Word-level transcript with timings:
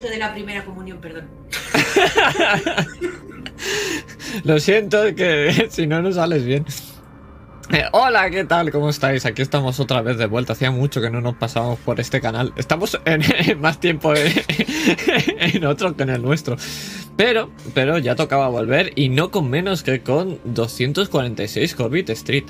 de 0.00 0.16
la 0.16 0.32
primera 0.32 0.64
comunión, 0.64 0.98
perdón. 1.00 1.26
Lo 4.44 4.60
siento, 4.60 5.12
que 5.16 5.66
si 5.70 5.88
no, 5.88 6.00
no 6.00 6.12
sales 6.12 6.44
bien. 6.44 6.64
Eh, 7.72 7.82
hola, 7.90 8.30
¿qué 8.30 8.44
tal? 8.44 8.70
¿Cómo 8.70 8.90
estáis? 8.90 9.26
Aquí 9.26 9.42
estamos 9.42 9.80
otra 9.80 10.00
vez 10.02 10.16
de 10.16 10.26
vuelta. 10.26 10.52
Hacía 10.52 10.70
mucho 10.70 11.00
que 11.00 11.10
no 11.10 11.20
nos 11.20 11.34
pasábamos 11.34 11.80
por 11.80 11.98
este 11.98 12.20
canal. 12.20 12.52
Estamos 12.56 12.96
en, 13.06 13.22
más 13.60 13.80
tiempo 13.80 14.14
en, 14.14 15.64
otro 15.66 15.96
que 15.96 16.04
en 16.04 16.10
el 16.10 16.22
nuestro. 16.22 16.54
Pero, 17.16 17.50
pero 17.74 17.98
ya 17.98 18.14
tocaba 18.14 18.46
volver 18.46 18.92
y 18.94 19.08
no 19.08 19.32
con 19.32 19.50
menos 19.50 19.82
que 19.82 20.02
con 20.02 20.38
246 20.44 21.74
Corbett 21.74 22.10
Street. 22.10 22.44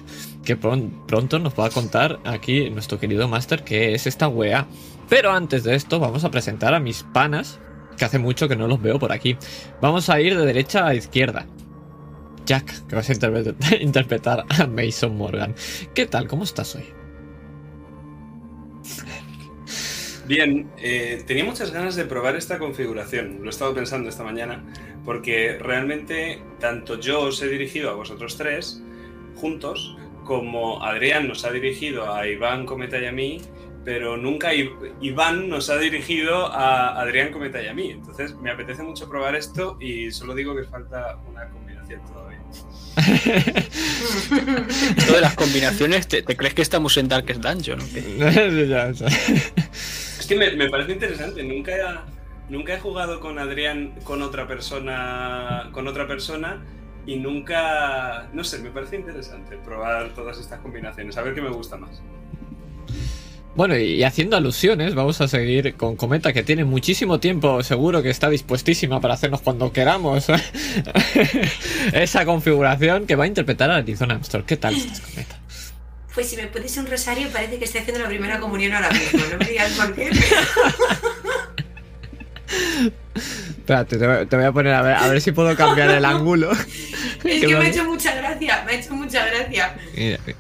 Que 0.44 0.54
pron- 0.60 0.90
pronto 1.06 1.38
nos 1.38 1.58
va 1.58 1.68
a 1.68 1.70
contar 1.70 2.18
aquí 2.26 2.68
nuestro 2.68 3.00
querido 3.00 3.26
Master 3.26 3.64
qué 3.64 3.94
es 3.94 4.06
esta 4.06 4.28
wea. 4.28 4.66
Pero 5.08 5.30
antes 5.32 5.64
de 5.64 5.74
esto, 5.74 5.98
vamos 6.00 6.24
a 6.24 6.30
presentar 6.30 6.74
a 6.74 6.80
mis 6.80 7.02
panas, 7.02 7.60
que 7.96 8.04
hace 8.04 8.18
mucho 8.18 8.48
que 8.48 8.56
no 8.56 8.66
los 8.68 8.80
veo 8.80 8.98
por 8.98 9.12
aquí. 9.12 9.36
Vamos 9.80 10.10
a 10.10 10.20
ir 10.20 10.36
de 10.36 10.44
derecha 10.46 10.86
a 10.86 10.94
izquierda. 10.94 11.46
Jack, 12.44 12.86
que 12.86 12.94
vas 12.94 13.08
a 13.10 13.14
interpre- 13.14 13.54
interpretar 13.80 14.44
a 14.48 14.66
Mason 14.66 15.16
Morgan. 15.16 15.54
¿Qué 15.94 16.06
tal? 16.06 16.26
¿Cómo 16.28 16.44
estás 16.44 16.74
hoy? 16.76 16.84
Bien, 20.26 20.70
eh, 20.76 21.22
tenía 21.26 21.44
muchas 21.44 21.72
ganas 21.72 21.96
de 21.96 22.04
probar 22.04 22.36
esta 22.36 22.58
configuración, 22.58 23.38
lo 23.40 23.46
he 23.46 23.48
estado 23.48 23.74
pensando 23.74 24.10
esta 24.10 24.24
mañana, 24.24 24.62
porque 25.04 25.56
realmente 25.58 26.42
tanto 26.60 27.00
yo 27.00 27.20
os 27.22 27.40
he 27.40 27.48
dirigido 27.48 27.88
a 27.88 27.94
vosotros 27.94 28.36
tres 28.36 28.82
juntos, 29.36 29.96
como 30.24 30.84
Adrián 30.84 31.28
nos 31.28 31.46
ha 31.46 31.50
dirigido 31.50 32.12
a 32.14 32.26
Iván 32.28 32.66
Cometa 32.66 32.98
y 32.98 33.06
a 33.06 33.12
mí, 33.12 33.40
pero 33.88 34.18
nunca 34.18 34.50
Iván 35.00 35.48
nos 35.48 35.70
ha 35.70 35.78
dirigido 35.78 36.52
a 36.52 37.00
Adrián 37.00 37.32
Cometa 37.32 37.62
y 37.62 37.68
a 37.68 37.72
mí. 37.72 37.90
Entonces 37.90 38.34
me 38.34 38.50
apetece 38.50 38.82
mucho 38.82 39.08
probar 39.08 39.34
esto 39.34 39.78
y 39.80 40.10
solo 40.10 40.34
digo 40.34 40.54
que 40.54 40.64
falta 40.64 41.16
una 41.26 41.48
combinación 41.48 42.02
todavía. 42.04 42.38
Esto 44.94 45.14
de 45.14 45.20
las 45.22 45.34
combinaciones, 45.34 46.06
¿te, 46.06 46.20
te 46.20 46.36
crees 46.36 46.52
que 46.52 46.60
estamos 46.60 46.98
en 46.98 47.08
Darkest 47.08 47.40
Dungeon? 47.40 47.80
Es 50.20 50.26
que 50.28 50.36
me, 50.36 50.54
me 50.54 50.68
parece 50.68 50.92
interesante. 50.92 51.42
Nunca 51.42 51.72
he, 51.74 51.80
nunca 52.50 52.74
he 52.74 52.80
jugado 52.80 53.20
con 53.20 53.38
Adrián 53.38 53.94
con 54.04 54.20
otra 54.20 54.46
persona. 54.46 55.70
con 55.72 55.88
otra 55.88 56.06
persona. 56.06 56.62
Y 57.06 57.16
nunca. 57.16 58.28
No 58.34 58.44
sé, 58.44 58.58
me 58.58 58.68
parece 58.68 58.96
interesante 58.96 59.56
probar 59.56 60.10
todas 60.10 60.38
estas 60.38 60.60
combinaciones. 60.60 61.16
A 61.16 61.22
ver 61.22 61.34
qué 61.34 61.40
me 61.40 61.48
gusta 61.48 61.78
más. 61.78 62.02
Bueno, 63.54 63.76
y 63.76 64.04
haciendo 64.04 64.36
alusiones, 64.36 64.94
vamos 64.94 65.20
a 65.20 65.26
seguir 65.26 65.74
con 65.74 65.96
Cometa, 65.96 66.32
que 66.32 66.44
tiene 66.44 66.64
muchísimo 66.64 67.18
tiempo, 67.18 67.60
seguro 67.64 68.02
que 68.02 68.10
está 68.10 68.30
dispuestísima 68.30 69.00
para 69.00 69.14
hacernos 69.14 69.40
cuando 69.40 69.72
queramos 69.72 70.26
esa 71.92 72.24
configuración 72.24 73.06
que 73.06 73.16
va 73.16 73.24
a 73.24 73.26
interpretar 73.26 73.70
a 73.72 73.76
Arizona 73.76 74.14
Amstor. 74.14 74.44
¿Qué 74.44 74.56
tal 74.56 74.76
estás, 74.76 75.00
Cometa? 75.00 75.40
Pues 76.14 76.28
si 76.30 76.36
me 76.36 76.46
pones 76.46 76.76
un 76.76 76.86
rosario, 76.86 77.28
parece 77.30 77.58
que 77.58 77.64
estoy 77.64 77.80
haciendo 77.80 78.02
la 78.02 78.08
primera 78.08 78.38
comunión 78.38 78.72
ahora 78.74 78.90
mismo. 78.90 79.20
No 79.32 79.38
me 79.38 79.44
digas 79.46 79.72
por 79.72 79.92
qué. 79.94 80.10
Espérate, 83.58 83.98
te 83.98 84.36
voy, 84.36 84.44
a 84.46 84.52
poner 84.52 84.72
a 84.74 84.82
ver, 84.82 84.94
a 84.94 85.08
ver 85.08 85.20
si 85.20 85.32
puedo 85.32 85.54
cambiar 85.56 85.90
el 85.90 86.04
ángulo. 86.04 86.52
Es 86.52 86.58
Que 87.22 87.40
que 87.40 87.46
me 87.48 87.52
lo- 87.54 87.60
ha 87.60 87.68
hecho 87.68 87.84
mucha 87.84 88.14
gracia, 88.14 88.62
me 88.66 88.72
ha 88.72 88.74
hecho 88.80 88.94
mucha 88.94 89.26
gracia. 89.26 89.74
Mira, 89.96 90.18
mira. 90.24 90.38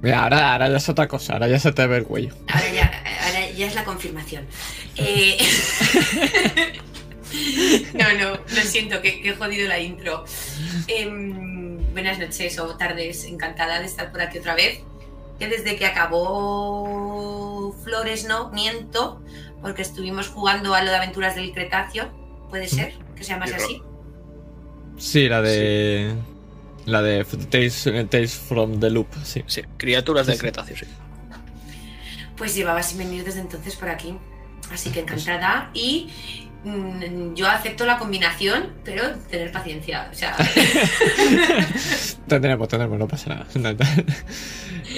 Mira, 0.00 0.22
ahora, 0.22 0.52
ahora 0.52 0.68
ya 0.68 0.76
es 0.76 0.88
otra 0.88 1.08
cosa, 1.08 1.34
ahora 1.34 1.48
ya 1.48 1.58
se 1.58 1.72
te 1.72 1.86
ve 1.86 1.98
el 1.98 2.04
cuello. 2.04 2.34
Ahora 2.48 2.72
ya, 2.72 2.84
ahora 3.26 3.50
ya 3.50 3.66
es 3.66 3.74
la 3.74 3.84
confirmación. 3.84 4.46
Eh, 4.96 5.38
No, 7.94 8.04
no, 8.18 8.30
lo 8.36 8.62
siento, 8.62 9.02
que, 9.02 9.20
que 9.20 9.30
he 9.30 9.36
jodido 9.36 9.68
la 9.68 9.78
intro. 9.78 10.24
Em, 10.86 11.76
buenas 11.92 12.18
noches 12.18 12.58
o 12.58 12.76
tardes, 12.76 13.24
encantada 13.24 13.80
de 13.80 13.86
estar 13.86 14.10
por 14.10 14.20
aquí 14.20 14.38
otra 14.38 14.54
vez. 14.54 14.80
Que 15.38 15.46
desde 15.48 15.76
que 15.76 15.86
acabó 15.86 17.72
Flores, 17.84 18.24
no, 18.26 18.50
miento, 18.50 19.22
porque 19.62 19.82
estuvimos 19.82 20.28
jugando 20.28 20.74
a 20.74 20.82
lo 20.82 20.90
de 20.90 20.96
aventuras 20.96 21.36
del 21.36 21.52
Cretáceo. 21.52 22.10
¿Puede 22.50 22.66
ser 22.66 22.94
que 23.14 23.24
se 23.24 23.32
llamase 23.32 23.58
Sí, 23.58 23.64
así? 23.64 23.82
Sí, 24.96 25.28
la 25.28 25.42
de. 25.42 26.14
La 26.88 27.02
de 27.02 27.22
Tales, 27.50 27.90
Tales 28.08 28.34
from 28.34 28.80
the 28.80 28.88
Loop, 28.88 29.08
sí. 29.22 29.44
Sí, 29.46 29.62
criaturas 29.76 30.24
Sí, 30.24 30.30
del 30.32 30.36
sí. 30.38 30.40
Cretáceo, 30.40 30.76
sí. 30.76 30.86
Pues 32.36 32.54
llevaba 32.54 32.82
sin 32.82 32.98
venir 32.98 33.24
desde 33.24 33.40
entonces 33.40 33.76
por 33.76 33.90
aquí. 33.90 34.14
Así 34.72 34.90
que 34.90 35.00
encantada. 35.00 35.70
Y 35.74 36.08
mm, 36.64 37.34
yo 37.34 37.46
acepto 37.46 37.84
la 37.84 37.98
combinación, 37.98 38.72
pero 38.84 39.02
tener 39.30 39.52
paciencia. 39.52 40.08
O 40.10 40.14
sea, 40.14 40.34
Tendremos, 42.28 42.68
tendremos, 42.68 42.98
no 42.98 43.06
pasa 43.08 43.44
nada. 43.56 43.76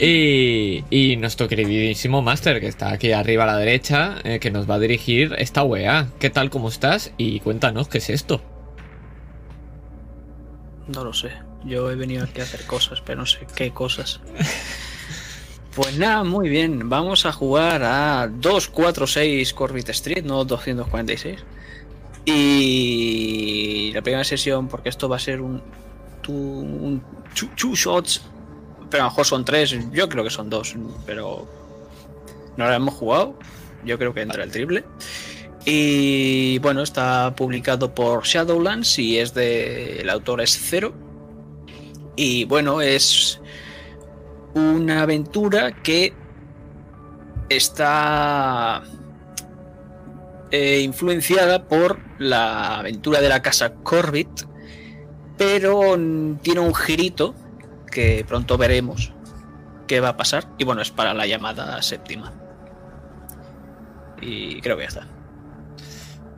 y, 0.00 0.84
y 0.90 1.16
nuestro 1.16 1.48
queridísimo 1.48 2.22
Master, 2.22 2.60
que 2.60 2.68
está 2.68 2.92
aquí 2.92 3.10
arriba 3.12 3.44
a 3.44 3.46
la 3.46 3.56
derecha, 3.56 4.16
eh, 4.22 4.38
que 4.38 4.50
nos 4.52 4.70
va 4.70 4.76
a 4.76 4.78
dirigir 4.78 5.34
esta 5.38 5.64
wea. 5.64 6.08
¿Qué 6.20 6.30
tal, 6.30 6.50
cómo 6.50 6.68
estás? 6.68 7.12
Y 7.16 7.40
cuéntanos 7.40 7.88
qué 7.88 7.98
es 7.98 8.10
esto. 8.10 8.42
No 10.88 11.04
lo 11.04 11.12
sé. 11.12 11.30
Yo 11.64 11.90
he 11.90 11.94
venido 11.94 12.24
aquí 12.24 12.40
a 12.40 12.44
hacer 12.44 12.64
cosas, 12.66 13.00
pero 13.00 13.20
no 13.20 13.26
sé 13.26 13.46
qué 13.54 13.70
cosas. 13.70 14.20
Pues 15.74 15.96
nada, 15.96 16.24
muy 16.24 16.48
bien. 16.48 16.88
Vamos 16.88 17.26
a 17.26 17.32
jugar 17.32 17.84
a 17.84 18.28
246 18.28 19.54
Corbett 19.54 19.88
Street, 19.90 20.24
no 20.24 20.44
246. 20.44 21.38
Y 22.24 23.92
la 23.94 24.02
primera 24.02 24.24
sesión, 24.24 24.68
porque 24.68 24.88
esto 24.88 25.08
va 25.08 25.16
a 25.16 25.20
ser 25.20 25.40
un. 25.40 25.62
un 26.28 27.02
two, 27.56 27.74
shots. 27.74 28.22
Pero 28.90 29.04
a 29.04 29.06
lo 29.06 29.10
mejor 29.10 29.26
son 29.26 29.44
tres. 29.44 29.76
Yo 29.92 30.08
creo 30.08 30.24
que 30.24 30.30
son 30.30 30.50
dos. 30.50 30.74
Pero. 31.06 31.48
No 32.56 32.66
lo 32.66 32.72
hemos 32.72 32.94
jugado. 32.94 33.38
Yo 33.84 33.96
creo 33.96 34.12
que 34.12 34.22
entra 34.22 34.42
el 34.42 34.50
triple. 34.50 34.84
Y 35.64 36.58
bueno, 36.58 36.82
está 36.82 37.34
publicado 37.36 37.94
por 37.94 38.24
Shadowlands 38.24 38.98
y 38.98 39.18
es 39.18 39.34
de. 39.34 40.00
El 40.00 40.10
autor 40.10 40.40
es 40.40 40.58
Cero. 40.60 40.92
Y 42.16 42.44
bueno, 42.44 42.80
es 42.80 43.40
una 44.54 45.02
aventura 45.02 45.72
que 45.82 46.12
está 47.48 48.82
eh, 50.50 50.80
influenciada 50.80 51.64
por 51.64 51.98
la 52.18 52.78
aventura 52.78 53.20
de 53.20 53.28
la 53.28 53.42
casa 53.42 53.74
Corbett, 53.74 54.46
pero 55.36 55.96
tiene 56.42 56.60
un 56.60 56.74
girito 56.74 57.34
que 57.90 58.24
pronto 58.26 58.58
veremos 58.58 59.12
qué 59.86 60.00
va 60.00 60.10
a 60.10 60.16
pasar. 60.16 60.48
Y 60.58 60.64
bueno, 60.64 60.82
es 60.82 60.90
para 60.90 61.14
la 61.14 61.26
llamada 61.26 61.80
séptima. 61.82 62.32
Y 64.20 64.60
creo 64.60 64.76
que 64.76 64.82
ya 64.82 64.88
está. 64.88 65.19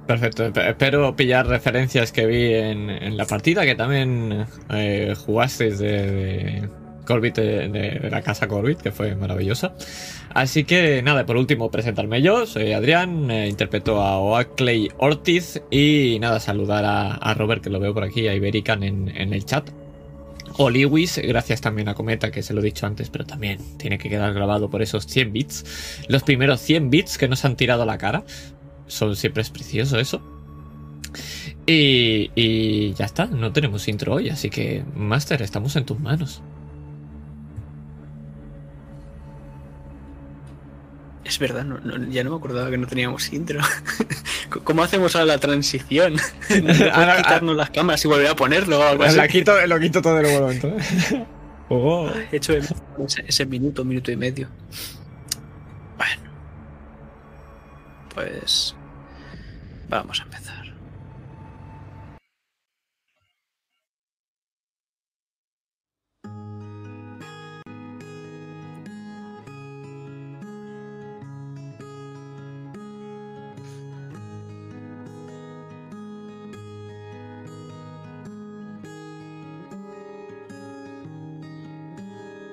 Perfecto, 0.07 0.45
esp- 0.47 0.69
espero 0.69 1.15
pillar 1.15 1.47
referencias 1.47 2.13
que 2.13 2.27
vi 2.27 2.53
en, 2.55 3.17
la 3.17 3.25
partida, 3.25 3.65
que 3.65 3.75
también 3.75 4.47
eh, 4.71 5.15
jugasteis 5.17 5.79
de, 5.79 6.69
Corbett, 7.07 7.37
de, 7.37 8.09
la 8.11 8.21
casa 8.23 8.49
Corbett, 8.49 8.81
que 8.81 8.91
fue 8.91 9.15
maravillosa. 9.15 9.75
Así 10.35 10.65
que 10.65 11.03
nada, 11.03 11.25
por 11.25 11.37
último, 11.37 11.71
presentarme 11.71 12.21
yo, 12.21 12.47
soy 12.47 12.73
Adrián, 12.73 13.31
eh, 13.31 13.49
interpreto 13.49 14.01
a 14.01 14.19
Oakley 14.19 14.91
Ortiz 14.99 15.63
y 15.71 16.19
nada, 16.21 16.41
saludar 16.41 16.85
a, 16.85 17.15
a 17.15 17.35
Robert, 17.35 17.63
que 17.63 17.71
lo 17.71 17.79
veo 17.79 17.95
por 17.95 18.03
aquí, 18.05 18.27
a 18.29 18.35
Iberican 18.35 18.83
en, 18.83 19.09
en 19.17 19.33
el 19.33 19.45
chat. 19.45 19.71
O 20.59 20.69
Lewis, 20.69 21.19
gracias 21.23 21.61
también 21.63 21.89
a 21.89 21.95
Cometa, 21.95 22.31
que 22.31 22.43
se 22.43 22.53
lo 22.53 22.61
he 22.61 22.65
dicho 22.65 22.87
antes, 22.87 23.09
pero 23.09 23.25
también 23.25 23.59
tiene 23.79 23.97
que 23.99 24.11
quedar 24.11 24.35
grabado 24.35 24.69
por 24.69 24.83
esos 24.83 25.07
100 25.07 25.33
bits. 25.33 26.05
Los 26.09 26.25
primeros 26.25 26.61
100 26.61 26.91
bits 26.91 27.17
que 27.17 27.27
nos 27.29 27.45
han 27.45 27.57
tirado 27.57 27.83
a 27.85 27.87
la 27.87 27.97
cara. 27.97 28.25
Son, 28.93 29.17
siempre 29.17 29.41
es 29.43 29.49
precioso 29.49 29.99
eso. 29.99 30.21
Y, 31.67 32.31
y 32.35 32.93
ya 32.95 33.07
está, 33.07 33.25
no 33.27 33.51
tenemos 33.53 33.89
intro 33.89 34.15
hoy, 34.15 34.29
así 34.29 34.51
que, 34.51 34.85
Master, 34.95 35.41
estamos 35.41 35.75
en 35.77 35.87
tus 35.87 35.99
manos. 35.99 36.43
Es 41.25 41.39
verdad, 41.39 41.65
no- 41.65 41.79
no- 41.79 42.05
ya 42.11 42.25
no 42.25 42.31
me 42.31 42.37
acordaba 42.37 42.69
que 42.69 42.77
no 42.77 42.87
teníamos 42.87 43.33
intro. 43.33 43.61
¿Cómo 44.65 44.83
hacemos 44.83 45.15
ahora 45.15 45.27
la 45.27 45.39
transición? 45.39 46.17
Ahora- 46.93 47.17
quitarnos 47.19 47.57
las 47.57 47.71
cámaras 47.71 48.05
y 48.05 48.09
volver 48.09 48.27
a 48.27 48.37
ponerlo 48.37 48.81
o 48.81 48.83
algo 48.83 49.05
así? 49.05 49.17
La 49.17 49.29
quito, 49.29 49.55
lo 49.67 49.79
quito 49.81 50.03
todo 50.03 50.17
de 50.17 50.23
nuevo. 50.23 50.51
Oh. 51.71 52.11
He 52.31 52.37
hecho 52.37 52.53
ese, 52.53 52.75
ese 53.27 53.47
minuto, 53.47 53.85
minuto 53.85 54.11
y 54.13 54.17
medio. 54.17 54.49
Bueno. 55.97 56.31
Pues... 58.15 58.75
Vamos 59.93 60.21
a 60.21 60.23
empezar. 60.23 60.73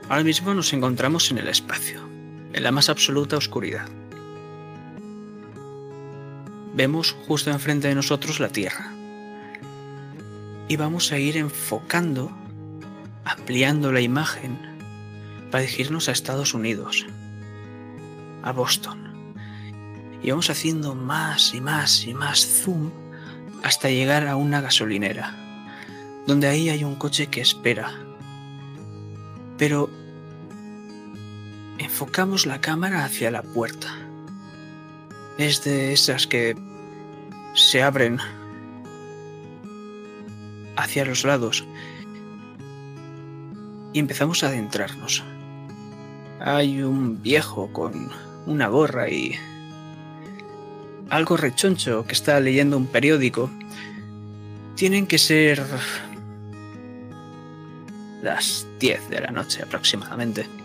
Ahora 0.09 0.23
mismo 0.23 0.53
nos 0.53 0.73
encontramos 0.73 1.31
en 1.31 1.37
el 1.37 1.47
espacio, 1.47 2.01
en 2.51 2.63
la 2.63 2.71
más 2.73 2.89
absoluta 2.89 3.37
oscuridad. 3.37 3.87
Vemos 6.79 7.13
justo 7.27 7.51
enfrente 7.51 7.89
de 7.89 7.95
nosotros 7.95 8.39
la 8.39 8.47
Tierra. 8.47 8.93
Y 10.69 10.77
vamos 10.77 11.11
a 11.11 11.17
ir 11.17 11.35
enfocando, 11.35 12.31
ampliando 13.25 13.91
la 13.91 13.99
imagen 13.99 14.57
para 15.51 15.61
dirigirnos 15.61 16.07
a 16.07 16.13
Estados 16.13 16.53
Unidos, 16.53 17.05
a 18.43 18.53
Boston. 18.53 19.33
Y 20.23 20.29
vamos 20.29 20.49
haciendo 20.49 20.95
más 20.95 21.53
y 21.53 21.59
más 21.59 22.05
y 22.05 22.13
más 22.13 22.47
zoom 22.47 22.91
hasta 23.61 23.89
llegar 23.89 24.25
a 24.29 24.37
una 24.37 24.61
gasolinera, 24.61 25.35
donde 26.27 26.47
ahí 26.47 26.69
hay 26.69 26.85
un 26.85 26.95
coche 26.95 27.27
que 27.27 27.41
espera. 27.41 27.91
Pero 29.57 29.89
enfocamos 31.77 32.45
la 32.45 32.61
cámara 32.61 33.03
hacia 33.03 33.31
la 33.31 33.41
puerta. 33.41 33.97
Es 35.37 35.65
de 35.65 35.91
esas 35.91 36.25
que 36.25 36.68
se 37.53 37.81
abren 37.81 38.19
hacia 40.75 41.05
los 41.05 41.23
lados 41.23 41.65
y 43.93 43.99
empezamos 43.99 44.43
a 44.43 44.47
adentrarnos. 44.47 45.23
Hay 46.39 46.81
un 46.81 47.21
viejo 47.21 47.71
con 47.73 48.09
una 48.45 48.67
gorra 48.67 49.09
y 49.09 49.35
algo 51.09 51.37
rechoncho 51.37 52.05
que 52.05 52.13
está 52.13 52.39
leyendo 52.39 52.77
un 52.77 52.87
periódico. 52.87 53.49
Tienen 54.75 55.07
que 55.07 55.17
ser 55.17 55.61
las 58.21 58.65
10 58.79 59.09
de 59.09 59.21
la 59.21 59.31
noche 59.31 59.63
aproximadamente. 59.63 60.58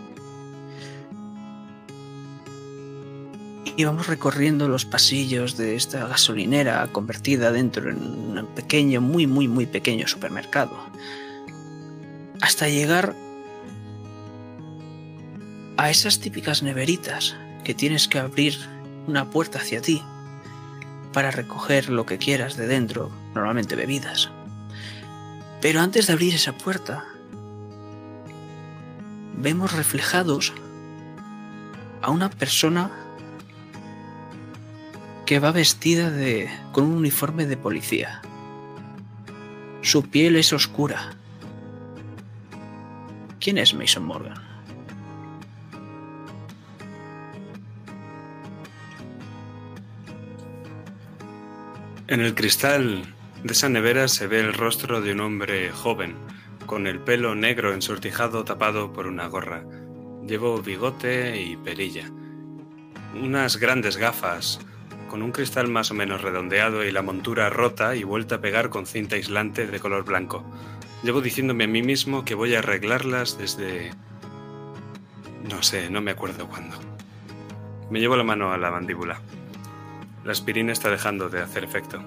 Y 3.77 3.83
vamos 3.83 4.07
recorriendo 4.07 4.69
los 4.69 4.85
pasillos 4.85 5.57
de 5.57 5.75
esta 5.75 6.07
gasolinera 6.07 6.87
convertida 6.93 7.51
dentro 7.51 7.89
en 7.89 7.97
un 8.37 8.47
pequeño, 8.55 9.01
muy, 9.01 9.27
muy, 9.27 9.49
muy 9.49 9.65
pequeño 9.65 10.07
supermercado. 10.07 10.77
Hasta 12.41 12.69
llegar 12.69 13.15
a 15.77 15.89
esas 15.89 16.19
típicas 16.19 16.63
neveritas 16.63 17.35
que 17.65 17.73
tienes 17.73 18.07
que 18.07 18.19
abrir 18.19 18.57
una 19.07 19.29
puerta 19.29 19.59
hacia 19.59 19.81
ti 19.81 20.01
para 21.11 21.31
recoger 21.31 21.89
lo 21.89 22.05
que 22.05 22.17
quieras 22.17 22.55
de 22.55 22.67
dentro, 22.67 23.11
normalmente 23.33 23.75
bebidas. 23.75 24.29
Pero 25.61 25.81
antes 25.81 26.07
de 26.07 26.13
abrir 26.13 26.33
esa 26.33 26.53
puerta, 26.53 27.05
vemos 29.37 29.73
reflejados 29.73 30.53
a 32.01 32.11
una 32.11 32.29
persona 32.29 33.04
que 35.25 35.39
va 35.39 35.51
vestida 35.51 36.11
de 36.11 36.49
con 36.71 36.83
un 36.83 36.97
uniforme 36.97 37.47
de 37.47 37.57
policía. 37.57 38.21
Su 39.81 40.09
piel 40.09 40.35
es 40.35 40.53
oscura. 40.53 41.15
¿Quién 43.39 43.57
es 43.57 43.73
Mason 43.73 44.05
Morgan? 44.05 44.41
En 52.07 52.21
el 52.21 52.35
cristal 52.35 53.03
de 53.43 53.53
esa 53.53 53.67
nevera 53.67 54.07
se 54.07 54.27
ve 54.27 54.39
el 54.39 54.53
rostro 54.53 55.01
de 55.01 55.13
un 55.13 55.21
hombre 55.21 55.71
joven, 55.71 56.15
con 56.67 56.85
el 56.85 56.99
pelo 56.99 57.33
negro 57.33 57.73
ensortijado 57.73 58.43
tapado 58.43 58.93
por 58.93 59.07
una 59.07 59.25
gorra. 59.25 59.63
Llevo 60.27 60.61
bigote 60.61 61.41
y 61.41 61.57
perilla. 61.57 62.11
Unas 63.15 63.57
grandes 63.57 63.97
gafas, 63.97 64.59
con 65.15 65.23
un 65.23 65.31
cristal 65.31 65.69
más 65.69 65.91
o 65.91 65.93
menos 65.93 66.21
redondeado 66.21 66.83
y 66.83 66.91
la 66.91 67.01
montura 67.01 67.49
rota 67.49 67.95
y 67.95 68.03
vuelta 68.03 68.35
a 68.35 68.41
pegar 68.41 68.69
con 68.69 68.85
cinta 68.85 69.15
aislante 69.15 69.65
de 69.65 69.79
color 69.79 70.03
blanco. 70.03 70.43
Llevo 71.03 71.21
diciéndome 71.21 71.63
a 71.63 71.67
mí 71.67 71.81
mismo 71.81 72.25
que 72.25 72.35
voy 72.35 72.53
a 72.53 72.59
arreglarlas 72.59 73.37
desde... 73.37 73.93
No 75.49 75.63
sé, 75.63 75.89
no 75.89 76.01
me 76.01 76.11
acuerdo 76.11 76.49
cuándo. 76.49 76.77
Me 77.89 78.01
llevo 78.01 78.17
la 78.17 78.25
mano 78.25 78.51
a 78.51 78.57
la 78.57 78.71
mandíbula. 78.71 79.21
La 80.25 80.33
aspirina 80.33 80.73
está 80.73 80.89
dejando 80.89 81.29
de 81.29 81.41
hacer 81.41 81.63
efecto. 81.63 82.03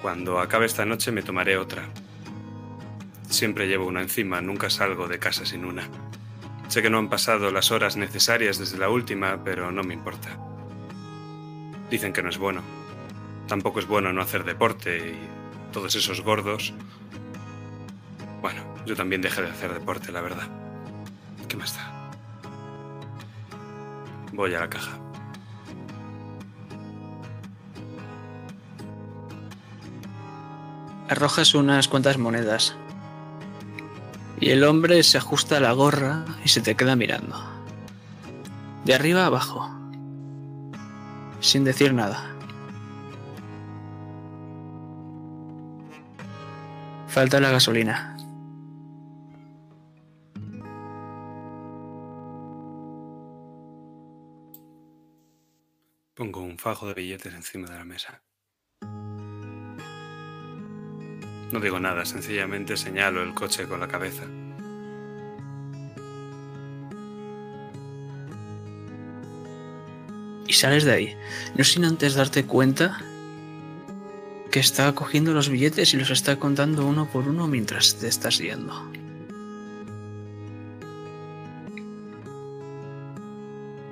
Cuando 0.00 0.38
acabe 0.38 0.66
esta 0.66 0.86
noche 0.86 1.10
me 1.10 1.24
tomaré 1.24 1.56
otra. 1.56 1.88
Siempre 3.28 3.66
llevo 3.66 3.88
una 3.88 4.02
encima, 4.02 4.40
nunca 4.40 4.70
salgo 4.70 5.08
de 5.08 5.18
casa 5.18 5.44
sin 5.44 5.64
una. 5.64 5.88
Sé 6.68 6.82
que 6.82 6.90
no 6.90 6.98
han 6.98 7.10
pasado 7.10 7.50
las 7.50 7.72
horas 7.72 7.96
necesarias 7.96 8.60
desde 8.60 8.78
la 8.78 8.90
última, 8.90 9.42
pero 9.42 9.72
no 9.72 9.82
me 9.82 9.94
importa. 9.94 10.38
Dicen 11.90 12.12
que 12.12 12.22
no 12.22 12.30
es 12.30 12.38
bueno. 12.38 12.62
Tampoco 13.48 13.80
es 13.80 13.86
bueno 13.86 14.12
no 14.12 14.22
hacer 14.22 14.44
deporte 14.44 15.10
y 15.10 15.72
todos 15.72 15.94
esos 15.96 16.20
gordos. 16.20 16.72
Bueno, 18.40 18.62
yo 18.86 18.94
también 18.94 19.20
dejé 19.20 19.42
de 19.42 19.50
hacer 19.50 19.74
deporte, 19.74 20.12
la 20.12 20.20
verdad. 20.20 20.48
¿Qué 21.48 21.56
más 21.56 21.74
da? 21.74 22.10
Voy 24.32 24.54
a 24.54 24.60
la 24.60 24.70
caja. 24.70 24.92
Arrojas 31.08 31.56
unas 31.56 31.88
cuantas 31.88 32.18
monedas. 32.18 32.76
Y 34.38 34.50
el 34.50 34.62
hombre 34.62 35.02
se 35.02 35.18
ajusta 35.18 35.58
la 35.58 35.72
gorra 35.72 36.24
y 36.44 36.48
se 36.48 36.60
te 36.60 36.76
queda 36.76 36.94
mirando. 36.94 37.36
De 38.84 38.94
arriba 38.94 39.24
a 39.24 39.26
abajo. 39.26 39.79
Sin 41.40 41.64
decir 41.64 41.94
nada. 41.94 42.36
Falta 47.08 47.40
la 47.40 47.50
gasolina. 47.50 48.16
Pongo 56.14 56.40
un 56.42 56.58
fajo 56.58 56.86
de 56.86 56.94
billetes 56.94 57.34
encima 57.34 57.68
de 57.68 57.78
la 57.78 57.84
mesa. 57.84 58.22
No 61.52 61.58
digo 61.58 61.80
nada, 61.80 62.04
sencillamente 62.04 62.76
señalo 62.76 63.22
el 63.22 63.34
coche 63.34 63.66
con 63.66 63.80
la 63.80 63.88
cabeza. 63.88 64.24
Y 70.50 70.54
sales 70.54 70.82
de 70.82 70.92
ahí. 70.92 71.16
No 71.54 71.62
sin 71.62 71.84
antes 71.84 72.14
darte 72.14 72.44
cuenta 72.44 73.00
que 74.50 74.58
está 74.58 74.92
cogiendo 74.96 75.32
los 75.32 75.48
billetes 75.48 75.94
y 75.94 75.96
los 75.96 76.10
está 76.10 76.40
contando 76.40 76.84
uno 76.84 77.08
por 77.08 77.28
uno 77.28 77.46
mientras 77.46 77.94
te 78.00 78.08
estás 78.08 78.38
yendo. 78.38 78.74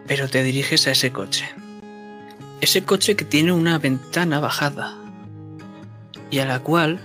Pero 0.09 0.29
te 0.29 0.43
diriges 0.43 0.89
a 0.89 0.91
ese 0.91 1.13
coche. 1.13 1.49
Ese 2.61 2.83
coche 2.83 3.15
que 3.15 3.25
tiene 3.25 3.53
una 3.53 3.79
ventana 3.79 4.41
bajada 4.41 4.97
y 6.29 6.41
a 6.41 6.45
la 6.45 6.59
cual 6.59 6.99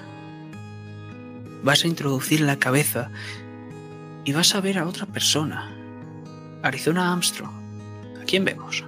vas 1.61 1.83
a 1.83 1.87
introducir 1.87 2.41
la 2.41 2.57
cabeza 2.57 3.11
y 4.25 4.33
vas 4.33 4.55
a 4.55 4.61
ver 4.61 4.79
a 4.79 4.87
otra 4.87 5.05
persona. 5.05 5.71
Arizona 6.63 7.13
Armstrong. 7.13 7.53
¿A 8.19 8.25
quién 8.25 8.45
vemos? 8.45 8.83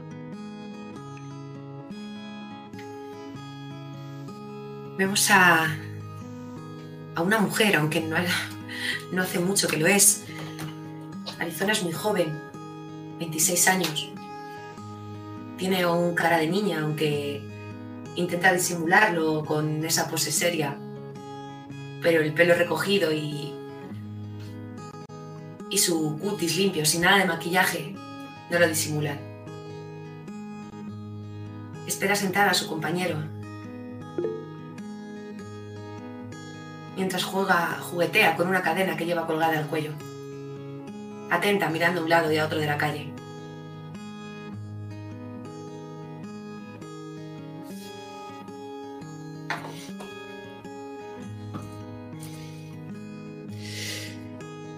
Vemos 4.98 5.30
a, 5.30 5.76
a 7.16 7.22
una 7.22 7.40
mujer, 7.40 7.76
aunque 7.76 8.00
no, 8.00 9.22
hace 9.22 9.40
mucho 9.40 9.68
que 9.68 9.76
lo 9.76 9.88
es. 9.88 10.24
Arizona 11.38 11.74
es 11.74 11.84
muy 11.84 11.92
joven, 11.92 12.40
26 13.20 13.68
años. 13.68 14.10
Tiene 15.58 15.86
un 15.86 16.16
cara 16.16 16.38
de 16.38 16.48
niña, 16.48 16.80
aunque 16.82 17.42
intenta 18.16 18.54
disimularlo 18.54 19.44
con 19.44 19.84
esa 19.86 20.08
pose 20.08 20.32
seria. 20.32 20.78
Pero 22.02 22.22
el 22.22 22.34
pelo 22.34 22.56
recogido 22.56 23.12
y. 23.12 23.54
y 25.70 25.78
su 25.78 26.18
cutis 26.20 26.56
limpio, 26.56 26.86
sin 26.86 27.02
nada 27.02 27.18
de 27.18 27.26
maquillaje, 27.26 27.96
no 28.50 28.60
lo 28.60 28.68
disimulan. 28.70 29.20
Espera 31.86 32.16
sentada 32.16 32.52
a 32.52 32.54
su 32.54 32.68
compañero. 32.70 33.35
Mientras 36.96 37.26
juega, 37.26 37.78
juguetea 37.82 38.36
con 38.36 38.48
una 38.48 38.62
cadena 38.62 38.96
que 38.96 39.06
lleva 39.06 39.28
colgada 39.28 39.58
al 39.58 39.68
cuello. 39.68 39.92
Atenta, 41.30 41.70
mirando 41.70 42.02
a 42.02 42.04
un 42.04 42.10
lado 42.10 42.32
y 42.32 42.38
a 42.38 42.46
otro 42.46 42.60
de 42.60 42.68
la 42.68 42.78
calle. 42.78 43.12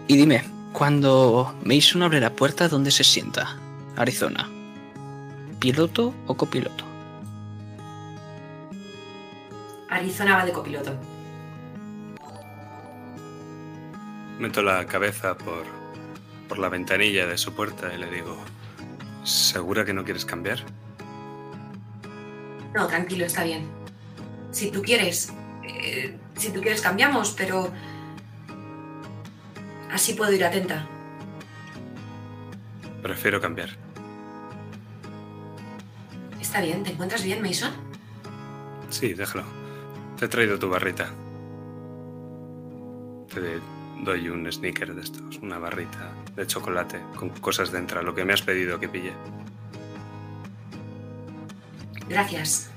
Y 0.08 0.16
dime, 0.16 0.44
Cuando 0.72 1.56
Mason 1.64 2.04
abre 2.04 2.20
la 2.20 2.32
puerta, 2.32 2.70
¿dónde 2.70 2.92
se 2.92 3.04
sienta? 3.04 3.58
Arizona. 3.96 4.48
¿Piloto 5.60 6.14
o 6.28 6.38
copiloto? 6.38 6.86
Arizona 9.90 10.38
va 10.38 10.46
de 10.46 10.52
copiloto. 10.52 11.17
Meto 14.40 14.62
la 14.62 14.86
cabeza 14.86 15.38
por, 15.38 15.66
por 16.48 16.60
la 16.60 16.70
ventanilla 16.70 17.26
de 17.26 17.38
su 17.38 17.54
puerta 17.54 17.94
y 17.94 17.98
le 17.98 18.10
digo, 18.10 18.38
¿segura 19.24 19.84
que 19.84 19.94
no 19.94 20.04
quieres 20.04 20.26
cambiar? 20.26 20.60
No, 22.76 22.88
tranquilo, 22.88 23.26
está 23.26 23.44
bien. 23.44 23.68
Si 24.52 24.70
tú 24.70 24.82
quieres, 24.84 25.34
eh, 25.64 26.16
si 26.36 26.52
tú 26.52 26.62
quieres 26.62 26.82
cambiamos, 26.82 27.32
pero 27.32 27.72
así 29.92 30.14
puedo 30.14 30.32
ir 30.32 30.46
atenta. 30.46 30.88
Prefiero 33.02 33.42
cambiar. 33.42 33.70
Está 36.40 36.62
bien, 36.62 36.84
¿te 36.84 36.92
encuentras 36.92 37.24
bien, 37.24 37.42
Mason? 37.42 37.72
Sí, 38.90 39.14
déjalo. 39.14 39.44
Te 40.18 40.26
he 40.26 40.28
traído 40.28 40.58
tu 40.58 40.70
barrita. 40.70 41.10
Te 43.34 43.60
doy 44.04 44.30
un 44.30 44.52
sneaker 44.52 44.94
de 44.94 45.02
estos, 45.02 45.38
una 45.40 45.60
barrita 45.60 46.12
de 46.36 46.48
chocolate 46.48 47.02
con 47.16 47.30
cosas 47.30 47.72
dentro, 47.72 48.02
lo 48.02 48.14
que 48.14 48.26
me 48.26 48.34
has 48.34 48.42
pedido 48.42 48.80
que 48.80 48.88
pille. 48.88 49.14
Gracias. 52.08 52.70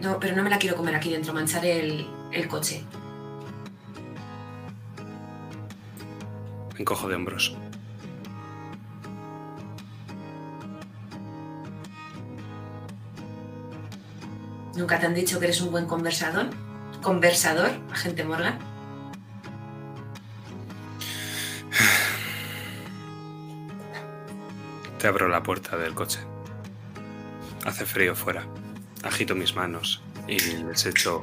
No, 0.00 0.18
pero 0.18 0.34
no 0.34 0.42
me 0.42 0.50
la 0.50 0.58
quiero 0.58 0.76
comer 0.76 0.96
aquí 0.96 1.10
dentro, 1.10 1.32
mancharé 1.32 1.80
el, 1.80 2.06
el 2.32 2.48
coche. 2.48 2.82
Me 6.74 6.80
encojo 6.80 7.08
de 7.08 7.14
hombros. 7.14 7.56
¿Nunca 14.74 14.98
te 14.98 15.06
han 15.06 15.14
dicho 15.14 15.38
que 15.38 15.44
eres 15.44 15.60
un 15.60 15.70
buen 15.70 15.86
conversador? 15.86 16.46
¿Conversador, 17.02 17.70
agente 17.92 18.24
Morgan? 18.24 18.71
Te 25.02 25.08
abro 25.08 25.26
la 25.26 25.42
puerta 25.42 25.76
del 25.76 25.94
coche. 25.94 26.20
Hace 27.66 27.84
frío 27.84 28.14
fuera. 28.14 28.44
Agito 29.02 29.34
mis 29.34 29.56
manos 29.56 30.00
y 30.28 30.38
les 30.38 30.86
echo 30.86 31.22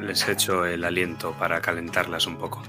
les 0.00 0.26
echo 0.26 0.66
el 0.66 0.82
aliento 0.82 1.32
para 1.34 1.60
calentarlas 1.60 2.26
un 2.26 2.38
poco. 2.38 2.60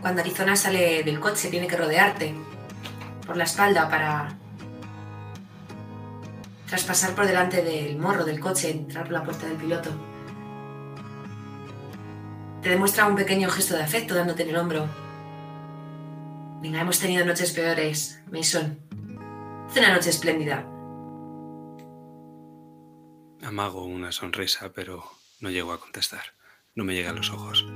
Cuando 0.00 0.20
Arizona 0.20 0.56
sale 0.56 1.04
del 1.04 1.20
coche 1.20 1.48
tiene 1.48 1.68
que 1.68 1.76
rodearte 1.76 2.34
por 3.24 3.36
la 3.36 3.44
espalda 3.44 3.88
para 3.88 4.36
traspasar 6.66 7.14
por 7.14 7.24
delante 7.24 7.62
del 7.62 7.96
morro 7.98 8.24
del 8.24 8.40
coche, 8.40 8.72
entrar 8.72 9.04
por 9.04 9.12
la 9.12 9.22
puerta 9.22 9.46
del 9.46 9.58
piloto. 9.58 10.11
Te 12.62 12.68
demuestra 12.68 13.08
un 13.08 13.16
pequeño 13.16 13.50
gesto 13.50 13.74
de 13.74 13.82
afecto 13.82 14.14
dándote 14.14 14.44
en 14.44 14.50
el 14.50 14.56
hombro. 14.56 14.88
Venga, 16.60 16.80
hemos 16.80 17.00
tenido 17.00 17.24
noches 17.24 17.50
peores, 17.50 18.22
Mason. 18.30 18.78
Es 19.68 19.76
una 19.76 19.92
noche 19.92 20.10
espléndida. 20.10 20.64
Amago 23.42 23.84
una 23.84 24.12
sonrisa, 24.12 24.70
pero 24.72 25.02
no 25.40 25.50
llego 25.50 25.72
a 25.72 25.80
contestar. 25.80 26.22
No 26.76 26.84
me 26.84 26.94
llegan 26.94 27.16
los 27.16 27.30
ojos. 27.30 27.66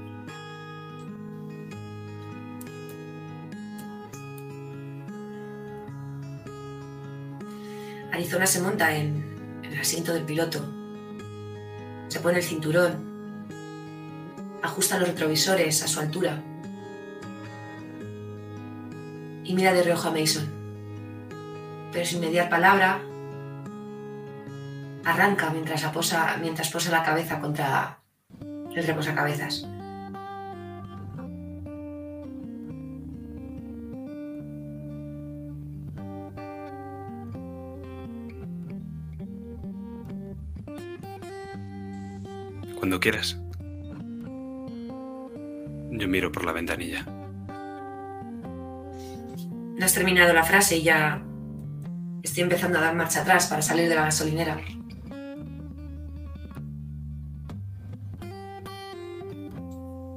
Arizona 8.13 8.47
se 8.47 8.61
monta 8.61 8.97
en, 8.97 9.61
en 9.65 9.73
el 9.73 9.81
asiento 9.81 10.15
del 10.15 10.23
piloto. 10.23 10.65
Se 12.07 12.21
pone 12.21 12.39
el 12.39 12.45
cinturón. 12.45 13.16
Ajusta 14.67 14.99
los 14.99 15.07
retrovisores 15.07 15.85
a 15.85 15.87
su 15.87 16.01
altura. 16.01 16.43
Y 19.45 19.55
mira 19.55 19.73
de 19.73 19.85
reojo 19.85 20.09
a 20.09 20.11
Mason. 20.11 20.51
Pero 21.93 22.05
sin 22.05 22.19
mediar 22.19 22.51
palabra, 22.51 22.99
arranca 25.05 25.51
mientras 25.51 25.85
posa, 25.85 26.37
mientras 26.41 26.69
posa 26.71 26.91
la 26.91 27.05
cabeza 27.05 27.41
contra 27.41 28.01
el 28.75 28.85
reposacabezas. 28.85 29.69
Cuando 42.81 42.99
quieras. 42.99 43.46
Yo 45.97 46.09
miro 46.09 46.31
por 46.31 46.45
la 46.45 46.53
ventanilla. 46.53 47.05
No 49.79 49.85
has 49.85 49.95
terminado 49.95 50.33
la 50.33 50.45
frase 50.45 50.77
y 50.77 50.83
ya 50.83 51.23
estoy 52.23 52.43
empezando 52.43 52.79
a 52.79 52.83
dar 52.83 52.95
marcha 52.95 53.23
atrás 53.23 53.47
para 53.47 53.63
salir 53.63 53.89
de 53.89 53.95
la 53.95 54.05
gasolinera. 54.05 54.61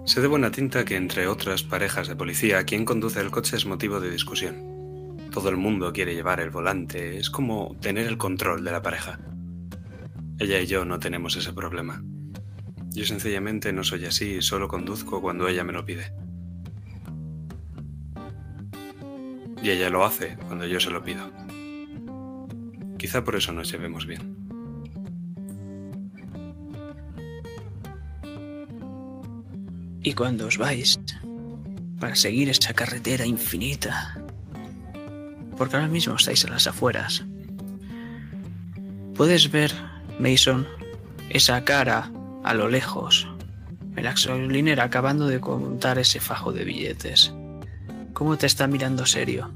Sé 0.06 0.22
de 0.22 0.28
buena 0.28 0.52
tinta 0.52 0.84
que 0.86 0.98
entre 0.98 1.28
otras 1.28 1.64
parejas 1.64 2.08
de 2.08 2.16
policía, 2.16 2.64
quien 2.64 2.84
conduce 2.84 3.22
el 3.22 3.32
coche 3.32 3.56
es 3.56 3.66
motivo 3.66 4.00
de 4.00 4.10
discusión. 4.10 4.56
Todo 5.32 5.50
el 5.50 5.58
mundo 5.58 5.94
quiere 5.94 6.16
llevar 6.16 6.40
el 6.40 6.50
volante, 6.50 7.20
es 7.20 7.30
como 7.30 7.78
tener 7.80 8.08
el 8.08 8.18
control 8.18 8.64
de 8.64 8.72
la 8.72 8.82
pareja. 8.82 9.20
Ella 10.40 10.60
y 10.60 10.66
yo 10.66 10.84
no 10.84 11.00
tenemos 11.00 11.38
ese 11.38 11.54
problema. 11.54 12.04
Yo 12.92 13.06
sencillamente 13.06 13.72
no 13.72 13.84
soy 13.84 14.06
así 14.06 14.42
solo 14.42 14.68
conduzco 14.68 15.22
cuando 15.22 15.48
ella 15.48 15.64
me 15.64 15.74
lo 15.74 15.86
pide. 15.86 16.12
Y 19.62 19.70
ella 19.70 19.90
lo 19.90 20.06
hace 20.06 20.38
cuando 20.48 20.66
yo 20.66 20.80
se 20.80 20.90
lo 20.90 21.04
pido. 21.04 21.32
Quizá 22.98 23.24
por 23.24 23.36
eso 23.36 23.52
nos 23.52 23.72
llevemos 23.72 24.06
bien. 24.06 24.36
Y 30.02 30.14
cuando 30.14 30.48
os 30.48 30.58
vais 30.58 31.00
para 32.00 32.16
seguir 32.16 32.50
esa 32.50 32.74
carretera 32.74 33.26
infinita, 33.26 34.18
porque 35.58 35.76
ahora 35.76 35.90
mismo 35.90 36.16
estáis 36.16 36.44
en 36.46 36.52
las 36.52 36.68
afueras, 36.68 37.26
puedes 39.16 39.52
ver, 39.52 39.74
Mason, 40.20 40.66
esa 41.30 41.64
cara 41.66 42.12
a 42.44 42.54
lo 42.54 42.68
lejos, 42.68 43.28
en 43.96 44.04
la 44.04 44.12
gasolinera 44.12 44.84
acabando 44.84 45.28
de 45.28 45.40
contar 45.40 46.00
ese 46.00 46.20
fajo 46.20 46.52
de 46.52 46.64
billetes. 46.64 47.34
¿Cómo 48.14 48.38
te 48.38 48.46
está 48.46 48.68
mirando 48.68 49.06
serio? 49.06 49.52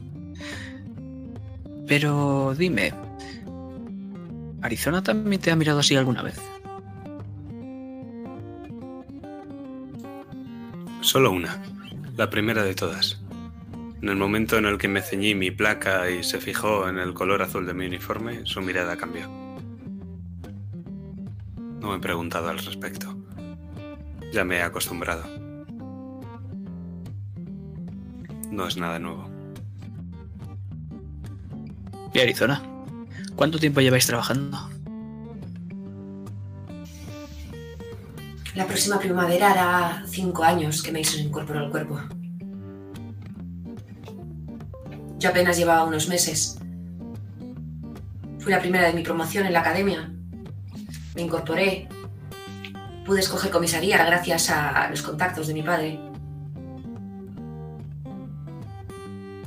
Pero 1.87 2.55
dime, 2.57 2.93
¿Arizona 4.61 5.03
también 5.03 5.41
te 5.41 5.51
ha 5.51 5.55
mirado 5.55 5.79
así 5.79 5.95
alguna 5.95 6.23
vez? 6.23 6.39
Solo 11.01 11.31
una, 11.31 11.61
la 12.15 12.29
primera 12.29 12.63
de 12.63 12.73
todas. 12.73 13.21
En 14.01 14.07
el 14.07 14.15
momento 14.15 14.57
en 14.57 14.65
el 14.65 14.77
que 14.77 14.87
me 14.87 15.01
ceñí 15.01 15.35
mi 15.35 15.51
placa 15.51 16.09
y 16.09 16.23
se 16.23 16.39
fijó 16.39 16.87
en 16.87 16.97
el 16.97 17.13
color 17.13 17.41
azul 17.41 17.65
de 17.65 17.73
mi 17.73 17.85
uniforme, 17.85 18.45
su 18.45 18.61
mirada 18.61 18.95
cambió. 18.95 19.42
No 21.83 21.89
me 21.89 21.97
he 21.97 21.99
preguntado 21.99 22.47
al 22.47 22.59
respecto. 22.59 23.13
Ya 24.31 24.45
me 24.45 24.55
he 24.55 24.61
acostumbrado. 24.61 25.25
No 28.49 28.65
es 28.65 28.77
nada 28.77 28.99
nuevo. 28.99 29.29
¿Y 32.13 32.19
Arizona? 32.19 32.63
¿Cuánto 33.35 33.59
tiempo 33.59 33.81
lleváis 33.81 34.07
trabajando? 34.07 34.69
La 38.55 38.65
próxima 38.65 38.97
primavera 38.97 39.51
hará 39.51 40.03
cinco 40.07 40.45
años 40.45 40.81
que 40.81 40.93
Mason 40.93 41.19
incorporó 41.19 41.59
al 41.59 41.69
cuerpo. 41.69 41.99
Yo 45.19 45.29
apenas 45.29 45.57
llevaba 45.57 45.83
unos 45.83 46.07
meses. 46.07 46.57
Fui 48.39 48.53
la 48.53 48.61
primera 48.61 48.87
de 48.87 48.93
mi 48.93 49.03
promoción 49.03 49.45
en 49.45 49.51
la 49.51 49.59
academia 49.59 50.12
me 51.15 51.21
incorporé, 51.21 51.87
pude 53.05 53.19
escoger 53.19 53.51
comisaría 53.51 54.03
gracias 54.05 54.49
a, 54.49 54.89
los 54.89 55.01
contactos 55.01 55.47
de 55.47 55.53
mi 55.53 55.61
padre. 55.61 55.99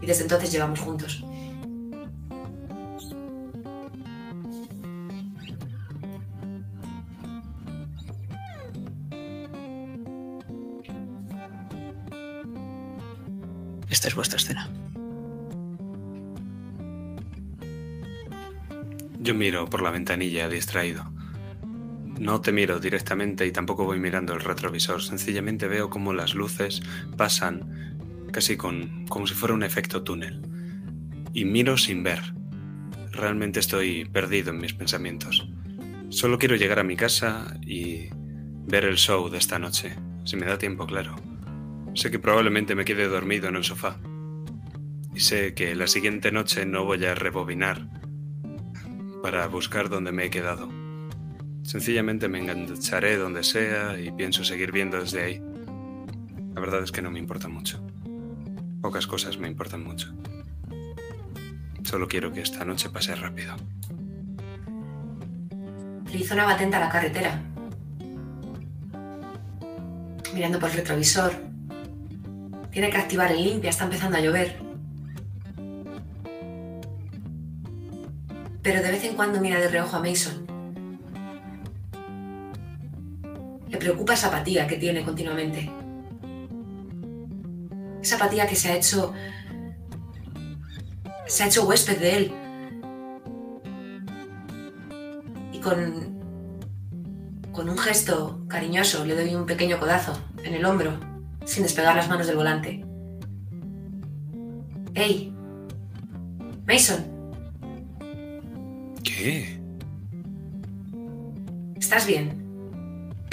Y 0.00 0.06
desde 0.06 0.22
entonces 0.22 0.52
llevamos 0.52 0.80
juntos. 0.80 1.24
Esta 13.88 14.08
es 14.08 14.14
vuestra 14.14 14.36
escena. 14.36 14.68
Yo 19.18 19.34
miro 19.34 19.68
por 19.68 19.82
la 19.82 19.90
ventanilla 19.90 20.48
distraído. 20.48 21.15
No 22.18 22.40
te 22.40 22.52
miro 22.52 22.80
directamente 22.80 23.46
y 23.46 23.52
tampoco 23.52 23.84
voy 23.84 23.98
mirando 23.98 24.32
el 24.32 24.40
retrovisor. 24.40 25.02
Sencillamente 25.02 25.68
veo 25.68 25.90
cómo 25.90 26.14
las 26.14 26.34
luces 26.34 26.82
pasan 27.16 27.96
casi 28.32 28.56
con, 28.56 29.06
como 29.06 29.26
si 29.26 29.34
fuera 29.34 29.54
un 29.54 29.62
efecto 29.62 30.02
túnel. 30.02 30.40
Y 31.34 31.44
miro 31.44 31.76
sin 31.76 32.02
ver. 32.02 32.20
Realmente 33.12 33.60
estoy 33.60 34.06
perdido 34.06 34.50
en 34.50 34.58
mis 34.58 34.72
pensamientos. 34.72 35.46
Solo 36.08 36.38
quiero 36.38 36.56
llegar 36.56 36.78
a 36.78 36.84
mi 36.84 36.96
casa 36.96 37.58
y 37.62 38.08
ver 38.66 38.84
el 38.84 38.96
show 38.96 39.28
de 39.28 39.38
esta 39.38 39.58
noche. 39.58 39.94
Si 40.24 40.36
me 40.36 40.46
da 40.46 40.58
tiempo, 40.58 40.86
claro. 40.86 41.16
Sé 41.94 42.10
que 42.10 42.18
probablemente 42.18 42.74
me 42.74 42.84
quede 42.84 43.08
dormido 43.08 43.48
en 43.48 43.56
el 43.56 43.64
sofá. 43.64 43.98
Y 45.14 45.20
sé 45.20 45.54
que 45.54 45.74
la 45.74 45.86
siguiente 45.86 46.32
noche 46.32 46.66
no 46.66 46.84
voy 46.84 47.04
a 47.04 47.14
rebobinar 47.14 47.88
para 49.22 49.46
buscar 49.48 49.88
donde 49.88 50.12
me 50.12 50.26
he 50.26 50.30
quedado. 50.30 50.85
Sencillamente 51.66 52.28
me 52.28 52.38
engancharé 52.38 53.16
donde 53.16 53.42
sea 53.42 53.98
y 53.98 54.12
pienso 54.12 54.44
seguir 54.44 54.70
viendo 54.70 55.00
desde 55.00 55.22
ahí. 55.24 55.42
La 56.54 56.60
verdad 56.60 56.84
es 56.84 56.92
que 56.92 57.02
no 57.02 57.10
me 57.10 57.18
importa 57.18 57.48
mucho. 57.48 57.84
Pocas 58.80 59.08
cosas 59.08 59.36
me 59.36 59.48
importan 59.48 59.82
mucho. 59.82 60.14
Solo 61.82 62.06
quiero 62.06 62.32
que 62.32 62.40
esta 62.40 62.64
noche 62.64 62.88
pase 62.88 63.16
rápido. 63.16 63.56
Trizona 66.04 66.44
va 66.44 66.52
atenta 66.52 66.78
la 66.78 66.88
carretera. 66.88 67.42
Mirando 70.32 70.60
por 70.60 70.70
el 70.70 70.76
retrovisor. 70.76 71.32
Tiene 72.70 72.90
que 72.90 72.96
activar 72.96 73.32
el 73.32 73.42
limpia, 73.42 73.70
está 73.70 73.84
empezando 73.84 74.18
a 74.18 74.20
llover. 74.20 74.56
Pero 78.62 78.82
de 78.82 78.90
vez 78.92 79.02
en 79.02 79.16
cuando 79.16 79.40
mira 79.40 79.58
de 79.58 79.68
reojo 79.68 79.96
a 79.96 80.00
Mason. 80.00 80.45
Le 83.68 83.78
preocupa 83.78 84.14
esa 84.14 84.28
apatía 84.28 84.66
que 84.66 84.76
tiene 84.76 85.04
continuamente. 85.04 85.70
Esa 88.02 88.16
apatía 88.16 88.46
que 88.46 88.56
se 88.56 88.70
ha 88.70 88.76
hecho. 88.76 89.12
se 91.26 91.42
ha 91.42 91.46
hecho 91.46 91.66
huésped 91.66 91.98
de 91.98 92.16
él. 92.16 92.32
Y 95.52 95.58
con. 95.58 96.16
con 97.52 97.68
un 97.68 97.78
gesto 97.78 98.44
cariñoso 98.48 99.04
le 99.04 99.16
doy 99.16 99.34
un 99.34 99.46
pequeño 99.46 99.78
codazo 99.80 100.12
en 100.44 100.54
el 100.54 100.64
hombro, 100.64 100.98
sin 101.44 101.62
despegar 101.64 101.96
las 101.96 102.08
manos 102.08 102.26
del 102.26 102.36
volante. 102.36 102.84
¡Hey! 104.94 105.32
Mason, 106.66 107.04
¿Qué? 109.04 109.60
¿estás 111.78 112.06
bien? 112.06 112.45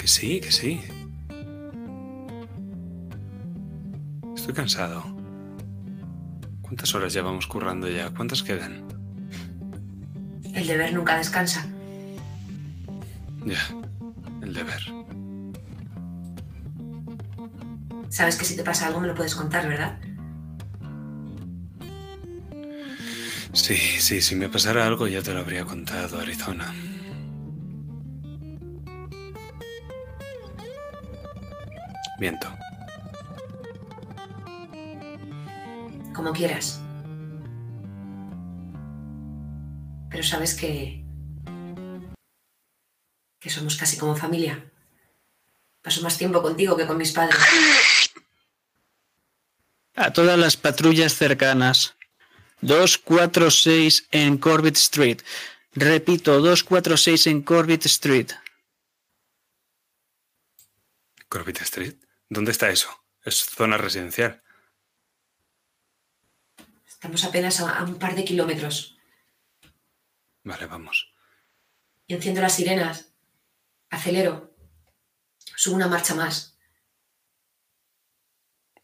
Que 0.04 0.08
sí, 0.08 0.38
que 0.38 0.52
sí. 0.52 0.82
Estoy 4.36 4.52
cansado. 4.52 5.02
¿Cuántas 6.60 6.94
horas 6.94 7.14
llevamos 7.14 7.46
currando 7.46 7.88
ya? 7.88 8.10
¿Cuántas 8.10 8.42
quedan? 8.42 8.84
El 10.52 10.66
deber 10.66 10.92
nunca 10.92 11.16
descansa. 11.16 11.66
Ya, 13.46 13.66
el 14.42 14.52
deber. 14.52 14.82
Sabes 18.10 18.36
que 18.36 18.44
si 18.44 18.56
te 18.56 18.62
pasa 18.62 18.88
algo 18.88 19.00
me 19.00 19.06
lo 19.06 19.14
puedes 19.14 19.34
contar, 19.34 19.66
¿verdad? 19.66 19.98
Sí, 23.54 23.76
sí, 23.76 24.20
si 24.20 24.34
me 24.36 24.50
pasara 24.50 24.86
algo 24.86 25.08
ya 25.08 25.22
te 25.22 25.32
lo 25.32 25.40
habría 25.40 25.64
contado, 25.64 26.20
Arizona. 26.20 26.74
Miento. 32.18 32.48
Como 36.14 36.32
quieras. 36.32 36.80
Pero 40.10 40.22
sabes 40.22 40.54
que... 40.54 41.04
que 43.40 43.50
somos 43.50 43.76
casi 43.76 43.98
como 43.98 44.14
familia. 44.16 44.70
Paso 45.82 46.02
más 46.02 46.16
tiempo 46.16 46.40
contigo 46.40 46.76
que 46.76 46.86
con 46.86 46.96
mis 46.96 47.12
padres. 47.12 47.36
A 49.96 50.12
todas 50.12 50.38
las 50.38 50.56
patrullas 50.56 51.14
cercanas. 51.14 51.96
246 52.62 54.08
en 54.12 54.38
Corbett 54.38 54.76
Street. 54.76 55.20
Repito, 55.72 56.40
246 56.40 57.26
en 57.26 57.42
Corbett 57.42 57.84
Street. 57.86 58.30
Corbett 61.28 61.60
Street. 61.62 62.03
¿Dónde 62.28 62.52
está 62.52 62.70
eso? 62.70 62.90
Es 63.22 63.44
zona 63.44 63.76
residencial. 63.76 64.42
Estamos 66.86 67.24
apenas 67.24 67.60
a, 67.60 67.78
a 67.78 67.84
un 67.84 67.98
par 67.98 68.14
de 68.14 68.24
kilómetros. 68.24 68.98
Vale, 70.42 70.66
vamos. 70.66 71.14
Y 72.06 72.14
enciendo 72.14 72.40
las 72.40 72.54
sirenas. 72.54 73.14
Acelero. 73.90 74.54
Subo 75.56 75.76
una 75.76 75.88
marcha 75.88 76.14
más. 76.14 76.58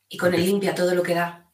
Y 0.08 0.16
con 0.16 0.34
el 0.34 0.44
limpia 0.44 0.74
todo 0.74 0.94
lo 0.94 1.02
que 1.02 1.14
da. 1.14 1.50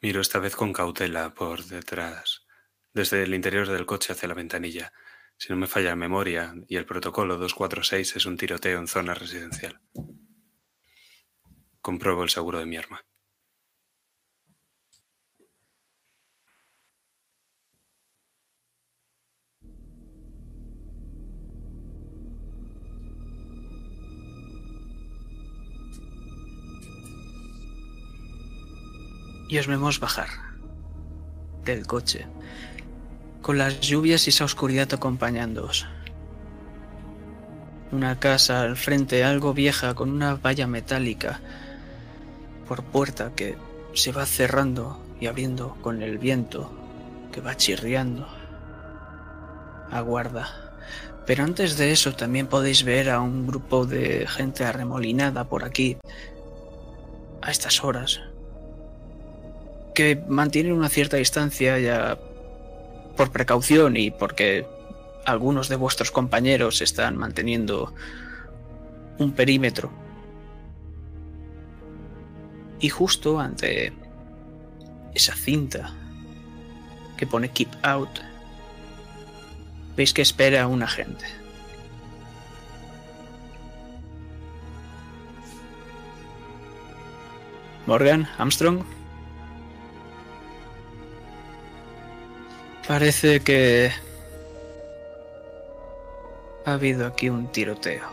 Miro 0.00 0.20
esta 0.20 0.38
vez 0.38 0.54
con 0.54 0.72
cautela 0.72 1.34
por 1.34 1.64
detrás, 1.64 2.46
desde 2.92 3.24
el 3.24 3.34
interior 3.34 3.68
del 3.68 3.84
coche 3.84 4.12
hacia 4.12 4.28
la 4.28 4.34
ventanilla. 4.34 4.92
Si 5.40 5.52
no 5.52 5.56
me 5.56 5.68
falla 5.68 5.90
la 5.90 5.96
memoria 5.96 6.52
y 6.66 6.76
el 6.76 6.84
protocolo 6.84 7.38
246 7.38 8.16
es 8.16 8.26
un 8.26 8.36
tiroteo 8.36 8.80
en 8.80 8.88
zona 8.88 9.14
residencial. 9.14 9.80
Compruebo 11.80 12.24
el 12.24 12.28
seguro 12.28 12.58
de 12.58 12.66
mi 12.66 12.76
arma. 12.76 13.04
Y 29.48 29.56
os 29.56 29.66
vemos 29.68 30.00
bajar 30.00 30.28
del 31.64 31.86
coche, 31.86 32.26
con 33.48 33.56
las 33.56 33.80
lluvias 33.80 34.26
y 34.26 34.28
esa 34.28 34.44
oscuridad 34.44 34.92
acompañándoos. 34.92 35.86
Una 37.92 38.20
casa 38.20 38.60
al 38.60 38.76
frente, 38.76 39.24
algo 39.24 39.54
vieja, 39.54 39.94
con 39.94 40.10
una 40.10 40.34
valla 40.34 40.66
metálica 40.66 41.40
por 42.68 42.82
puerta 42.82 43.32
que 43.34 43.56
se 43.94 44.12
va 44.12 44.26
cerrando 44.26 45.02
y 45.18 45.28
abriendo 45.28 45.78
con 45.80 46.02
el 46.02 46.18
viento 46.18 46.70
que 47.32 47.40
va 47.40 47.56
chirriando. 47.56 48.28
Aguarda. 49.90 50.76
Pero 51.24 51.42
antes 51.42 51.78
de 51.78 51.90
eso 51.92 52.14
también 52.14 52.48
podéis 52.48 52.84
ver 52.84 53.08
a 53.08 53.18
un 53.22 53.46
grupo 53.46 53.86
de 53.86 54.26
gente 54.26 54.66
arremolinada 54.66 55.48
por 55.48 55.64
aquí 55.64 55.96
a 57.40 57.50
estas 57.50 57.82
horas, 57.82 58.20
que 59.94 60.22
mantienen 60.28 60.72
una 60.72 60.90
cierta 60.90 61.16
distancia 61.16 61.78
ya 61.78 62.18
por 63.18 63.32
precaución 63.32 63.96
y 63.96 64.12
porque 64.12 64.64
algunos 65.26 65.68
de 65.68 65.74
vuestros 65.74 66.12
compañeros 66.12 66.80
están 66.80 67.16
manteniendo 67.16 67.92
un 69.18 69.32
perímetro. 69.32 69.90
Y 72.78 72.90
justo 72.90 73.40
ante 73.40 73.92
esa 75.14 75.34
cinta 75.34 75.92
que 77.16 77.26
pone 77.26 77.50
Keep 77.50 77.70
Out, 77.82 78.20
veis 79.96 80.14
que 80.14 80.22
espera 80.22 80.68
un 80.68 80.84
agente. 80.84 81.26
Morgan, 87.84 88.28
Armstrong. 88.38 88.97
Parece 92.88 93.40
que 93.40 93.92
ha 96.64 96.72
habido 96.72 97.06
aquí 97.06 97.28
un 97.28 97.52
tiroteo. 97.52 98.08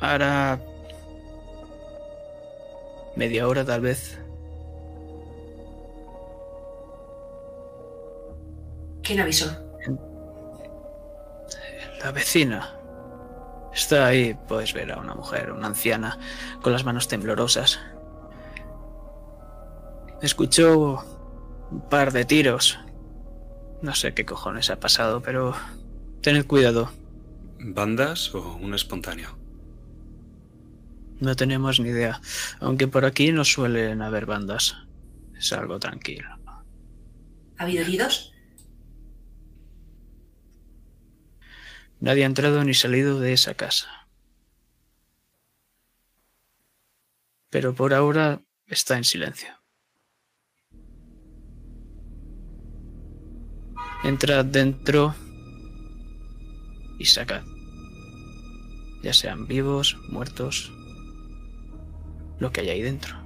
Ahora 0.00 0.58
media 3.14 3.46
hora 3.46 3.62
tal 3.62 3.82
vez. 3.82 4.18
¿Quién 9.02 9.20
avisó? 9.20 9.46
La 12.02 12.10
vecina 12.12 12.74
Está 13.74 14.06
ahí, 14.06 14.34
puedes 14.48 14.72
ver 14.72 14.92
a 14.92 14.96
una 14.98 15.14
mujer, 15.14 15.52
una 15.52 15.66
anciana, 15.66 16.18
con 16.62 16.72
las 16.72 16.84
manos 16.84 17.06
temblorosas. 17.06 17.78
Escuchó 20.22 21.04
un 21.70 21.88
par 21.88 22.12
de 22.12 22.24
tiros. 22.24 22.78
No 23.82 23.94
sé 23.94 24.14
qué 24.14 24.24
cojones 24.24 24.70
ha 24.70 24.80
pasado, 24.80 25.22
pero 25.22 25.54
tened 26.22 26.46
cuidado. 26.46 26.90
¿Bandas 27.60 28.34
o 28.34 28.56
un 28.56 28.74
espontáneo? 28.74 29.38
No 31.20 31.36
tenemos 31.36 31.78
ni 31.80 31.90
idea. 31.90 32.20
Aunque 32.60 32.88
por 32.88 33.04
aquí 33.04 33.32
no 33.32 33.44
suelen 33.44 34.02
haber 34.02 34.26
bandas. 34.26 34.76
Es 35.36 35.52
algo 35.52 35.78
tranquilo. 35.78 36.28
¿Ha 37.58 37.62
habido 37.64 37.82
heridos? 37.82 38.32
Nadie 42.00 42.24
ha 42.24 42.26
entrado 42.26 42.62
ni 42.64 42.74
salido 42.74 43.18
de 43.18 43.32
esa 43.32 43.54
casa. 43.54 44.08
Pero 47.50 47.74
por 47.74 47.94
ahora 47.94 48.42
está 48.66 48.96
en 48.96 49.04
silencio. 49.04 49.57
Entrad 54.04 54.44
dentro 54.44 55.14
y 56.98 57.04
sacad. 57.04 57.42
Ya 59.02 59.12
sean 59.12 59.46
vivos, 59.46 59.96
muertos, 60.08 60.72
lo 62.38 62.52
que 62.52 62.60
hay 62.62 62.70
ahí 62.70 62.82
dentro. 62.82 63.16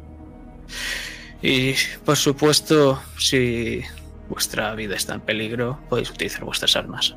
Y 1.43 1.75
por 2.05 2.17
supuesto, 2.17 3.03
si 3.19 3.83
vuestra 4.29 4.75
vida 4.75 4.97
está 4.97 5.15
en 5.15 5.21
peligro, 5.21 5.79
podéis 5.89 6.11
utilizar 6.11 6.45
vuestras 6.45 6.77
armas. 6.77 7.17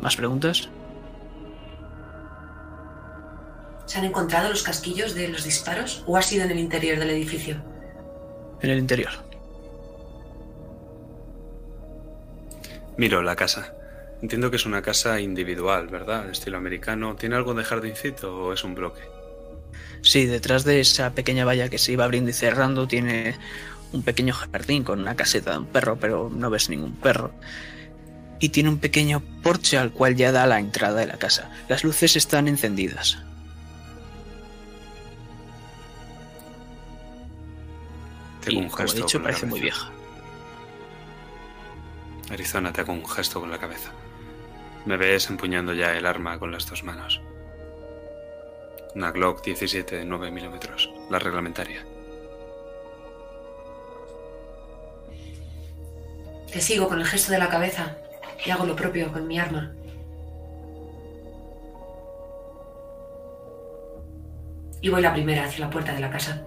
¿Más 0.00 0.16
preguntas? 0.16 0.68
¿Se 3.88 3.96
han 3.96 4.04
encontrado 4.04 4.50
los 4.50 4.62
casquillos 4.62 5.14
de 5.14 5.28
los 5.28 5.44
disparos 5.44 6.04
o 6.06 6.18
ha 6.18 6.22
sido 6.22 6.44
en 6.44 6.50
el 6.50 6.58
interior 6.58 6.98
del 6.98 7.08
edificio? 7.08 7.56
En 8.60 8.68
el 8.68 8.78
interior. 8.78 9.12
Miro 12.98 13.22
la 13.22 13.34
casa. 13.34 13.72
Entiendo 14.20 14.50
que 14.50 14.56
es 14.56 14.66
una 14.66 14.82
casa 14.82 15.20
individual, 15.20 15.88
¿verdad? 15.88 16.28
Estilo 16.28 16.58
americano. 16.58 17.16
¿Tiene 17.16 17.36
algo 17.36 17.54
de 17.54 17.64
jardincito 17.64 18.36
o 18.36 18.52
es 18.52 18.62
un 18.62 18.74
bloque? 18.74 19.00
Sí, 20.02 20.26
detrás 20.26 20.64
de 20.64 20.80
esa 20.80 21.14
pequeña 21.14 21.46
valla 21.46 21.70
que 21.70 21.78
se 21.78 21.92
iba 21.92 22.04
abriendo 22.04 22.28
y 22.28 22.34
cerrando 22.34 22.86
tiene 22.86 23.36
un 23.92 24.02
pequeño 24.02 24.34
jardín 24.34 24.84
con 24.84 25.00
una 25.00 25.16
caseta 25.16 25.52
de 25.52 25.58
un 25.58 25.66
perro, 25.66 25.96
pero 25.98 26.28
no 26.30 26.50
ves 26.50 26.68
ningún 26.68 26.94
perro. 26.96 27.32
Y 28.38 28.50
tiene 28.50 28.68
un 28.68 28.78
pequeño 28.80 29.22
porche 29.42 29.78
al 29.78 29.92
cual 29.92 30.14
ya 30.14 30.30
da 30.30 30.46
la 30.46 30.58
entrada 30.58 31.00
de 31.00 31.06
la 31.06 31.16
casa. 31.16 31.50
Las 31.70 31.84
luces 31.84 32.16
están 32.16 32.48
encendidas. 32.48 33.18
Te 38.48 38.54
hago 38.54 38.64
un 38.64 38.70
como 38.70 38.88
he 38.88 38.94
dicho, 38.94 39.22
parece 39.22 39.46
muy 39.46 39.60
vieja. 39.60 39.90
Arizona 42.30 42.72
te 42.72 42.80
hago 42.80 42.92
un 42.92 43.06
gesto 43.06 43.40
con 43.40 43.50
la 43.50 43.58
cabeza. 43.58 43.90
Me 44.86 44.96
ves 44.96 45.28
empuñando 45.28 45.74
ya 45.74 45.94
el 45.94 46.06
arma 46.06 46.38
con 46.38 46.50
las 46.50 46.66
dos 46.66 46.82
manos. 46.82 47.20
Una 48.94 49.10
Glock 49.10 49.44
17 49.44 49.96
de 49.96 50.04
9 50.04 50.30
milímetros, 50.30 50.90
la 51.10 51.18
reglamentaria. 51.18 51.84
Te 56.50 56.60
sigo 56.62 56.88
con 56.88 56.98
el 56.98 57.06
gesto 57.06 57.32
de 57.32 57.38
la 57.38 57.50
cabeza 57.50 57.98
y 58.44 58.50
hago 58.50 58.64
lo 58.64 58.74
propio 58.74 59.12
con 59.12 59.26
mi 59.26 59.38
arma. 59.38 59.74
Y 64.80 64.88
voy 64.88 65.02
la 65.02 65.12
primera 65.12 65.44
hacia 65.44 65.66
la 65.66 65.70
puerta 65.70 65.92
de 65.92 66.00
la 66.00 66.10
casa. 66.10 66.46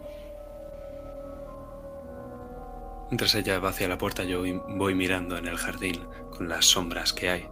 Mientras 3.11 3.35
ella 3.35 3.59
va 3.59 3.71
hacia 3.71 3.89
la 3.89 3.97
puerta, 3.97 4.23
yo 4.23 4.41
voy 4.69 4.95
mirando 4.95 5.37
en 5.37 5.45
el 5.45 5.57
jardín 5.57 5.99
con 6.29 6.47
las 6.47 6.65
sombras 6.65 7.11
que 7.11 7.29
hay. 7.29 7.45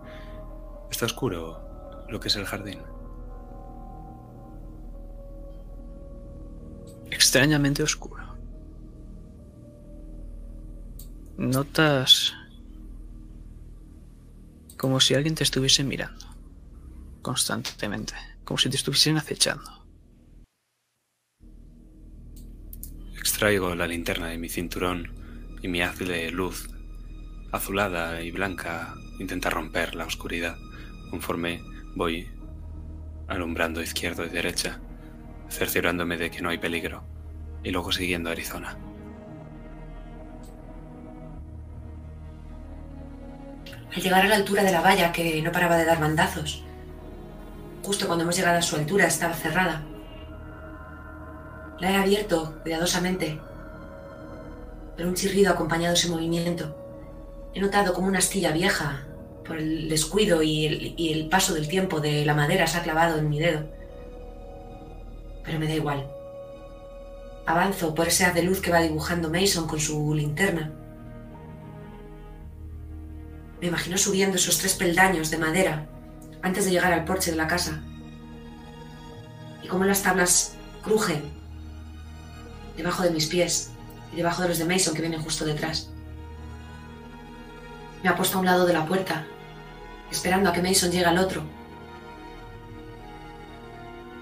Está 0.89 1.05
oscuro 1.05 2.05
lo 2.07 2.17
que 2.17 2.29
es 2.29 2.35
el 2.37 2.45
jardín. 2.45 2.79
Extrañamente 7.11 7.83
oscuro. 7.83 8.23
Notas 11.35 12.33
como 14.77 15.01
si 15.01 15.13
alguien 15.13 15.35
te 15.35 15.43
estuviese 15.43 15.83
mirando 15.83 16.25
constantemente, 17.21 18.13
como 18.45 18.57
si 18.57 18.69
te 18.69 18.77
estuviesen 18.77 19.17
acechando. 19.17 19.85
Extraigo 23.17 23.75
la 23.75 23.87
linterna 23.87 24.27
de 24.27 24.37
mi 24.37 24.47
cinturón 24.47 25.18
y 25.61 25.67
mi 25.67 25.81
haz 25.81 25.97
de 25.99 26.31
luz 26.31 26.69
azulada 27.51 28.21
y 28.21 28.31
blanca 28.31 28.93
intenta 29.19 29.49
romper 29.49 29.95
la 29.95 30.05
oscuridad 30.05 30.55
conforme 31.09 31.61
voy 31.95 32.29
alumbrando 33.27 33.81
izquierdo 33.81 34.25
y 34.25 34.29
derecha, 34.29 34.79
cerciorándome 35.49 36.17
de 36.17 36.31
que 36.31 36.41
no 36.41 36.49
hay 36.49 36.57
peligro 36.57 37.03
y 37.63 37.71
luego 37.71 37.91
siguiendo 37.91 38.29
Arizona. 38.29 38.77
Al 43.95 44.01
llegar 44.01 44.25
a 44.25 44.29
la 44.29 44.35
altura 44.35 44.63
de 44.63 44.71
la 44.71 44.81
valla, 44.81 45.11
que 45.11 45.41
no 45.41 45.51
paraba 45.51 45.77
de 45.77 45.85
dar 45.85 45.99
bandazos, 45.99 46.63
justo 47.83 48.05
cuando 48.05 48.23
hemos 48.23 48.37
llegado 48.37 48.59
a 48.59 48.61
su 48.61 48.75
altura 48.75 49.07
estaba 49.07 49.33
cerrada. 49.33 49.83
La 51.79 51.91
he 51.91 51.95
abierto 51.95 52.59
cuidadosamente, 52.61 53.39
pero 54.99 55.07
un 55.07 55.15
chirrido 55.15 55.53
acompañado 55.53 55.93
ese 55.93 56.09
movimiento. 56.09 56.75
He 57.53 57.61
notado 57.61 57.93
como 57.93 58.09
una 58.09 58.17
astilla 58.17 58.51
vieja, 58.51 59.07
por 59.45 59.55
el 59.55 59.87
descuido 59.87 60.43
y 60.43 60.65
el, 60.65 60.93
y 60.97 61.13
el 61.13 61.29
paso 61.29 61.53
del 61.53 61.69
tiempo 61.69 62.01
de 62.01 62.25
la 62.25 62.33
madera, 62.33 62.67
se 62.67 62.79
ha 62.79 62.83
clavado 62.83 63.17
en 63.17 63.29
mi 63.29 63.39
dedo. 63.39 63.65
Pero 65.45 65.57
me 65.57 65.69
da 65.69 65.73
igual. 65.73 66.11
Avanzo 67.45 67.95
por 67.95 68.09
ese 68.09 68.25
haz 68.25 68.33
de 68.33 68.43
luz 68.43 68.59
que 68.59 68.71
va 68.71 68.81
dibujando 68.81 69.29
Mason 69.29 69.67
con 69.67 69.79
su 69.79 70.13
linterna. 70.13 70.73
Me 73.61 73.67
imagino 73.67 73.97
subiendo 73.97 74.35
esos 74.35 74.57
tres 74.57 74.73
peldaños 74.73 75.31
de 75.31 75.37
madera 75.37 75.87
antes 76.41 76.65
de 76.65 76.71
llegar 76.71 76.91
al 76.91 77.05
porche 77.05 77.31
de 77.31 77.37
la 77.37 77.47
casa. 77.47 77.81
Y 79.63 79.69
cómo 79.69 79.85
las 79.85 80.03
tablas 80.03 80.57
crujen 80.83 81.21
debajo 82.75 83.03
de 83.03 83.11
mis 83.11 83.27
pies 83.27 83.71
y 84.11 84.17
debajo 84.17 84.41
de 84.41 84.49
los 84.49 84.57
de 84.57 84.65
Mason 84.65 84.93
que 84.93 85.01
vienen 85.01 85.21
justo 85.21 85.45
detrás. 85.45 85.89
Me 88.03 88.09
ha 88.09 88.15
puesto 88.15 88.37
a 88.37 88.39
un 88.39 88.45
lado 88.45 88.65
de 88.65 88.73
la 88.73 88.85
puerta, 88.85 89.25
esperando 90.09 90.49
a 90.49 90.53
que 90.53 90.61
Mason 90.61 90.91
llegue 90.91 91.05
al 91.05 91.17
otro, 91.17 91.43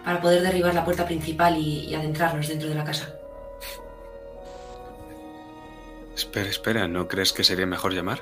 para 0.04 0.22
poder 0.22 0.42
derribar 0.42 0.74
la 0.74 0.86
puerta 0.86 1.06
principal 1.06 1.58
y, 1.58 1.86
y 1.86 1.96
adentrarnos 1.96 2.48
dentro 2.48 2.70
de 2.70 2.76
la 2.76 2.84
casa. 2.84 3.14
Espera, 6.16 6.50
espera, 6.50 6.88
¿no 6.88 7.08
crees 7.08 7.32
que 7.32 7.44
sería 7.44 7.66
mejor 7.66 7.94
llamar? 7.94 8.22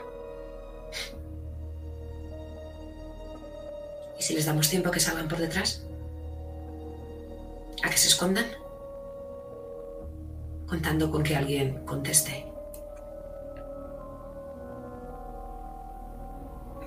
¿Y 4.19 4.23
si 4.23 4.34
les 4.34 4.45
damos 4.45 4.69
tiempo 4.69 4.89
a 4.89 4.91
que 4.91 4.99
salgan 4.99 5.28
por 5.28 5.38
detrás? 5.38 5.86
¿A 7.84 7.89
que 7.89 7.97
se 7.97 8.10
escondan? 8.10 8.45
Contando 10.67 11.12
con 11.12 11.23
que 11.23 11.36
alguien 11.36 11.86
conteste. 11.86 12.51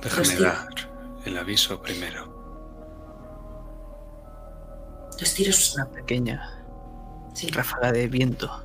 Déjame 0.03 0.37
dar 0.37 0.69
el 1.25 1.39
aviso 1.39 1.81
primero. 1.83 2.37
Los 5.21 5.35
tiros... 5.35 5.75
Una 5.75 5.91
pequeña 5.91 6.55
Sí. 7.35 7.49
ráfaga 7.49 7.93
de 7.93 8.09
viento 8.09 8.65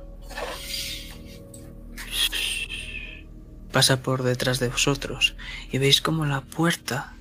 pasa 3.70 4.00
por 4.02 4.22
detrás 4.22 4.58
de 4.58 4.68
vosotros 4.68 5.36
y 5.70 5.78
veis 5.78 6.00
como 6.00 6.24
la 6.26 6.40
puerta 6.40 7.14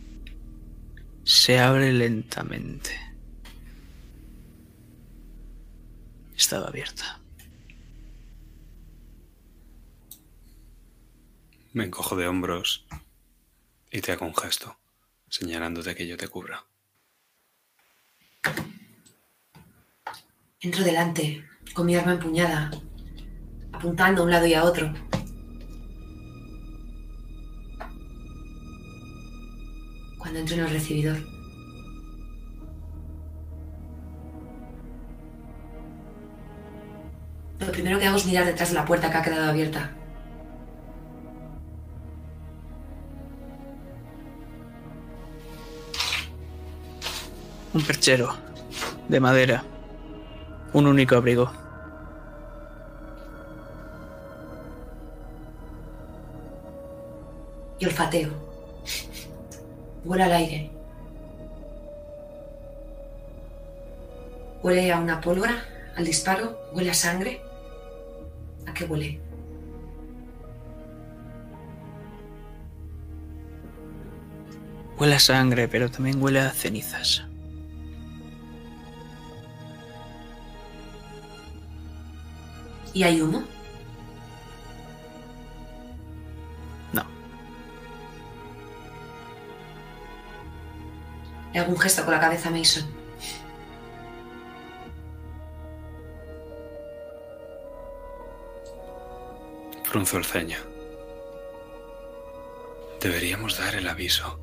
se 1.23 1.59
abre 1.59 1.91
lentamente. 1.93 2.91
Estaba 6.35 6.67
abierta. 6.67 7.19
Me 11.73 11.85
encojo 11.85 12.15
de 12.15 12.27
hombros 12.27 12.85
y 13.91 13.99
te 14.01 14.11
hago 14.11 14.27
un 14.27 14.35
gesto, 14.35 14.77
señalándote 15.27 15.95
que 15.95 16.05
yo 16.05 16.15
te 16.15 16.27
cubra. 16.27 16.63
Entro 20.61 20.83
delante, 20.83 21.43
con 21.73 21.87
mi 21.87 21.95
arma 21.95 22.13
empuñada, 22.13 22.69
apuntando 23.71 24.21
a 24.21 24.25
un 24.25 24.29
lado 24.29 24.45
y 24.45 24.53
a 24.53 24.63
otro. 24.65 24.93
Cuando 30.19 30.39
entro 30.39 30.55
en 30.55 30.61
el 30.61 30.69
recibidor. 30.69 31.17
Lo 37.59 37.71
primero 37.71 37.97
que 37.97 38.05
hago 38.05 38.17
es 38.17 38.27
mirar 38.27 38.45
detrás 38.45 38.69
de 38.69 38.75
la 38.75 38.85
puerta 38.85 39.09
que 39.09 39.17
ha 39.17 39.23
quedado 39.23 39.49
abierta. 39.49 40.02
Un 47.73 47.81
perchero 47.81 48.35
de 49.07 49.19
madera. 49.19 49.63
Un 50.73 50.85
único 50.85 51.15
abrigo. 51.15 51.51
Y 57.79 57.85
olfateo. 57.85 58.29
Huele 60.05 60.23
al 60.23 60.31
aire. 60.33 60.71
Huele 64.61 64.91
a 64.91 64.99
una 64.99 65.19
pólvora, 65.19 65.65
al 65.97 66.05
disparo, 66.05 66.57
huele 66.73 66.91
a 66.91 66.93
sangre. 66.93 67.41
¿A 68.67 68.73
qué 68.73 68.85
huele? 68.85 69.19
Huele 74.97 75.15
a 75.15 75.19
sangre, 75.19 75.67
pero 75.67 75.89
también 75.89 76.21
huele 76.21 76.39
a 76.39 76.51
cenizas. 76.51 77.25
¿Y 82.93 83.03
hay 83.03 83.21
humo? 83.21 83.43
No. 86.93 87.03
Hago 91.55 91.71
un 91.71 91.79
gesto 91.79 92.03
con 92.03 92.13
la 92.13 92.19
cabeza 92.19 92.51
Mason. 92.51 92.83
Frunzo 99.83 100.17
el 100.17 100.25
ceño. 100.25 100.57
Deberíamos 103.01 103.57
dar 103.57 103.75
el 103.75 103.87
aviso. 103.87 104.39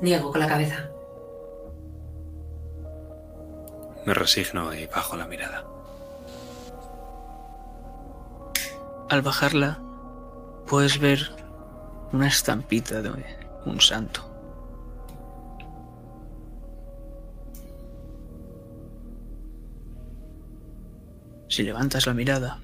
Niego 0.00 0.30
con 0.30 0.40
la 0.40 0.46
cabeza. 0.46 0.93
Me 4.06 4.14
resigno 4.14 4.74
y 4.74 4.86
bajo 4.86 5.16
la 5.16 5.26
mirada. 5.26 5.64
Al 9.08 9.22
bajarla, 9.22 9.80
puedes 10.66 10.98
ver 10.98 11.30
una 12.12 12.28
estampita 12.28 13.02
de 13.02 13.10
un 13.66 13.80
santo. 13.80 14.30
Si 21.48 21.62
levantas 21.62 22.06
la 22.06 22.14
mirada, 22.14 22.58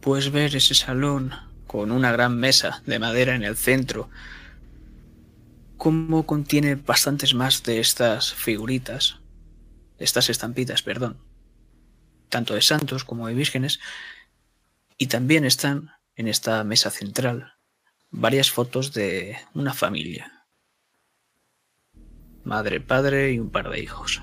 puedes 0.00 0.32
ver 0.32 0.56
ese 0.56 0.74
salón 0.74 1.32
con 1.66 1.92
una 1.92 2.10
gran 2.10 2.38
mesa 2.38 2.82
de 2.86 2.98
madera 2.98 3.34
en 3.34 3.42
el 3.42 3.56
centro, 3.56 4.08
como 5.76 6.24
contiene 6.24 6.76
bastantes 6.76 7.34
más 7.34 7.62
de 7.64 7.80
estas 7.80 8.32
figuritas, 8.32 9.20
estas 9.98 10.28
estampitas, 10.30 10.82
perdón, 10.82 11.18
tanto 12.28 12.54
de 12.54 12.62
santos 12.62 13.04
como 13.04 13.28
de 13.28 13.34
vírgenes, 13.34 13.80
y 14.98 15.06
también 15.06 15.44
están 15.44 15.90
en 16.14 16.28
esta 16.28 16.64
mesa 16.64 16.90
central 16.90 17.54
varias 18.10 18.50
fotos 18.50 18.92
de 18.92 19.36
una 19.54 19.74
familia, 19.74 20.46
madre, 22.44 22.80
padre 22.80 23.32
y 23.32 23.38
un 23.38 23.50
par 23.50 23.70
de 23.70 23.80
hijos. 23.80 24.22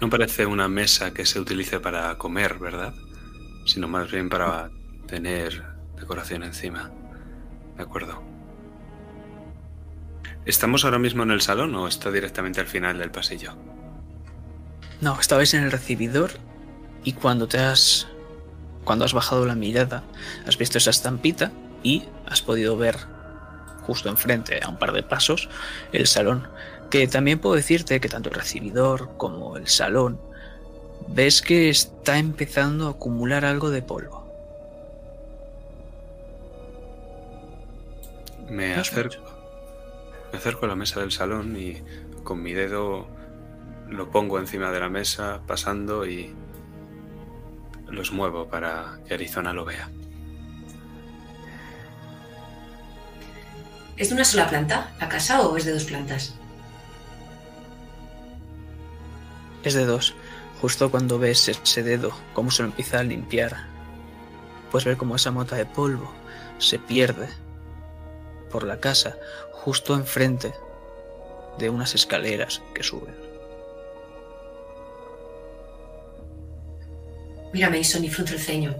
No 0.00 0.10
parece 0.10 0.44
una 0.46 0.68
mesa 0.68 1.14
que 1.14 1.24
se 1.24 1.40
utilice 1.40 1.80
para 1.80 2.16
comer, 2.18 2.58
¿verdad? 2.58 2.94
Sino 3.66 3.88
más 3.88 4.10
bien 4.10 4.28
para 4.28 4.70
tener 5.06 5.62
decoración 5.96 6.42
encima. 6.42 6.92
De 7.76 7.82
acuerdo. 7.82 8.33
¿Estamos 10.46 10.84
ahora 10.84 10.98
mismo 10.98 11.22
en 11.22 11.30
el 11.30 11.40
salón 11.40 11.74
o 11.74 11.88
está 11.88 12.10
directamente 12.10 12.60
al 12.60 12.66
final 12.66 12.98
del 12.98 13.10
pasillo? 13.10 13.54
No, 15.00 15.18
estabais 15.18 15.54
en 15.54 15.64
el 15.64 15.72
recibidor 15.72 16.32
y 17.02 17.12
cuando 17.12 17.48
te 17.48 17.58
has 17.58 18.06
cuando 18.84 19.04
has 19.06 19.14
bajado 19.14 19.46
la 19.46 19.54
mirada, 19.54 20.04
has 20.46 20.58
visto 20.58 20.78
esa 20.78 20.90
estampita 20.90 21.52
y 21.82 22.04
has 22.26 22.42
podido 22.42 22.76
ver 22.76 22.96
justo 23.86 24.08
enfrente, 24.08 24.60
a 24.62 24.68
un 24.68 24.78
par 24.78 24.92
de 24.92 25.02
pasos, 25.02 25.48
el 25.92 26.06
salón. 26.06 26.48
Que 26.90 27.08
también 27.08 27.38
puedo 27.38 27.54
decirte 27.54 28.00
que 28.00 28.08
tanto 28.08 28.28
el 28.28 28.34
recibidor 28.34 29.16
como 29.16 29.56
el 29.56 29.68
salón 29.68 30.20
ves 31.08 31.42
que 31.42 31.68
está 31.68 32.18
empezando 32.18 32.86
a 32.86 32.90
acumular 32.90 33.44
algo 33.44 33.70
de 33.70 33.82
polvo. 33.82 34.24
Me 38.48 38.74
acerco, 38.74 39.23
me 40.34 40.38
acerco 40.38 40.64
a 40.64 40.68
la 40.68 40.74
mesa 40.74 40.98
del 40.98 41.12
salón 41.12 41.56
y 41.56 41.80
con 42.24 42.42
mi 42.42 42.54
dedo 42.54 43.06
lo 43.88 44.10
pongo 44.10 44.40
encima 44.40 44.72
de 44.72 44.80
la 44.80 44.88
mesa, 44.88 45.42
pasando 45.46 46.08
y 46.08 46.34
los 47.86 48.10
muevo 48.10 48.48
para 48.48 48.98
que 49.06 49.14
Arizona 49.14 49.52
lo 49.52 49.64
vea. 49.64 49.88
¿Es 53.96 54.08
de 54.08 54.16
una 54.16 54.24
sola 54.24 54.48
planta 54.48 54.92
la 54.98 55.08
casa 55.08 55.40
o 55.42 55.56
es 55.56 55.66
de 55.66 55.72
dos 55.72 55.84
plantas? 55.84 56.34
Es 59.62 59.74
de 59.74 59.84
dos. 59.84 60.16
Justo 60.60 60.90
cuando 60.90 61.20
ves 61.20 61.48
ese 61.48 61.84
dedo, 61.84 62.10
cómo 62.32 62.50
se 62.50 62.64
lo 62.64 62.70
empieza 62.70 62.98
a 62.98 63.04
limpiar, 63.04 63.68
puedes 64.72 64.84
ver 64.84 64.96
cómo 64.96 65.14
esa 65.14 65.30
mota 65.30 65.54
de 65.54 65.64
polvo 65.64 66.12
se 66.58 66.80
pierde 66.80 67.28
por 68.54 68.62
la 68.62 68.78
casa, 68.78 69.16
justo 69.64 69.94
enfrente 69.94 70.52
de 71.56 71.70
unas 71.70 71.94
escaleras 71.94 72.62
que 72.74 72.82
suben. 72.82 73.14
Mira 77.50 77.70
Mason 77.70 78.04
y 78.04 78.10
frunce 78.10 78.34
el 78.34 78.40
ceño. 78.40 78.76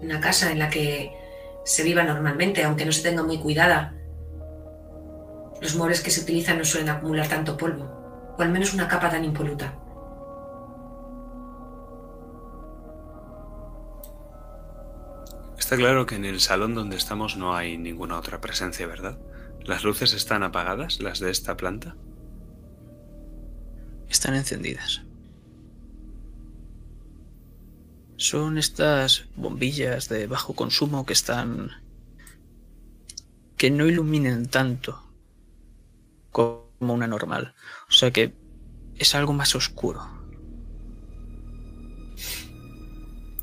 Una 0.00 0.20
casa 0.20 0.50
en 0.52 0.58
la 0.58 0.70
que 0.70 1.12
se 1.64 1.82
viva 1.82 2.02
normalmente, 2.02 2.64
aunque 2.64 2.86
no 2.86 2.92
se 2.92 3.02
tenga 3.02 3.22
muy 3.22 3.38
cuidada. 3.38 3.92
Los 5.60 5.74
muebles 5.74 6.00
que 6.00 6.10
se 6.10 6.22
utilizan 6.22 6.56
no 6.56 6.64
suelen 6.64 6.88
acumular 6.88 7.28
tanto 7.28 7.58
polvo, 7.58 7.84
o 8.38 8.42
al 8.42 8.50
menos 8.50 8.72
una 8.72 8.88
capa 8.88 9.10
tan 9.10 9.24
impoluta. 9.24 9.74
Está 15.66 15.76
claro 15.76 16.06
que 16.06 16.14
en 16.14 16.24
el 16.24 16.38
salón 16.38 16.76
donde 16.76 16.94
estamos 16.94 17.36
no 17.36 17.56
hay 17.56 17.76
ninguna 17.76 18.16
otra 18.16 18.40
presencia, 18.40 18.86
¿verdad? 18.86 19.18
¿Las 19.64 19.82
luces 19.82 20.12
están 20.12 20.44
apagadas, 20.44 21.00
las 21.00 21.18
de 21.18 21.32
esta 21.32 21.56
planta? 21.56 21.96
Están 24.08 24.36
encendidas. 24.36 25.02
Son 28.16 28.58
estas 28.58 29.24
bombillas 29.34 30.08
de 30.08 30.28
bajo 30.28 30.54
consumo 30.54 31.04
que 31.04 31.14
están... 31.14 31.72
que 33.56 33.68
no 33.68 33.86
iluminen 33.86 34.46
tanto 34.46 35.02
como 36.30 36.68
una 36.78 37.08
normal. 37.08 37.56
O 37.88 37.92
sea 37.92 38.12
que 38.12 38.32
es 38.94 39.16
algo 39.16 39.32
más 39.32 39.56
oscuro. 39.56 40.00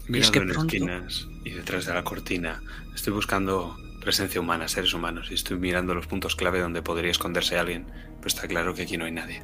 Mirando 0.07 0.31
que 0.31 0.39
en 0.39 0.47
pronto- 0.47 0.73
esquinas 0.73 1.32
y 1.43 1.51
detrás 1.51 1.85
de 1.85 1.93
la 1.93 2.03
cortina, 2.03 2.61
estoy 2.95 3.13
buscando 3.13 3.77
presencia 4.01 4.41
humana, 4.41 4.67
seres 4.67 4.93
humanos, 4.93 5.29
y 5.31 5.33
estoy 5.33 5.57
mirando 5.57 5.95
los 5.95 6.07
puntos 6.07 6.35
clave 6.35 6.59
donde 6.59 6.81
podría 6.81 7.11
esconderse 7.11 7.57
alguien, 7.57 7.85
pero 8.17 8.27
está 8.27 8.47
claro 8.47 8.73
que 8.73 8.83
aquí 8.83 8.97
no 8.97 9.05
hay 9.05 9.11
nadie. 9.11 9.41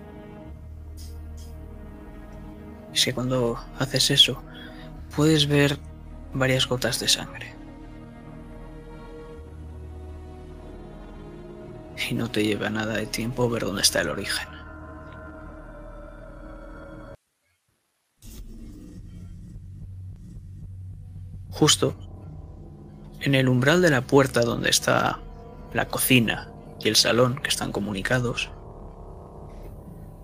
Es 2.93 3.05
que 3.05 3.13
cuando 3.13 3.57
haces 3.77 4.11
eso, 4.11 4.43
puedes 5.15 5.47
ver 5.47 5.77
varias 6.33 6.67
gotas 6.67 6.99
de 6.99 7.07
sangre. 7.07 7.53
Y 12.09 12.13
no 12.13 12.29
te 12.29 12.43
lleva 12.43 12.69
nada 12.69 12.95
de 12.95 13.05
tiempo 13.05 13.49
ver 13.49 13.63
dónde 13.63 13.81
está 13.81 14.01
el 14.01 14.09
origen. 14.09 14.58
Justo 21.51 21.95
en 23.21 23.35
el 23.35 23.49
umbral 23.49 23.81
de 23.81 23.89
la 23.89 24.01
puerta 24.01 24.41
donde 24.41 24.69
está 24.69 25.19
la 25.73 25.87
cocina 25.87 26.51
y 26.79 26.87
el 26.87 26.95
salón 26.95 27.39
que 27.41 27.49
están 27.49 27.71
comunicados, 27.71 28.49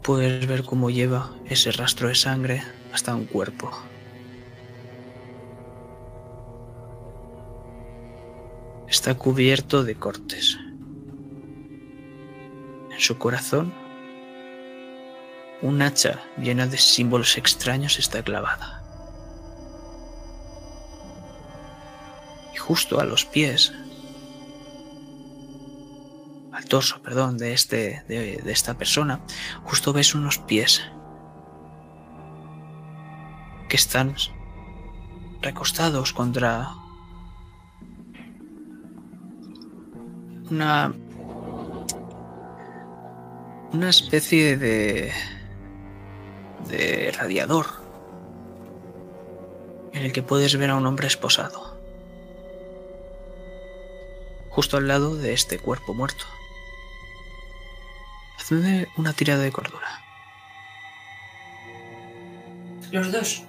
puedes 0.01 0.47
ver 0.47 0.63
cómo 0.63 0.89
lleva 0.89 1.31
ese 1.45 1.71
rastro 1.71 2.07
de 2.07 2.15
sangre 2.15 2.63
hasta 2.93 3.15
un 3.15 3.25
cuerpo. 3.25 3.71
Está 8.87 9.15
cubierto 9.15 9.83
de 9.83 9.95
cortes. 9.95 10.57
En 12.91 12.99
su 12.99 13.17
corazón, 13.17 13.73
un 15.61 15.81
hacha 15.81 16.21
llena 16.37 16.67
de 16.67 16.77
símbolos 16.77 17.37
extraños 17.37 17.99
está 17.99 18.23
clavada. 18.23 18.84
Justo 22.67 22.99
a 22.99 23.05
los 23.05 23.25
pies, 23.25 23.73
al 26.51 26.65
torso, 26.65 27.01
perdón, 27.03 27.37
de, 27.37 27.53
este, 27.53 28.03
de, 28.07 28.41
esta 28.51 28.75
persona, 28.75 29.19
justo 29.63 29.93
ves 29.93 30.15
unos 30.15 30.39
pies 30.39 30.81
que 33.69 33.75
están 33.75 34.15
recostados 35.41 36.11
contra 36.13 36.69
una 40.49 40.93
una 43.73 43.89
especie 43.89 44.57
de 44.57 45.11
de 46.69 47.13
radiador 47.17 47.65
en 49.91 50.03
el 50.03 50.13
que 50.13 50.23
puedes 50.23 50.55
ver 50.57 50.69
a 50.69 50.75
un 50.75 50.85
hombre 50.85 51.07
esposado 51.07 51.64
justo 54.55 54.77
al 54.77 54.87
lado 54.87 55.17
de 55.17 55.33
este 55.33 55.59
cuerpo 55.59 55.93
muerto. 55.93 56.25
Hazme 58.39 58.87
una 58.95 59.11
tirada 59.11 59.43
de 59.43 59.51
cordura. 59.51 60.01
Los 62.89 63.11
dos. 63.11 63.43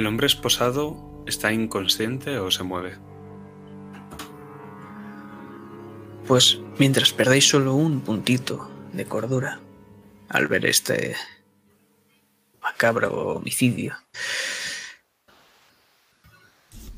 ¿El 0.00 0.06
hombre 0.06 0.28
esposado 0.28 1.22
está 1.26 1.52
inconsciente 1.52 2.38
o 2.38 2.50
se 2.50 2.62
mueve? 2.62 2.96
Pues 6.26 6.58
mientras 6.78 7.12
perdáis 7.12 7.46
solo 7.46 7.74
un 7.74 8.00
puntito 8.00 8.70
de 8.94 9.04
cordura 9.04 9.60
al 10.30 10.48
ver 10.48 10.64
este 10.64 11.16
macabro 12.62 13.10
homicidio, 13.36 13.94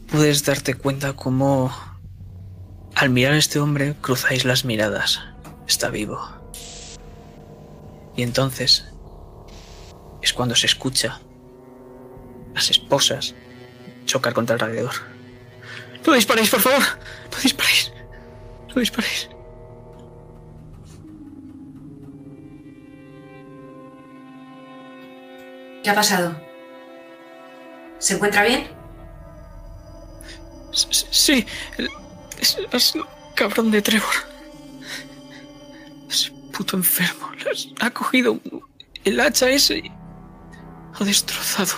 puedes 0.07 0.45
darte 0.45 0.75
cuenta 0.75 1.15
cómo 1.17 1.73
al 2.95 3.11
mirar 3.11 3.33
a 3.33 3.39
este 3.39 3.59
hombre 3.59 3.97
cruzáis 4.01 4.45
las 4.45 4.65
miradas. 4.65 5.23
Está 5.67 5.91
vivo. 5.91 6.21
Y 8.17 8.23
entonces 8.23 8.87
es 10.23 10.33
cuando 10.33 10.55
se 10.55 10.67
escucha 10.69 11.21
las 12.55 12.71
esposas 12.71 13.35
chocar 14.07 14.33
contra 14.35 14.55
el 14.55 14.61
radiador. 14.61 14.95
No 16.07 16.13
disparéis, 16.15 16.51
por 16.51 16.61
favor. 16.61 16.83
No 17.31 17.39
disparéis. 17.43 17.93
No 18.75 18.81
disparéis. 18.81 19.29
¿Qué 25.83 25.91
ha 25.91 25.95
pasado? 25.95 26.37
¿Se 27.99 28.15
encuentra 28.15 28.45
bien? 28.45 28.69
Sí, 30.73 31.45
el- 31.77 31.89
es, 32.41 32.57
es 32.73 32.95
un 32.95 33.05
cabrón 33.35 33.71
de 33.71 33.83
Trevor. 33.83 34.15
Ese 36.09 36.31
puto 36.53 36.77
enfermo. 36.77 37.31
las- 37.45 37.69
Ha 37.81 37.91
cogido 37.91 38.39
el 39.05 39.21
hacha 39.21 39.49
ese 39.51 39.79
y 39.79 39.93
ha 40.99 41.05
destrozado. 41.05 41.73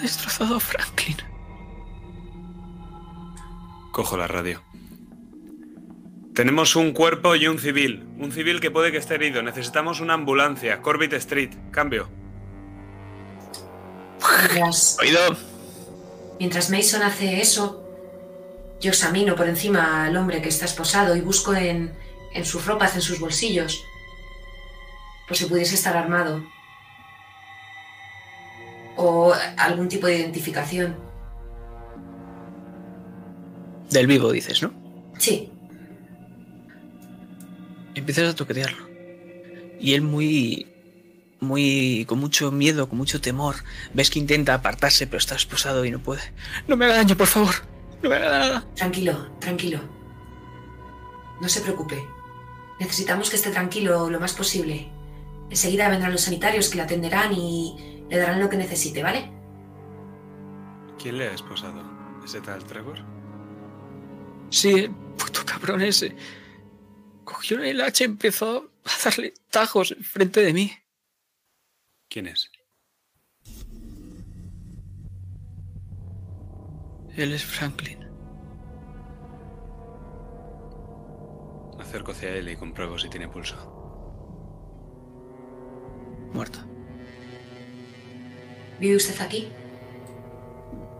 Ha 0.00 0.02
destrozado 0.02 0.56
a 0.56 0.60
Franklin. 0.60 1.16
Cojo 3.92 4.16
la 4.16 4.26
radio. 4.26 4.62
Tenemos 6.34 6.74
un 6.74 6.92
cuerpo 6.92 7.36
y 7.36 7.46
un 7.46 7.58
civil. 7.58 8.08
Un 8.16 8.32
civil 8.32 8.60
que 8.60 8.70
puede 8.70 8.92
que 8.92 8.96
esté 8.96 9.16
herido. 9.16 9.42
Necesitamos 9.42 10.00
una 10.00 10.14
ambulancia. 10.14 10.80
Corbett 10.80 11.12
Street. 11.12 11.50
Cambio. 11.70 12.08
Mientras, 14.54 14.96
Oído. 15.00 15.36
mientras 16.38 16.70
Mason 16.70 17.02
hace 17.02 17.42
eso, 17.42 17.86
yo 18.80 18.92
examino 18.92 19.36
por 19.36 19.50
encima 19.50 20.06
al 20.06 20.16
hombre 20.16 20.40
que 20.40 20.48
está 20.48 20.64
esposado 20.64 21.14
y 21.14 21.20
busco 21.20 21.54
en, 21.54 21.92
en 22.32 22.44
sus 22.46 22.64
ropas, 22.64 22.94
en 22.94 23.02
sus 23.02 23.20
bolsillos, 23.20 23.84
por 25.28 25.36
si 25.36 25.44
pudiese 25.44 25.74
estar 25.74 25.94
armado. 25.94 26.42
O 29.02 29.32
algún 29.56 29.88
tipo 29.88 30.06
de 30.06 30.18
identificación. 30.18 30.96
Del 33.90 34.06
vivo, 34.06 34.30
dices, 34.30 34.62
¿no? 34.62 34.72
Sí, 35.18 35.50
Empiezas 37.94 38.30
a 38.30 38.36
toquetearlo. 38.36 38.88
Y 39.78 39.94
él 39.94 40.02
muy. 40.02 40.66
Muy. 41.40 42.04
con 42.06 42.18
mucho 42.18 42.50
miedo, 42.52 42.88
con 42.88 42.98
mucho 42.98 43.20
temor. 43.20 43.56
Ves 43.94 44.10
que 44.10 44.18
intenta 44.18 44.54
apartarse, 44.54 45.06
pero 45.06 45.18
está 45.18 45.34
esposado 45.34 45.84
y 45.84 45.90
no 45.90 45.98
puede. 45.98 46.22
No 46.68 46.76
me 46.76 46.84
haga 46.84 46.96
daño, 46.96 47.16
por 47.16 47.26
favor. 47.26 47.54
No 48.02 48.08
me 48.10 48.16
haga 48.16 48.38
nada. 48.38 48.66
tranquilo, 48.74 49.30
tranquilo. 49.40 49.80
No 51.40 51.48
se 51.48 51.60
preocupe. 51.60 52.02
Necesitamos 52.78 53.30
que 53.30 53.36
esté 53.36 53.50
tranquilo 53.50 54.08
lo 54.08 54.20
más 54.20 54.32
posible. 54.34 54.90
Enseguida 55.50 55.88
vendrán 55.88 56.12
los 56.12 56.22
sanitarios 56.22 56.68
que 56.68 56.76
le 56.76 56.82
atenderán 56.82 57.32
y 57.32 57.99
le 58.10 58.18
darán 58.18 58.40
lo 58.40 58.50
que 58.50 58.56
necesite, 58.56 59.02
¿vale? 59.02 59.30
¿Quién 60.98 61.16
le 61.16 61.28
ha 61.28 61.32
esposado? 61.32 61.82
¿Ese 62.24 62.40
tal 62.40 62.64
Trevor? 62.64 62.98
Sí, 64.50 64.70
el 64.70 64.90
puto 64.90 65.40
cabrón 65.46 65.80
ese. 65.80 66.14
Cogió 67.24 67.62
el 67.62 67.80
hacha 67.80 68.04
y 68.04 68.08
empezó 68.08 68.70
a 68.84 69.04
darle 69.04 69.32
tajos 69.48 69.92
enfrente 69.92 70.40
de 70.42 70.52
mí. 70.52 70.72
¿Quién 72.08 72.26
es? 72.26 72.50
Él 77.16 77.32
es 77.32 77.44
Franklin. 77.44 78.00
Acerco 81.78 82.12
hacia 82.12 82.30
él 82.30 82.48
y 82.48 82.56
compruebo 82.56 82.98
si 82.98 83.08
tiene 83.08 83.28
pulso. 83.28 83.56
Muerto. 86.32 86.69
¿Vive 88.80 88.96
usted 88.96 89.20
aquí? 89.20 89.48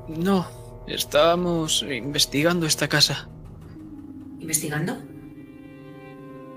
No, 0.09 0.47
estábamos 0.87 1.83
investigando 1.83 2.67
esta 2.67 2.89
casa. 2.89 3.29
¿Investigando? 4.39 4.99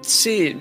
Sí. 0.02 0.56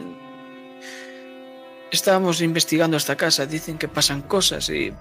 Estábamos 1.90 2.40
investigando 2.40 2.96
esta 2.96 3.16
casa. 3.16 3.44
Dicen 3.46 3.76
que 3.76 3.88
pasan 3.88 4.22
cosas 4.22 4.68
y... 4.70 4.92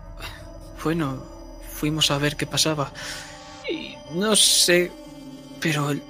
Bueno, 0.84 1.24
fuimos 1.70 2.10
a 2.10 2.18
ver 2.18 2.36
qué 2.36 2.48
pasaba. 2.48 2.92
Y 3.70 3.96
no 4.14 4.36
sé... 4.36 4.92
Pero 5.60 5.92
el 5.92 6.02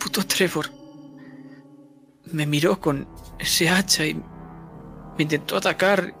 puto 0.00 0.26
Trevor 0.26 0.70
me 2.32 2.46
miró 2.46 2.80
con 2.80 3.06
ese 3.38 3.68
hacha 3.68 4.04
y 4.06 4.14
me 4.14 5.22
intentó 5.22 5.56
atacar. 5.56 6.14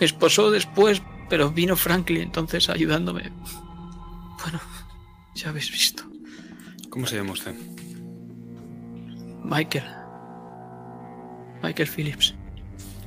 Me 0.00 0.06
esposó 0.06 0.50
después, 0.50 1.02
pero 1.28 1.50
vino 1.50 1.76
Franklin 1.76 2.22
entonces 2.22 2.68
ayudándome. 2.68 3.32
Bueno, 4.42 4.60
ya 5.34 5.50
habéis 5.50 5.70
visto. 5.70 6.04
¿Cómo 6.90 7.06
se 7.06 7.16
llama 7.16 7.32
usted? 7.32 7.54
Michael. 9.44 9.84
Michael 11.62 11.88
Phillips. 11.88 12.34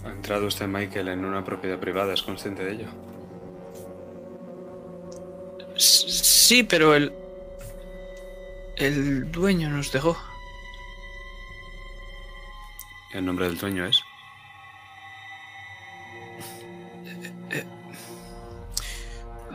¿Ha 0.06 0.10
entrado 0.10 0.48
usted, 0.48 0.68
Michael, 0.68 1.10
en 1.10 1.26
una 1.26 1.44
propiedad 1.44 1.80
privada? 1.80 2.14
¿Es 2.14 2.22
consciente 2.22 2.64
de 2.64 2.74
ello? 2.74 2.88
Sí, 5.78 6.64
pero 6.64 6.96
el. 6.96 7.14
El 8.78 9.32
dueño 9.32 9.70
nos 9.70 9.92
dejó. 9.92 10.18
¿Y 13.14 13.18
el 13.18 13.26
nombre 13.26 13.48
del 13.48 13.58
dueño 13.58 13.86
es? 13.86 14.02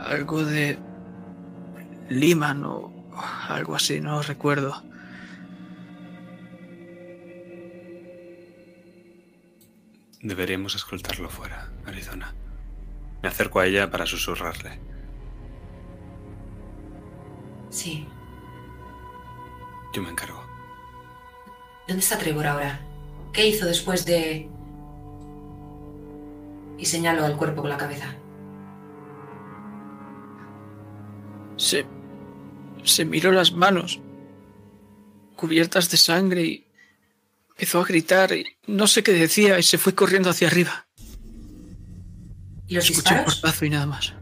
Algo 0.07 0.43
de 0.43 0.79
Liman 2.09 2.63
o 2.63 2.91
algo 3.49 3.75
así, 3.75 3.99
no 3.99 4.21
recuerdo. 4.21 4.81
Deberíamos 10.21 10.75
escoltarlo 10.75 11.29
fuera, 11.29 11.69
Arizona. 11.85 12.33
Me 13.21 13.29
acerco 13.29 13.59
a 13.59 13.65
ella 13.65 13.89
para 13.89 14.05
susurrarle. 14.05 14.79
Sí. 17.69 18.07
Yo 19.93 20.01
me 20.01 20.09
encargo. 20.09 20.43
¿Dónde 21.87 22.01
está 22.01 22.17
Trevor 22.17 22.47
ahora? 22.47 22.79
¿Qué 23.33 23.47
hizo 23.47 23.65
después 23.65 24.05
de...? 24.05 24.49
Y 26.77 26.85
señalo 26.85 27.25
al 27.25 27.37
cuerpo 27.37 27.61
con 27.61 27.69
la 27.69 27.77
cabeza. 27.77 28.15
Se. 31.57 31.85
se 32.83 33.03
miró 33.05 33.31
las 33.31 33.51
manos, 33.51 33.99
cubiertas 35.35 35.89
de 35.91 35.97
sangre, 35.97 36.43
y 36.43 36.67
empezó 37.49 37.81
a 37.81 37.85
gritar, 37.85 38.31
y 38.31 38.45
no 38.67 38.87
sé 38.87 39.03
qué 39.03 39.11
decía, 39.13 39.59
y 39.59 39.63
se 39.63 39.77
fue 39.77 39.93
corriendo 39.95 40.29
hacia 40.29 40.47
arriba. 40.47 40.87
¿Y 42.67 42.75
los 42.75 42.89
Escuché 42.89 43.13
un 43.13 43.19
disparos? 43.19 43.35
portazo 43.41 43.65
y 43.65 43.69
nada 43.69 43.85
más. 43.85 44.13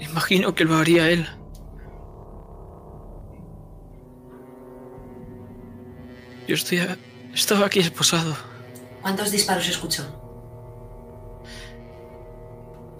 Imagino 0.00 0.54
que 0.54 0.64
lo 0.64 0.76
haría 0.76 1.10
él. 1.10 1.26
Yo 6.46 6.54
estoy. 6.54 6.78
a- 6.78 6.96
estaba 7.32 7.66
aquí 7.66 7.80
esposado. 7.80 8.36
¿Cuántos 9.02 9.30
disparos 9.30 9.68
escuchó? 9.68 10.04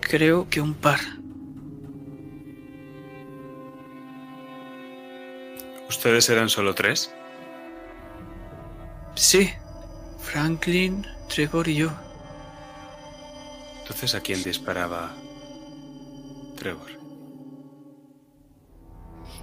Creo 0.09 0.49
que 0.49 0.61
un 0.61 0.75
par. 0.75 1.01
¿Ustedes 5.89 6.29
eran 6.29 6.49
solo 6.49 6.75
tres? 6.75 7.13
Sí. 9.15 9.51
Franklin, 10.21 11.07
Trevor 11.29 11.69
y 11.69 11.77
yo. 11.77 11.91
Entonces, 13.81 14.15
¿a 14.15 14.21
quién 14.21 14.43
disparaba 14.43 15.15
Trevor? 16.57 16.91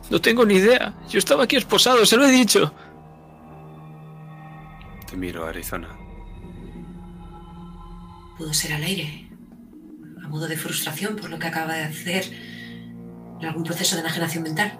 No 0.10 0.20
tengo 0.20 0.46
ni 0.46 0.56
idea. 0.56 0.94
Yo 1.10 1.20
estaba 1.20 1.46
aquí 1.46 1.56
esposado, 1.56 2.06
se 2.06 2.18
lo 2.18 2.26
he 2.26 2.32
dicho. 2.32 2.74
Te 5.10 5.16
miro, 5.16 5.46
Arizona. 5.46 5.98
Pudo 8.38 8.54
ser 8.54 8.74
al 8.74 8.84
aire. 8.84 9.31
Modo 10.32 10.48
de 10.48 10.56
frustración 10.56 11.18
por 11.18 11.30
lo 11.30 11.38
que 11.38 11.48
acaba 11.48 11.74
de 11.74 11.84
hacer 11.84 12.24
en 13.42 13.46
algún 13.46 13.66
proceso 13.66 13.96
de 13.96 14.02
enajenación 14.02 14.44
mental. 14.44 14.80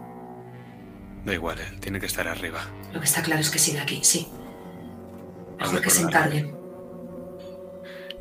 Da 1.26 1.34
igual, 1.34 1.60
él 1.60 1.78
tiene 1.82 2.00
que 2.00 2.06
estar 2.06 2.26
arriba. 2.26 2.62
Lo 2.94 3.02
que 3.02 3.06
está 3.06 3.22
claro 3.22 3.42
es 3.42 3.50
que 3.50 3.60
sigue 3.60 3.82
aquí, 3.82 4.00
sí. 4.02 4.30
Mejor 5.60 5.82
que 5.82 5.90
se 5.90 6.04
encarguen. 6.04 6.56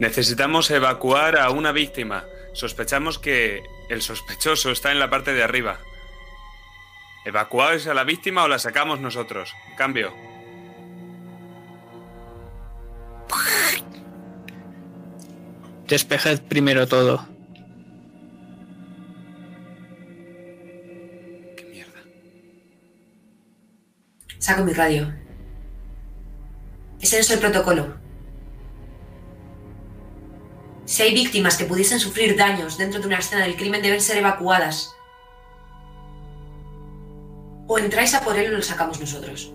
Necesitamos 0.00 0.72
evacuar 0.72 1.38
a 1.38 1.50
una 1.50 1.70
víctima. 1.70 2.24
Sospechamos 2.52 3.20
que 3.20 3.62
el 3.88 4.02
sospechoso 4.02 4.72
está 4.72 4.90
en 4.90 4.98
la 4.98 5.08
parte 5.08 5.32
de 5.32 5.44
arriba. 5.44 5.78
¿Evacuáis 7.24 7.86
a 7.86 7.94
la 7.94 8.02
víctima 8.02 8.42
o 8.42 8.48
la 8.48 8.58
sacamos 8.58 8.98
nosotros? 8.98 9.54
Cambio. 9.78 10.12
Despejad 15.90 16.38
primero 16.42 16.86
todo. 16.86 17.26
¿Qué 21.56 21.64
mierda? 21.68 21.98
Saco 24.38 24.64
mi 24.64 24.72
radio. 24.72 25.12
Ese 27.00 27.16
no 27.16 27.20
es 27.22 27.30
el 27.32 27.40
protocolo. 27.40 27.96
Si 30.84 31.02
hay 31.02 31.12
víctimas 31.12 31.56
que 31.56 31.64
pudiesen 31.64 31.98
sufrir 31.98 32.36
daños 32.36 32.78
dentro 32.78 33.00
de 33.00 33.08
una 33.08 33.18
escena 33.18 33.42
del 33.42 33.56
crimen, 33.56 33.82
deben 33.82 34.00
ser 34.00 34.18
evacuadas. 34.18 34.94
O 37.66 37.80
entráis 37.80 38.14
a 38.14 38.20
por 38.20 38.36
él 38.38 38.54
o 38.54 38.58
lo 38.58 38.62
sacamos 38.62 39.00
nosotros. 39.00 39.52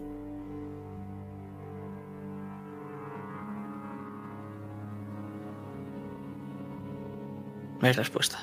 No 7.85 7.89
hay 7.89 7.93
respuesta. 7.93 8.39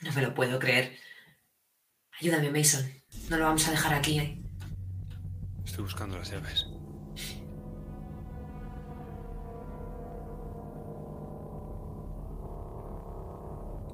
No 0.00 0.10
me 0.14 0.22
lo 0.22 0.34
puedo 0.34 0.58
creer. 0.58 0.96
Ayúdame, 2.18 2.50
Mason. 2.50 2.90
No 3.28 3.36
lo 3.36 3.44
vamos 3.44 3.68
a 3.68 3.72
dejar 3.72 3.92
aquí. 3.92 4.18
¿eh? 4.18 4.42
Estoy 5.66 5.82
buscando 5.84 6.16
las 6.16 6.30
llaves. 6.30 6.66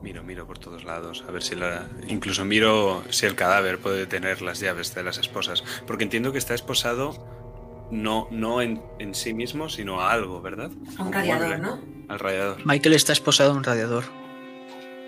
Miro, 0.01 0.23
miro 0.23 0.47
por 0.47 0.61
todos 0.61 0.85
lados, 0.85 1.25
a 1.27 1.33
ver 1.33 1.43
si 1.43 1.57
la... 1.57 1.89
Incluso 2.07 2.45
miro 2.45 3.03
si 3.11 3.27
el 3.27 3.35
cadáver 3.35 3.81
puede 3.81 4.07
tener 4.07 4.41
las 4.41 4.61
llaves 4.61 4.95
de 4.95 5.03
las 5.03 5.19
esposas. 5.19 5.65
Porque 5.85 6.05
entiendo 6.05 6.31
que 6.31 6.39
está 6.39 6.55
esposado 6.55 7.89
no, 7.91 8.29
no 8.31 8.63
en, 8.63 8.81
en 9.01 9.17
sí 9.17 9.35
mismo, 9.35 9.69
sino 9.69 10.01
a 10.01 10.13
algo, 10.13 10.41
¿verdad? 10.41 10.71
A 10.97 11.03
un 11.03 11.13
radiador. 11.13 11.59
¿no? 11.59 11.94
Al 12.09 12.19
radiador. 12.19 12.65
Michael 12.67 12.95
está 12.95 13.13
esposado 13.13 13.53
a 13.53 13.55
un 13.55 13.65
radiador. 13.65 14.05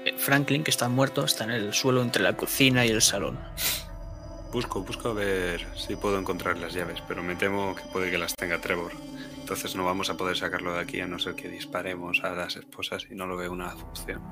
Eh, 0.04 0.14
Franklin, 0.16 0.64
que 0.64 0.70
está 0.70 0.88
muerto, 0.88 1.24
está 1.24 1.44
en 1.44 1.50
el 1.50 1.74
suelo 1.74 2.02
entre 2.02 2.22
la 2.22 2.36
cocina 2.36 2.84
y 2.86 2.90
el 2.90 3.02
salón. 3.02 3.38
Busco, 4.52 4.82
busco 4.82 5.08
a 5.08 5.12
ver 5.12 5.66
si 5.76 5.96
puedo 5.96 6.18
encontrar 6.18 6.56
las 6.58 6.72
llaves, 6.72 7.02
pero 7.06 7.22
me 7.22 7.36
temo 7.36 7.74
que 7.74 7.82
puede 7.92 8.10
que 8.10 8.16
las 8.18 8.34
tenga 8.34 8.60
Trevor. 8.60 8.92
Entonces 9.38 9.76
no 9.76 9.84
vamos 9.84 10.08
a 10.10 10.16
poder 10.16 10.36
sacarlo 10.36 10.72
de 10.74 10.80
aquí 10.80 11.00
a 11.00 11.06
no 11.06 11.18
ser 11.18 11.34
que 11.34 11.48
disparemos 11.48 12.22
a 12.24 12.30
las 12.30 12.56
esposas 12.56 13.06
y 13.10 13.14
no 13.14 13.26
lo 13.26 13.36
veo 13.36 13.52
una 13.52 13.74
opción. 13.74 14.22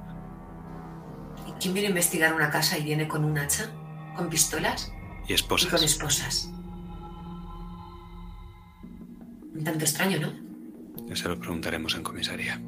¿Y 1.47 1.53
quién 1.61 1.75
viene 1.75 1.89
a 1.89 1.91
investigar 1.91 2.35
una 2.35 2.51
casa 2.51 2.79
y 2.79 2.85
viene 2.85 3.07
con 3.07 3.25
un 3.25 3.37
hacha? 3.39 3.71
¿Con 4.17 4.29
pistolas? 4.31 4.91
Y 5.29 5.33
Y 5.33 5.35
esposas. 5.35 5.71
con 5.71 5.83
esposas. 5.85 6.49
Un 9.55 9.63
tanto 9.65 9.85
extraño, 9.85 10.19
¿no? 10.21 10.44
Ya 11.07 11.17
se 11.17 11.29
lo 11.29 11.39
preguntaremos 11.39 11.95
en 11.95 12.03
comisaría. 12.03 12.61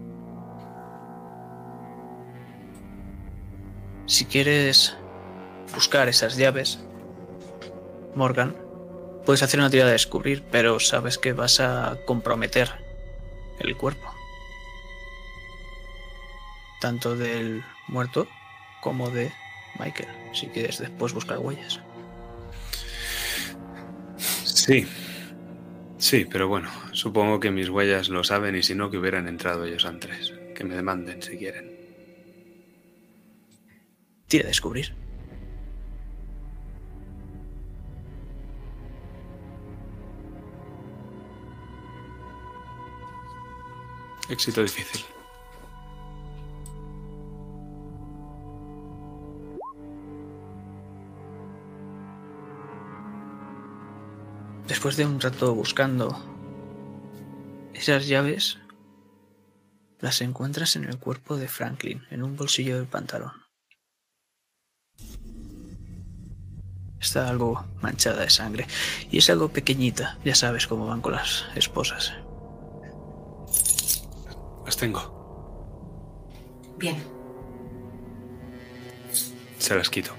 Si 4.06 4.24
quieres 4.24 4.96
buscar 5.74 6.08
esas 6.08 6.36
llaves, 6.36 6.78
Morgan, 8.14 8.56
puedes 9.24 9.42
hacer 9.42 9.58
una 9.58 9.70
tirada 9.70 9.88
de 9.88 9.94
descubrir, 9.94 10.44
pero 10.50 10.78
sabes 10.78 11.18
que 11.18 11.32
vas 11.32 11.60
a 11.60 11.98
comprometer 12.06 12.70
el 13.58 13.76
cuerpo. 13.76 14.12
Tanto 16.80 17.16
del 17.16 17.64
muerto 17.88 18.28
como 18.80 19.10
de 19.10 19.32
Michael, 19.78 20.08
si 20.32 20.46
quieres 20.46 20.78
después 20.78 21.12
buscar 21.12 21.38
huellas. 21.38 21.80
Sí. 24.44 24.86
Sí, 25.98 26.26
pero 26.26 26.48
bueno, 26.48 26.70
supongo 26.92 27.40
que 27.40 27.50
mis 27.50 27.68
huellas 27.70 28.08
lo 28.08 28.22
saben 28.22 28.54
y 28.56 28.62
si 28.62 28.74
no, 28.74 28.90
que 28.90 28.98
hubieran 28.98 29.28
entrado 29.28 29.64
ellos 29.64 29.84
antes. 29.86 30.34
Que 30.54 30.64
me 30.64 30.74
demanden 30.74 31.22
si 31.22 31.36
quieren. 31.38 31.74
Tira 34.28 34.44
de 34.44 34.48
descubrir. 34.48 34.94
Éxito 44.28 44.62
difícil. 44.62 45.15
Después 54.68 54.96
de 54.96 55.06
un 55.06 55.20
rato 55.20 55.54
buscando 55.54 56.18
esas 57.72 58.06
llaves, 58.08 58.58
las 60.00 60.20
encuentras 60.20 60.76
en 60.76 60.84
el 60.84 60.98
cuerpo 60.98 61.36
de 61.36 61.48
Franklin, 61.48 62.02
en 62.10 62.22
un 62.22 62.36
bolsillo 62.36 62.76
del 62.76 62.86
pantalón. 62.86 63.32
Está 67.00 67.28
algo 67.28 67.64
manchada 67.80 68.22
de 68.22 68.30
sangre 68.30 68.66
y 69.10 69.18
es 69.18 69.30
algo 69.30 69.48
pequeñita, 69.48 70.18
ya 70.24 70.34
sabes 70.34 70.66
cómo 70.66 70.86
van 70.86 71.00
con 71.00 71.12
las 71.12 71.44
esposas. 71.54 72.12
Las 74.64 74.76
tengo. 74.76 75.16
Bien. 76.76 76.96
Se 79.58 79.76
las 79.76 79.88
quito. 79.88 80.12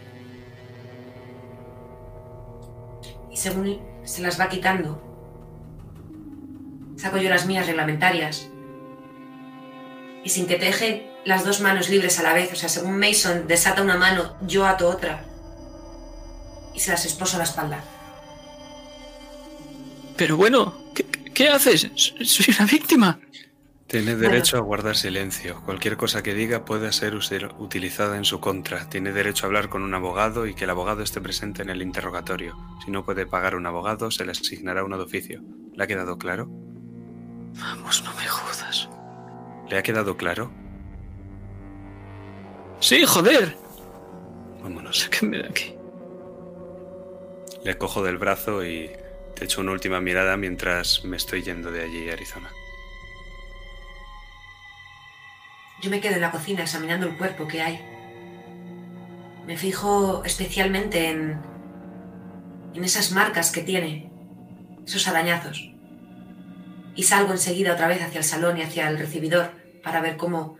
Y 3.30 3.36
según 3.36 3.68
se 4.08 4.22
las 4.22 4.39
va 4.39 4.47
quitando, 4.47 5.03
saco 6.95 7.18
yo 7.18 7.30
las 7.30 7.45
mías 7.45 7.68
reglamentarias 7.68 8.49
y 10.24 10.30
sin 10.30 10.47
que 10.47 10.55
te 10.55 10.66
dejen 10.66 11.08
las 11.26 11.43
dos 11.43 11.60
manos 11.60 11.89
libres 11.89 12.18
a 12.20 12.24
la 12.24 12.34
vez. 12.34 12.51
O 12.53 12.55
sea, 12.55 12.70
según 12.70 12.97
Mason 12.97 13.47
desata 13.47 13.82
una 13.82 13.97
mano, 13.97 14.36
yo 14.41 14.66
ato 14.66 14.89
otra. 14.89 15.26
Y 16.74 16.80
se 16.80 16.91
las 16.91 17.05
esposo 17.05 17.36
a 17.36 17.39
la 17.39 17.43
espalda. 17.43 17.84
Pero 20.16 20.38
bueno, 20.38 20.74
¿qué, 20.95 21.05
qué 21.05 21.49
haces? 21.49 21.89
Soy 21.95 22.55
una 22.58 22.66
víctima. 22.66 23.20
Tiene 23.88 24.16
Bueno. 24.16 24.30
derecho 24.30 24.58
a 24.58 24.62
guardar 24.62 24.98
silencio. 24.98 25.62
Cualquier 25.64 25.96
cosa 25.96 26.22
que 26.22 26.34
diga 26.34 26.66
puede 26.66 26.92
ser 26.92 27.16
utilizada 27.16 28.18
en 28.18 28.26
su 28.26 28.42
contra. 28.42 28.90
Tiene 28.90 29.14
derecho 29.14 29.46
a 29.46 29.48
hablar 29.48 29.70
con 29.70 29.82
un 29.82 29.94
abogado 29.94 30.46
y 30.46 30.54
que 30.54 30.66
el 30.66 30.70
abogado 30.72 31.04
esté 31.04 31.22
presente 31.22 31.62
en 31.62 31.70
el 31.70 31.82
interrogatorio. 31.82 32.58
Si 32.84 32.92
no 32.92 33.06
puede 33.06 33.26
pagar 33.26 33.56
un 33.56 33.66
abogado, 33.66 34.12
se 34.12 34.26
le 34.26 34.32
asignará 34.32 34.84
uno 34.84 34.98
de 34.98 35.04
oficio. 35.06 35.42
¿Le 35.74 35.84
ha 35.84 35.88
quedado 35.88 36.18
claro? 36.18 36.48
Vamos, 37.60 38.04
no 38.04 38.14
me 38.16 38.28
jodas. 38.28 38.90
¿Le 39.70 39.78
ha 39.78 39.84
quedado 39.84 40.18
claro? 40.18 40.52
Sí, 42.82 43.06
joder. 43.06 43.56
Vámonos. 44.62 45.00
Sáquenme 45.00 45.38
de 45.38 45.46
aquí. 45.48 45.74
Le 47.64 47.78
cojo 47.78 48.04
del 48.04 48.18
brazo 48.18 48.66
y 48.66 48.92
te 49.36 49.46
echo 49.46 49.62
una 49.62 49.72
última 49.72 50.02
mirada 50.02 50.36
mientras 50.36 51.06
me 51.06 51.16
estoy 51.16 51.42
yendo 51.42 51.72
de 51.72 51.84
allí, 51.84 52.10
Arizona. 52.10 52.50
Yo 55.82 55.89
me 55.89 56.01
quedo 56.01 56.15
en 56.15 56.21
la 56.21 56.32
cocina 56.32 56.63
examinando 56.63 57.07
el 57.07 57.17
cuerpo 57.17 57.47
que 57.47 57.61
hay. 57.61 57.80
Me 59.45 59.57
fijo 59.57 60.23
especialmente 60.25 61.09
en, 61.09 61.39
en 62.73 62.84
esas 62.84 63.11
marcas 63.11 63.51
que 63.51 63.61
tiene, 63.61 64.11
esos 64.86 65.07
arañazos. 65.07 65.71
Y 66.95 67.03
salgo 67.03 67.32
enseguida 67.32 67.73
otra 67.73 67.88
vez 67.88 68.01
hacia 68.01 68.17
el 68.17 68.23
salón 68.23 68.57
y 68.57 68.63
hacia 68.63 68.89
el 68.89 68.97
recibidor 68.97 69.51
para 69.84 70.01
ver 70.01 70.17
cómo 70.17 70.57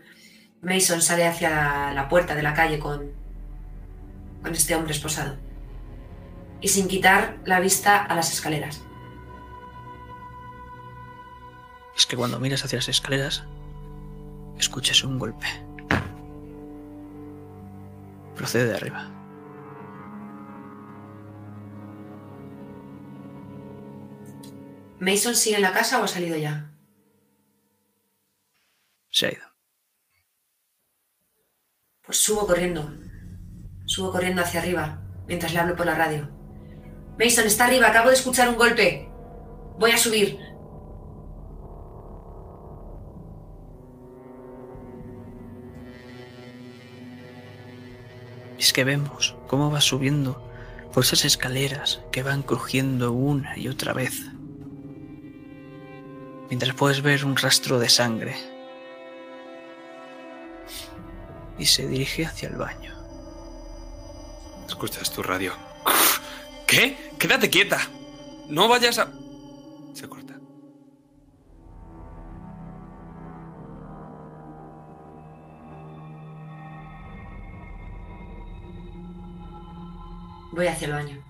Mason 0.62 1.02
sale 1.02 1.26
hacia 1.26 1.92
la 1.92 2.08
puerta 2.08 2.34
de 2.34 2.42
la 2.42 2.54
calle 2.54 2.78
con, 2.78 3.12
con 4.42 4.52
este 4.52 4.74
hombre 4.74 4.92
esposado. 4.92 5.36
Y 6.60 6.68
sin 6.68 6.88
quitar 6.88 7.38
la 7.44 7.60
vista 7.60 7.96
a 7.96 8.14
las 8.14 8.32
escaleras. 8.32 8.82
Es 11.96 12.06
que 12.06 12.16
cuando 12.16 12.38
miras 12.38 12.64
hacia 12.64 12.78
las 12.78 12.88
escaleras, 12.88 13.44
escuchas 14.58 15.02
un 15.04 15.18
golpe. 15.18 15.46
Procede 18.34 18.66
de 18.66 18.74
arriba. 18.74 19.10
¿Mason 25.00 25.34
sigue 25.34 25.56
en 25.56 25.62
la 25.62 25.72
casa 25.72 26.00
o 26.00 26.04
ha 26.04 26.08
salido 26.08 26.36
ya? 26.36 26.72
Se 29.10 29.26
ha 29.26 29.32
ido. 29.32 29.46
Pues 32.02 32.18
subo 32.18 32.46
corriendo. 32.46 32.90
Subo 33.86 34.12
corriendo 34.12 34.42
hacia 34.42 34.60
arriba 34.60 35.02
mientras 35.26 35.52
le 35.52 35.60
hablo 35.60 35.76
por 35.76 35.86
la 35.86 35.94
radio. 35.94 36.28
Mason, 37.18 37.46
está 37.46 37.66
arriba, 37.66 37.88
acabo 37.88 38.08
de 38.08 38.14
escuchar 38.14 38.48
un 38.48 38.56
golpe. 38.56 39.08
Voy 39.78 39.90
a 39.90 39.98
subir. 39.98 40.38
Es 48.58 48.72
que 48.72 48.84
vemos 48.84 49.36
cómo 49.46 49.70
va 49.70 49.80
subiendo 49.80 50.42
por 50.92 51.04
esas 51.04 51.24
escaleras 51.24 52.00
que 52.10 52.22
van 52.22 52.42
crujiendo 52.42 53.12
una 53.12 53.56
y 53.56 53.68
otra 53.68 53.92
vez. 53.92 54.20
Mientras 56.48 56.74
puedes 56.74 57.02
ver 57.02 57.24
un 57.24 57.36
rastro 57.36 57.78
de 57.78 57.88
sangre. 57.88 58.36
Y 61.58 61.66
se 61.66 61.86
dirige 61.86 62.26
hacia 62.26 62.48
el 62.48 62.56
baño. 62.56 62.94
Escuchas 64.66 65.10
tu 65.12 65.22
radio. 65.22 65.52
¿Qué? 66.66 67.12
Quédate 67.18 67.50
quieta. 67.50 67.78
No 68.48 68.68
vayas 68.68 68.98
a... 68.98 69.12
Se 69.94 70.08
corta. 70.08 70.27
Voy 80.58 80.66
hacia 80.66 80.86
el 80.86 80.92
baño. 80.92 81.24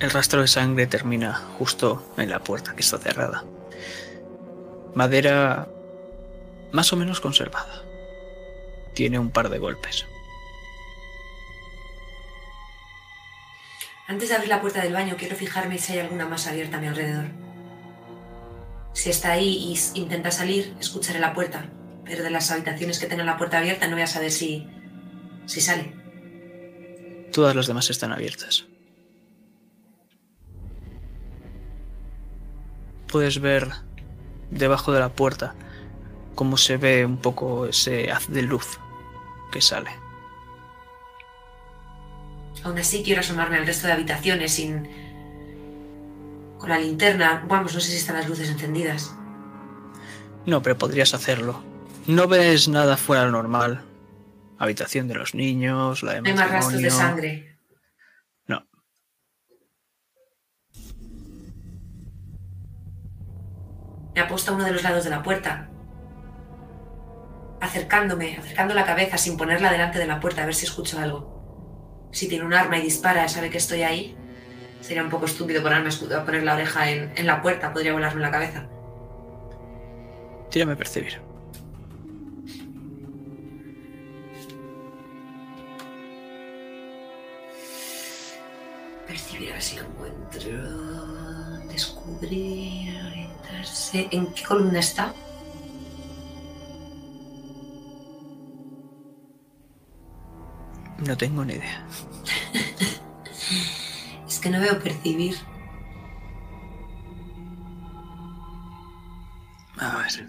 El 0.00 0.10
rastro 0.10 0.40
de 0.40 0.48
sangre 0.48 0.86
termina 0.86 1.34
justo 1.58 2.14
en 2.16 2.30
la 2.30 2.38
puerta 2.38 2.74
que 2.74 2.80
está 2.80 2.96
cerrada. 2.96 3.44
Madera 4.94 5.68
más 6.72 6.90
o 6.94 6.96
menos 6.96 7.20
conservada. 7.20 7.82
Tiene 8.94 9.18
un 9.18 9.30
par 9.30 9.50
de 9.50 9.58
golpes. 9.58 10.06
Antes 14.08 14.30
de 14.30 14.36
abrir 14.36 14.48
la 14.48 14.62
puerta 14.62 14.82
del 14.82 14.94
baño, 14.94 15.16
quiero 15.18 15.36
fijarme 15.36 15.76
si 15.76 15.92
hay 15.92 15.98
alguna 15.98 16.26
más 16.26 16.46
abierta 16.46 16.78
a 16.78 16.80
mi 16.80 16.86
alrededor. 16.86 17.51
Si 18.92 19.10
está 19.10 19.32
ahí 19.32 19.74
y 19.94 19.98
intenta 19.98 20.30
salir, 20.30 20.76
escucharé 20.80 21.18
la 21.18 21.34
puerta. 21.34 21.66
Pero 22.04 22.22
de 22.22 22.30
las 22.30 22.50
habitaciones 22.50 22.98
que 22.98 23.06
tengan 23.06 23.26
la 23.26 23.38
puerta 23.38 23.58
abierta 23.58 23.86
no 23.86 23.94
voy 23.94 24.02
a 24.02 24.06
saber 24.06 24.30
si, 24.30 24.66
si 25.46 25.60
sale. 25.60 25.94
Todas 27.32 27.56
las 27.56 27.66
demás 27.66 27.88
están 27.90 28.12
abiertas. 28.12 28.66
Puedes 33.06 33.40
ver 33.40 33.68
debajo 34.50 34.92
de 34.92 35.00
la 35.00 35.10
puerta 35.10 35.54
cómo 36.34 36.56
se 36.56 36.76
ve 36.76 37.04
un 37.04 37.18
poco 37.18 37.66
ese 37.66 38.10
haz 38.10 38.28
de 38.28 38.42
luz 38.42 38.78
que 39.50 39.60
sale. 39.60 39.90
Aún 42.64 42.78
así 42.78 43.02
quiero 43.02 43.20
asomarme 43.20 43.58
al 43.58 43.66
resto 43.66 43.86
de 43.86 43.94
habitaciones 43.94 44.52
sin... 44.52 45.01
Con 46.62 46.68
la 46.70 46.78
linterna. 46.78 47.44
Vamos, 47.48 47.74
no 47.74 47.80
sé 47.80 47.90
si 47.90 47.96
están 47.96 48.14
las 48.14 48.28
luces 48.28 48.48
encendidas. 48.48 49.12
No, 50.46 50.62
pero 50.62 50.78
podrías 50.78 51.12
hacerlo. 51.12 51.60
No 52.06 52.28
ves 52.28 52.68
nada 52.68 52.96
fuera 52.96 53.24
de 53.24 53.32
lo 53.32 53.38
normal. 53.38 53.82
Habitación 54.58 55.08
de 55.08 55.16
los 55.16 55.34
niños, 55.34 56.04
la 56.04 56.12
de 56.12 56.22
No 56.22 56.28
hay 56.28 56.34
más 56.34 56.50
rastros 56.52 56.80
de 56.80 56.90
sangre. 56.90 57.58
No. 58.46 58.64
Me 64.14 64.20
aposto 64.20 64.52
a 64.52 64.54
uno 64.54 64.64
de 64.64 64.70
los 64.70 64.84
lados 64.84 65.02
de 65.02 65.10
la 65.10 65.24
puerta. 65.24 65.68
Acercándome, 67.60 68.36
acercando 68.36 68.72
la 68.74 68.86
cabeza 68.86 69.18
sin 69.18 69.36
ponerla 69.36 69.72
delante 69.72 69.98
de 69.98 70.06
la 70.06 70.20
puerta 70.20 70.44
a 70.44 70.46
ver 70.46 70.54
si 70.54 70.66
escucho 70.66 71.00
algo. 71.00 72.08
Si 72.12 72.28
tiene 72.28 72.44
un 72.44 72.54
arma 72.54 72.78
y 72.78 72.82
dispara, 72.82 73.28
sabe 73.28 73.50
que 73.50 73.58
estoy 73.58 73.82
ahí. 73.82 74.16
Sería 74.82 75.02
un 75.02 75.10
poco 75.10 75.24
estúpido 75.26 75.62
ponerme 75.62 75.88
a 75.88 75.92
escu- 75.92 76.12
a 76.14 76.24
poner 76.24 76.42
la 76.42 76.54
oreja 76.54 76.90
en, 76.90 77.12
en 77.16 77.26
la 77.26 77.40
puerta, 77.40 77.72
podría 77.72 77.92
volarme 77.94 78.20
la 78.20 78.30
cabeza. 78.30 78.66
Tírame 80.50 80.72
a 80.72 80.76
percibir. 80.76 81.14
Percibir 89.06 89.50
a 89.50 89.52
ver 89.54 89.62
si 89.62 89.76
lo 89.76 89.82
encuentro. 89.82 91.68
Descubrir, 91.68 92.96
orientarse. 93.06 94.08
¿En 94.10 94.26
qué 94.32 94.42
columna 94.44 94.78
está? 94.80 95.12
No 101.06 101.16
tengo 101.16 101.44
ni 101.44 101.54
idea. 101.54 101.84
Que 104.42 104.50
no 104.50 104.60
veo 104.60 104.78
percibir. 104.80 105.36
A 109.78 109.96
ver. 109.98 110.28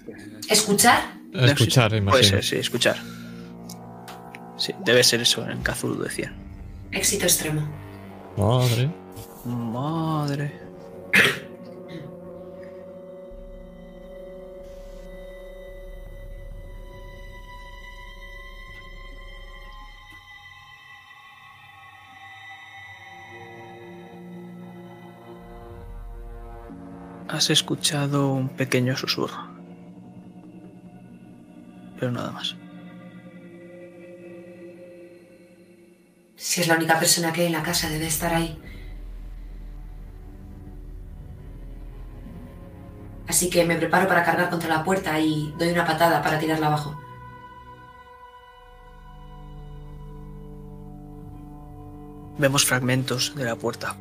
¿Escuchar? 0.49 1.13
Escuchar, 1.33 1.89
Puede 1.89 2.01
imagino. 2.01 2.23
ser, 2.23 2.43
sí, 2.43 2.55
escuchar. 2.57 2.97
Sí, 4.57 4.73
debe 4.85 5.03
ser 5.03 5.21
eso 5.21 5.43
en 5.43 5.51
el 5.51 5.59
Cthulhu 5.59 6.03
decían. 6.03 6.35
Éxito 6.91 7.25
extremo. 7.25 7.61
Madre. 8.37 8.89
Madre. 9.45 10.59
has 27.33 27.49
escuchado 27.49 28.31
un 28.31 28.47
pequeño 28.47 28.95
susurro. 28.95 29.49
Pero 31.99 32.11
nada 32.11 32.31
más. 32.31 32.55
Si 36.35 36.61
es 36.61 36.67
la 36.67 36.75
única 36.75 36.99
persona 36.99 37.33
que 37.33 37.41
hay 37.41 37.47
en 37.47 37.53
la 37.53 37.63
casa, 37.63 37.89
debe 37.89 38.05
estar 38.05 38.33
ahí. 38.33 38.59
Así 43.27 43.49
que 43.49 43.65
me 43.65 43.77
preparo 43.77 44.07
para 44.07 44.23
cargar 44.23 44.51
contra 44.51 44.69
la 44.69 44.83
puerta 44.83 45.19
y 45.19 45.55
doy 45.57 45.69
una 45.69 45.87
patada 45.87 46.21
para 46.21 46.37
tirarla 46.37 46.67
abajo. 46.67 46.99
Vemos 52.37 52.65
fragmentos 52.65 53.33
de 53.35 53.45
la 53.45 53.55
puerta. 53.55 53.95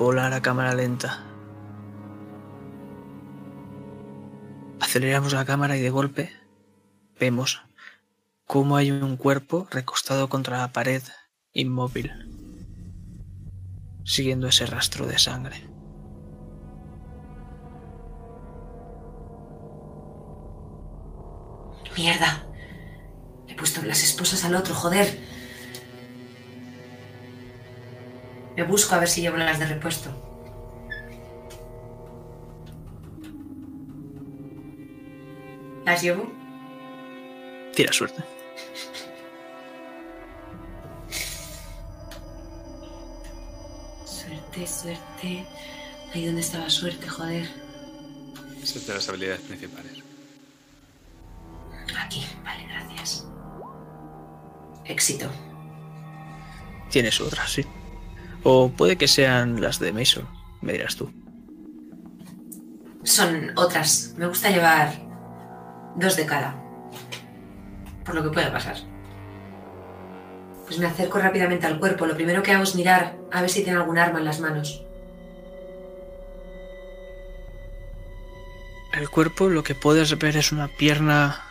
Volar 0.00 0.32
a 0.32 0.40
cámara 0.40 0.72
lenta. 0.72 1.22
Aceleramos 4.80 5.34
la 5.34 5.44
cámara 5.44 5.76
y 5.76 5.82
de 5.82 5.90
golpe 5.90 6.32
vemos 7.20 7.60
cómo 8.46 8.78
hay 8.78 8.90
un 8.90 9.18
cuerpo 9.18 9.68
recostado 9.70 10.30
contra 10.30 10.56
la 10.56 10.72
pared, 10.72 11.02
inmóvil, 11.52 12.10
siguiendo 14.02 14.48
ese 14.48 14.64
rastro 14.64 15.06
de 15.06 15.18
sangre. 15.18 15.68
Mierda. 21.94 22.46
He 23.48 23.54
puesto 23.54 23.82
las 23.82 24.02
esposas 24.02 24.46
al 24.46 24.54
otro, 24.54 24.74
joder. 24.74 25.29
Me 28.56 28.64
busco 28.64 28.94
a 28.94 28.98
ver 28.98 29.08
si 29.08 29.22
llevo 29.22 29.36
las 29.36 29.58
de 29.58 29.66
repuesto. 29.66 30.10
¿Las 35.84 36.02
llevo? 36.02 36.30
Tira 37.74 37.92
suerte. 37.92 38.22
Suerte, 44.04 44.66
suerte. 44.66 45.46
Ahí 46.14 46.26
donde 46.26 46.40
está 46.40 46.58
la 46.58 46.70
suerte, 46.70 47.08
joder. 47.08 47.48
Esa 48.62 48.78
es 48.78 48.86
de 48.86 48.94
las 48.94 49.08
habilidades 49.08 49.40
principales. 49.40 49.92
Aquí, 51.98 52.26
vale, 52.44 52.66
gracias. 52.66 53.26
Éxito. 54.84 55.30
Tienes 56.90 57.20
otras, 57.20 57.50
sí. 57.50 57.64
O 58.42 58.70
puede 58.70 58.96
que 58.96 59.08
sean 59.08 59.60
las 59.60 59.78
de 59.78 59.92
Mason, 59.92 60.26
me 60.60 60.72
dirás 60.72 60.96
tú. 60.96 61.10
Son 63.02 63.52
otras. 63.56 64.14
Me 64.16 64.26
gusta 64.26 64.50
llevar 64.50 64.92
dos 65.96 66.16
de 66.16 66.26
cada. 66.26 66.54
Por 68.04 68.14
lo 68.14 68.22
que 68.22 68.30
pueda 68.30 68.52
pasar. 68.52 68.76
Pues 70.66 70.78
me 70.78 70.86
acerco 70.86 71.18
rápidamente 71.18 71.66
al 71.66 71.78
cuerpo. 71.78 72.06
Lo 72.06 72.14
primero 72.14 72.42
que 72.42 72.52
hago 72.52 72.62
es 72.62 72.74
mirar 72.74 73.16
a 73.32 73.40
ver 73.40 73.50
si 73.50 73.62
tiene 73.62 73.78
algún 73.78 73.98
arma 73.98 74.18
en 74.18 74.24
las 74.24 74.40
manos. 74.40 74.84
El 78.92 79.08
cuerpo 79.08 79.48
lo 79.48 79.62
que 79.62 79.74
puedes 79.74 80.18
ver 80.18 80.36
es 80.36 80.52
una 80.52 80.68
pierna 80.68 81.42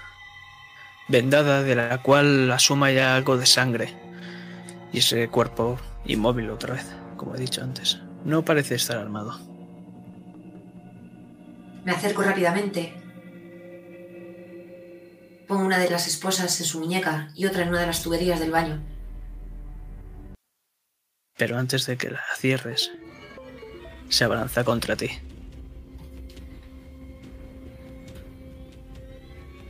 vendada 1.07 1.63
de 1.63 1.75
la 1.75 2.01
cual 2.01 2.51
asoma 2.51 2.91
ya 2.91 3.15
algo 3.15 3.37
de 3.37 3.45
sangre. 3.45 3.93
Y 4.93 4.99
ese 4.99 5.27
cuerpo 5.29 5.79
inmóvil 6.05 6.49
otra 6.49 6.73
vez, 6.75 6.85
como 7.17 7.35
he 7.35 7.39
dicho 7.39 7.63
antes. 7.63 7.99
No 8.23 8.43
parece 8.43 8.75
estar 8.75 8.97
armado. 8.97 9.39
Me 11.85 11.91
acerco 11.91 12.21
rápidamente. 12.21 12.93
Pongo 15.47 15.63
una 15.63 15.79
de 15.79 15.89
las 15.89 16.07
esposas 16.07 16.59
en 16.59 16.65
su 16.65 16.79
muñeca 16.79 17.29
y 17.35 17.45
otra 17.45 17.63
en 17.63 17.69
una 17.69 17.81
de 17.81 17.87
las 17.87 18.03
tuberías 18.03 18.39
del 18.39 18.51
baño. 18.51 18.83
Pero 21.37 21.57
antes 21.57 21.85
de 21.85 21.97
que 21.97 22.11
la 22.11 22.21
cierres, 22.37 22.91
se 24.09 24.25
abalanza 24.25 24.63
contra 24.63 24.95
ti. 24.95 25.09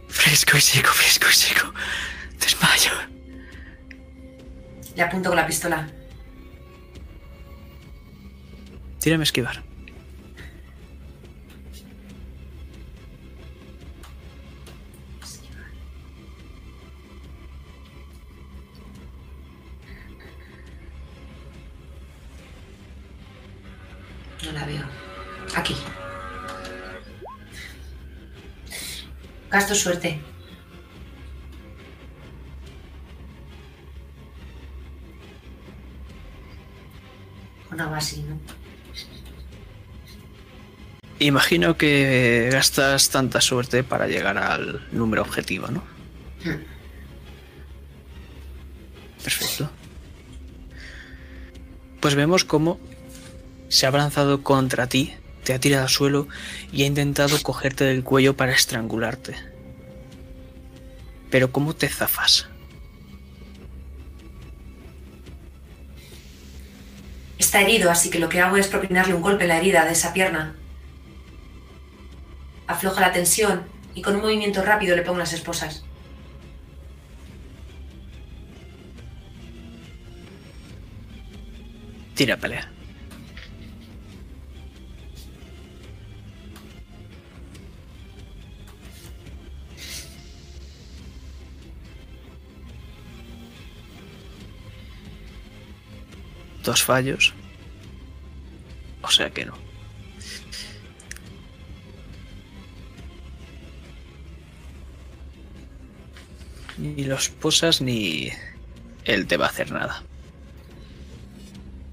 Fresco 0.08 0.58
y 0.58 0.62
seco, 0.62 0.90
fresco 0.90 1.28
y 1.30 1.34
seco. 1.34 1.74
Desmayo. 2.40 2.92
Le 4.96 5.02
apunto 5.04 5.30
con 5.30 5.38
la 5.38 5.46
pistola. 5.46 5.88
Tírame 9.00 9.22
a 9.22 9.24
esquivar. 9.24 9.64
No 24.45 24.52
la 24.52 24.66
veo. 24.66 24.84
Aquí. 25.56 25.76
Gasto 29.50 29.76
suerte. 29.76 30.20
Una 37.72 37.88
base, 37.88 38.24
¿no? 38.24 38.38
Imagino 41.20 41.76
que 41.76 42.50
gastas 42.52 43.10
tanta 43.10 43.42
suerte 43.42 43.84
para 43.84 44.08
llegar 44.08 44.38
al 44.38 44.88
número 44.94 45.22
objetivo, 45.22 45.68
¿no? 45.68 45.84
Perfecto. 49.22 49.70
Pues 52.00 52.16
vemos 52.16 52.46
cómo 52.46 52.80
se 53.68 53.86
ha 53.86 53.90
abalanzado 53.90 54.44
contra 54.44 54.88
ti, 54.88 55.14
te 55.44 55.54
ha 55.54 55.60
tirado 55.60 55.84
al 55.84 55.90
suelo 55.90 56.30
y 56.72 56.84
ha 56.84 56.86
intentado 56.86 57.42
cogerte 57.44 57.84
del 57.84 58.04
cuello 58.04 58.38
para 58.38 58.54
estrangularte. 58.54 59.36
Pero 61.30 61.52
¿cómo 61.52 61.76
te 61.76 61.90
zafas? 61.90 62.48
Está 67.38 67.62
herido, 67.62 67.92
así 67.92 68.10
que 68.10 68.20
lo 68.20 68.30
que 68.30 68.40
hago 68.40 68.56
es 68.56 68.68
propinarle 68.68 69.14
un 69.14 69.22
golpe 69.22 69.44
en 69.44 69.50
la 69.50 69.58
herida 69.58 69.84
de 69.84 69.92
esa 69.92 70.14
pierna. 70.14 70.56
Afloja 72.70 73.02
la 73.02 73.12
tensión 73.12 73.64
y 73.96 74.04
con 74.04 74.16
un 74.16 74.22
movimiento 74.22 74.62
rápido 74.62 74.96
le 74.96 75.02
pongo 75.02 75.18
las 75.18 75.34
esposas. 75.34 75.84
Tira 82.14 82.38
pelea. 82.38 82.72
Dos 96.64 96.84
fallos. 96.84 97.34
O 99.02 99.10
sea 99.10 99.32
que 99.32 99.46
no. 99.46 99.69
Ni 106.80 107.04
los 107.04 107.30
posas 107.30 107.82
ni 107.82 108.32
él 109.04 109.28
te 109.28 109.38
va 109.38 109.48
a 109.48 109.50
hacer 109.50 109.72
nada. 109.72 110.04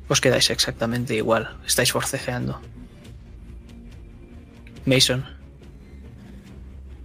Os 0.09 0.20
quedáis 0.20 0.51
exactamente 0.51 1.14
igual. 1.14 1.57
Estáis 1.66 1.91
forcejeando. 1.91 2.61
Mason. 4.84 5.26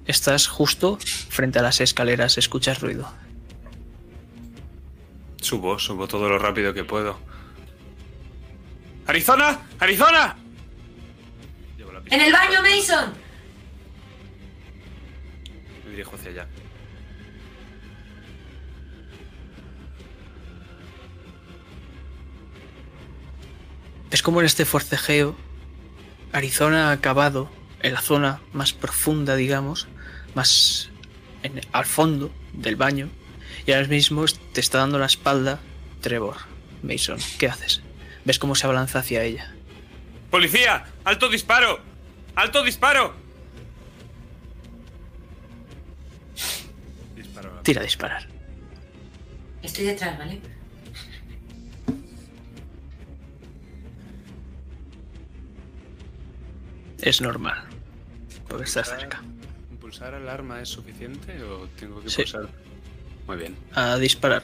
Estás 0.05 0.47
justo 0.47 0.99
frente 1.29 1.57
a 1.59 1.63
las 1.63 1.81
escaleras. 1.81 2.37
Escuchas 2.37 2.81
ruido. 2.81 3.11
Subo, 5.41 5.79
subo 5.79 6.07
todo 6.07 6.29
lo 6.29 6.37
rápido 6.37 6.73
que 6.73 6.83
puedo. 6.83 7.17
¡Arizona! 9.07 9.59
¡Arizona! 9.79 10.37
¡En 12.11 12.21
el 12.21 12.31
baño, 12.31 12.61
Mason! 12.61 13.13
Me 15.85 15.91
dirijo 15.91 16.15
hacia 16.15 16.31
allá. 16.31 16.47
Es 24.11 24.21
como 24.21 24.39
en 24.41 24.45
este 24.45 24.65
forcejeo, 24.65 25.35
Arizona 26.33 26.89
ha 26.89 26.91
acabado 26.91 27.49
en 27.81 27.93
la 27.93 28.01
zona 28.01 28.41
más 28.53 28.73
profunda, 28.73 29.35
digamos, 29.35 29.87
más 30.35 30.89
en- 31.43 31.61
al 31.71 31.85
fondo 31.85 32.31
del 32.53 32.75
baño, 32.75 33.09
y 33.65 33.71
ahora 33.71 33.87
mismo 33.87 34.25
te 34.53 34.59
está 34.61 34.79
dando 34.79 34.99
la 34.99 35.05
espalda 35.05 35.59
Trevor. 36.01 36.37
Mason, 36.83 37.19
¿qué 37.37 37.47
haces? 37.47 37.81
¿Ves 38.25 38.39
cómo 38.39 38.55
se 38.55 38.65
abalanza 38.65 38.99
hacia 38.99 39.23
ella? 39.23 39.53
¡Policía! 40.29 40.85
¡Alto 41.03 41.29
disparo! 41.29 41.79
¡Alto 42.35 42.63
disparo! 42.63 43.13
Disparo. 47.15 47.59
Tira 47.63 47.81
a 47.81 47.83
disparar. 47.83 48.27
Estoy 49.61 49.85
detrás, 49.85 50.17
¿vale? 50.17 50.39
Es 57.01 57.21
normal. 57.21 57.63
Porque 58.47 58.65
está 58.65 58.83
cerca. 58.83 59.21
¿Pulsar 59.79 60.13
alarma 60.13 60.61
es 60.61 60.69
suficiente 60.69 61.41
o 61.43 61.67
tengo 61.79 62.01
que 62.01 62.09
Sí. 62.09 62.17
pulsar? 62.23 62.49
Muy 63.27 63.37
bien. 63.37 63.55
A 63.73 63.97
disparar. 63.97 64.43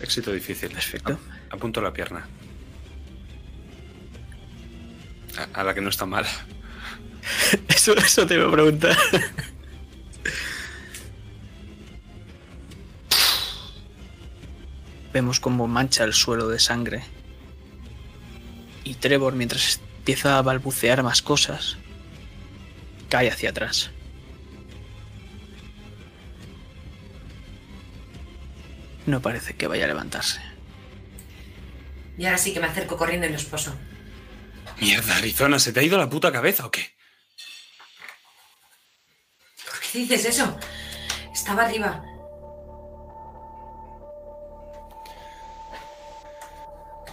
Éxito 0.00 0.32
difícil. 0.32 0.70
Perfecto. 0.70 1.18
A- 1.50 1.54
apunto 1.54 1.80
la 1.80 1.92
pierna. 1.92 2.26
A, 5.36 5.60
a 5.60 5.64
la 5.64 5.74
que 5.74 5.80
no 5.80 5.88
está 5.90 6.06
mal. 6.06 6.24
Eso, 7.68 7.94
eso 7.96 8.26
te 8.26 8.34
iba 8.34 8.46
a 8.48 8.52
preguntar. 8.52 8.96
Vemos 15.12 15.38
cómo 15.40 15.68
mancha 15.68 16.04
el 16.04 16.12
suelo 16.12 16.48
de 16.48 16.58
sangre. 16.58 17.04
Y 18.82 18.94
Trevor, 18.94 19.34
mientras 19.34 19.80
empieza 20.04 20.36
a 20.36 20.42
balbucear 20.42 21.02
más 21.02 21.22
cosas, 21.22 21.78
cae 23.08 23.30
hacia 23.30 23.48
atrás. 23.48 23.90
No 29.06 29.22
parece 29.22 29.56
que 29.56 29.66
vaya 29.66 29.86
a 29.86 29.88
levantarse. 29.88 30.42
Y 32.18 32.26
ahora 32.26 32.36
sí 32.36 32.52
que 32.52 32.60
me 32.60 32.66
acerco 32.66 32.98
corriendo 32.98 33.26
y 33.26 33.30
lo 33.30 33.36
esposo. 33.36 33.74
Mierda, 34.78 35.16
Arizona, 35.16 35.58
¿se 35.58 35.72
te 35.72 35.80
ha 35.80 35.82
ido 35.82 35.96
la 35.96 36.10
puta 36.10 36.30
cabeza 36.30 36.66
o 36.66 36.70
qué? 36.70 36.94
¿Por 39.64 39.80
qué 39.80 40.00
dices 40.00 40.26
eso? 40.26 40.58
Estaba 41.32 41.64
arriba. 41.64 42.04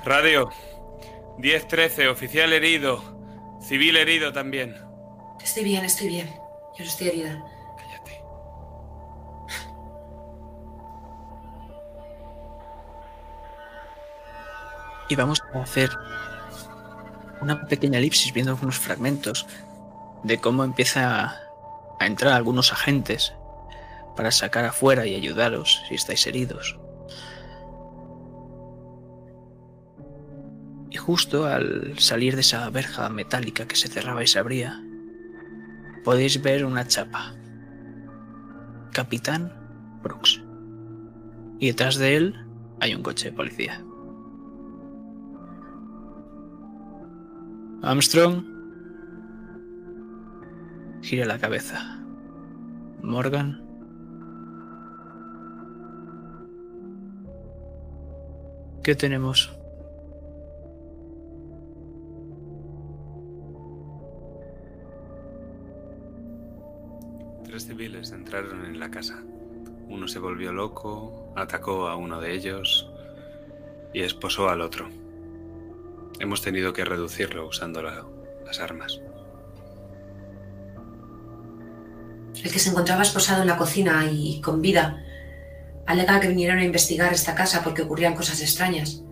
Radio. 0.04 0.52
10-13, 1.42 2.10
oficial 2.10 2.54
herido. 2.54 3.04
Civil 3.62 3.98
herido 3.98 4.32
también. 4.32 4.76
Estoy 5.44 5.64
bien, 5.64 5.86
estoy 5.86 6.08
bien. 6.08 6.28
Yo 6.78 6.86
no 6.86 6.86
estoy 6.86 7.08
herida. 7.08 7.44
Cállate. 7.78 8.22
Y 15.10 15.16
vamos 15.16 15.42
a 15.54 15.62
hacer 15.62 15.90
una 17.42 17.68
pequeña 17.68 17.98
elipsis 17.98 18.32
viendo 18.34 18.52
algunos 18.52 18.78
fragmentos 18.78 19.48
de 20.24 20.38
cómo 20.40 20.64
empieza 20.64 21.40
a 22.00 22.06
entrar 22.06 22.34
algunos 22.34 22.72
agentes 22.72 23.34
para 24.16 24.32
sacar 24.32 24.66
afuera 24.66 25.06
y 25.06 25.16
ayudaros 25.16 25.84
si 25.88 25.96
estáis 25.96 26.26
heridos. 26.28 26.78
Y 30.92 30.98
justo 30.98 31.46
al 31.46 31.98
salir 31.98 32.36
de 32.36 32.42
esa 32.42 32.70
verja 32.70 33.08
metálica 33.08 33.66
que 33.66 33.78
se 33.78 33.88
cerraba 33.88 34.24
y 34.24 34.28
se 34.28 34.40
abría, 34.40 34.84
podéis 36.04 36.42
ver 36.42 36.66
una 36.66 36.86
chapa. 36.86 37.34
Capitán 38.92 39.54
Brooks. 40.04 40.44
Y 41.60 41.68
detrás 41.68 41.96
de 41.96 42.18
él 42.18 42.36
hay 42.82 42.94
un 42.94 43.04
coche 43.04 43.30
de 43.32 43.38
policía. 43.38 43.82
Armstrong 47.82 48.44
gira 51.02 51.26
la 51.26 51.40
cabeza. 51.40 52.00
Morgan. 53.02 53.64
¿Qué 58.84 58.94
tenemos? 58.94 59.61
Tres 67.52 67.66
civiles 67.68 68.14
entraron 68.14 68.66
en 68.66 68.80
la 68.80 68.90
casa. 68.90 69.22
Uno 69.90 70.08
se 70.08 70.20
volvió 70.20 70.54
loco, 70.54 71.34
atacó 71.36 71.90
a 71.90 71.98
uno 71.98 72.22
de 72.22 72.34
ellos 72.34 72.90
y 73.94 74.04
esposó 74.04 74.48
al 74.48 74.62
otro. 74.62 74.88
Hemos 76.22 76.42
tenido 76.42 76.72
que 76.72 76.86
reducirlo 76.86 77.46
usando 77.46 77.82
la- 77.84 78.06
las 78.46 78.62
armas. 78.62 79.02
El 82.42 82.50
que 82.54 82.58
se 82.58 82.70
encontraba 82.70 83.02
esposado 83.02 83.42
en 83.42 83.50
la 83.50 83.58
cocina 83.58 84.10
y 84.10 84.40
con 84.40 84.62
vida 84.62 85.04
alega 85.88 86.22
que 86.22 86.30
vinieron 86.30 86.60
a 86.60 86.64
investigar 86.64 87.12
esta 87.12 87.36
casa 87.36 87.66
porque 87.66 87.82
ocurrían 87.82 88.16
cosas 88.16 88.42
extrañas. 88.42 89.04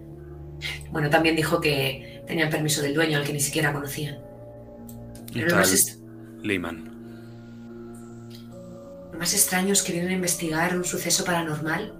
Bueno, 0.92 1.10
también 1.10 1.36
dijo 1.36 1.60
que 1.60 2.24
tenían 2.26 2.50
permiso 2.50 2.82
del 2.82 2.94
dueño, 2.94 3.18
al 3.18 3.26
que 3.26 3.34
ni 3.34 3.42
siquiera 3.42 3.74
conocían. 3.74 4.18
Pero 5.34 5.48
tal 5.50 5.66
Lehman. 6.42 6.90
Más 9.20 9.34
extraño 9.34 9.74
es 9.74 9.84
que 9.84 9.92
vienen 9.92 10.12
a 10.12 10.14
investigar 10.14 10.78
un 10.78 10.86
suceso 10.86 11.26
paranormal, 11.26 11.94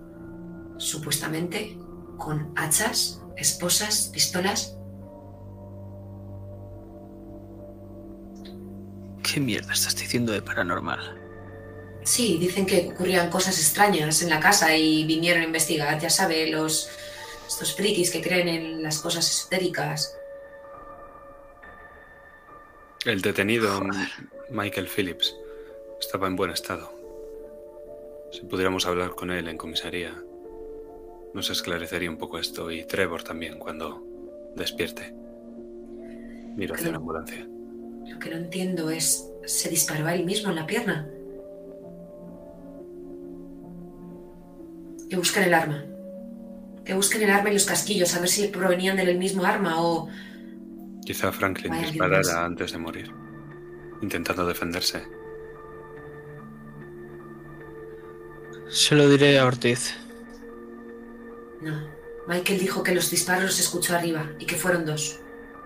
supuestamente 0.78 1.78
con 2.18 2.54
hachas, 2.56 3.22
esposas, 3.36 4.10
pistolas. 4.14 4.78
¿Qué 9.22 9.42
mierda 9.42 9.74
estás 9.74 9.98
diciendo 9.98 10.32
de 10.32 10.42
paranormal? 10.42 11.20
Sí, 12.04 12.38
dicen 12.40 12.66
que 12.66 12.90
ocurrían 12.94 13.30
cosas 13.30 13.60
extrañas 13.60 14.22
en 14.22 14.30
la 14.30 14.40
casa 14.40 14.74
y 14.74 15.04
vinieron 15.04 15.42
a 15.42 15.46
investigar, 15.46 16.00
ya 16.00 16.10
sabe, 16.10 16.48
los 16.48 16.90
estos 17.50 17.76
frikis 17.76 18.12
que 18.12 18.22
creen 18.22 18.48
en 18.48 18.82
las 18.82 19.00
cosas 19.00 19.30
esotéricas. 19.30 20.16
El 23.04 23.22
detenido, 23.22 23.78
Joder. 23.78 24.08
Michael 24.52 24.88
Phillips, 24.88 25.36
estaba 26.00 26.28
en 26.28 26.38
buen 26.38 26.52
estado. 26.52 26.99
Si 28.32 28.42
pudiéramos 28.46 28.86
hablar 28.86 29.16
con 29.16 29.32
él 29.32 29.48
en 29.48 29.58
comisaría, 29.58 30.16
nos 31.34 31.50
esclarecería 31.50 32.10
un 32.10 32.18
poco 32.18 32.40
esto 32.40 32.72
y 32.72 32.86
Trevor 32.86 33.24
también 33.24 33.58
cuando 33.58 34.04
despierte. 34.56 35.14
Miro 36.56 36.76
hacia 36.76 36.92
la 36.92 36.98
ambulancia. 36.98 37.48
Lo 38.08 38.20
que 38.20 38.30
no 38.30 38.38
entiendo 38.38 38.90
es, 38.90 39.32
¿se 39.46 39.70
disparó 39.70 40.08
a 40.08 40.16
él 40.16 40.26
mismo 40.26 40.50
en 40.50 40.56
la 40.56 40.66
pierna? 40.66 41.10
Que 45.10 45.16
busquen 45.16 45.44
el 45.44 45.54
arma. 45.54 45.86
Que 46.84 46.94
busquen 46.94 47.24
el 47.24 47.30
arma 47.30 47.50
y 47.50 47.54
los 47.54 47.66
casquillos, 47.66 48.16
a 48.16 48.20
ver 48.20 48.30
si 48.30 48.48
provenían 48.48 48.98
del 48.98 49.18
mismo 49.18 49.44
arma 49.44 49.82
o... 49.82 50.08
Quizá 51.06 51.32
Franklin 51.32 51.74
disparara 51.82 52.46
antes 52.46 52.72
de 52.72 52.78
morir, 52.78 53.12
intentando 54.02 54.46
defenderse. 54.46 55.19
Se 58.70 58.96
lo 58.96 59.10
diré 59.10 59.40
a 59.40 59.46
Ortiz. 59.46 59.96
No. 61.62 61.88
Michael 62.28 62.60
dijo 62.60 62.84
que 62.84 62.94
los 62.94 63.10
disparos 63.10 63.44
los 63.46 63.60
escuchó 63.60 63.96
arriba 63.96 64.30
y 64.40 64.46
que 64.46 64.56
fueron 64.56 64.86
dos. 64.86 65.20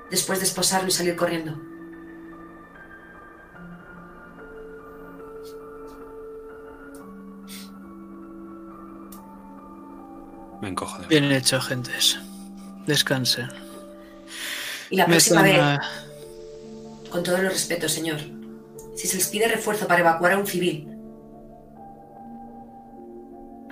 Después 0.10 0.40
de 0.40 0.46
esposarlo 0.46 0.88
y 0.88 0.92
salir 0.92 1.16
corriendo. 1.16 1.60
Me 10.62 10.70
encojo 10.70 11.02
de 11.02 11.08
Bien 11.08 11.32
hecho, 11.32 11.58
agentes. 11.58 12.18
Descansen. 12.88 13.50
Y 14.90 14.98
la 14.98 15.06
próxima 15.06 15.42
vez, 15.42 15.60
a- 15.60 15.82
con 17.10 17.24
todo 17.24 17.38
el 17.38 17.50
respeto, 17.50 17.90
señor, 17.90 18.20
si 18.96 19.08
se 19.08 19.18
les 19.18 19.28
pide 19.28 19.48
refuerzo 19.48 19.88
para 19.88 20.02
evacuar 20.02 20.34
a 20.34 20.38
un 20.38 20.48
civil, 20.48 20.88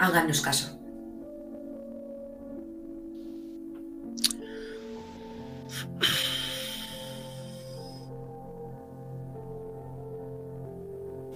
háganos 0.02 0.42
caso. 0.42 0.78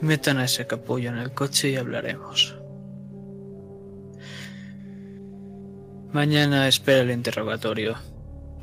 Metan 0.01 0.37
a 0.37 0.45
ese 0.45 0.67
capullo 0.67 1.09
en 1.09 1.17
el 1.17 1.31
coche 1.31 1.69
y 1.69 1.75
hablaremos. 1.77 2.55
Mañana 6.11 6.67
espera 6.67 7.01
el 7.01 7.11
interrogatorio. 7.11 7.95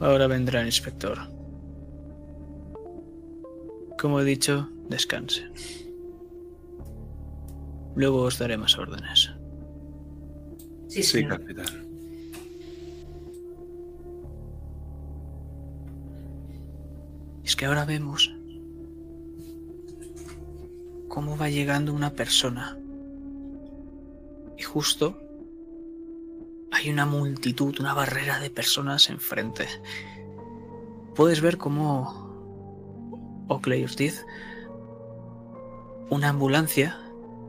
Ahora 0.00 0.26
vendrá 0.26 0.60
el 0.60 0.66
inspector. 0.66 1.18
Como 4.00 4.20
he 4.20 4.24
dicho, 4.24 4.68
descansen. 4.88 5.52
Luego 7.94 8.22
os 8.22 8.38
daré 8.38 8.56
más 8.56 8.78
órdenes. 8.78 9.31
Sí, 10.92 11.02
Sí, 11.02 11.26
capitán. 11.26 11.64
Es 17.42 17.56
que 17.56 17.64
ahora 17.64 17.86
vemos 17.86 18.30
cómo 21.08 21.38
va 21.38 21.48
llegando 21.48 21.94
una 21.94 22.10
persona. 22.10 22.76
Y 24.58 24.62
justo 24.62 25.18
hay 26.70 26.90
una 26.90 27.06
multitud, 27.06 27.80
una 27.80 27.94
barrera 27.94 28.38
de 28.38 28.50
personas 28.50 29.08
enfrente. 29.08 29.66
Puedes 31.14 31.40
ver 31.40 31.56
cómo 31.56 33.46
Oakley 33.48 33.82
Ortiz, 33.82 34.26
una 36.10 36.28
ambulancia 36.28 37.00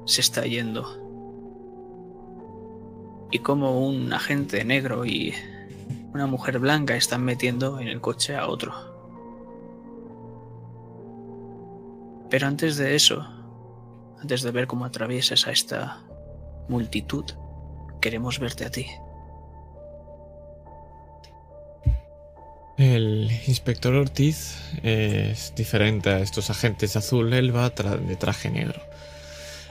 se 0.05 0.21
está 0.21 0.45
yendo. 0.45 1.02
Y 3.33 3.39
como 3.39 3.79
un 3.79 4.13
agente 4.13 4.63
negro 4.63 5.07
y 5.07 5.33
una 6.13 6.27
mujer 6.27 6.59
blanca 6.59 6.95
están 6.95 7.25
metiendo 7.25 7.79
en 7.79 7.87
el 7.87 7.99
coche 7.99 8.35
a 8.35 8.47
otro. 8.47 8.71
Pero 12.29 12.45
antes 12.45 12.77
de 12.77 12.95
eso, 12.95 13.27
antes 14.21 14.43
de 14.43 14.51
ver 14.51 14.67
cómo 14.67 14.85
atraviesas 14.85 15.47
a 15.47 15.51
esta 15.51 16.03
multitud, 16.69 17.25
queremos 17.99 18.37
verte 18.37 18.65
a 18.65 18.69
ti. 18.69 18.85
El 22.77 23.31
inspector 23.47 23.95
Ortiz 23.95 24.59
es 24.83 25.55
diferente 25.55 26.11
a 26.11 26.19
estos 26.19 26.51
agentes 26.51 26.95
azul, 26.95 27.33
él 27.33 27.55
va 27.55 27.71
de 27.71 28.15
traje 28.15 28.51
negro. 28.51 28.79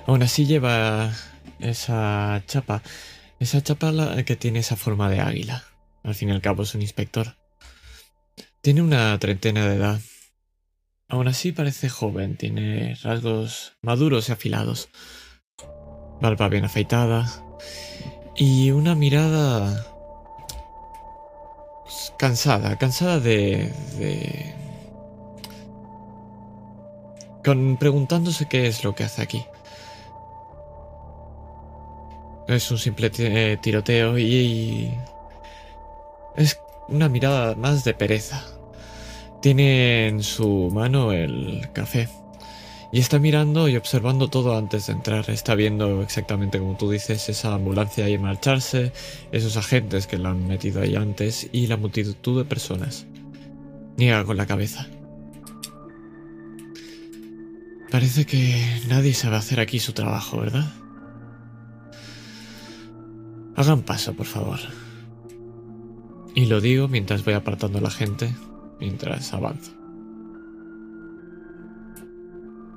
Aún 0.09 0.25
así 0.25 0.47
lleva 0.47 1.13
esa 1.61 2.43
chapa, 2.49 2.83
esa 3.43 3.63
chapa 3.63 3.93
la- 3.93 4.23
que 4.25 4.37
tiene 4.37 4.61
esa 4.61 4.77
forma 4.77 5.09
de 5.11 5.21
águila. 5.21 5.65
Al 6.03 6.15
fin 6.15 6.29
y 6.29 6.33
al 6.33 6.41
cabo 6.41 6.63
es 6.63 6.75
un 6.75 6.83
inspector. 6.83 7.37
Tiene 8.61 8.83
una 8.83 9.19
treintena 9.19 9.67
de 9.67 9.77
edad. 9.77 10.01
Aún 11.09 11.29
así 11.29 11.53
parece 11.53 11.89
joven, 11.89 12.37
tiene 12.37 12.95
rasgos 13.03 13.75
maduros 13.83 14.29
y 14.29 14.33
afilados. 14.33 14.89
Barba 16.21 16.49
bien 16.49 16.65
afeitada. 16.65 17.29
Y 18.37 18.71
una 18.71 18.95
mirada 18.95 19.87
cansada, 22.19 22.79
cansada 22.79 23.21
de, 23.21 23.73
de... 23.99 24.55
Preguntándose 27.79 28.49
qué 28.49 28.69
es 28.69 28.85
lo 28.85 28.95
que 28.95 29.05
hace 29.05 29.21
aquí. 29.21 29.45
Es 32.55 32.71
un 32.71 32.79
simple 32.79 33.11
eh, 33.19 33.57
tiroteo 33.63 34.19
y, 34.19 34.91
es 36.37 36.59
una 36.89 37.09
mirada 37.09 37.55
más 37.55 37.85
de 37.85 37.95
pereza. 37.95 38.45
Tiene 39.41 40.09
en 40.09 40.23
su 40.23 40.71
mano 40.71 41.13
el 41.13 41.69
café 41.73 42.09
y 42.93 43.01
está 43.01 43.19
mirando 43.19 43.69
y 43.69 43.77
observando 43.77 44.29
todo 44.29 44.57
antes 44.57 44.87
de 44.87 44.93
entrar. 44.93 45.31
Está 45.31 45.55
viendo 45.55 46.03
exactamente 46.03 46.59
como 46.59 46.77
tú 46.77 46.91
dices 46.91 47.29
esa 47.29 47.55
ambulancia 47.55 48.05
ahí 48.05 48.19
marcharse, 48.19 48.93
esos 49.33 49.57
agentes 49.57 50.07
que 50.07 50.19
lo 50.19 50.29
han 50.29 50.47
metido 50.47 50.83
ahí 50.83 50.95
antes 50.95 51.49
y 51.53 51.67
la 51.69 51.79
multitud 51.79 52.39
de 52.39 52.45
personas. 52.45 53.07
Niega 53.97 54.25
con 54.25 54.37
la 54.37 54.47
cabeza. 54.47 54.87
Parece 57.91 58.25
que 58.27 58.81
nadie 58.89 59.15
sabe 59.15 59.37
hacer 59.37 59.61
aquí 59.61 59.79
su 59.79 59.93
trabajo, 59.93 60.41
¿verdad? 60.41 60.82
Hagan 63.57 63.83
paso, 63.83 64.15
por 64.15 64.27
favor. 64.27 64.59
Y 66.35 66.47
lo 66.47 66.61
digo 66.61 66.89
mientras 66.89 67.25
voy 67.25 67.35
apartando 67.35 67.79
a 67.79 67.83
la 67.83 67.91
gente, 67.91 68.35
mientras 68.81 69.33
avanzo. 69.35 69.73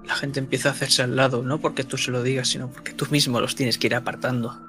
La 0.05 0.15
gente 0.15 0.39
empieza 0.39 0.69
a 0.69 0.71
hacerse 0.73 1.01
al 1.01 1.15
lado, 1.15 1.41
no 1.41 1.59
porque 1.59 1.84
tú 1.84 1.97
se 1.97 2.11
lo 2.11 2.21
digas, 2.21 2.49
sino 2.49 2.69
porque 2.69 2.93
tú 2.93 3.07
mismo 3.09 3.39
los 3.39 3.55
tienes 3.55 3.78
que 3.78 3.88
ir 3.88 3.95
apartando. 3.95 4.59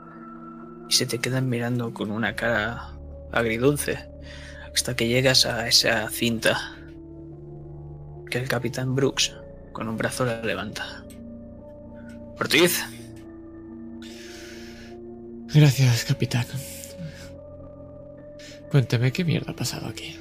Y 0.89 0.95
se 0.95 1.07
te 1.07 1.19
quedan 1.19 1.49
mirando 1.49 1.93
con 1.93 2.11
una 2.11 2.37
cara 2.37 2.93
agridulce 3.33 4.09
hasta 4.73 4.95
que 4.95 5.09
llegas 5.09 5.47
a 5.47 5.67
esa 5.67 6.09
cinta 6.11 6.77
que 8.31 8.39
el 8.39 8.49
capitán 8.49 8.95
Brooks 8.95 9.35
con 9.73 9.89
un 9.89 9.97
brazo 9.97 10.25
la 10.25 10.43
levanta. 10.43 11.05
Ortiz, 12.39 12.85
Gracias, 15.55 16.05
capitán. 16.05 16.47
Cuénteme 18.71 19.13
qué 19.13 19.25
mierda 19.25 19.53
ha 19.53 19.57
pasado 19.57 19.87
aquí. 19.87 20.17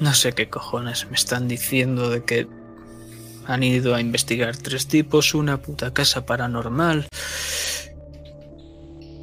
no 0.00 0.12
sé 0.14 0.32
qué 0.32 0.48
cojones 0.48 1.08
me 1.08 1.16
están 1.16 1.48
diciendo 1.48 2.10
de 2.10 2.24
que 2.24 2.46
han 3.46 3.62
ido 3.62 3.94
a 3.94 4.00
investigar 4.00 4.56
tres 4.56 4.88
tipos, 4.88 5.34
una 5.34 5.62
puta 5.62 5.92
casa 5.92 6.26
paranormal. 6.26 7.06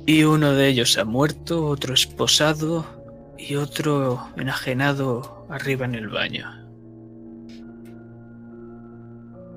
Y 0.05 0.23
uno 0.23 0.53
de 0.53 0.67
ellos 0.67 0.97
ha 0.97 1.05
muerto, 1.05 1.65
otro 1.65 1.93
esposado 1.93 2.85
y 3.37 3.55
otro 3.55 4.27
enajenado 4.37 5.45
arriba 5.49 5.85
en 5.85 5.95
el 5.95 6.09
baño. 6.09 6.62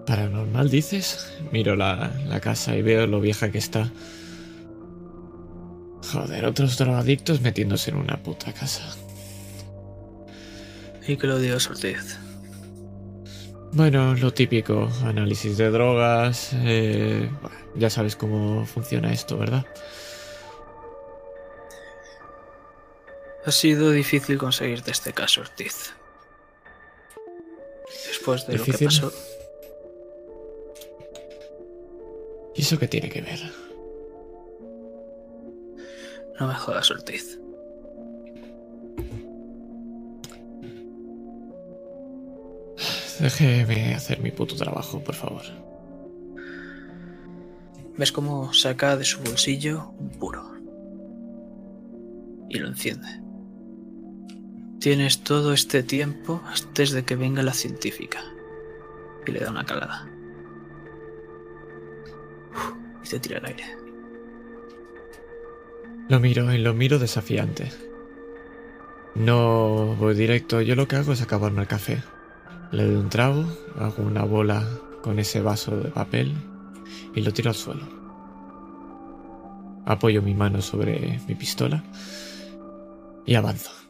¿Paranormal 0.06 0.70
dices? 0.70 1.32
Miro 1.52 1.74
la, 1.74 2.12
la 2.26 2.40
casa 2.40 2.76
y 2.76 2.82
veo 2.82 3.06
lo 3.06 3.20
vieja 3.20 3.50
que 3.50 3.58
está. 3.58 3.90
Joder, 6.12 6.44
otros 6.44 6.78
drogadictos 6.78 7.40
metiéndose 7.40 7.90
en 7.90 7.96
una 7.96 8.22
puta 8.22 8.52
casa. 8.52 8.96
Y 11.06 11.16
lo 11.16 11.38
digas, 11.38 11.68
Ortiz. 11.68 12.18
Bueno, 13.72 14.14
lo 14.14 14.32
típico, 14.32 14.88
análisis 15.04 15.56
de 15.56 15.70
drogas. 15.70 16.50
eh, 16.54 17.28
bueno, 17.42 17.56
ya 17.74 17.90
sabes 17.90 18.16
cómo 18.16 18.64
funciona 18.66 19.12
esto, 19.12 19.36
¿verdad? 19.36 19.66
Ha 23.44 23.52
sido 23.52 23.90
difícil 23.90 24.38
conseguirte 24.38 24.90
este 24.90 25.12
caso, 25.12 25.40
Ortiz. 25.42 25.92
Después 28.08 28.46
de 28.46 28.58
lo 28.58 28.64
que 28.64 28.72
pasó, 28.72 29.12
¿Y 32.56 32.62
eso 32.62 32.78
qué 32.78 32.88
tiene 32.88 33.08
que 33.08 33.20
ver? 33.20 33.40
no 36.38 36.48
me 36.48 36.54
jodas, 36.54 36.90
Ortiz. 36.90 37.38
Déjeme 43.20 43.94
hacer 43.94 44.20
mi 44.20 44.30
puto 44.30 44.54
trabajo, 44.54 45.02
por 45.02 45.14
favor. 45.14 45.42
¿Ves 47.96 48.12
cómo 48.12 48.52
saca 48.52 48.96
de 48.96 49.04
su 49.04 49.20
bolsillo 49.20 49.94
un 49.98 50.10
puro? 50.10 50.52
Y 52.50 52.58
lo 52.58 52.68
enciende. 52.68 53.08
Tienes 54.78 55.20
todo 55.20 55.54
este 55.54 55.82
tiempo 55.82 56.42
antes 56.44 56.90
de 56.90 57.04
que 57.04 57.16
venga 57.16 57.42
la 57.42 57.54
científica. 57.54 58.22
Y 59.26 59.32
le 59.32 59.40
da 59.40 59.50
una 59.50 59.64
calada. 59.64 60.06
Te 63.08 63.20
tira 63.20 63.38
al 63.38 63.46
aire. 63.46 63.64
Lo 66.08 66.18
miro 66.18 66.52
y 66.52 66.58
lo 66.58 66.74
miro 66.74 66.98
desafiante. 66.98 67.70
No 69.14 69.94
voy 69.94 70.14
directo, 70.14 70.60
yo 70.60 70.74
lo 70.74 70.88
que 70.88 70.96
hago 70.96 71.12
es 71.12 71.22
acabarme 71.22 71.62
el 71.62 71.68
café. 71.68 72.02
Le 72.72 72.84
doy 72.84 72.96
un 72.96 73.08
trago, 73.08 73.46
hago 73.78 74.02
una 74.02 74.24
bola 74.24 74.66
con 75.02 75.20
ese 75.20 75.40
vaso 75.40 75.76
de 75.76 75.90
papel 75.90 76.34
y 77.14 77.22
lo 77.22 77.32
tiro 77.32 77.50
al 77.50 77.54
suelo. 77.54 77.86
Apoyo 79.84 80.20
mi 80.20 80.34
mano 80.34 80.60
sobre 80.60 81.20
mi 81.28 81.36
pistola 81.36 81.84
y 83.24 83.36
avanzo. 83.36 83.85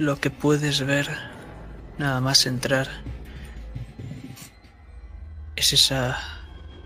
Lo 0.00 0.18
que 0.18 0.30
puedes 0.30 0.86
ver, 0.86 1.10
nada 1.98 2.22
más 2.22 2.46
entrar, 2.46 2.88
es 5.56 5.74
esa, 5.74 6.18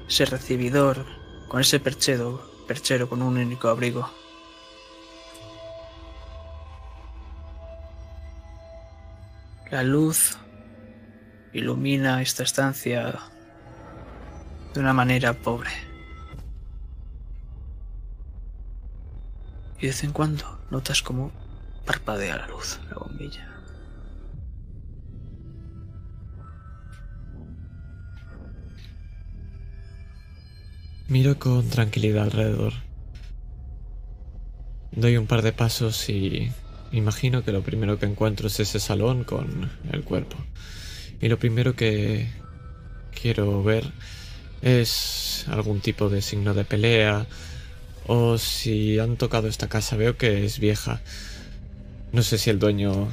ese 0.08 0.24
recibidor 0.24 1.06
con 1.46 1.60
ese 1.60 1.78
perchero, 1.78 2.42
perchero 2.66 3.08
con 3.08 3.22
un 3.22 3.38
único 3.38 3.68
abrigo. 3.68 4.10
La 9.70 9.84
luz 9.84 10.36
ilumina 11.52 12.20
esta 12.20 12.42
estancia 12.42 13.14
de 14.74 14.80
una 14.80 14.92
manera 14.92 15.34
pobre. 15.34 15.70
Y 19.78 19.82
de 19.82 19.86
vez 19.86 20.02
en 20.02 20.10
cuando 20.10 20.58
notas 20.72 21.00
como 21.00 21.43
parpadea 21.84 22.36
la 22.36 22.46
luz, 22.48 22.78
la 22.90 22.96
bombilla. 22.96 23.48
Miro 31.08 31.38
con 31.38 31.68
tranquilidad 31.68 32.24
alrededor. 32.24 32.72
Doy 34.92 35.16
un 35.16 35.26
par 35.26 35.42
de 35.42 35.52
pasos 35.52 36.08
y 36.08 36.50
imagino 36.92 37.44
que 37.44 37.52
lo 37.52 37.62
primero 37.62 37.98
que 37.98 38.06
encuentro 38.06 38.46
es 38.46 38.58
ese 38.60 38.80
salón 38.80 39.24
con 39.24 39.70
el 39.92 40.02
cuerpo. 40.02 40.36
Y 41.20 41.28
lo 41.28 41.38
primero 41.38 41.76
que 41.76 42.28
quiero 43.12 43.62
ver 43.62 43.92
es 44.62 45.44
algún 45.48 45.80
tipo 45.80 46.08
de 46.08 46.22
signo 46.22 46.54
de 46.54 46.64
pelea 46.64 47.26
o 48.06 48.38
si 48.38 48.98
han 48.98 49.16
tocado 49.16 49.48
esta 49.48 49.68
casa 49.68 49.96
veo 49.96 50.16
que 50.16 50.44
es 50.44 50.58
vieja. 50.58 51.02
No 52.14 52.22
sé 52.22 52.38
si 52.38 52.48
el 52.48 52.60
dueño 52.60 53.08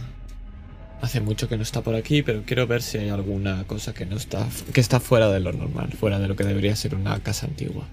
hace 1.01 1.21
mucho 1.21 1.49
que 1.49 1.57
no 1.57 1.63
está 1.63 1.81
por 1.81 1.95
aquí, 1.95 2.21
pero 2.21 2.43
quiero 2.45 2.67
ver 2.67 2.83
si 2.83 2.99
hay 2.99 3.09
alguna 3.09 3.63
cosa 3.63 3.95
que 3.95 4.05
no 4.05 4.15
está 4.15 4.47
que 4.75 4.79
está 4.79 4.99
fuera 4.99 5.27
de 5.29 5.39
lo 5.39 5.51
normal, 5.51 5.91
fuera 5.93 6.19
de 6.19 6.27
lo 6.27 6.35
que 6.35 6.43
debería 6.43 6.75
ser 6.75 6.93
una 6.93 7.19
casa 7.19 7.47
antigua. 7.47 7.87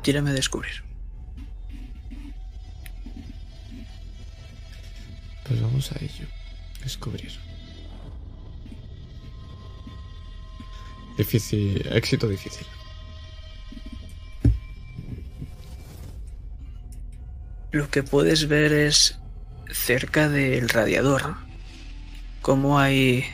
Tírame 0.00 0.30
a 0.30 0.32
descubrir. 0.32 0.82
Pues 5.46 5.60
vamos 5.60 5.92
a 5.92 6.02
ello. 6.02 6.26
Descubrir. 6.82 7.32
Difícil, 11.18 11.86
éxito 11.92 12.28
difícil. 12.28 12.66
Lo 17.74 17.90
que 17.90 18.04
puedes 18.04 18.46
ver 18.46 18.72
es 18.72 19.18
cerca 19.68 20.28
del 20.28 20.68
radiador 20.68 21.34
cómo 22.40 22.78
hay 22.78 23.24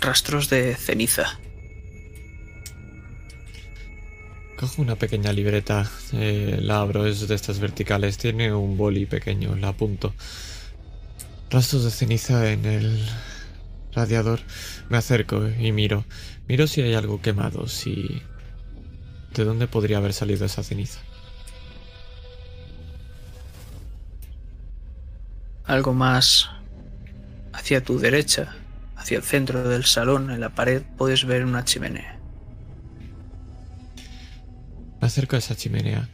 rastros 0.00 0.50
de 0.50 0.74
ceniza. 0.74 1.38
Cojo 4.58 4.82
una 4.82 4.96
pequeña 4.96 5.32
libreta, 5.32 5.88
eh, 6.14 6.58
la 6.60 6.80
abro, 6.80 7.06
es 7.06 7.28
de 7.28 7.36
estas 7.36 7.60
verticales, 7.60 8.18
tiene 8.18 8.52
un 8.52 8.76
boli 8.76 9.06
pequeño, 9.06 9.54
la 9.54 9.68
apunto. 9.68 10.12
Rastros 11.48 11.84
de 11.84 11.92
ceniza 11.92 12.50
en 12.50 12.64
el 12.64 13.06
radiador. 13.92 14.40
Me 14.88 14.96
acerco 14.96 15.48
y 15.60 15.70
miro. 15.70 16.04
Miro 16.48 16.66
si 16.66 16.82
hay 16.82 16.94
algo 16.94 17.22
quemado, 17.22 17.68
si... 17.68 18.20
¿De 19.32 19.44
dónde 19.44 19.68
podría 19.68 19.98
haber 19.98 20.12
salido 20.12 20.44
esa 20.44 20.64
ceniza? 20.64 20.98
Algo 25.64 25.94
más 25.94 26.50
hacia 27.52 27.82
tu 27.82 27.98
derecha, 27.98 28.54
hacia 28.96 29.16
el 29.16 29.22
centro 29.22 29.68
del 29.68 29.84
salón, 29.84 30.30
en 30.30 30.40
la 30.40 30.54
pared, 30.54 30.82
puedes 30.98 31.24
ver 31.24 31.44
una 31.44 31.64
chimenea. 31.64 32.18
Me 35.00 35.06
acerco 35.06 35.36
a 35.36 35.38
esa 35.38 35.54
chimenea. 35.54 36.08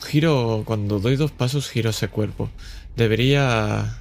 Giro, 0.00 0.62
cuando 0.64 1.00
doy 1.00 1.16
dos 1.16 1.32
pasos, 1.32 1.68
giro 1.68 1.90
ese 1.90 2.08
cuerpo. 2.08 2.50
Debería... 2.96 3.98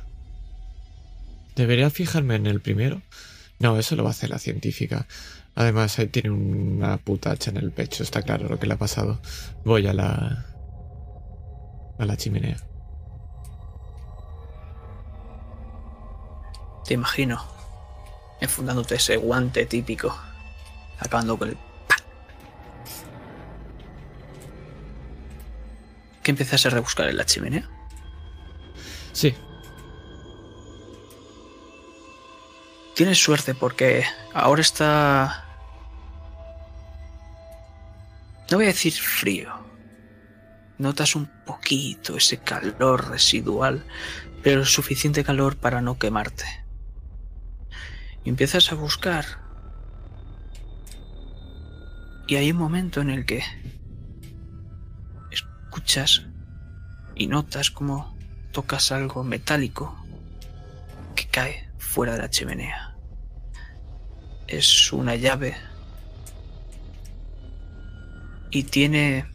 ¿Debería 1.55 1.89
fijarme 1.89 2.35
en 2.35 2.45
el 2.45 2.61
primero? 2.61 3.01
No, 3.59 3.77
eso 3.79 3.95
lo 3.95 4.03
va 4.03 4.09
a 4.09 4.11
hacer 4.11 4.29
la 4.29 4.37
científica. 4.37 5.07
Además, 5.55 5.97
ahí 5.97 6.07
tiene 6.07 6.29
una 6.29 6.97
puta 6.97 7.31
hacha 7.31 7.49
en 7.49 7.57
el 7.57 7.71
pecho, 7.71 8.03
está 8.03 8.21
claro 8.21 8.47
lo 8.47 8.59
que 8.59 8.67
le 8.67 8.75
ha 8.75 8.77
pasado. 8.77 9.19
Voy 9.65 9.87
a 9.87 9.93
la... 9.93 10.45
a 11.97 12.05
la 12.05 12.15
chimenea. 12.15 12.57
Te 16.87 16.93
imagino 16.93 17.43
enfundándote 18.39 18.95
ese 18.95 19.17
guante 19.17 19.65
típico, 19.65 20.17
acabando 20.99 21.37
con 21.37 21.49
el... 21.49 21.57
¡pa! 21.87 21.97
¿Qué 26.23 26.31
empiezas 26.31 26.65
a 26.65 26.69
rebuscar 26.69 27.09
en 27.09 27.17
la 27.17 27.25
chimenea? 27.25 27.69
Sí, 29.11 29.35
Tienes 32.97 33.19
suerte 33.19 33.53
porque 33.53 34.05
ahora 34.33 34.61
está... 34.61 35.45
No 38.49 38.57
voy 38.57 38.63
a 38.63 38.69
decir 38.69 38.93
frío. 38.93 39.53
Notas 40.79 41.15
un 41.15 41.27
poquito 41.45 42.17
ese 42.17 42.39
calor 42.39 43.11
residual, 43.11 43.85
pero 44.41 44.65
suficiente 44.65 45.23
calor 45.23 45.57
para 45.57 45.79
no 45.79 45.99
quemarte. 45.99 46.66
Empiezas 48.27 48.71
a 48.73 48.75
buscar. 48.75 49.25
Y 52.27 52.35
hay 52.35 52.51
un 52.51 52.57
momento 52.57 52.99
en 52.99 53.09
el 53.09 53.25
que 53.25 53.41
escuchas 55.31 56.23
y 57.15 57.27
notas 57.27 57.71
como 57.71 58.17
tocas 58.51 58.91
algo 58.91 59.23
metálico 59.23 59.95
que 61.15 61.25
cae 61.27 61.69
fuera 61.77 62.13
de 62.13 62.17
la 62.19 62.29
chimenea. 62.29 62.97
Es 64.45 64.91
una 64.91 65.15
llave 65.15 65.55
y 68.51 68.63
tiene 68.63 69.25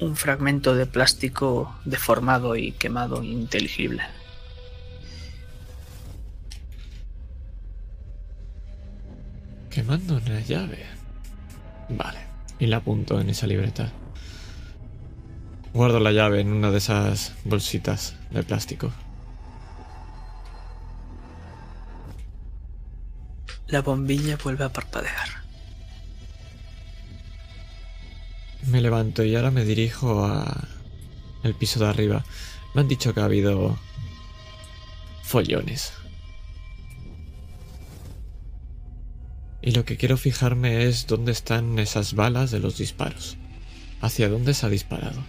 un 0.00 0.16
fragmento 0.16 0.74
de 0.74 0.86
plástico 0.86 1.72
deformado 1.84 2.56
y 2.56 2.72
quemado 2.72 3.22
inteligible. 3.22 4.02
Quemando 9.82 10.14
una 10.14 10.38
llave. 10.38 10.86
Vale. 11.88 12.20
Y 12.60 12.66
la 12.66 12.76
apunto 12.76 13.20
en 13.20 13.28
esa 13.30 13.48
libreta. 13.48 13.90
Guardo 15.74 15.98
la 15.98 16.12
llave 16.12 16.40
en 16.40 16.52
una 16.52 16.70
de 16.70 16.78
esas 16.78 17.34
bolsitas 17.42 18.14
de 18.30 18.44
plástico. 18.44 18.92
La 23.66 23.82
bombilla 23.82 24.36
vuelve 24.36 24.62
a 24.62 24.72
parpadear. 24.72 25.42
Me 28.68 28.80
levanto 28.80 29.24
y 29.24 29.34
ahora 29.34 29.50
me 29.50 29.64
dirijo 29.64 30.24
a 30.24 30.68
el 31.42 31.54
piso 31.54 31.80
de 31.80 31.88
arriba. 31.88 32.24
Me 32.74 32.82
han 32.82 32.88
dicho 32.88 33.12
que 33.12 33.20
ha 33.20 33.24
habido 33.24 33.76
follones. 35.24 35.92
Y 39.62 39.70
lo 39.70 39.84
que 39.84 39.96
quiero 39.96 40.16
fijarme 40.16 40.86
es 40.86 41.06
dónde 41.06 41.30
están 41.30 41.78
esas 41.78 42.14
balas 42.14 42.50
de 42.50 42.58
los 42.58 42.76
disparos. 42.78 43.36
¿Hacia 44.00 44.28
dónde 44.28 44.54
se 44.54 44.66
ha 44.66 44.68
disparado? 44.68 45.22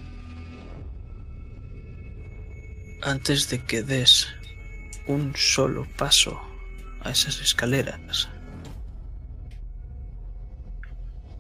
Antes 3.03 3.49
de 3.49 3.63
que 3.63 3.84
des 3.84 4.27
un 5.07 5.36
solo 5.36 5.88
paso 5.97 6.41
a 7.01 7.11
esas 7.11 7.41
escaleras, 7.41 8.27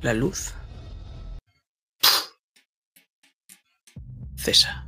la 0.01 0.13
luz 0.13 0.53
cesa. 4.35 4.85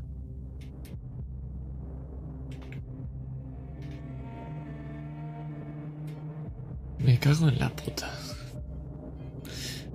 Me 7.05 7.19
cago 7.19 7.47
en 7.49 7.59
la 7.59 7.69
puta. 7.69 8.09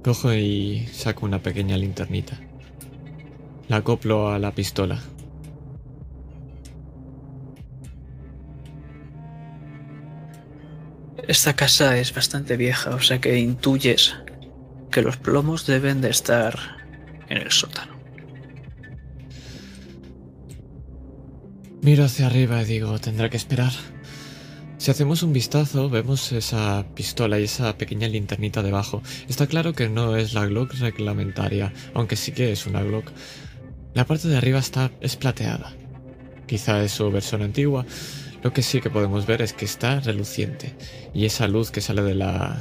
Cojo 0.05 0.33
y 0.33 0.87
saco 0.93 1.27
una 1.27 1.43
pequeña 1.43 1.77
linternita. 1.77 2.39
La 3.67 3.79
acoplo 3.79 4.31
a 4.31 4.39
la 4.39 4.55
pistola. 4.55 5.01
Esta 11.27 11.55
casa 11.55 11.99
es 11.99 12.15
bastante 12.15 12.57
vieja, 12.57 12.95
o 12.95 13.01
sea 13.01 13.21
que 13.21 13.39
intuyes 13.39 14.15
que 14.93 15.03
los 15.03 15.17
plomos 15.17 15.67
deben 15.67 16.01
de 16.01 16.11
estar 16.11 16.57
en 17.29 17.39
el 17.39 17.51
sótano. 17.51 17.99
Miro 21.83 22.05
hacia 22.05 22.27
arriba 22.27 22.63
y 22.63 22.67
digo, 22.67 23.01
tendrá 23.01 23.29
que 23.31 23.37
esperar. 23.37 23.73
Si 24.81 24.91
hacemos 24.91 25.23
un 25.23 25.35
vistazo, 25.35 25.91
vemos 25.91 26.33
esa 26.33 26.87
pistola 26.95 27.39
y 27.39 27.45
esa 27.45 27.77
pequeña 27.77 28.09
linternita 28.09 28.63
debajo. 28.63 29.03
Está 29.29 29.47
claro 29.47 29.75
que 29.75 29.91
no 29.91 30.17
es 30.17 30.33
la 30.33 30.47
Glock 30.47 30.73
reglamentaria, 30.73 31.75
aunque 31.93 32.17
sí 32.17 32.33
que 32.33 32.51
es 32.51 32.65
una 32.65 32.83
Glock. 32.83 33.05
La 33.93 34.07
parte 34.07 34.29
de 34.29 34.39
arriba 34.39 34.59
está 34.59 34.91
es 35.03 35.17
plateada. 35.17 35.75
Quizá 36.47 36.83
es 36.83 36.93
su 36.93 37.11
versión 37.11 37.43
antigua. 37.43 37.85
Lo 38.43 38.55
que 38.55 38.63
sí 38.63 38.81
que 38.81 38.89
podemos 38.89 39.27
ver 39.27 39.43
es 39.43 39.53
que 39.53 39.67
está 39.67 40.01
reluciente. 40.01 40.75
Y 41.13 41.27
esa 41.27 41.47
luz 41.47 41.71
que 41.71 41.83
sale 41.83 42.01
de 42.01 42.15
la, 42.15 42.59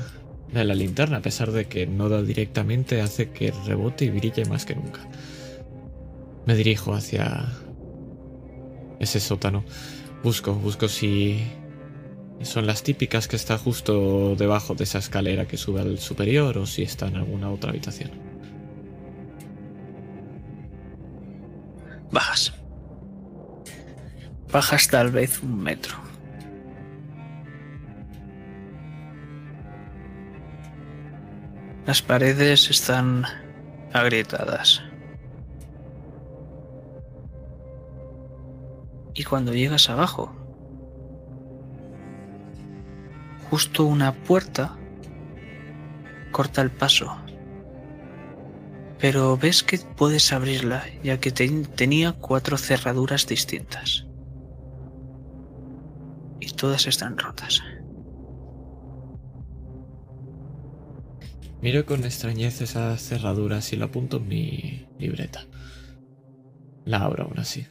de 0.51 0.65
la 0.65 0.76
linterna, 0.76 1.20
a 1.20 1.22
pesar 1.22 1.53
de 1.53 1.70
que 1.70 1.88
no 1.88 2.09
da 2.09 2.22
directamente, 2.22 2.99
hace 2.99 3.30
que 3.30 3.53
rebote 3.65 4.03
y 4.03 4.09
brille 4.09 4.43
más 4.43 4.65
que 4.65 4.76
nunca. 4.76 4.99
Me 6.45 6.55
dirijo 6.55 6.93
hacia 6.93 7.47
ese 8.99 9.22
sótano. 9.22 9.63
Busco, 10.22 10.53
busco 10.53 10.89
si 10.89 11.39
son 12.41 12.65
las 12.65 12.83
típicas 12.83 13.27
que 13.27 13.35
está 13.35 13.57
justo 13.57 14.35
debajo 14.35 14.73
de 14.75 14.85
esa 14.85 14.99
escalera 14.99 15.47
que 15.47 15.57
sube 15.57 15.81
al 15.81 15.99
superior 15.99 16.57
o 16.57 16.65
si 16.65 16.83
está 16.83 17.07
en 17.07 17.17
alguna 17.17 17.51
otra 17.51 17.71
habitación. 17.71 18.11
Bajas. 22.11 22.53
Bajas 24.51 24.87
tal 24.87 25.11
vez 25.11 25.43
un 25.43 25.61
metro. 25.61 25.95
Las 31.85 32.01
paredes 32.01 32.69
están 32.69 33.25
agrietadas. 33.93 34.81
Y 39.13 39.23
cuando 39.23 39.53
llegas 39.53 39.89
abajo, 39.89 40.38
justo 43.49 43.85
una 43.85 44.13
puerta 44.13 44.77
corta 46.31 46.61
el 46.61 46.71
paso. 46.71 47.15
Pero 48.99 49.37
ves 49.37 49.63
que 49.63 49.77
puedes 49.77 50.31
abrirla, 50.33 50.83
ya 51.03 51.19
que 51.19 51.31
ten- 51.31 51.65
tenía 51.65 52.11
cuatro 52.13 52.57
cerraduras 52.57 53.25
distintas. 53.27 54.05
Y 56.41 56.47
todas 56.51 56.85
están 56.87 57.17
rotas. 57.17 57.61
Miro 61.61 61.85
con 61.85 62.03
extrañez 62.05 62.61
esas 62.61 63.01
cerraduras 63.01 63.73
y 63.73 63.75
lo 63.75 63.85
apunto 63.85 64.17
en 64.17 64.27
mi 64.27 64.85
libreta. 64.97 65.45
La 66.85 66.99
abro 66.99 67.25
aún 67.25 67.39
así. 67.39 67.67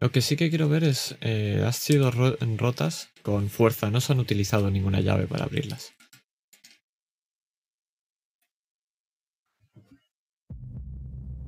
Lo 0.00 0.10
que 0.10 0.20
sí 0.20 0.34
que 0.36 0.48
quiero 0.50 0.68
ver 0.68 0.82
es, 0.82 1.16
eh, 1.20 1.62
has 1.64 1.76
sido 1.76 2.10
ro- 2.10 2.36
rotas 2.56 3.10
con 3.22 3.48
fuerza, 3.48 3.90
no 3.90 4.00
se 4.00 4.12
han 4.12 4.20
utilizado 4.20 4.70
ninguna 4.70 5.00
llave 5.00 5.26
para 5.26 5.44
abrirlas. 5.44 5.92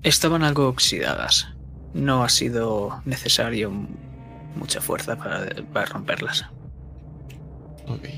Estaban 0.03 0.43
algo 0.43 0.69
oxidadas. 0.69 1.49
No 1.95 2.25
ha 2.25 2.29
sido 2.29 3.01
necesario 3.05 3.71
mucha 4.55 4.81
fuerza 4.81 5.17
para, 5.17 5.47
para 5.73 5.87
romperlas. 5.87 6.45
Ok. 7.87 8.09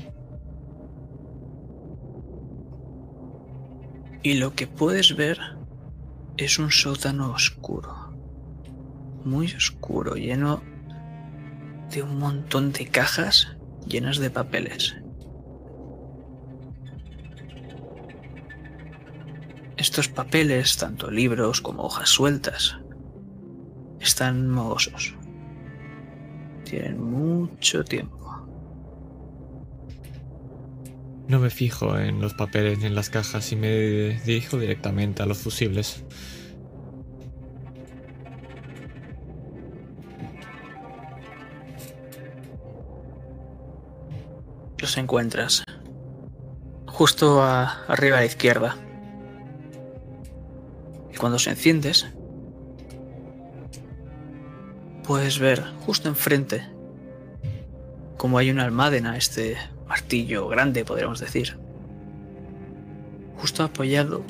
Y 4.23 4.33
lo 4.33 4.53
que 4.53 4.67
puedes 4.67 5.15
ver 5.15 5.39
es 6.35 6.59
un 6.59 6.71
sótano 6.71 7.31
oscuro. 7.31 8.13
Muy 9.23 9.53
oscuro, 9.53 10.15
lleno 10.15 10.61
de 11.91 12.03
un 12.03 12.19
montón 12.19 12.71
de 12.71 12.87
cajas 12.87 13.57
llenas 13.87 14.17
de 14.17 14.29
papeles. 14.29 14.95
Estos 19.77 20.07
papeles, 20.07 20.77
tanto 20.77 21.11
libros 21.11 21.61
como 21.61 21.83
hojas 21.83 22.09
sueltas, 22.09 22.77
están 23.99 24.49
mohosos. 24.49 25.15
Tienen 26.65 27.01
mucho 27.01 27.83
tiempo. 27.83 28.17
No 31.27 31.39
me 31.39 31.49
fijo 31.49 31.97
en 31.99 32.21
los 32.21 32.33
papeles 32.33 32.79
ni 32.79 32.85
en 32.85 32.95
las 32.95 33.09
cajas 33.09 33.51
y 33.51 33.55
me 33.55 34.19
dirijo 34.25 34.57
directamente 34.57 35.21
a 35.21 35.25
los 35.25 35.37
fusibles. 35.37 36.03
Los 44.79 44.97
encuentras 44.97 45.63
justo 46.85 47.43
arriba 47.43 48.17
a 48.17 48.19
la 48.21 48.25
izquierda. 48.25 48.75
Y 51.13 51.17
cuando 51.17 51.39
se 51.39 51.51
enciendes, 51.51 52.07
puedes 55.03 55.39
ver 55.39 55.63
justo 55.85 56.09
enfrente 56.09 56.77
como 58.17 58.39
hay 58.39 58.49
una 58.49 58.63
almádena, 58.63 59.15
este 59.15 59.57
martillo 59.87 60.47
grande, 60.47 60.83
podríamos 60.83 61.19
decir. 61.19 61.57
Justo 63.37 63.63
apoyado 63.63 64.23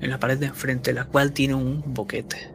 en 0.00 0.10
la 0.10 0.18
pared 0.18 0.38
de 0.38 0.46
enfrente, 0.46 0.92
la 0.92 1.04
cual 1.04 1.32
tiene 1.32 1.54
un 1.54 1.82
boquete. 1.86 2.53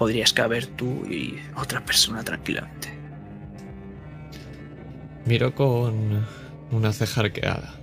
Podrías 0.00 0.32
caber 0.32 0.64
tú 0.64 1.04
y 1.04 1.38
otra 1.54 1.84
persona 1.84 2.24
tranquilamente. 2.24 2.88
Miro 5.26 5.54
con 5.54 6.26
una 6.70 6.90
ceja 6.94 7.20
arqueada. 7.20 7.74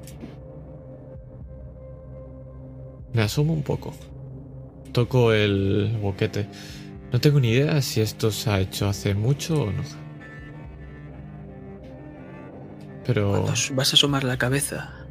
Me 3.13 3.21
asomo 3.21 3.53
un 3.53 3.61
poco. 3.61 3.93
Toco 4.93 5.31
el 5.31 5.95
boquete. 6.01 6.49
No 7.11 7.21
tengo 7.21 7.39
ni 7.39 7.51
idea 7.51 7.83
si 7.83 8.01
esto 8.01 8.31
se 8.31 8.49
ha 8.49 8.61
hecho 8.61 8.87
hace 8.87 9.13
mucho 9.13 9.61
o 9.61 9.71
no. 9.71 9.83
Pero 13.05 13.29
Cuando 13.29 13.53
vas 13.73 13.93
a 13.93 13.95
asomar 13.95 14.23
la 14.23 14.39
cabeza, 14.39 15.05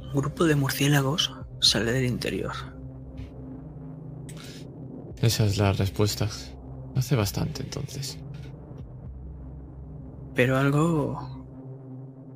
un 0.00 0.12
grupo 0.12 0.44
de 0.44 0.54
murciélagos 0.54 1.32
sale 1.58 1.90
del 1.90 2.04
interior. 2.04 2.52
Esa 5.22 5.46
es 5.46 5.56
la 5.56 5.72
respuesta. 5.72 6.28
Hace 6.96 7.16
bastante 7.16 7.62
entonces. 7.62 8.18
Pero 10.34 10.58
algo 10.58 11.46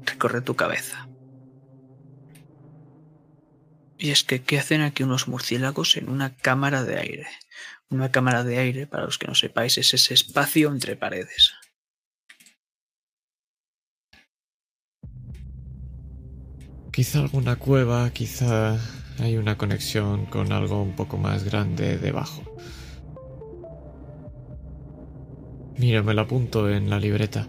recorre 0.05 0.41
tu 0.41 0.55
cabeza. 0.55 1.09
Y 3.99 4.11
es 4.11 4.25
que, 4.25 4.43
¿qué 4.43 4.59
hacen 4.59 4.83
aquí 4.83 5.03
unos 5.03 5.27
murciélagos 5.27 5.97
en 5.97 6.09
una 6.09 6.37
cámara 6.37 6.85
de 6.85 6.99
aire? 6.99 7.27
Una 7.89 8.11
cámara 8.11 8.45
de 8.45 8.59
aire, 8.59 8.87
para 8.87 9.05
los 9.05 9.19
que 9.19 9.27
no 9.27 9.35
sepáis, 9.35 9.79
es 9.79 9.95
ese 9.95 10.15
espacio 10.15 10.71
entre 10.71 10.97
paredes. 10.97 11.55
Quizá 16.93 17.21
alguna 17.21 17.57
cueva, 17.57 18.11
quizá 18.11 18.79
hay 19.19 19.37
una 19.37 19.57
conexión 19.59 20.27
con 20.27 20.53
algo 20.53 20.83
un 20.83 20.95
poco 20.95 21.17
más 21.17 21.45
grande 21.45 21.99
debajo. 21.99 22.43
Mira, 25.79 26.03
me 26.03 26.15
lo 26.15 26.23
apunto 26.23 26.71
en 26.71 26.89
la 26.89 26.99
libreta. 26.99 27.49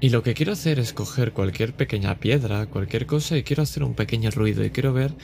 Y 0.00 0.10
lo 0.10 0.22
que 0.22 0.34
quiero 0.34 0.52
hacer 0.52 0.78
es 0.78 0.92
coger 0.92 1.32
cualquier 1.32 1.74
pequeña 1.74 2.18
piedra, 2.20 2.66
cualquier 2.66 3.06
cosa, 3.06 3.36
y 3.36 3.42
quiero 3.42 3.62
hacer 3.62 3.82
un 3.82 3.94
pequeño 3.94 4.30
ruido 4.30 4.64
y 4.64 4.70
quiero 4.70 4.92
ver 4.92 5.14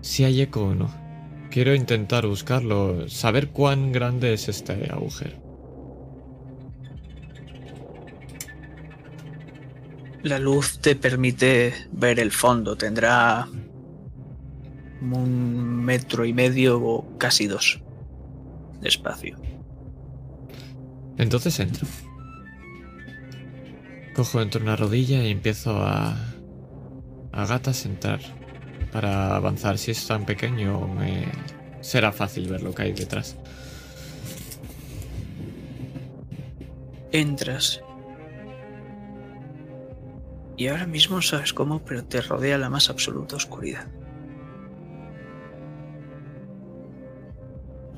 si 0.00 0.24
hay 0.24 0.42
eco 0.42 0.66
o 0.66 0.74
no. 0.74 0.94
Quiero 1.50 1.74
intentar 1.74 2.26
buscarlo, 2.26 3.08
saber 3.08 3.48
cuán 3.48 3.90
grande 3.90 4.34
es 4.34 4.48
este 4.48 4.90
agujero. 4.90 5.46
La 10.22 10.38
luz 10.38 10.80
te 10.80 10.96
permite 10.96 11.72
ver 11.92 12.20
el 12.20 12.32
fondo. 12.32 12.76
Tendrá 12.76 13.48
un 15.00 15.84
metro 15.84 16.24
y 16.24 16.32
medio 16.32 16.80
o 16.80 17.16
casi 17.18 17.46
dos 17.46 17.80
de 18.80 18.88
espacio. 18.88 19.36
Entonces 21.18 21.58
entro. 21.60 21.86
Cojo 24.14 24.40
entre 24.40 24.62
una 24.62 24.76
rodilla 24.76 25.22
y 25.22 25.30
empiezo 25.30 25.82
a. 25.82 26.16
a 27.32 27.46
gatas 27.46 27.86
entrar. 27.86 28.20
Para 28.92 29.36
avanzar. 29.36 29.78
Si 29.78 29.90
es 29.90 30.06
tan 30.06 30.26
pequeño, 30.26 30.86
me. 30.88 31.26
será 31.80 32.12
fácil 32.12 32.48
ver 32.48 32.62
lo 32.62 32.74
que 32.74 32.82
hay 32.82 32.92
detrás. 32.92 33.36
Entras. 37.12 37.82
Y 40.56 40.68
ahora 40.68 40.86
mismo 40.86 41.20
sabes 41.20 41.52
cómo, 41.52 41.84
pero 41.84 42.04
te 42.04 42.20
rodea 42.22 42.56
la 42.56 42.70
más 42.70 42.88
absoluta 42.88 43.36
oscuridad. 43.36 43.86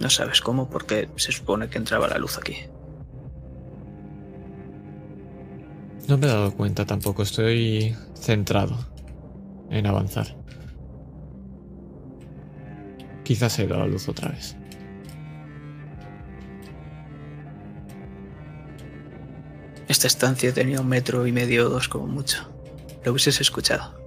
No 0.01 0.11
sabes 0.11 0.41
cómo 0.41 0.69
porque 0.69 1.09
se 1.17 1.33
supone 1.33 1.69
que 1.69 1.79
entraba 1.79 2.09
la 2.09 2.19
luz 2.19 2.39
aquí. 2.39 2.57
No 6.07 6.17
me 6.17 6.27
he 6.27 6.31
dado 6.31 6.55
cuenta 6.55 6.87
tampoco, 6.87 7.23
estoy 7.23 7.97
centrado 8.15 8.79
en 9.71 9.87
avanzar. 9.87 10.37
Quizás 13.25 13.53
se 13.53 13.63
ha 13.63 13.65
ido 13.67 13.77
la 13.77 13.87
luz 13.87 14.09
otra 14.09 14.31
vez. 14.31 14.57
Esta 19.89 20.07
estancia 20.07 20.53
tenía 20.53 20.81
un 20.81 20.89
metro 20.89 21.27
y 21.27 21.33
medio 21.33 21.67
o 21.67 21.71
dos 21.71 21.89
como 21.89 22.07
mucho. 22.07 22.47
Lo 23.05 23.13
hubieses 23.13 23.41
escuchado. 23.41 23.99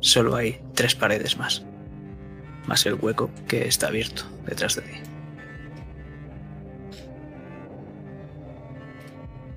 Solo 0.00 0.36
hay 0.36 0.60
tres 0.74 0.94
paredes 0.94 1.36
más. 1.36 1.64
Más 2.66 2.86
el 2.86 2.94
hueco 2.94 3.30
que 3.46 3.68
está 3.68 3.88
abierto 3.88 4.24
detrás 4.46 4.76
de 4.76 4.82
ti. 4.82 5.07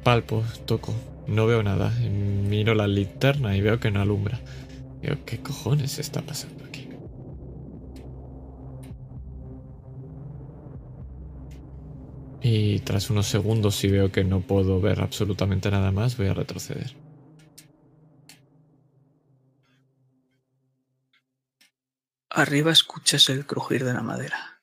Palpo, 0.03 0.43
toco. 0.65 0.93
No 1.27 1.45
veo 1.45 1.61
nada. 1.63 1.89
Miro 1.89 2.73
la 2.73 2.87
linterna 2.87 3.55
y 3.55 3.61
veo 3.61 3.79
que 3.79 3.91
no 3.91 4.01
alumbra. 4.01 4.39
Digo, 5.01 5.15
¿qué 5.25 5.41
cojones 5.41 5.99
está 5.99 6.21
pasando 6.21 6.65
aquí? 6.65 6.89
Y 12.41 12.79
tras 12.79 13.09
unos 13.11 13.27
segundos, 13.27 13.75
si 13.75 13.87
veo 13.87 14.11
que 14.11 14.23
no 14.23 14.41
puedo 14.41 14.81
ver 14.81 15.01
absolutamente 15.01 15.69
nada 15.69 15.91
más, 15.91 16.17
voy 16.17 16.27
a 16.27 16.33
retroceder. 16.33 16.95
Arriba 22.29 22.71
escuchas 22.71 23.29
el 23.29 23.45
crujir 23.45 23.83
de 23.83 23.93
la 23.93 24.01
madera. 24.01 24.61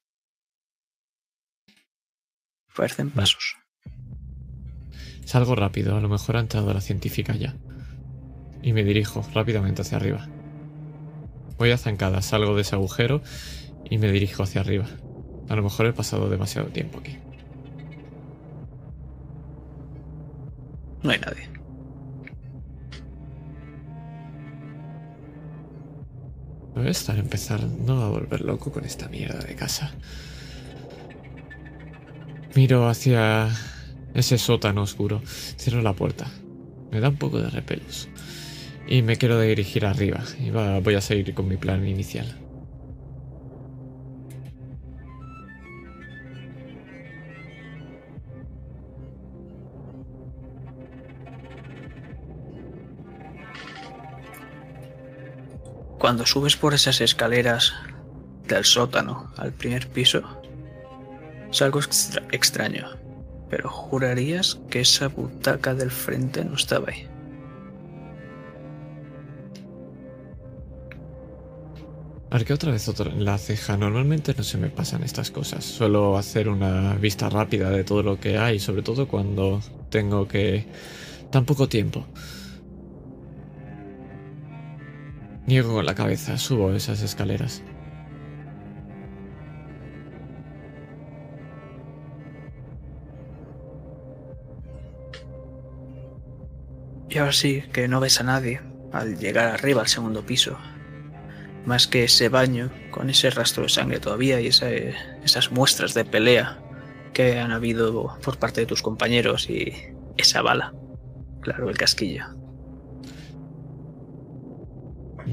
Parecen 2.74 3.10
pasos. 3.10 3.56
Salgo 5.28 5.54
rápido, 5.54 5.94
a 5.94 6.00
lo 6.00 6.08
mejor 6.08 6.38
ha 6.38 6.40
entrado 6.40 6.72
la 6.72 6.80
científica 6.80 7.36
ya. 7.36 7.54
Y 8.62 8.72
me 8.72 8.82
dirijo 8.82 9.22
rápidamente 9.34 9.82
hacia 9.82 9.98
arriba. 9.98 10.26
Voy 11.58 11.70
a 11.70 11.76
zancada, 11.76 12.22
salgo 12.22 12.54
de 12.54 12.62
ese 12.62 12.76
agujero 12.76 13.20
y 13.84 13.98
me 13.98 14.10
dirijo 14.10 14.42
hacia 14.42 14.62
arriba. 14.62 14.86
A 15.50 15.54
lo 15.54 15.62
mejor 15.62 15.84
he 15.84 15.92
pasado 15.92 16.30
demasiado 16.30 16.68
tiempo 16.68 17.00
aquí. 17.00 17.18
No 21.02 21.10
hay 21.10 21.18
nadie. 21.18 21.46
Me 26.74 26.80
voy 26.80 26.88
a 26.88 26.90
estar 26.90 27.18
empezando 27.18 28.02
a 28.02 28.08
volver 28.08 28.40
loco 28.40 28.72
con 28.72 28.86
esta 28.86 29.10
mierda 29.10 29.40
de 29.40 29.54
casa. 29.54 29.92
Miro 32.54 32.88
hacia 32.88 33.50
ese 34.14 34.38
sótano 34.38 34.82
oscuro. 34.82 35.22
Cierro 35.24 35.82
la 35.82 35.92
puerta. 35.94 36.30
Me 36.90 37.00
da 37.00 37.08
un 37.10 37.16
poco 37.16 37.38
de 37.38 37.50
repelos. 37.50 38.08
Y 38.86 39.02
me 39.02 39.16
quiero 39.16 39.38
dirigir 39.40 39.84
arriba. 39.84 40.22
Y 40.40 40.50
voy 40.50 40.94
a 40.94 41.00
seguir 41.00 41.34
con 41.34 41.48
mi 41.48 41.56
plan 41.56 41.86
inicial. 41.86 42.26
Cuando 55.98 56.24
subes 56.26 56.56
por 56.56 56.74
esas 56.74 57.00
escaleras 57.00 57.74
del 58.46 58.64
sótano 58.64 59.32
al 59.36 59.52
primer 59.52 59.88
piso, 59.88 60.22
es 61.50 61.60
algo 61.60 61.80
extra- 61.80 62.22
extraño, 62.30 62.86
pero 63.48 63.68
jurarías 63.68 64.58
que 64.70 64.80
esa 64.80 65.08
butaca 65.08 65.74
del 65.74 65.90
frente 65.90 66.44
no 66.44 66.54
estaba 66.54 66.88
ahí. 66.88 67.06
Arqueo 72.30 72.56
otra 72.56 72.72
vez 72.72 72.88
otra, 72.88 73.10
la 73.14 73.38
ceja. 73.38 73.78
Normalmente 73.78 74.34
no 74.36 74.42
se 74.42 74.58
me 74.58 74.68
pasan 74.68 75.02
estas 75.02 75.30
cosas. 75.30 75.64
Suelo 75.64 76.18
hacer 76.18 76.48
una 76.48 76.94
vista 76.96 77.30
rápida 77.30 77.70
de 77.70 77.84
todo 77.84 78.02
lo 78.02 78.20
que 78.20 78.36
hay, 78.36 78.58
sobre 78.58 78.82
todo 78.82 79.08
cuando 79.08 79.62
tengo 79.88 80.28
que... 80.28 80.66
tan 81.30 81.46
poco 81.46 81.68
tiempo. 81.68 82.04
Niego 85.46 85.72
con 85.72 85.86
la 85.86 85.94
cabeza, 85.94 86.36
subo 86.36 86.72
esas 86.74 87.00
escaleras. 87.00 87.62
Y 97.18 97.20
ahora 97.20 97.32
sí 97.32 97.64
que 97.72 97.88
no 97.88 97.98
ves 97.98 98.20
a 98.20 98.22
nadie 98.22 98.60
al 98.92 99.18
llegar 99.18 99.48
arriba 99.48 99.80
al 99.80 99.88
segundo 99.88 100.24
piso. 100.24 100.56
Más 101.66 101.88
que 101.88 102.04
ese 102.04 102.28
baño 102.28 102.70
con 102.92 103.10
ese 103.10 103.28
rastro 103.30 103.64
de 103.64 103.70
sangre 103.70 103.98
todavía 103.98 104.40
y 104.40 104.46
ese- 104.46 104.94
esas 105.24 105.50
muestras 105.50 105.94
de 105.94 106.04
pelea 106.04 106.62
que 107.12 107.40
han 107.40 107.50
habido 107.50 108.16
por 108.22 108.38
parte 108.38 108.60
de 108.60 108.68
tus 108.68 108.82
compañeros 108.82 109.50
y 109.50 109.72
esa 110.16 110.42
bala. 110.42 110.72
Claro, 111.40 111.68
el 111.68 111.76
casquillo. 111.76 112.24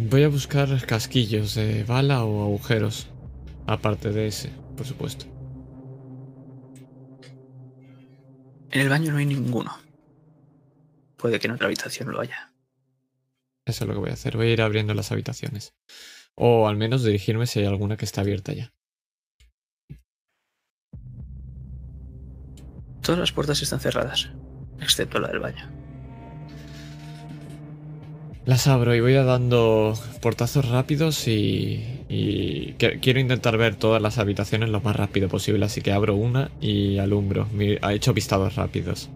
Voy 0.09 0.23
a 0.23 0.27
buscar 0.29 0.83
casquillos 0.87 1.53
de 1.53 1.83
bala 1.83 2.25
o 2.25 2.45
agujeros. 2.45 3.09
Aparte 3.67 4.09
de 4.11 4.25
ese, 4.25 4.49
por 4.75 4.87
supuesto. 4.87 5.27
En 8.71 8.81
el 8.81 8.89
baño 8.89 9.11
no 9.11 9.19
hay 9.19 9.27
ninguno. 9.27 9.84
Puede 11.25 11.39
que 11.39 11.47
en 11.47 11.53
otra 11.53 11.65
habitación 11.65 12.11
lo 12.11 12.21
haya. 12.21 12.51
Eso 13.65 13.83
es 13.83 13.87
lo 13.87 13.95
que 13.95 13.99
voy 13.99 14.09
a 14.11 14.13
hacer. 14.13 14.37
Voy 14.37 14.45
a 14.45 14.53
ir 14.53 14.61
abriendo 14.61 14.93
las 14.93 15.11
habitaciones. 15.11 15.73
O 16.35 16.67
al 16.67 16.77
menos 16.77 17.03
dirigirme 17.03 17.47
si 17.47 17.61
hay 17.61 17.65
alguna 17.65 17.97
que 17.97 18.05
está 18.05 18.21
abierta 18.21 18.53
ya. 18.53 18.71
Todas 23.01 23.19
las 23.19 23.31
puertas 23.31 23.59
están 23.63 23.79
cerradas, 23.79 24.29
excepto 24.79 25.17
la 25.17 25.29
del 25.29 25.39
baño. 25.39 25.67
Las 28.45 28.67
abro 28.67 28.93
y 28.93 29.01
voy 29.01 29.15
a 29.15 29.23
dando 29.23 29.97
portazos 30.21 30.69
rápidos 30.69 31.27
y, 31.27 32.03
y 32.07 32.73
que- 32.73 32.99
quiero 32.99 33.19
intentar 33.19 33.57
ver 33.57 33.77
todas 33.77 33.99
las 33.99 34.19
habitaciones 34.19 34.69
lo 34.69 34.79
más 34.79 34.95
rápido 34.95 35.27
posible, 35.27 35.65
así 35.65 35.81
que 35.81 35.91
abro 35.91 36.13
una 36.15 36.51
y 36.61 36.99
alumbro. 36.99 37.47
Ha 37.81 37.93
hecho 37.93 38.13
vistados 38.13 38.53
rápidos. 38.53 39.09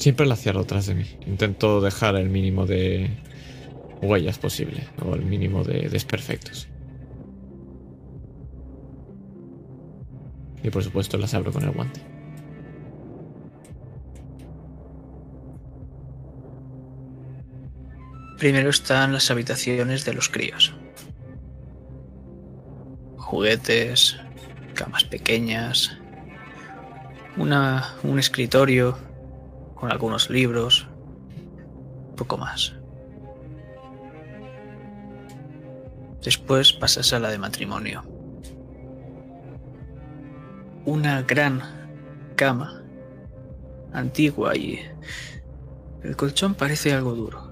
Siempre 0.00 0.24
la 0.24 0.34
cierro 0.34 0.64
tras 0.64 0.86
de 0.86 0.94
mí. 0.94 1.04
Intento 1.26 1.82
dejar 1.82 2.16
el 2.16 2.30
mínimo 2.30 2.64
de 2.64 3.10
huellas 4.00 4.38
posible, 4.38 4.88
o 5.04 5.14
el 5.14 5.26
mínimo 5.26 5.62
de 5.62 5.90
desperfectos. 5.90 6.68
Y 10.62 10.70
por 10.70 10.82
supuesto 10.82 11.18
las 11.18 11.34
abro 11.34 11.52
con 11.52 11.64
el 11.64 11.72
guante. 11.72 12.00
Primero 18.38 18.70
están 18.70 19.12
las 19.12 19.30
habitaciones 19.30 20.06
de 20.06 20.14
los 20.14 20.30
críos. 20.30 20.74
Juguetes, 23.18 24.16
camas 24.72 25.04
pequeñas, 25.04 25.98
una, 27.36 27.96
un 28.02 28.18
escritorio 28.18 29.09
con 29.80 29.90
algunos 29.90 30.30
libros, 30.30 30.86
poco 32.16 32.36
más. 32.36 32.74
Después 36.22 36.72
pasas 36.72 37.12
a 37.14 37.18
la 37.18 37.30
de 37.30 37.38
matrimonio. 37.38 38.04
Una 40.84 41.22
gran 41.22 41.62
cama, 42.36 42.82
antigua 43.92 44.54
y 44.54 44.80
el 46.02 46.14
colchón 46.16 46.54
parece 46.54 46.92
algo 46.92 47.14
duro. 47.14 47.50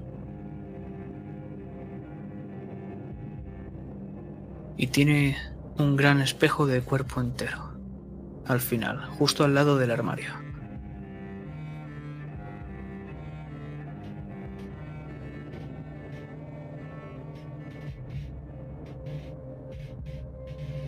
y 4.78 4.86
tiene 4.86 5.36
un 5.76 5.96
gran 5.96 6.20
espejo 6.20 6.66
de 6.66 6.80
cuerpo 6.80 7.20
entero. 7.20 7.72
Al 8.46 8.60
final, 8.60 9.04
justo 9.18 9.44
al 9.44 9.54
lado 9.54 9.76
del 9.76 9.90
armario. 9.90 10.47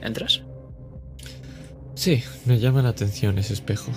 ¿Entras? 0.02 0.43
Sí, 1.94 2.22
me 2.47 2.59
llama 2.59 2.82
la 2.82 2.90
atención 2.90 3.39
ese 3.39 3.52
espejo. 3.52 3.93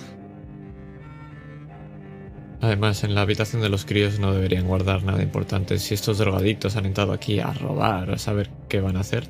Además, 2.60 3.04
en 3.04 3.14
la 3.14 3.22
habitación 3.22 3.60
de 3.60 3.68
los 3.68 3.84
críos 3.84 4.18
no 4.18 4.32
deberían 4.32 4.66
guardar 4.66 5.02
nada 5.04 5.22
importante. 5.22 5.78
Si 5.78 5.92
estos 5.92 6.18
drogadictos 6.18 6.76
han 6.76 6.86
entrado 6.86 7.12
aquí 7.12 7.40
a 7.40 7.52
robar 7.52 8.10
o 8.10 8.14
a 8.14 8.18
saber 8.18 8.50
qué 8.68 8.80
van 8.80 8.96
a 8.96 9.00
hacer, 9.00 9.28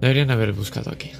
deberían 0.00 0.30
haber 0.30 0.52
buscado 0.52 0.90
aquí. 0.90 1.12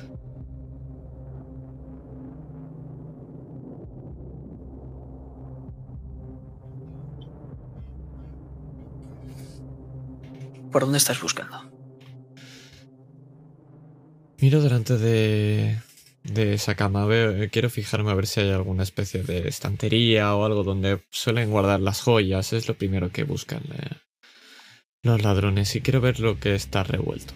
¿Por 10.73 10.82
dónde 10.82 10.99
estás 10.99 11.20
buscando? 11.20 11.68
Miro 14.40 14.62
delante 14.62 14.97
de, 14.98 15.78
de 16.23 16.55
esa 16.55 16.77
cama. 16.77 17.06
Veo, 17.06 17.48
quiero 17.51 17.70
fijarme 17.70 18.12
a 18.12 18.15
ver 18.15 18.28
si 18.28 18.40
hay 18.40 18.51
alguna 18.51 18.85
especie 18.85 19.24
de 19.24 19.48
estantería 19.48 20.32
o 20.36 20.44
algo 20.44 20.62
donde 20.62 21.02
suelen 21.10 21.51
guardar 21.51 21.81
las 21.81 22.02
joyas. 22.02 22.52
Es 22.52 22.69
lo 22.69 22.74
primero 22.74 23.10
que 23.10 23.24
buscan 23.24 23.62
eh, 23.73 23.97
los 25.02 25.23
ladrones. 25.24 25.74
Y 25.74 25.81
quiero 25.81 26.01
ver 26.01 26.20
lo 26.20 26.39
que 26.39 26.55
está 26.55 26.85
revuelto. 26.85 27.35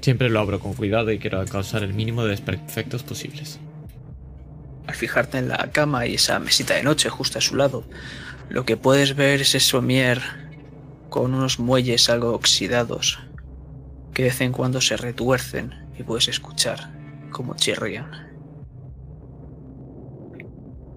Siempre 0.00 0.30
lo 0.30 0.40
abro 0.40 0.60
con 0.60 0.72
cuidado 0.72 1.12
y 1.12 1.18
quiero 1.18 1.44
causar 1.44 1.82
el 1.82 1.92
mínimo 1.92 2.24
de 2.24 2.30
desperfectos 2.30 3.02
posibles. 3.02 3.60
Al 4.86 4.94
fijarte 4.94 5.36
en 5.36 5.48
la 5.48 5.70
cama 5.72 6.06
y 6.06 6.14
esa 6.14 6.38
mesita 6.38 6.72
de 6.72 6.82
noche 6.82 7.10
justo 7.10 7.36
a 7.36 7.42
su 7.42 7.54
lado, 7.54 7.84
lo 8.48 8.64
que 8.64 8.78
puedes 8.78 9.14
ver 9.14 9.42
es 9.42 9.54
ese 9.54 9.60
somier 9.60 10.22
con 11.10 11.34
unos 11.34 11.58
muelles 11.58 12.08
algo 12.08 12.32
oxidados 12.32 13.18
que 14.18 14.24
de 14.24 14.30
vez 14.30 14.40
en 14.40 14.50
cuando 14.50 14.80
se 14.80 14.96
retuercen 14.96 15.72
y 15.96 16.02
puedes 16.02 16.26
escuchar 16.26 16.90
cómo 17.30 17.54
chirrían. 17.54 18.10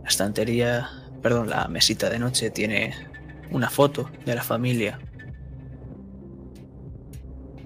La 0.02 0.10
estantería, 0.10 0.90
perdón, 1.22 1.48
la 1.48 1.68
mesita 1.68 2.10
de 2.10 2.18
noche 2.18 2.50
tiene 2.50 2.96
una 3.52 3.70
foto 3.70 4.10
de 4.26 4.34
la 4.34 4.42
familia. 4.42 4.98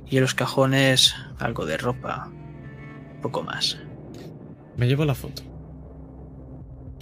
Y 0.07 0.17
en 0.17 0.23
los 0.23 0.35
cajones 0.35 1.15
algo 1.39 1.65
de 1.65 1.77
ropa, 1.77 2.29
poco 3.21 3.41
más. 3.41 3.77
Me 4.75 4.87
llevo 4.87 5.05
la 5.05 5.15
foto. 5.15 5.41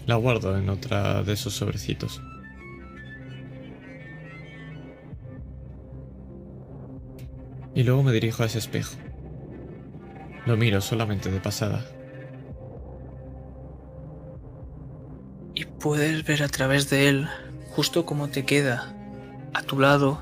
La 0.06 0.14
guardo 0.14 0.56
en 0.60 0.70
otra 0.70 1.24
de 1.24 1.34
esos 1.34 1.56
sobrecitos. 1.56 2.22
Y 7.76 7.84
luego 7.84 8.04
me 8.04 8.12
dirijo 8.12 8.44
a 8.44 8.46
ese 8.46 8.60
espejo. 8.60 8.96
Lo 10.46 10.58
miro 10.58 10.82
solamente 10.82 11.32
de 11.32 11.40
pasada. 11.40 11.86
Y 15.56 15.66
puedes 15.66 16.24
ver 16.26 16.44
a 16.44 16.48
través 16.48 16.90
de 16.90 17.10
él, 17.10 17.30
justo 17.72 18.06
como 18.06 18.30
te 18.30 18.46
queda 18.46 18.94
a 19.54 19.62
tu 19.64 19.80
lado, 19.80 20.22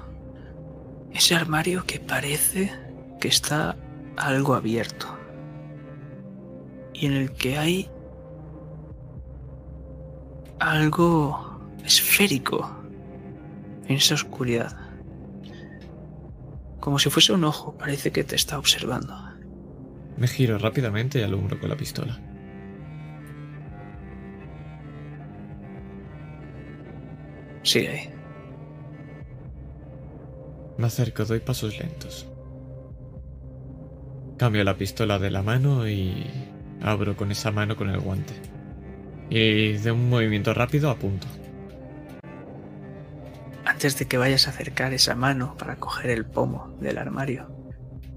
ese 1.13 1.35
armario 1.35 1.85
que 1.85 1.99
parece 1.99 2.71
que 3.19 3.27
está 3.27 3.75
algo 4.17 4.55
abierto. 4.55 5.07
Y 6.93 7.07
en 7.07 7.13
el 7.13 7.31
que 7.31 7.57
hay 7.57 7.89
algo 10.59 11.59
esférico 11.83 12.69
en 13.87 13.95
esa 13.95 14.13
oscuridad. 14.15 14.80
Como 16.81 16.97
si 16.97 17.11
fuese 17.11 17.31
un 17.31 17.43
ojo, 17.43 17.77
parece 17.77 18.11
que 18.11 18.23
te 18.23 18.35
está 18.35 18.57
observando. 18.57 19.15
Me 20.17 20.27
giro 20.27 20.57
rápidamente 20.57 21.19
y 21.19 21.23
alumbro 21.23 21.59
con 21.59 21.69
la 21.69 21.77
pistola. 21.77 22.19
Sigue 27.61 27.87
ahí. 27.87 28.09
Me 30.79 30.87
acerco, 30.87 31.23
doy 31.23 31.39
pasos 31.39 31.77
lentos. 31.77 32.27
Cambio 34.37 34.63
la 34.63 34.75
pistola 34.75 35.19
de 35.19 35.29
la 35.29 35.43
mano 35.43 35.87
y 35.87 36.25
abro 36.81 37.15
con 37.15 37.31
esa 37.31 37.51
mano 37.51 37.75
con 37.75 37.91
el 37.91 37.99
guante. 37.99 38.33
Y 39.29 39.73
de 39.73 39.91
un 39.91 40.09
movimiento 40.09 40.55
rápido 40.55 40.89
apunto. 40.89 41.27
Antes 43.81 43.97
de 43.97 44.07
que 44.07 44.19
vayas 44.19 44.45
a 44.45 44.51
acercar 44.51 44.93
esa 44.93 45.15
mano 45.15 45.57
para 45.57 45.77
coger 45.77 46.11
el 46.11 46.23
pomo 46.23 46.77
del 46.79 46.99
armario, 46.99 47.51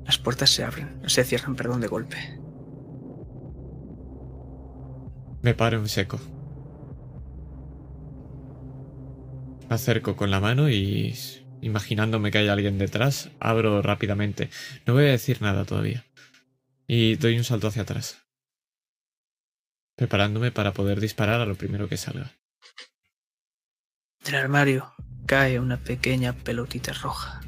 las 0.04 0.18
puertas 0.18 0.50
se 0.50 0.62
abren, 0.62 1.00
se 1.06 1.24
cierran, 1.24 1.56
perdón, 1.56 1.80
de 1.80 1.86
golpe. 1.86 2.18
Me 5.40 5.54
paro 5.54 5.78
en 5.78 5.88
seco. 5.88 6.20
Acerco 9.70 10.16
con 10.16 10.30
la 10.30 10.38
mano 10.38 10.68
y, 10.68 11.16
imaginándome 11.62 12.30
que 12.30 12.36
hay 12.36 12.48
alguien 12.48 12.76
detrás, 12.76 13.30
abro 13.40 13.80
rápidamente. 13.80 14.50
No 14.84 14.92
voy 14.92 15.04
a 15.04 15.12
decir 15.12 15.40
nada 15.40 15.64
todavía. 15.64 16.04
Y 16.86 17.16
doy 17.16 17.38
un 17.38 17.44
salto 17.44 17.68
hacia 17.68 17.84
atrás. 17.84 18.18
Preparándome 19.96 20.52
para 20.52 20.74
poder 20.74 21.00
disparar 21.00 21.40
a 21.40 21.46
lo 21.46 21.54
primero 21.54 21.88
que 21.88 21.96
salga. 21.96 22.32
Del 24.26 24.34
armario 24.34 24.92
cae 25.26 25.58
una 25.58 25.78
pequeña 25.78 26.32
pelotita 26.32 26.92
roja 26.92 27.40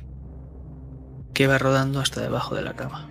que 1.34 1.46
va 1.46 1.58
rodando 1.58 2.00
hasta 2.00 2.22
debajo 2.22 2.54
de 2.54 2.62
la 2.62 2.74
cama. 2.74 3.10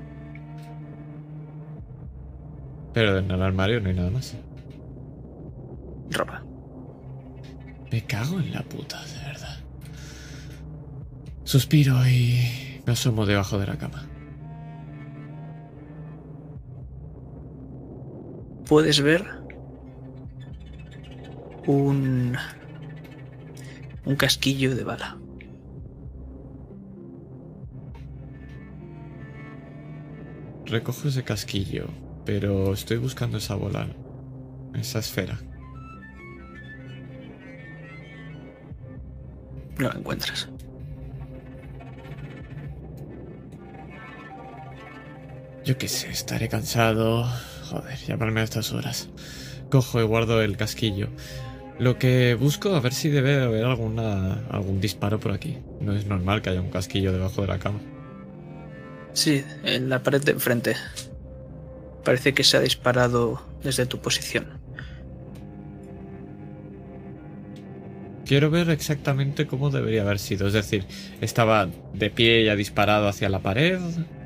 Pero 2.93 3.17
en 3.17 3.29
el 3.29 3.41
armario 3.41 3.81
no 3.81 3.89
hay 3.89 3.95
nada 3.95 4.09
más. 4.09 4.35
Ropa. 6.09 6.43
Me 7.91 8.03
cago 8.05 8.39
en 8.39 8.51
la 8.51 8.63
puta, 8.63 9.03
de 9.05 9.27
verdad. 9.27 9.57
Suspiro 11.43 12.07
y 12.07 12.81
me 12.85 12.93
asomo 12.93 13.25
debajo 13.25 13.59
de 13.59 13.67
la 13.67 13.77
cama. 13.77 14.07
Puedes 18.67 19.01
ver 19.01 19.23
un 21.67 22.35
un 24.05 24.15
casquillo 24.15 24.75
de 24.75 24.83
bala. 24.83 25.17
Recojo 30.65 31.07
ese 31.07 31.23
casquillo, 31.23 31.87
pero 32.25 32.73
estoy 32.73 32.97
buscando 32.97 33.37
esa 33.37 33.55
bola, 33.55 33.87
esa 34.73 34.99
esfera. 34.99 35.39
No 39.77 39.89
la 39.89 39.95
encuentras. 39.95 40.49
Yo 45.65 45.77
qué 45.77 45.87
sé, 45.87 46.09
estaré 46.09 46.47
cansado. 46.47 47.27
Joder, 47.69 47.97
llamarme 48.07 48.41
a 48.41 48.43
estas 48.43 48.71
horas. 48.71 49.09
Cojo 49.69 49.99
y 49.99 50.03
guardo 50.03 50.41
el 50.41 50.57
casquillo. 50.57 51.09
Lo 51.77 51.99
que 51.99 52.35
busco, 52.35 52.73
a 52.73 52.79
ver 52.79 52.93
si 52.93 53.09
debe 53.09 53.41
haber 53.41 53.65
alguna, 53.65 54.45
algún 54.49 54.79
disparo 54.79 55.19
por 55.19 55.33
aquí. 55.33 55.57
No 55.81 55.93
es 55.93 56.05
normal 56.05 56.41
que 56.41 56.49
haya 56.49 56.61
un 56.61 56.69
casquillo 56.69 57.11
debajo 57.11 57.41
de 57.41 57.47
la 57.47 57.59
cama. 57.59 57.79
Sí, 59.13 59.43
en 59.63 59.89
la 59.89 60.01
pared 60.01 60.21
de 60.21 60.31
enfrente. 60.31 60.75
Parece 62.03 62.33
que 62.33 62.43
se 62.43 62.57
ha 62.57 62.61
disparado 62.61 63.41
desde 63.63 63.85
tu 63.85 63.99
posición. 63.99 64.45
Quiero 68.25 68.49
ver 68.49 68.69
exactamente 68.69 69.45
cómo 69.45 69.69
debería 69.69 70.01
haber 70.01 70.19
sido. 70.19 70.47
Es 70.47 70.53
decir, 70.53 70.85
estaba 71.21 71.69
de 71.93 72.09
pie 72.09 72.43
y 72.43 72.49
ha 72.49 72.55
disparado 72.55 73.07
hacia 73.07 73.29
la 73.29 73.39
pared. 73.39 73.79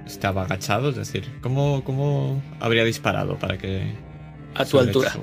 Estaba 0.05 0.43
agachado, 0.43 0.89
es 0.89 0.95
decir, 0.95 1.25
¿cómo, 1.41 1.83
cómo 1.83 2.41
habría 2.59 2.83
disparado 2.83 3.37
para 3.37 3.57
que... 3.57 3.93
A 4.55 4.65
tu 4.65 4.79
altura. 4.79 5.13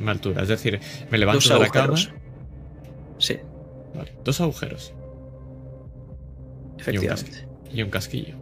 Mi 0.00 0.10
altura, 0.10 0.42
es 0.42 0.48
decir, 0.48 0.80
me 1.10 1.18
levanto 1.18 1.54
de 1.54 1.60
la 1.60 1.68
cama. 1.68 1.96
Sí. 3.18 3.38
Vale, 3.94 4.14
dos 4.24 4.40
agujeros. 4.40 4.94
Efectivamente. 6.78 7.46
Y 7.72 7.82
un, 7.82 7.90
casquillo. 7.90 8.34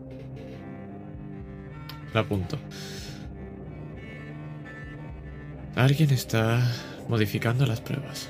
Lo 2.14 2.20
apunto. 2.20 2.58
Alguien 5.74 6.10
está 6.10 6.62
modificando 7.08 7.66
las 7.66 7.80
pruebas. 7.80 8.28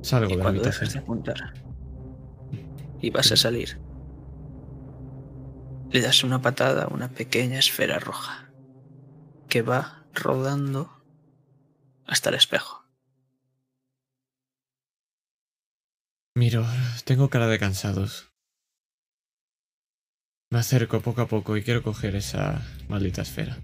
Salgo 0.00 0.32
y 0.32 0.36
de 0.36 0.42
la 0.42 0.48
habitación. 0.48 0.80
dejas 0.80 0.92
de 0.94 0.98
apuntar 1.00 1.68
y 3.00 3.10
vas 3.10 3.30
a 3.32 3.36
salir, 3.36 3.78
le 5.90 6.00
das 6.00 6.22
una 6.22 6.42
patada 6.42 6.84
a 6.84 6.88
una 6.88 7.08
pequeña 7.08 7.58
esfera 7.58 7.98
roja 7.98 8.50
que 9.48 9.62
va 9.62 10.04
rodando 10.14 11.02
hasta 12.06 12.28
el 12.28 12.36
espejo. 12.36 12.84
Miro, 16.34 16.64
tengo 17.04 17.30
cara 17.30 17.46
de 17.46 17.58
cansados. 17.58 18.32
Me 20.50 20.60
acerco 20.60 21.00
poco 21.00 21.22
a 21.22 21.26
poco 21.26 21.56
y 21.56 21.62
quiero 21.62 21.82
coger 21.82 22.16
esa 22.16 22.62
maldita 22.88 23.22
esfera. 23.22 23.58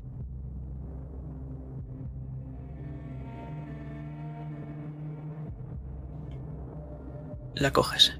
La 7.54 7.72
coges. 7.72 8.18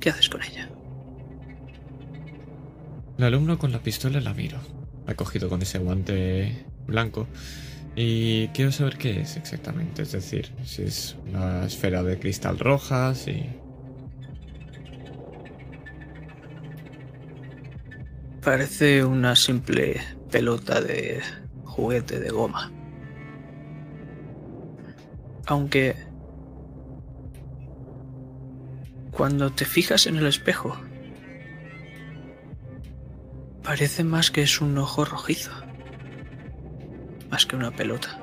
¿Qué 0.00 0.10
haces 0.10 0.28
con 0.28 0.42
ella? 0.42 0.75
El 3.18 3.24
alumno 3.24 3.58
con 3.58 3.72
la 3.72 3.78
pistola 3.78 4.20
la 4.20 4.34
miro. 4.34 4.58
Ha 5.06 5.14
cogido 5.14 5.48
con 5.48 5.62
ese 5.62 5.78
guante 5.78 6.66
blanco. 6.86 7.26
Y 7.94 8.48
quiero 8.48 8.72
saber 8.72 8.98
qué 8.98 9.22
es 9.22 9.36
exactamente. 9.36 10.02
Es 10.02 10.12
decir, 10.12 10.52
si 10.64 10.82
es 10.82 11.16
una 11.26 11.64
esfera 11.64 12.02
de 12.02 12.18
cristal 12.18 12.58
roja, 12.58 13.14
si. 13.14 13.46
Parece 18.42 19.02
una 19.02 19.34
simple 19.34 20.00
pelota 20.30 20.82
de 20.82 21.22
juguete 21.64 22.20
de 22.20 22.28
goma. 22.28 22.70
Aunque 25.46 25.96
cuando 29.10 29.50
te 29.50 29.64
fijas 29.64 30.06
en 30.06 30.16
el 30.16 30.26
espejo, 30.26 30.76
parece 33.66 34.04
más 34.04 34.30
que 34.30 34.42
es 34.42 34.60
un 34.60 34.78
ojo 34.78 35.04
rojizo. 35.04 35.50
Más 37.30 37.44
que 37.44 37.56
una 37.56 37.72
pelota. 37.72 38.20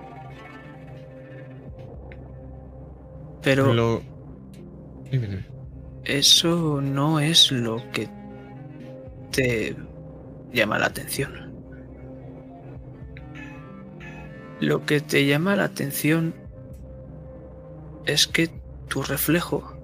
Pero 3.41 3.73
Lo... 3.73 4.01
Dime, 5.11 5.27
dime. 5.27 5.45
eso 6.05 6.79
no 6.81 7.19
es 7.19 7.51
lo 7.51 7.83
que 7.91 8.09
te 9.31 9.75
llama 10.53 10.79
la 10.79 10.85
atención. 10.85 11.53
Lo 14.61 14.85
que 14.85 15.01
te 15.01 15.25
llama 15.25 15.57
la 15.57 15.65
atención 15.65 16.33
es 18.05 18.27
que 18.27 18.49
tu 18.87 19.03
reflejo 19.03 19.77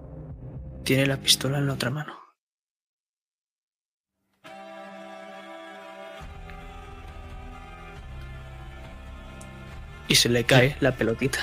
tiene 0.83 1.05
la 1.05 1.17
pistola 1.17 1.57
en 1.57 1.67
la 1.67 1.73
otra 1.73 1.89
mano. 1.89 2.18
Y 10.09 10.15
se 10.15 10.27
le 10.27 10.43
cae 10.43 10.75
la 10.81 10.91
pelotita. 10.91 11.39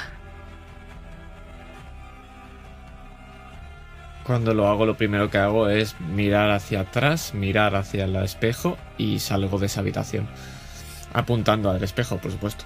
Cuando 4.24 4.52
lo 4.54 4.66
hago, 4.68 4.86
lo 4.86 4.96
primero 4.96 5.30
que 5.30 5.38
hago 5.38 5.68
es 5.68 5.98
mirar 6.00 6.50
hacia 6.50 6.80
atrás, 6.80 7.32
mirar 7.32 7.76
hacia 7.76 8.04
el 8.04 8.16
espejo 8.16 8.76
y 8.98 9.20
salgo 9.20 9.58
de 9.60 9.66
esa 9.66 9.80
habitación. 9.80 10.28
Apuntando 11.14 11.70
al 11.70 11.82
espejo, 11.82 12.18
por 12.18 12.32
supuesto. 12.32 12.64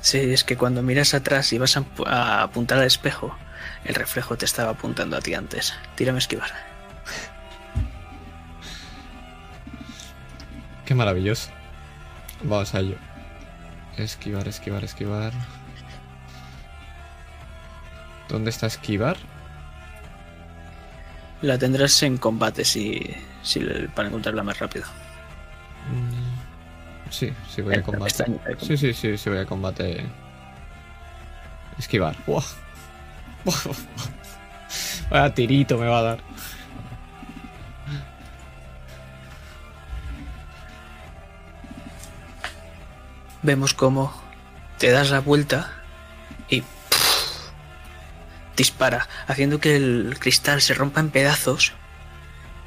Sí, 0.00 0.18
es 0.18 0.44
que 0.44 0.58
cuando 0.58 0.82
miras 0.82 1.14
atrás 1.14 1.50
y 1.54 1.58
vas 1.58 1.78
a, 1.78 1.80
apu- 1.80 2.06
a 2.06 2.42
apuntar 2.42 2.76
al 2.78 2.84
espejo, 2.84 3.34
el 3.86 3.94
reflejo 3.94 4.36
te 4.36 4.44
estaba 4.44 4.72
apuntando 4.72 5.16
a 5.16 5.20
ti 5.22 5.32
antes. 5.32 5.72
Tírame 5.94 6.18
a 6.18 6.20
esquivar. 6.20 6.50
Qué 10.84 10.94
maravilloso. 10.94 11.48
Vamos 12.42 12.74
a 12.74 12.80
ello. 12.80 12.96
Esquivar, 13.98 14.48
esquivar, 14.48 14.84
esquivar. 14.84 15.32
¿Dónde 18.28 18.50
está 18.50 18.66
esquivar? 18.66 19.16
La 21.42 21.58
tendrás 21.58 22.02
en 22.02 22.16
combate 22.16 22.64
si, 22.64 23.14
si 23.42 23.60
para 23.94 24.08
encontrarla 24.08 24.42
más 24.42 24.58
rápido. 24.58 24.86
Mm, 25.92 26.24
Sí, 27.10 27.32
sí 27.54 27.62
voy 27.62 27.74
a 27.74 27.76
Esta- 27.78 27.92
combate. 27.92 28.24
Sí, 28.60 28.76
sí, 28.76 28.92
sí, 28.92 29.16
sí 29.16 29.30
voy 29.30 29.38
a 29.38 29.46
combate. 29.46 30.04
Esquivar. 31.78 32.16
Buah. 32.26 32.42
Buah. 33.44 33.54
Vaya 35.10 35.34
tirito 35.34 35.78
me 35.78 35.86
va 35.86 35.98
a 35.98 36.02
dar. 36.02 36.18
Vemos 43.44 43.74
cómo 43.74 44.10
te 44.78 44.90
das 44.90 45.10
la 45.10 45.20
vuelta 45.20 45.70
y 46.48 46.62
dispara, 48.56 49.06
haciendo 49.26 49.60
que 49.60 49.76
el 49.76 50.16
cristal 50.18 50.62
se 50.62 50.72
rompa 50.72 51.00
en 51.00 51.10
pedazos 51.10 51.74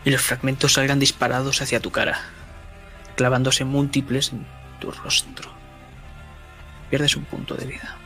y 0.06 0.12
los 0.12 0.22
fragmentos 0.22 0.74
salgan 0.74 1.00
disparados 1.00 1.64
hacia 1.64 1.80
tu 1.80 1.90
cara, 1.90 2.20
clavándose 3.16 3.66
múltiples 3.66 4.32
en 4.32 4.46
tu 4.80 4.92
rostro. 4.92 5.52
Pierdes 6.92 7.16
un 7.16 7.26
punto 7.26 7.56
de 7.56 7.66
vida. 7.66 7.98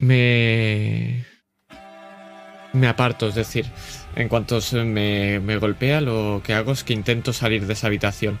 Me. 0.00 1.24
Me 2.74 2.88
aparto, 2.88 3.28
es 3.28 3.34
decir, 3.34 3.72
en 4.16 4.28
cuanto 4.28 4.60
se 4.60 4.84
me, 4.84 5.40
me 5.40 5.56
golpea, 5.58 6.00
lo 6.00 6.42
que 6.44 6.54
hago 6.54 6.72
es 6.72 6.84
que 6.84 6.92
intento 6.92 7.32
salir 7.32 7.66
de 7.66 7.72
esa 7.72 7.86
habitación. 7.86 8.38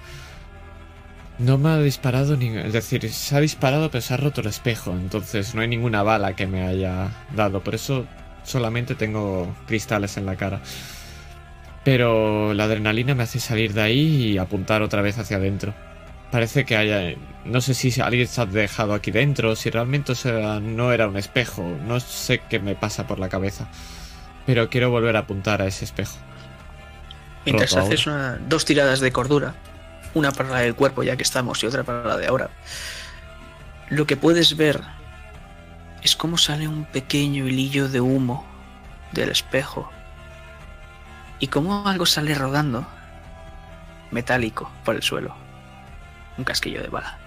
No 1.40 1.56
me 1.56 1.70
ha 1.70 1.78
disparado 1.78 2.36
ni. 2.36 2.48
Es 2.48 2.74
decir, 2.74 3.10
se 3.10 3.34
ha 3.34 3.40
disparado, 3.40 3.90
pero 3.90 4.02
se 4.02 4.12
ha 4.12 4.18
roto 4.18 4.42
el 4.42 4.48
espejo. 4.48 4.92
Entonces 4.92 5.54
no 5.54 5.62
hay 5.62 5.68
ninguna 5.68 6.02
bala 6.02 6.36
que 6.36 6.46
me 6.46 6.62
haya 6.66 7.08
dado. 7.34 7.62
Por 7.64 7.74
eso 7.74 8.06
solamente 8.44 8.94
tengo 8.94 9.54
cristales 9.66 10.18
en 10.18 10.26
la 10.26 10.36
cara. 10.36 10.60
Pero 11.82 12.52
la 12.52 12.64
adrenalina 12.64 13.14
me 13.14 13.22
hace 13.22 13.40
salir 13.40 13.72
de 13.72 13.80
ahí 13.80 14.32
y 14.32 14.38
apuntar 14.38 14.82
otra 14.82 15.00
vez 15.00 15.18
hacia 15.18 15.38
adentro. 15.38 15.72
Parece 16.30 16.66
que 16.66 16.76
haya. 16.76 17.16
No 17.46 17.62
sé 17.62 17.72
si 17.72 17.98
alguien 18.02 18.26
se 18.28 18.40
ha 18.42 18.46
dejado 18.46 18.92
aquí 18.92 19.10
dentro, 19.10 19.56
si 19.56 19.70
realmente 19.70 20.12
no 20.60 20.92
era 20.92 21.08
un 21.08 21.16
espejo. 21.16 21.62
No 21.86 22.00
sé 22.00 22.42
qué 22.50 22.58
me 22.58 22.74
pasa 22.74 23.06
por 23.06 23.18
la 23.18 23.30
cabeza. 23.30 23.66
Pero 24.46 24.68
quiero 24.70 24.90
volver 24.90 25.16
a 25.16 25.20
apuntar 25.20 25.62
a 25.62 25.66
ese 25.66 25.84
espejo. 25.84 26.16
Mientras 27.44 27.72
Roto 27.72 27.86
haces 27.86 28.06
una- 28.06 28.36
dos 28.36 28.64
tiradas 28.64 29.00
de 29.00 29.12
cordura, 29.12 29.54
una 30.14 30.30
para 30.32 30.48
la 30.50 30.58
del 30.58 30.74
cuerpo 30.74 31.02
ya 31.02 31.16
que 31.16 31.22
estamos 31.22 31.62
y 31.62 31.66
otra 31.66 31.84
para 31.84 32.04
la 32.04 32.16
de 32.16 32.26
ahora, 32.26 32.50
lo 33.88 34.06
que 34.06 34.16
puedes 34.16 34.56
ver 34.56 34.80
es 36.02 36.16
cómo 36.16 36.36
sale 36.38 36.68
un 36.68 36.84
pequeño 36.84 37.46
hilillo 37.46 37.88
de 37.88 38.00
humo 38.00 38.46
del 39.12 39.30
espejo 39.30 39.90
y 41.38 41.46
cómo 41.48 41.86
algo 41.88 42.06
sale 42.06 42.34
rodando 42.34 42.86
metálico 44.10 44.70
por 44.84 44.96
el 44.96 45.02
suelo. 45.02 45.34
Un 46.38 46.44
casquillo 46.44 46.82
de 46.82 46.88
bala. 46.88 47.18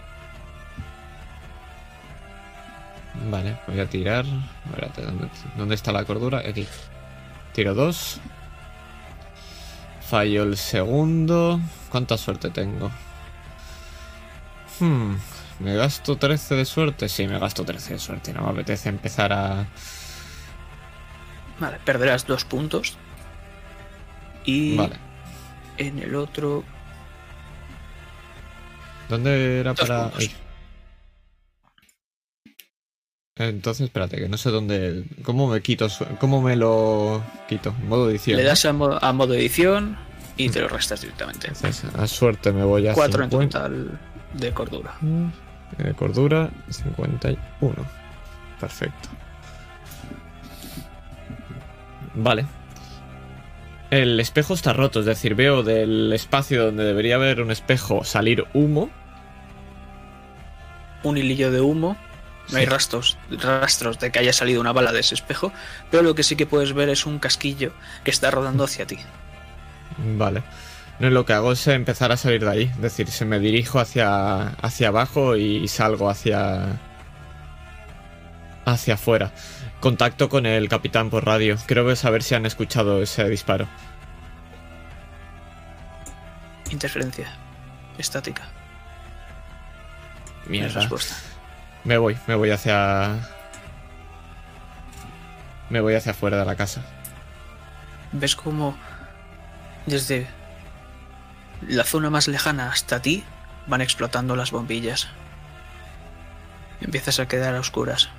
Vale, 3.29 3.57
voy 3.67 3.79
a 3.79 3.85
tirar. 3.87 4.25
Espérate, 4.65 5.01
¿dónde, 5.03 5.27
dónde 5.55 5.75
está 5.75 5.91
la 5.91 6.03
cordura? 6.03 6.39
Aquí. 6.39 6.67
Tiro 7.53 7.73
dos. 7.73 8.19
Fallo 10.01 10.43
el 10.43 10.57
segundo. 10.57 11.59
¿Cuánta 11.89 12.17
suerte 12.17 12.49
tengo? 12.49 12.91
Hmm, 14.79 15.15
¿Me 15.59 15.75
gasto 15.75 16.17
13 16.17 16.55
de 16.55 16.65
suerte? 16.65 17.07
Sí, 17.09 17.27
me 17.27 17.39
gasto 17.39 17.63
13 17.63 17.93
de 17.93 17.99
suerte. 17.99 18.33
No 18.33 18.41
me 18.43 18.49
apetece 18.49 18.89
empezar 18.89 19.31
a. 19.33 19.65
Vale, 21.59 21.77
perderás 21.85 22.25
dos 22.25 22.43
puntos. 22.45 22.97
Y 24.45 24.75
Vale. 24.75 24.97
en 25.77 25.99
el 25.99 26.15
otro 26.15 26.63
¿Dónde 29.09 29.59
era 29.59 29.73
Dos 29.73 29.87
para.? 29.87 30.09
puntos. 30.09 30.31
Entonces, 33.35 33.85
espérate, 33.85 34.17
que 34.17 34.29
no 34.29 34.37
sé 34.37 34.51
dónde. 34.51 35.05
¿Cómo 35.23 35.47
me 35.47 35.61
quito? 35.61 35.87
¿Cómo 36.19 36.41
me 36.41 36.55
lo 36.55 37.23
quito? 37.49 37.73
Modo 37.87 38.09
edición. 38.11 38.37
le 38.37 38.43
das 38.43 38.63
a, 38.65 38.73
mo- 38.73 38.99
a 39.01 39.11
modo 39.13 39.33
edición 39.33 39.97
y 40.37 40.49
te 40.49 40.61
lo 40.61 40.67
restas 40.67 41.01
directamente. 41.01 41.47
Entonces, 41.47 41.83
a 41.95 42.05
suerte 42.05 42.51
me 42.51 42.63
voy 42.63 42.87
a. 42.87 42.93
Cuatro 42.93 43.23
en 43.23 43.31
50. 43.31 43.57
total 43.59 43.99
de 44.33 44.51
cordura. 44.51 44.93
Eh, 45.79 45.93
cordura 45.95 46.51
51. 46.69 47.75
Perfecto. 48.59 49.09
Vale. 52.13 52.45
El 53.89 54.19
espejo 54.19 54.53
está 54.53 54.73
roto, 54.73 54.99
es 54.99 55.05
decir, 55.07 55.33
veo 55.33 55.63
del 55.63 56.13
espacio 56.13 56.65
donde 56.65 56.83
debería 56.83 57.15
haber 57.15 57.41
un 57.41 57.49
espejo 57.49 58.03
salir 58.03 58.45
humo. 58.53 58.91
Un 61.01 61.17
hilillo 61.17 61.51
de 61.51 61.61
humo. 61.61 61.97
No 62.51 62.57
hay 62.57 62.65
rastros, 62.65 63.17
rastros 63.31 63.99
de 63.99 64.11
que 64.11 64.19
haya 64.19 64.33
salido 64.33 64.59
una 64.59 64.73
bala 64.73 64.91
de 64.91 64.99
ese 64.99 65.15
espejo, 65.15 65.51
pero 65.89 66.03
lo 66.03 66.13
que 66.13 66.23
sí 66.23 66.35
que 66.35 66.45
puedes 66.45 66.73
ver 66.73 66.89
es 66.89 67.05
un 67.05 67.19
casquillo 67.19 67.71
que 68.03 68.11
está 68.11 68.31
rodando 68.31 68.63
hacia 68.65 68.85
ti. 68.85 68.97
Vale. 69.97 70.43
No, 70.99 71.09
lo 71.09 71.25
que 71.25 71.33
hago 71.33 71.53
es 71.53 71.65
empezar 71.67 72.11
a 72.11 72.17
salir 72.17 72.43
de 72.43 72.51
ahí. 72.51 72.63
Es 72.63 72.81
decir, 72.81 73.07
se 73.09 73.25
me 73.25 73.39
dirijo 73.39 73.79
hacia, 73.79 74.49
hacia 74.49 74.89
abajo 74.89 75.35
y 75.35 75.67
salgo 75.67 76.09
hacia. 76.09 76.79
hacia 78.65 78.93
afuera. 78.95 79.31
Contacto 79.79 80.29
con 80.29 80.45
el 80.45 80.69
capitán 80.69 81.09
por 81.09 81.25
radio. 81.25 81.57
Creo 81.65 81.87
que 81.87 81.95
saber 81.95 82.23
si 82.23 82.35
han 82.35 82.45
escuchado 82.45 83.01
ese 83.01 83.27
disparo. 83.27 83.67
Interferencia. 86.69 87.27
Estática. 87.97 88.43
Mierda. 90.47 90.81
Respuesta. 90.81 91.15
Me 91.83 91.97
voy, 91.97 92.17
me 92.27 92.35
voy 92.35 92.51
hacia. 92.51 93.29
Me 95.69 95.81
voy 95.81 95.95
hacia 95.95 96.11
afuera 96.11 96.37
de 96.37 96.45
la 96.45 96.55
casa. 96.55 96.81
Ves 98.11 98.35
como 98.35 98.77
desde 99.85 100.27
la 101.67 101.83
zona 101.83 102.09
más 102.09 102.27
lejana 102.27 102.69
hasta 102.69 103.01
ti 103.01 103.23
van 103.67 103.81
explotando 103.81 104.35
las 104.35 104.51
bombillas. 104.51 105.09
Empiezas 106.81 107.19
a 107.19 107.27
quedar 107.27 107.55
a 107.55 107.59
oscuras. 107.59 108.09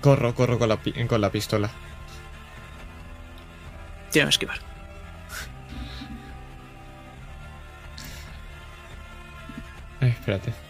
Corro, 0.00 0.34
corro 0.34 0.58
con 0.58 0.68
la, 0.68 0.78
con 1.08 1.20
la 1.20 1.30
pistola. 1.30 1.70
Tírame 4.10 4.28
a 4.28 4.30
esquivar. 4.30 4.58
Eh, 10.00 10.08
espérate. 10.08 10.65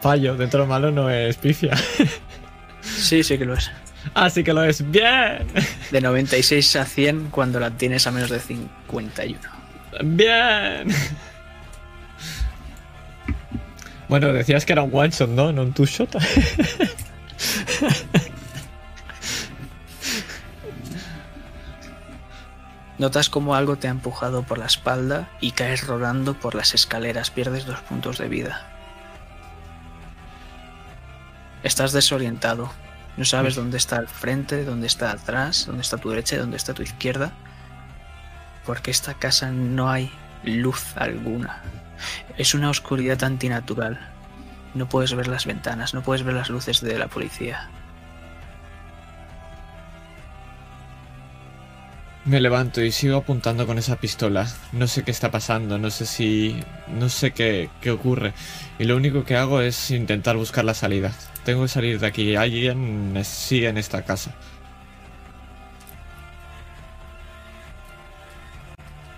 Fallo. 0.00 0.36
Dentro 0.36 0.60
de 0.60 0.66
lo 0.66 0.68
malo 0.68 0.90
no 0.90 1.10
es 1.10 1.36
pifia. 1.36 1.76
Sí, 2.80 3.22
sí 3.22 3.38
que 3.38 3.44
lo 3.44 3.54
es. 3.54 3.70
Así 4.12 4.44
que 4.44 4.52
lo 4.52 4.62
es. 4.62 4.90
¡Bien! 4.90 5.46
De 5.90 6.00
96 6.00 6.76
a 6.76 6.84
100 6.84 7.30
cuando 7.30 7.58
la 7.58 7.70
tienes 7.70 8.06
a 8.06 8.10
menos 8.10 8.28
de 8.30 8.40
51. 8.40 9.38
¡Bien! 10.02 10.88
Bueno, 14.08 14.32
decías 14.32 14.66
que 14.66 14.72
era 14.74 14.82
un 14.82 14.90
one 14.94 15.10
shot, 15.10 15.30
¿no? 15.30 15.50
No 15.52 15.62
un 15.62 15.72
two 15.72 15.86
shot. 15.86 16.14
Notas 22.98 23.28
como 23.28 23.54
algo 23.56 23.76
te 23.76 23.88
ha 23.88 23.90
empujado 23.90 24.44
por 24.44 24.58
la 24.58 24.66
espalda 24.66 25.28
y 25.40 25.50
caes 25.52 25.86
rodando 25.86 26.34
por 26.34 26.54
las 26.54 26.74
escaleras, 26.74 27.30
pierdes 27.30 27.66
dos 27.66 27.80
puntos 27.80 28.18
de 28.18 28.28
vida. 28.28 28.73
Estás 31.64 31.92
desorientado, 31.92 32.70
no 33.16 33.24
sabes 33.24 33.54
dónde 33.54 33.78
está 33.78 33.96
el 33.96 34.06
frente, 34.06 34.66
dónde 34.66 34.86
está 34.86 35.10
atrás, 35.10 35.64
dónde 35.66 35.80
está 35.80 35.96
tu 35.96 36.10
derecha 36.10 36.36
y 36.36 36.38
dónde 36.38 36.58
está 36.58 36.74
tu 36.74 36.82
izquierda, 36.82 37.32
porque 38.66 38.90
esta 38.90 39.14
casa 39.14 39.50
no 39.50 39.90
hay 39.90 40.12
luz 40.44 40.94
alguna. 40.96 41.62
Es 42.36 42.54
una 42.54 42.68
oscuridad 42.68 43.24
antinatural. 43.24 43.98
No 44.74 44.90
puedes 44.90 45.14
ver 45.14 45.26
las 45.26 45.46
ventanas, 45.46 45.94
no 45.94 46.02
puedes 46.02 46.22
ver 46.22 46.34
las 46.34 46.50
luces 46.50 46.82
de 46.82 46.98
la 46.98 47.08
policía. 47.08 47.70
Me 52.26 52.40
levanto 52.42 52.82
y 52.82 52.92
sigo 52.92 53.16
apuntando 53.16 53.66
con 53.66 53.78
esa 53.78 53.96
pistola. 53.96 54.46
No 54.72 54.86
sé 54.86 55.02
qué 55.02 55.10
está 55.10 55.30
pasando, 55.30 55.78
no 55.78 55.90
sé 55.90 56.04
si... 56.04 56.62
no 56.88 57.08
sé 57.08 57.32
qué, 57.32 57.70
qué 57.80 57.90
ocurre. 57.90 58.34
Y 58.78 58.84
lo 58.84 58.96
único 58.96 59.24
que 59.24 59.36
hago 59.36 59.62
es 59.62 59.90
intentar 59.90 60.36
buscar 60.36 60.66
la 60.66 60.74
salida. 60.74 61.12
Tengo 61.44 61.62
que 61.62 61.68
salir 61.68 62.00
de 62.00 62.06
aquí. 62.06 62.36
Alguien 62.36 63.20
sigue 63.24 63.68
en 63.68 63.76
esta 63.76 64.04
casa. 64.04 64.34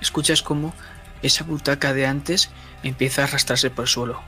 Escuchas 0.01 0.43
como 0.43 0.75
esa 1.23 1.45
butaca 1.45 1.93
de 1.93 2.07
antes 2.07 2.51
empieza 2.83 3.23
a 3.23 3.25
arrastrarse 3.25 3.71
por 3.71 3.85
el 3.85 3.89
suelo. 3.89 4.23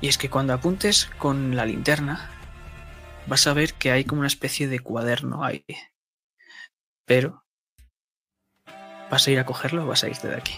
Y 0.00 0.08
es 0.08 0.16
que 0.16 0.30
cuando 0.30 0.52
apuntes 0.52 1.10
con 1.18 1.56
la 1.56 1.66
linterna, 1.66 2.30
vas 3.26 3.46
a 3.46 3.52
ver 3.52 3.74
que 3.74 3.90
hay 3.90 4.04
como 4.04 4.20
una 4.20 4.28
especie 4.28 4.68
de 4.68 4.78
cuaderno 4.78 5.44
ahí. 5.44 5.64
Pero, 7.04 7.44
¿vas 9.10 9.26
a 9.26 9.30
ir 9.30 9.40
a 9.40 9.46
cogerlo 9.46 9.84
o 9.84 9.86
vas 9.86 10.04
a 10.04 10.08
irte 10.08 10.28
de 10.28 10.36
aquí? 10.36 10.54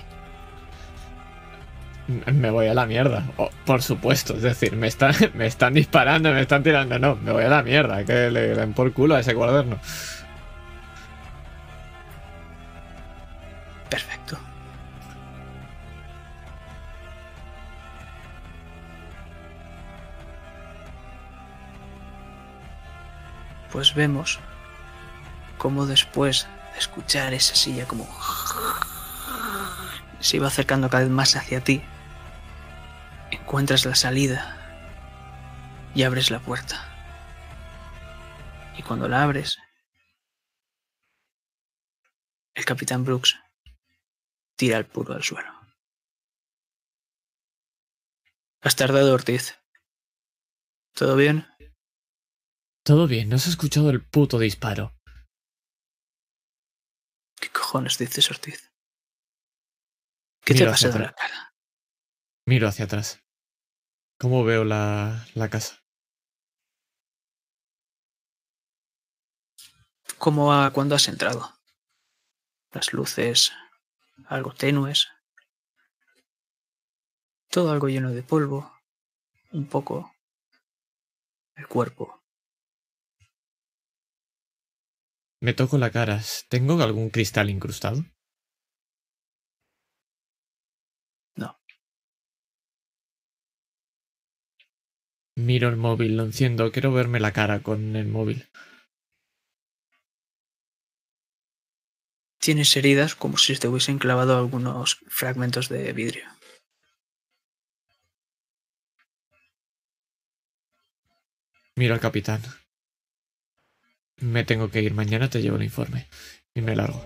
Me 2.08 2.50
voy 2.50 2.66
a 2.66 2.74
la 2.74 2.86
mierda. 2.86 3.24
Por 3.64 3.82
supuesto, 3.82 4.34
es 4.34 4.42
decir, 4.42 4.74
me 4.76 4.88
están, 4.88 5.14
me 5.34 5.46
están 5.46 5.74
disparando, 5.74 6.32
me 6.32 6.40
están 6.40 6.62
tirando. 6.62 6.98
No, 6.98 7.16
me 7.16 7.32
voy 7.32 7.44
a 7.44 7.48
la 7.48 7.62
mierda. 7.62 8.04
Que 8.04 8.30
le 8.30 8.54
den 8.54 8.72
por 8.72 8.92
culo 8.92 9.14
a 9.14 9.20
ese 9.20 9.34
cuaderno. 9.34 9.78
Perfecto. 13.88 14.38
Pues 23.70 23.94
vemos 23.94 24.40
cómo 25.58 25.86
después 25.86 26.48
de 26.72 26.78
escuchar 26.78 27.34
esa 27.34 27.54
silla 27.54 27.86
como 27.86 28.08
se 30.20 30.36
iba 30.36 30.46
acercando 30.46 30.88
cada 30.88 31.04
vez 31.04 31.12
más 31.12 31.36
hacia 31.36 31.62
ti, 31.62 31.82
encuentras 33.30 33.84
la 33.84 33.94
salida 33.94 34.56
y 35.94 36.02
abres 36.02 36.30
la 36.30 36.40
puerta. 36.40 36.86
Y 38.76 38.82
cuando 38.82 39.08
la 39.08 39.22
abres, 39.22 39.58
el 42.54 42.64
capitán 42.64 43.04
Brooks 43.04 43.38
tira 44.56 44.78
el 44.78 44.86
puro 44.86 45.14
al 45.14 45.22
suelo. 45.22 45.52
Has 48.62 48.76
tardado, 48.76 49.14
Ortiz. 49.14 49.58
¿Todo 50.94 51.16
bien? 51.16 51.46
Todo 52.82 53.06
bien, 53.06 53.28
no 53.28 53.36
has 53.36 53.46
escuchado 53.46 53.90
el 53.90 54.04
puto 54.04 54.38
disparo. 54.38 54.94
¿Qué 57.40 57.48
cojones 57.50 57.96
dices, 57.96 58.30
Ortiz? 58.30 58.69
¿Qué 60.44 60.54
te 60.54 60.60
Miro 60.60 60.72
hacia 60.72 60.88
pasado 60.88 61.04
en 61.04 61.10
la 61.10 61.14
cara? 61.14 61.54
Miro 62.46 62.68
hacia 62.68 62.84
atrás. 62.86 63.22
¿Cómo 64.18 64.44
veo 64.44 64.64
la, 64.64 65.26
la 65.34 65.48
casa? 65.48 65.82
¿Cómo 70.18 70.52
a 70.52 70.70
cuando 70.72 70.94
has 70.94 71.08
entrado? 71.08 71.54
Las 72.72 72.92
luces 72.92 73.52
algo 74.26 74.52
tenues. 74.54 75.08
Todo 77.48 77.72
algo 77.72 77.88
lleno 77.88 78.10
de 78.12 78.22
polvo. 78.22 78.72
Un 79.52 79.66
poco. 79.66 80.14
El 81.56 81.66
cuerpo. 81.66 82.22
Me 85.40 85.54
toco 85.54 85.78
la 85.78 85.90
cara. 85.90 86.20
¿Tengo 86.48 86.80
algún 86.82 87.10
cristal 87.10 87.50
incrustado? 87.50 88.04
No. 91.36 91.58
Miro 95.40 95.68
el 95.68 95.76
móvil, 95.76 96.16
lo 96.18 96.24
enciendo. 96.24 96.70
Quiero 96.70 96.92
verme 96.92 97.18
la 97.18 97.32
cara 97.32 97.62
con 97.62 97.96
el 97.96 98.06
móvil. 98.06 98.46
Tienes 102.38 102.76
heridas 102.76 103.14
como 103.14 103.38
si 103.38 103.56
te 103.56 103.68
hubiesen 103.68 103.98
clavado 103.98 104.36
algunos 104.36 104.98
fragmentos 105.08 105.68
de 105.70 105.92
vidrio. 105.92 106.26
Miro 111.74 111.94
al 111.94 112.00
capitán. 112.00 112.42
Me 114.16 114.44
tengo 114.44 114.70
que 114.70 114.82
ir. 114.82 114.92
Mañana 114.92 115.30
te 115.30 115.40
llevo 115.40 115.56
el 115.56 115.62
informe. 115.62 116.06
Y 116.54 116.60
me 116.60 116.76
largo. 116.76 117.00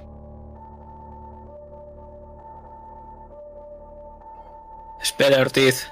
Espera, 5.01 5.41
Ortiz. 5.41 5.87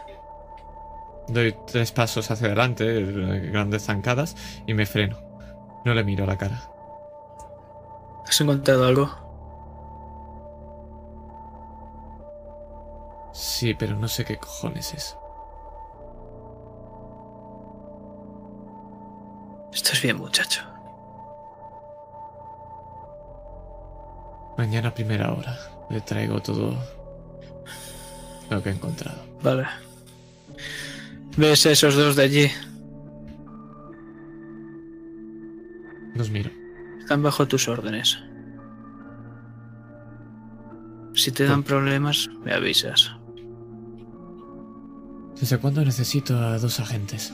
Doy 1.32 1.56
tres 1.66 1.92
pasos 1.92 2.30
hacia 2.30 2.48
adelante, 2.48 3.02
grandes 3.50 3.84
zancadas, 3.86 4.36
y 4.66 4.74
me 4.74 4.84
freno. 4.84 5.16
No 5.84 5.94
le 5.94 6.04
miro 6.04 6.26
la 6.26 6.36
cara. 6.36 6.62
¿Has 8.26 8.38
encontrado 8.40 8.86
algo? 8.86 9.10
Sí, 13.32 13.72
pero 13.72 13.96
no 13.96 14.08
sé 14.08 14.26
qué 14.26 14.36
cojones 14.36 14.92
es. 14.92 15.16
Estás 19.72 20.02
bien, 20.02 20.18
muchacho. 20.18 20.60
Mañana 24.58 24.90
a 24.90 24.94
primera 24.94 25.32
hora 25.32 25.58
le 25.88 26.02
traigo 26.02 26.42
todo 26.42 26.76
lo 28.50 28.62
que 28.62 28.68
he 28.68 28.72
encontrado. 28.72 29.18
Vale. 29.42 29.66
¿Ves 31.36 31.66
a 31.66 31.70
esos 31.70 31.94
dos 31.94 32.16
de 32.16 32.22
allí? 32.22 32.50
Los 36.14 36.30
miro. 36.30 36.50
Están 37.00 37.22
bajo 37.22 37.48
tus 37.48 37.68
órdenes. 37.68 38.18
Si 41.14 41.30
te 41.30 41.44
dan 41.44 41.62
problemas, 41.62 42.28
me 42.44 42.52
avisas. 42.52 43.12
¿Desde 45.40 45.58
cuándo 45.58 45.84
necesito 45.84 46.36
a 46.38 46.58
dos 46.58 46.80
agentes? 46.80 47.32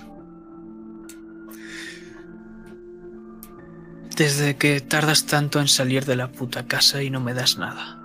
Desde 4.17 4.57
que 4.57 4.81
tardas 4.81 5.27
tanto 5.27 5.61
en 5.61 5.69
salir 5.69 6.05
de 6.05 6.17
la 6.17 6.33
puta 6.33 6.67
casa 6.67 7.03
y 7.03 7.11
no 7.11 7.21
me 7.21 7.35
das 7.35 7.59
nada. 7.59 8.03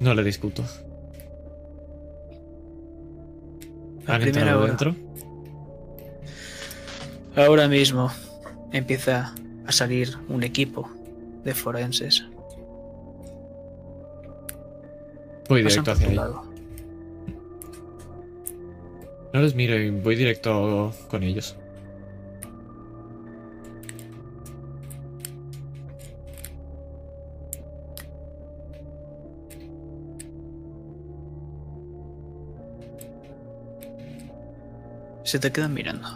No 0.00 0.14
le 0.14 0.22
discuto. 0.22 0.64
A 4.08 4.14
¿Han 4.14 4.20
primera 4.22 4.40
entrado 4.52 4.60
hora. 4.62 4.68
dentro? 4.68 4.94
Ahora 7.36 7.68
mismo 7.68 8.10
empieza 8.72 9.34
a 9.66 9.72
salir 9.72 10.16
un 10.28 10.42
equipo 10.42 10.88
de 11.44 11.54
forenses. 11.54 12.24
Voy 15.48 15.62
Pasan 15.62 15.84
directo 15.84 15.92
hacia 15.92 16.08
ahí. 16.08 16.14
lado. 16.16 16.42
No 19.32 19.40
les 19.42 19.54
miro 19.54 19.76
y 19.78 19.90
voy 19.90 20.16
directo 20.16 20.92
con 21.10 21.22
ellos. 21.22 21.54
Se 35.30 35.38
te 35.38 35.52
quedan 35.52 35.74
mirando. 35.74 36.08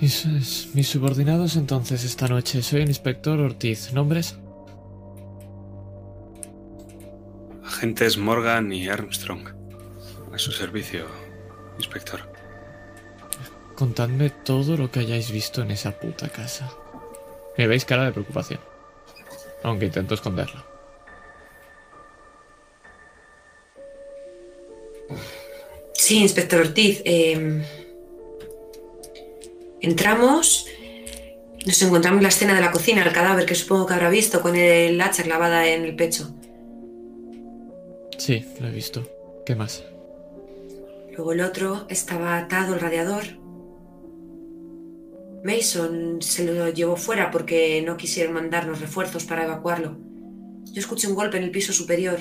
Mis, 0.00 0.24
es- 0.26 0.68
mis 0.74 0.88
subordinados 0.88 1.56
entonces 1.56 2.04
esta 2.04 2.28
noche. 2.28 2.62
Soy 2.62 2.82
el 2.82 2.88
inspector 2.88 3.38
Ortiz. 3.40 3.92
¿Nombres? 3.92 4.36
Agentes 7.64 8.18
Morgan 8.18 8.72
y 8.72 8.88
Armstrong. 8.88 9.48
A 10.32 10.38
su 10.38 10.50
servicio, 10.50 11.06
inspector. 11.78 12.20
Contadme 13.76 14.30
todo 14.30 14.76
lo 14.76 14.90
que 14.90 15.00
hayáis 15.00 15.30
visto 15.30 15.62
en 15.62 15.70
esa 15.70 15.92
puta 15.92 16.28
casa. 16.28 16.70
Me 17.56 17.66
veis 17.68 17.84
cara 17.84 18.04
de 18.04 18.12
preocupación. 18.12 18.60
Aunque 19.62 19.86
intento 19.86 20.14
esconderla. 20.14 20.64
Sí, 25.94 26.18
inspector 26.18 26.60
Ortiz. 26.60 27.02
eh, 27.04 27.62
entramos, 29.80 30.66
nos 31.66 31.82
encontramos 31.82 32.18
en 32.18 32.22
la 32.22 32.28
escena 32.28 32.54
de 32.54 32.60
la 32.60 32.70
cocina, 32.70 33.02
el 33.02 33.12
cadáver 33.12 33.46
que 33.46 33.54
supongo 33.54 33.86
que 33.86 33.94
habrá 33.94 34.10
visto 34.10 34.40
con 34.40 34.56
el 34.56 35.00
hacha 35.00 35.22
clavada 35.22 35.66
en 35.68 35.84
el 35.84 35.94
pecho. 35.94 36.34
Sí, 38.18 38.44
lo 38.60 38.68
he 38.68 38.70
visto. 38.70 39.02
¿Qué 39.44 39.54
más? 39.54 39.84
Luego 41.14 41.32
el 41.32 41.42
otro 41.42 41.86
estaba 41.88 42.38
atado 42.38 42.74
al 42.74 42.80
radiador. 42.80 43.24
Mason 45.44 46.22
se 46.22 46.44
lo 46.44 46.70
llevó 46.70 46.96
fuera 46.96 47.30
porque 47.30 47.82
no 47.82 47.96
quisieron 47.98 48.32
mandarnos 48.32 48.80
refuerzos 48.80 49.24
para 49.24 49.44
evacuarlo. 49.44 49.98
Yo 50.72 50.80
escuché 50.80 51.06
un 51.06 51.14
golpe 51.14 51.36
en 51.36 51.44
el 51.44 51.50
piso 51.50 51.72
superior. 51.72 52.20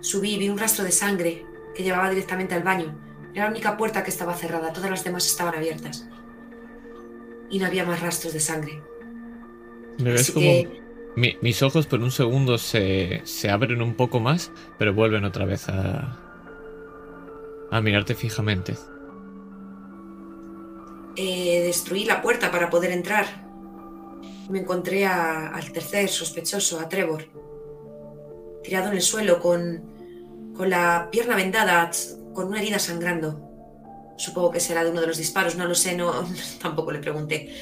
Subí 0.00 0.34
y 0.34 0.38
vi 0.38 0.48
un 0.48 0.58
rastro 0.58 0.84
de 0.84 0.90
sangre 0.90 1.44
que 1.74 1.82
llevaba 1.82 2.10
directamente 2.10 2.54
al 2.54 2.62
baño. 2.62 2.94
Era 3.34 3.44
la 3.44 3.50
única 3.50 3.76
puerta 3.76 4.02
que 4.04 4.10
estaba 4.10 4.34
cerrada, 4.34 4.72
todas 4.72 4.90
las 4.90 5.04
demás 5.04 5.26
estaban 5.26 5.54
abiertas. 5.54 6.06
Y 7.50 7.58
no 7.58 7.66
había 7.66 7.84
más 7.84 8.00
rastros 8.00 8.32
de 8.32 8.40
sangre. 8.40 8.82
Me 9.98 10.10
ves 10.12 10.22
Así 10.22 10.32
como... 10.32 10.46
que 10.46 10.82
Mi- 11.16 11.36
mis 11.42 11.62
ojos 11.62 11.86
por 11.86 12.00
un 12.00 12.10
segundo 12.10 12.56
se, 12.58 13.20
se 13.24 13.50
abren 13.50 13.82
un 13.82 13.94
poco 13.94 14.20
más, 14.20 14.50
pero 14.78 14.94
vuelven 14.94 15.24
otra 15.24 15.44
vez 15.44 15.68
a... 15.68 16.18
a 17.70 17.80
mirarte 17.80 18.14
fijamente. 18.14 18.74
eh, 21.16 21.62
destruí 21.64 22.04
la 22.04 22.22
puerta 22.22 22.50
para 22.50 22.70
poder 22.70 22.90
entrar. 22.92 23.26
Me 24.48 24.60
encontré 24.60 25.04
a- 25.06 25.48
al 25.48 25.72
tercer 25.72 26.08
sospechoso, 26.08 26.80
a 26.80 26.88
Trevor, 26.88 27.24
tirado 28.62 28.88
en 28.88 28.94
el 28.94 29.02
suelo 29.02 29.38
con, 29.40 29.82
con 30.56 30.70
la 30.70 31.08
pierna 31.10 31.36
vendada, 31.36 31.90
con 32.34 32.48
una 32.48 32.60
herida 32.60 32.78
sangrando. 32.78 33.48
Supongo 34.16 34.50
que 34.50 34.60
será 34.60 34.84
de 34.84 34.90
uno 34.90 35.00
de 35.00 35.06
los 35.06 35.16
disparos, 35.16 35.56
no 35.56 35.66
lo 35.66 35.74
sé, 35.74 35.96
no, 35.96 36.12
tampoco 36.60 36.92
le 36.92 36.98
pregunté. 36.98 37.52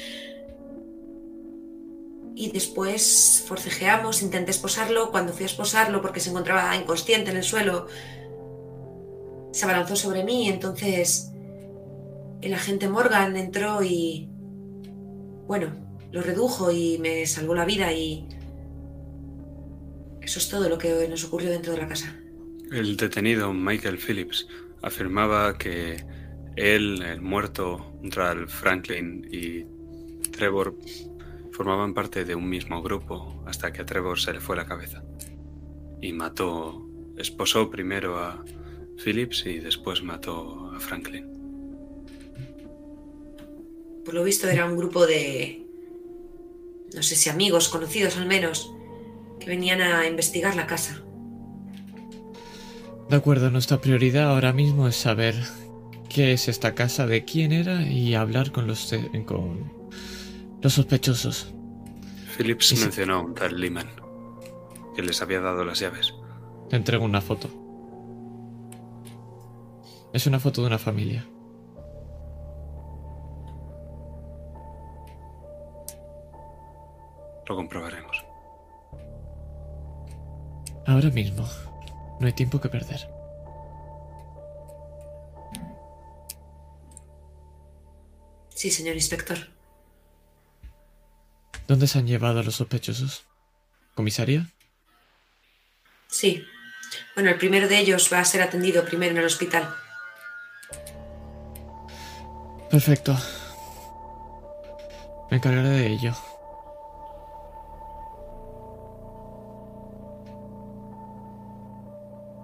Y 2.35 2.51
después 2.51 3.43
forcejeamos, 3.47 4.21
intenté 4.21 4.51
esposarlo. 4.51 5.11
Cuando 5.11 5.33
fui 5.33 5.43
a 5.43 5.47
esposarlo, 5.47 6.01
porque 6.01 6.19
se 6.19 6.29
encontraba 6.29 6.75
inconsciente 6.75 7.31
en 7.31 7.37
el 7.37 7.43
suelo, 7.43 7.87
se 9.51 9.65
abalanzó 9.65 9.95
sobre 9.95 10.23
mí. 10.23 10.49
Entonces 10.49 11.31
el 12.41 12.53
agente 12.53 12.89
Morgan 12.89 13.35
entró 13.37 13.83
y... 13.83 14.29
Bueno, 15.47 15.73
lo 16.11 16.21
redujo 16.21 16.71
y 16.71 16.97
me 16.97 17.25
salvó 17.25 17.53
la 17.53 17.65
vida 17.65 17.91
y... 17.93 18.27
Eso 20.21 20.39
es 20.39 20.49
todo 20.49 20.69
lo 20.69 20.77
que 20.77 21.07
nos 21.07 21.23
ocurrió 21.25 21.49
dentro 21.49 21.73
de 21.73 21.79
la 21.79 21.87
casa. 21.87 22.15
El 22.71 22.95
detenido 22.95 23.51
Michael 23.51 23.97
Phillips 23.97 24.47
afirmaba 24.81 25.57
que 25.57 26.05
él, 26.55 27.01
el 27.01 27.21
muerto, 27.21 27.99
Ral 28.01 28.47
Franklin 28.47 29.27
y 29.29 29.65
Trevor 30.29 30.77
formaban 31.51 31.93
parte 31.93 32.23
de 32.23 32.33
un 32.33 32.47
mismo 32.47 32.81
grupo 32.81 33.43
hasta 33.45 33.73
que 33.73 33.81
a 33.81 33.85
Trevor 33.85 34.21
se 34.21 34.31
le 34.31 34.39
fue 34.39 34.55
la 34.55 34.65
cabeza. 34.65 35.03
Y 36.01 36.13
mató, 36.13 36.87
esposó 37.17 37.69
primero 37.69 38.17
a 38.17 38.41
Phillips 39.03 39.45
y 39.47 39.59
después 39.59 40.01
mató 40.01 40.71
a 40.73 40.79
Franklin. 40.79 41.27
Por 44.05 44.13
lo 44.13 44.23
visto 44.23 44.47
era 44.47 44.65
un 44.65 44.77
grupo 44.77 45.05
de... 45.05 45.67
No 46.95 47.03
sé 47.03 47.17
si 47.17 47.29
amigos, 47.29 47.67
conocidos 47.67 48.15
al 48.15 48.27
menos, 48.27 48.73
que 49.41 49.47
venían 49.47 49.81
a 49.81 50.07
investigar 50.07 50.55
la 50.55 50.67
casa. 50.67 51.03
De 53.11 53.17
acuerdo, 53.17 53.51
nuestra 53.51 53.81
prioridad 53.81 54.29
ahora 54.29 54.53
mismo 54.53 54.87
es 54.87 54.95
saber 54.95 55.35
qué 56.07 56.31
es 56.31 56.47
esta 56.47 56.73
casa, 56.75 57.05
de 57.05 57.25
quién 57.25 57.51
era 57.51 57.81
y 57.81 58.15
hablar 58.15 58.53
con 58.53 58.67
los, 58.67 58.95
con 59.25 59.69
los 60.61 60.73
sospechosos. 60.73 61.53
Phillips 62.37 62.79
mencionó 62.79 63.15
a 63.15 63.19
un 63.19 63.35
tal 63.35 63.59
Lehman, 63.59 63.89
que 64.95 65.01
les 65.01 65.21
había 65.21 65.41
dado 65.41 65.65
las 65.65 65.79
llaves. 65.79 66.13
Te 66.69 66.77
entrego 66.77 67.03
una 67.03 67.19
foto. 67.19 67.49
Es 70.13 70.25
una 70.25 70.39
foto 70.39 70.61
de 70.61 70.67
una 70.67 70.79
familia. 70.79 71.27
Lo 77.45 77.57
comprobaremos. 77.57 78.23
Ahora 80.85 81.09
mismo. 81.09 81.45
No 82.21 82.27
hay 82.27 82.33
tiempo 82.33 82.61
que 82.61 82.69
perder. 82.69 83.09
Sí, 88.49 88.69
señor 88.69 88.93
inspector. 88.93 89.39
¿Dónde 91.67 91.87
se 91.87 91.97
han 91.97 92.05
llevado 92.05 92.41
a 92.41 92.43
los 92.43 92.57
sospechosos? 92.57 93.25
¿Comisaría? 93.95 94.45
Sí. 96.09 96.45
Bueno, 97.15 97.31
el 97.31 97.39
primero 97.39 97.67
de 97.67 97.79
ellos 97.79 98.07
va 98.13 98.19
a 98.19 98.25
ser 98.25 98.43
atendido 98.43 98.85
primero 98.85 99.13
en 99.13 99.17
el 99.17 99.25
hospital. 99.25 99.73
Perfecto. 102.69 103.17
Me 105.31 105.37
encargaré 105.37 105.69
de 105.69 105.87
ello. 105.87 106.15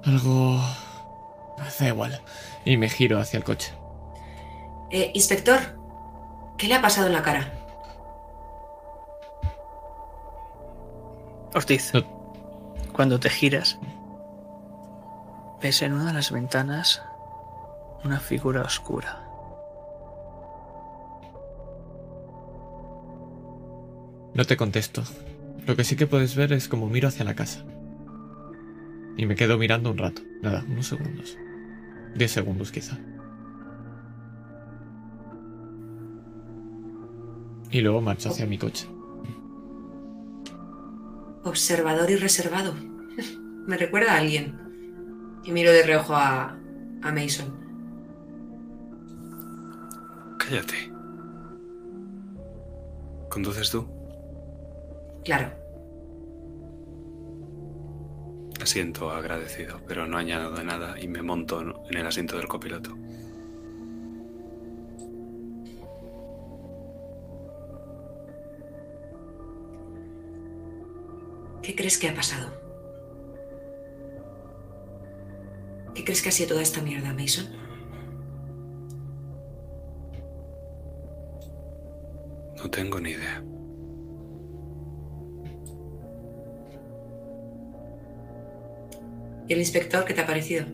Algo... 0.07 0.59
Da 1.79 1.87
igual. 1.87 2.21
Y 2.65 2.77
me 2.77 2.89
giro 2.89 3.19
hacia 3.19 3.37
el 3.37 3.43
coche. 3.43 3.73
Eh, 4.89 5.11
inspector, 5.13 5.59
¿qué 6.57 6.67
le 6.67 6.75
ha 6.75 6.81
pasado 6.81 7.07
en 7.07 7.13
la 7.13 7.21
cara? 7.23 7.51
Ortiz, 11.53 11.93
No- 11.93 12.05
cuando 12.93 13.19
te 13.19 13.29
giras, 13.29 13.79
ves 15.61 15.81
en 15.81 15.93
una 15.93 16.05
de 16.05 16.13
las 16.13 16.31
ventanas 16.31 17.01
una 18.03 18.19
figura 18.19 18.61
oscura. 18.61 19.23
No 24.33 24.45
te 24.45 24.55
contesto. 24.55 25.03
Lo 25.65 25.75
que 25.75 25.83
sí 25.83 25.95
que 25.95 26.07
puedes 26.07 26.35
ver 26.35 26.53
es 26.53 26.67
como 26.67 26.87
miro 26.87 27.07
hacia 27.07 27.25
la 27.25 27.33
casa. 27.33 27.63
Y 29.17 29.25
me 29.25 29.35
quedo 29.35 29.57
mirando 29.57 29.89
un 29.89 29.97
rato. 29.97 30.21
Nada, 30.41 30.63
unos 30.69 30.85
segundos. 30.85 31.37
Diez 32.15 32.31
segundos 32.31 32.71
quizá. 32.71 32.97
Y 37.71 37.81
luego 37.81 37.99
marcho 37.99 38.29
hacia 38.29 38.45
mi 38.45 38.57
coche. 38.57 38.87
Observador 41.43 42.09
y 42.11 42.15
reservado. 42.15 42.75
Me 43.67 43.77
recuerda 43.77 44.13
a 44.13 44.17
alguien. 44.19 44.57
Y 45.43 45.51
miro 45.51 45.71
de 45.71 45.83
reojo 45.83 46.13
a, 46.15 46.57
a 47.01 47.11
Mason. 47.11 47.53
Cállate. 50.37 50.91
¿Conduces 53.29 53.69
tú? 53.71 53.87
Claro. 55.25 55.56
Asiento 58.67 59.11
agradecido, 59.11 59.79
pero 59.87 60.07
no 60.07 60.17
añado 60.17 60.61
nada 60.61 60.99
y 60.99 61.07
me 61.07 61.21
monto 61.21 61.61
en 61.61 61.97
el 61.97 62.05
asiento 62.05 62.35
del 62.35 62.49
copiloto. 62.49 62.97
¿Qué 71.63 71.73
crees 71.77 71.97
que 71.97 72.09
ha 72.09 72.13
pasado? 72.13 72.51
¿Qué 75.95 76.03
crees 76.03 76.21
que 76.21 76.27
ha 76.27 76.33
sido 76.33 76.49
toda 76.49 76.61
esta 76.61 76.81
mierda, 76.81 77.13
Mason? 77.13 77.47
No 82.57 82.69
tengo 82.69 82.99
ni 82.99 83.11
idea. 83.11 83.41
¿Y 89.47 89.53
el 89.53 89.59
inspector 89.59 90.03
qué 90.03 90.13
te 90.13 90.21
ha 90.21 90.25
parecido? 90.25 90.65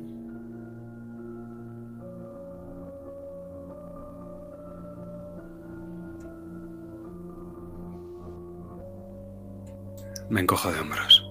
Me 10.29 10.41
encojo 10.41 10.71
de 10.71 10.79
hombros. 10.79 11.29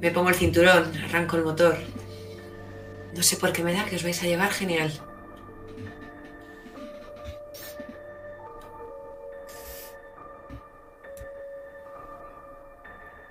Me 0.00 0.12
pongo 0.12 0.28
el 0.28 0.36
cinturón, 0.36 0.92
arranco 1.04 1.36
el 1.36 1.42
motor. 1.42 1.76
No 3.16 3.22
sé 3.22 3.36
por 3.36 3.52
qué 3.52 3.64
me 3.64 3.72
da 3.72 3.86
que 3.86 3.96
os 3.96 4.04
vais 4.04 4.22
a 4.22 4.26
llevar 4.26 4.52
genial. 4.52 4.92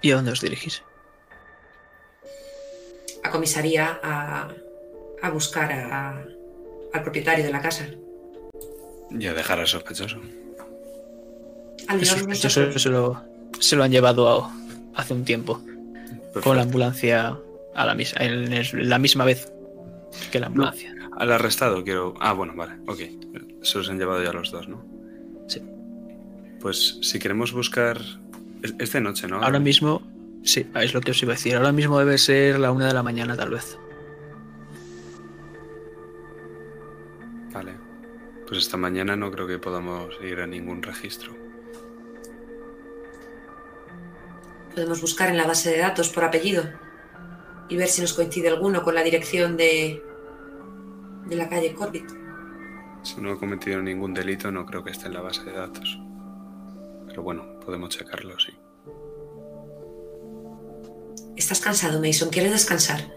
¿Y 0.02 0.12
a 0.12 0.16
dónde 0.16 0.32
os 0.32 0.42
dirigís? 0.42 0.84
A 3.26 3.32
comisaría 3.32 4.00
a, 4.04 4.50
a 5.22 5.30
buscar 5.32 5.72
a- 5.72 6.24
al 6.94 7.02
propietario 7.04 7.44
de 7.44 7.52
la 7.52 7.60
casa. 7.62 7.88
Y 9.10 9.26
a 9.26 9.34
dejar 9.34 9.60
al 9.60 9.68
sospechoso. 9.68 10.18
Al 11.88 12.00
El 12.00 12.06
sospechoso 12.06 12.78
se 12.80 12.90
lo, 12.90 13.22
se 13.60 13.76
lo 13.76 13.84
han 13.84 13.92
llevado 13.92 14.30
a- 14.30 14.52
hace 14.96 15.14
un 15.14 15.26
tiempo 15.26 15.60
con 16.44 16.56
la 16.58 16.64
ambulancia 16.64 17.38
a 17.74 17.86
la, 17.86 17.96
misma, 17.96 18.22
en 18.26 18.54
el- 18.54 18.90
la 18.90 19.00
misma 19.00 19.26
vez 19.26 19.52
que 20.32 20.40
la 20.40 20.48
ambulancia. 20.48 20.94
Al 21.18 21.32
arrestado 21.32 21.84
quiero. 21.84 22.14
Ah, 22.20 22.34
bueno, 22.34 22.54
vale, 22.56 22.74
ok. 22.88 23.00
Se 23.64 23.78
los 23.80 23.90
han 23.90 23.98
llevado 23.98 24.24
ya 24.24 24.34
los 24.34 24.52
dos, 24.52 24.68
¿no? 24.68 24.86
Sí. 25.48 25.62
Pues 26.62 27.00
si 27.02 27.18
queremos 27.20 27.54
buscar. 27.54 28.00
Es, 28.62 28.74
es 28.80 28.92
de 28.94 29.02
noche, 29.02 29.28
¿no? 29.28 29.42
Ahora 29.42 29.60
mismo, 29.60 30.02
sí, 30.46 30.66
es 30.76 30.94
lo 30.94 31.02
que 31.02 31.12
os 31.12 31.22
iba 31.22 31.34
a 31.34 31.36
decir. 31.36 31.56
Ahora 31.56 31.72
mismo 31.72 32.00
debe 32.00 32.18
ser 32.18 32.60
la 32.60 32.72
una 32.72 32.88
de 32.88 32.94
la 32.94 33.04
mañana, 33.04 33.36
tal 33.36 33.50
vez. 33.50 33.78
Vale. 37.54 37.74
Pues 38.48 38.60
esta 38.62 38.78
mañana 38.78 39.16
no 39.16 39.32
creo 39.32 39.48
que 39.48 39.58
podamos 39.58 40.16
ir 40.22 40.40
a 40.40 40.48
ningún 40.48 40.84
registro. 40.84 41.34
Podemos 44.74 45.02
buscar 45.02 45.30
en 45.30 45.38
la 45.38 45.48
base 45.48 45.72
de 45.72 45.78
datos 45.78 46.10
por 46.10 46.24
apellido 46.24 46.64
y 47.70 47.78
ver 47.78 47.88
si 47.88 48.02
nos 48.02 48.14
coincide 48.14 48.50
alguno 48.50 48.84
con 48.84 48.94
la 48.94 49.04
dirección 49.04 49.58
de, 49.58 50.04
de 51.26 51.36
la 51.36 51.50
calle 51.50 51.74
Corbett. 51.74 52.12
Si 53.04 53.22
no 53.22 53.34
he 53.34 53.38
cometido 53.38 53.82
ningún 53.82 54.14
delito, 54.14 54.52
no 54.52 54.66
creo 54.66 54.84
que 54.84 54.92
esté 54.92 55.08
en 55.08 55.14
la 55.14 55.22
base 55.22 55.44
de 55.44 55.54
datos. 55.54 56.00
Pero 57.08 57.24
bueno, 57.24 57.60
podemos 57.64 57.90
checarlo, 57.90 58.38
sí. 58.40 58.52
Estás 61.36 61.60
cansado, 61.60 62.02
Mason. 62.02 62.30
¿Quieres 62.30 62.52
descansar? 62.52 63.12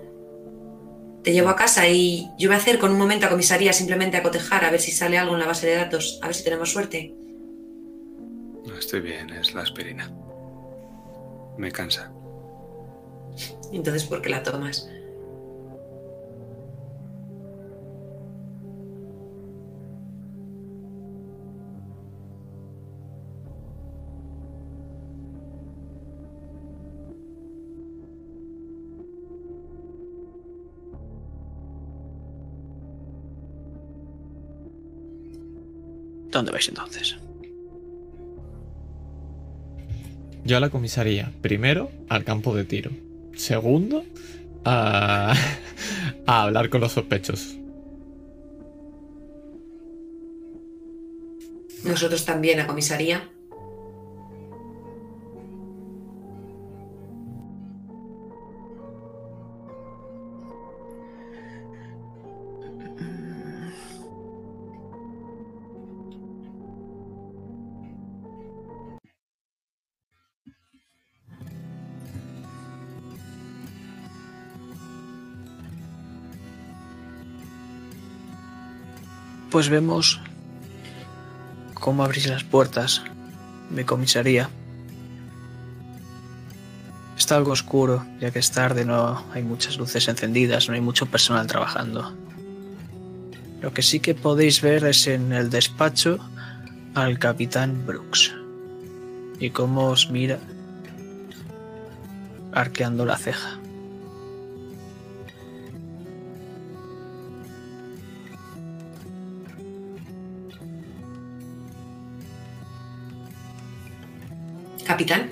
Te 1.22 1.32
llevo 1.32 1.48
a 1.48 1.56
casa 1.56 1.88
y 1.88 2.30
yo 2.38 2.48
me 2.48 2.56
acerco 2.56 2.86
en 2.86 2.92
un 2.92 2.98
momento 2.98 3.26
a 3.26 3.30
comisaría 3.30 3.72
simplemente 3.72 4.16
a 4.16 4.22
cotejar 4.22 4.64
a 4.64 4.70
ver 4.70 4.80
si 4.80 4.92
sale 4.92 5.18
algo 5.18 5.34
en 5.34 5.40
la 5.40 5.46
base 5.46 5.66
de 5.66 5.76
datos, 5.76 6.18
a 6.22 6.26
ver 6.26 6.34
si 6.34 6.44
tenemos 6.44 6.70
suerte. 6.70 7.14
No 8.66 8.76
estoy 8.78 9.00
bien, 9.00 9.30
es 9.30 9.54
la 9.54 9.62
aspirina. 9.62 10.10
Me 11.56 11.70
cansa. 11.70 12.12
Entonces, 13.72 14.04
¿por 14.04 14.22
qué 14.22 14.28
la 14.30 14.42
tomas? 14.42 14.88
¿Dónde 36.30 36.52
vais 36.52 36.68
entonces? 36.68 37.16
Yo 40.44 40.56
a 40.56 40.60
la 40.60 40.70
comisaría. 40.70 41.32
Primero, 41.42 41.90
al 42.08 42.24
campo 42.24 42.54
de 42.54 42.64
tiro. 42.64 42.90
Segundo, 43.34 44.04
a, 44.64 45.34
a 46.26 46.42
hablar 46.42 46.70
con 46.70 46.80
los 46.80 46.92
sospechosos. 46.92 47.56
Nosotros 51.84 52.24
también 52.24 52.60
a 52.60 52.66
comisaría. 52.66 53.30
Pues 79.50 79.70
vemos 79.70 80.20
cómo 81.74 82.04
abrís 82.04 82.28
las 82.28 82.44
puertas 82.44 83.02
de 83.70 83.86
comisaría. 83.86 84.50
Está 87.16 87.36
algo 87.36 87.52
oscuro, 87.52 88.04
ya 88.20 88.30
que 88.30 88.38
es 88.38 88.50
tarde, 88.52 88.84
no 88.84 89.24
hay 89.32 89.42
muchas 89.42 89.78
luces 89.78 90.06
encendidas, 90.08 90.68
no 90.68 90.74
hay 90.74 90.80
mucho 90.80 91.06
personal 91.06 91.46
trabajando. 91.46 92.14
Lo 93.60 93.72
que 93.72 93.82
sí 93.82 94.00
que 94.00 94.14
podéis 94.14 94.60
ver 94.60 94.84
es 94.84 95.06
en 95.06 95.32
el 95.32 95.50
despacho 95.50 96.18
al 96.94 97.18
capitán 97.18 97.86
Brooks. 97.86 98.34
Y 99.40 99.50
cómo 99.50 99.88
os 99.88 100.10
mira 100.10 100.38
arqueando 102.52 103.04
la 103.04 103.16
ceja. 103.16 103.58
Capitán, 114.98 115.30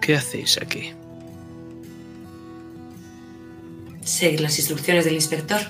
¿Qué 0.00 0.14
hacéis 0.14 0.56
aquí? 0.62 0.92
seguir 4.04 4.40
las 4.40 4.56
instrucciones 4.56 5.04
del 5.04 5.14
inspector. 5.14 5.60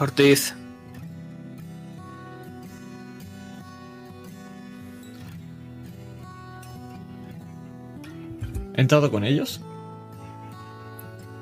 Ortiz, 0.00 0.54
¿He 8.76 8.80
entrado 8.80 9.10
con 9.10 9.24
ellos? 9.24 9.60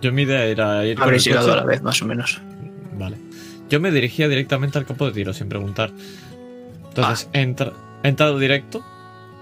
Yo 0.03 0.13
mi 0.13 0.23
idea 0.23 0.45
era 0.45 0.85
ir 0.85 0.97
con 0.97 1.05
habréis 1.05 1.27
el 1.27 1.33
llegado 1.33 1.49
coche- 1.49 1.59
a 1.59 1.65
la 1.65 1.67
vez, 1.67 1.83
más 1.83 2.03
o 2.03 2.07
menos. 2.07 2.41
Yo 3.73 3.81
me 3.81 3.91
dirigía 3.91 4.29
directamente 4.29 4.77
al 4.79 4.85
campo 4.85 5.07
de 5.07 5.13
tiro 5.13 5.33
sin 5.33 5.49
preguntar. 5.49 5.91
Entonces, 6.91 7.27
he, 7.33 7.41
entra- 7.41 7.73
he 8.03 8.09
entrado 8.09 8.39
directo 8.39 8.85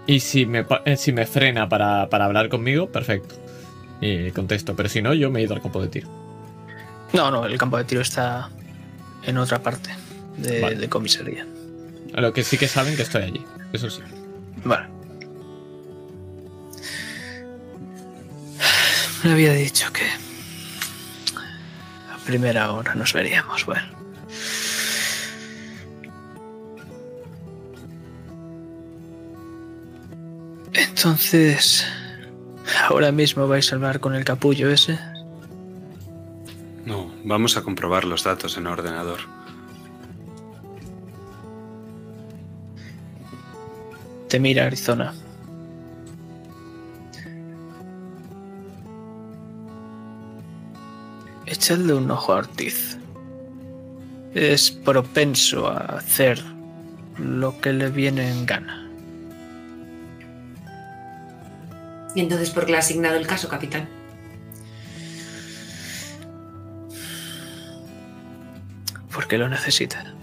y 0.06 0.20
si 0.20 0.46
me, 0.46 0.64
eh, 0.84 0.96
si 0.96 1.10
me 1.12 1.26
frena 1.26 1.68
para, 1.68 2.08
para 2.08 2.26
hablar 2.26 2.48
conmigo, 2.48 2.92
perfecto. 2.92 3.34
Y 4.00 4.30
contesto, 4.30 4.76
pero 4.76 4.88
si 4.88 5.02
no, 5.02 5.14
yo 5.14 5.32
me 5.32 5.40
he 5.40 5.42
ido 5.42 5.54
al 5.56 5.60
campo 5.60 5.82
de 5.82 5.88
tiro. 5.88 6.08
No, 7.12 7.28
no, 7.32 7.44
el 7.44 7.58
campo 7.58 7.76
de 7.76 7.82
tiro 7.82 8.02
está 8.02 8.50
en 9.24 9.36
otra 9.36 9.58
parte 9.64 9.90
de, 10.36 10.60
Vale. 10.60 10.76
de 10.76 10.88
comisaría. 10.88 11.44
A 12.14 12.20
lo 12.20 12.32
que 12.32 12.44
sí 12.44 12.56
que 12.56 12.68
saben 12.68 12.94
que 12.94 13.02
estoy 13.02 13.24
allí. 13.24 13.44
Eso 13.72 13.90
sí. 13.90 14.02
Vale. 14.64 14.86
Me 19.24 19.32
había 19.32 19.54
dicho 19.54 19.92
que 19.92 20.04
a 21.34 22.16
primera 22.24 22.70
hora 22.70 22.94
nos 22.94 23.12
veríamos. 23.12 23.66
Bueno. 23.66 23.98
Entonces, 30.88 31.84
ahora 32.88 33.12
mismo 33.12 33.46
vais 33.46 33.70
a 33.70 33.76
hablar 33.76 34.00
con 34.00 34.14
el 34.14 34.24
capullo 34.24 34.70
ese. 34.70 34.98
No, 36.86 37.10
vamos 37.24 37.56
a 37.58 37.62
comprobar 37.62 38.04
los 38.04 38.24
datos 38.24 38.56
en 38.56 38.66
el 38.66 38.72
ordenador. 38.72 39.20
Te 44.28 44.40
mira 44.40 44.66
Arizona. 44.66 45.12
Echadle 51.44 51.94
un 51.94 52.10
ojo 52.10 52.32
a 52.32 52.36
Ortiz. 52.36 52.96
Es 54.34 54.70
propenso 54.70 55.68
a 55.68 55.78
hacer 55.78 56.42
lo 57.18 57.60
que 57.60 57.72
le 57.72 57.90
viene 57.90 58.30
en 58.30 58.46
gana. 58.46 58.79
¿Y 62.14 62.20
entonces 62.20 62.50
por 62.50 62.66
qué 62.66 62.72
le 62.72 62.76
ha 62.78 62.80
asignado 62.80 63.16
el 63.16 63.26
caso, 63.26 63.48
capitán? 63.48 63.88
Porque 69.12 69.38
lo 69.38 69.48
necesita. 69.48 70.14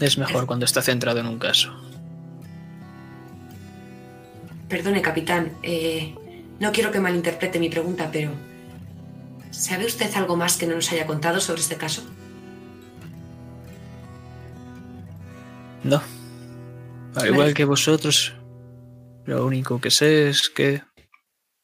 Es 0.00 0.16
mejor 0.18 0.46
cuando 0.46 0.64
está 0.64 0.82
centrado 0.82 1.20
en 1.20 1.26
un 1.26 1.38
caso. 1.38 1.74
Perdone, 4.68 5.02
capitán. 5.02 5.52
eh, 5.62 6.14
no 6.60 6.72
quiero 6.72 6.90
que 6.90 7.00
malinterprete 7.00 7.58
mi 7.58 7.68
pregunta, 7.68 8.10
pero... 8.12 8.30
¿Sabe 9.50 9.86
usted 9.86 10.12
algo 10.14 10.36
más 10.36 10.56
que 10.56 10.66
no 10.66 10.74
nos 10.74 10.92
haya 10.92 11.06
contado 11.06 11.40
sobre 11.40 11.60
este 11.60 11.76
caso? 11.76 12.02
No. 15.84 16.02
Al 17.18 17.26
igual 17.26 17.38
Vale. 17.38 17.54
que 17.54 17.64
vosotros, 17.64 18.34
lo 19.24 19.44
único 19.44 19.80
que 19.80 19.90
sé 19.90 20.28
es 20.28 20.48
que 20.48 20.82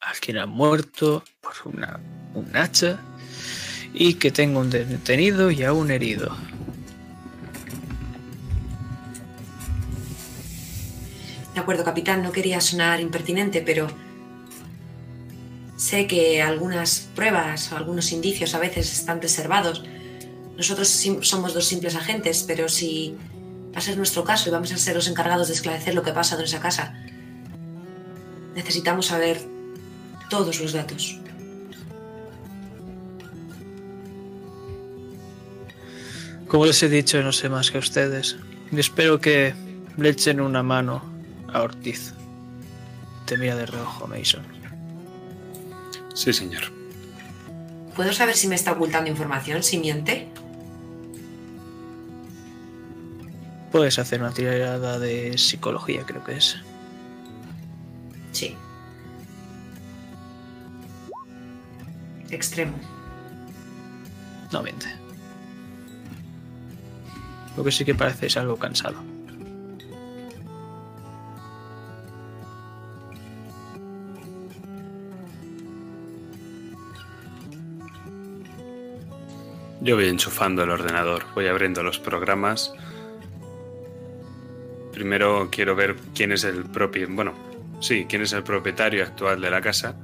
alguien 0.01 0.37
ha 0.37 0.45
muerto 0.45 1.23
por 1.39 1.53
una, 1.73 1.99
un 2.33 2.55
hacha 2.55 2.99
y 3.93 4.15
que 4.15 4.31
tengo 4.31 4.59
un 4.59 4.69
detenido 4.69 5.51
y 5.51 5.63
a 5.63 5.71
un 5.71 5.91
herido. 5.91 6.35
De 11.53 11.61
acuerdo, 11.61 11.85
capitán, 11.85 12.21
no 12.21 12.33
quería 12.33 12.59
sonar 12.59 12.99
impertinente, 12.99 13.61
pero 13.61 13.87
sé 15.77 16.05
que 16.05 16.41
algunas 16.41 17.07
pruebas 17.15 17.71
o 17.71 17.77
algunos 17.77 18.11
indicios 18.11 18.53
a 18.55 18.59
veces 18.59 18.91
están 18.91 19.21
reservados. 19.21 19.85
Nosotros 20.57 20.89
somos 21.21 21.53
dos 21.53 21.65
simples 21.65 21.95
agentes, 21.95 22.43
pero 22.45 22.67
si 22.67 23.15
va 23.75 23.79
a 23.79 23.81
ser 23.81 23.97
nuestro 23.97 24.23
caso 24.23 24.47
y 24.47 24.53
vamos 24.53 24.71
a 24.71 24.77
ser 24.77 24.95
los 24.95 25.07
encargados 25.09 25.49
de 25.49 25.53
esclarecer 25.53 25.93
lo 25.93 26.01
que 26.01 26.11
ha 26.11 26.13
pasado 26.13 26.41
en 26.41 26.47
esa 26.47 26.61
casa, 26.61 26.93
necesitamos 28.55 29.07
saber 29.07 29.41
todos 30.29 30.61
los 30.61 30.71
datos. 30.71 31.19
Como 36.47 36.65
les 36.65 36.81
he 36.83 36.89
dicho, 36.89 37.21
no 37.21 37.33
sé 37.33 37.49
más 37.49 37.69
que 37.69 37.79
ustedes. 37.79 38.37
Y 38.71 38.79
espero 38.79 39.19
que 39.19 39.53
le 39.97 40.09
echen 40.09 40.39
una 40.39 40.63
mano 40.63 41.03
a 41.51 41.61
Ortiz. 41.61 42.13
Te 43.25 43.37
mira 43.37 43.55
de 43.55 43.65
reojo, 43.65 44.07
Mason. 44.07 44.43
Sí, 46.13 46.31
señor. 46.31 46.63
¿Puedo 47.95 48.13
saber 48.13 48.37
si 48.37 48.47
me 48.47 48.55
está 48.55 48.71
ocultando 48.71 49.09
información, 49.09 49.63
si 49.63 49.79
miente? 49.79 50.29
Puedes 53.75 53.99
hacer 53.99 54.21
una 54.21 54.31
tirada 54.31 54.99
de 54.99 55.37
psicología, 55.37 56.03
creo 56.05 56.23
que 56.23 56.37
es. 56.37 56.55
Sí. 58.31 58.55
Extremo. 62.29 62.79
No 64.53 64.63
miente. 64.63 64.85
Lo 67.57 67.65
que 67.65 67.71
sí 67.73 67.83
que 67.83 67.93
parece 67.93 68.27
es 68.27 68.37
algo 68.37 68.55
cansado. 68.55 68.95
Yo 79.81 79.97
voy 79.97 80.07
enchufando 80.07 80.63
el 80.63 80.69
ordenador, 80.69 81.25
voy 81.35 81.47
abriendo 81.47 81.83
los 81.83 81.99
programas. 81.99 82.73
Primero 84.95 85.49
quiero 85.51 85.75
ver 85.75 85.97
quién 86.15 86.31
es 86.31 86.45
el 86.45 86.63
propio, 86.63 87.05
bueno, 87.09 87.33
sí, 87.81 88.05
quién 88.07 88.21
es 88.21 88.31
el 88.31 88.43
propietario 88.43 89.03
actual 89.03 89.41
de 89.41 89.49
la 89.49 89.59
casa. 89.59 89.97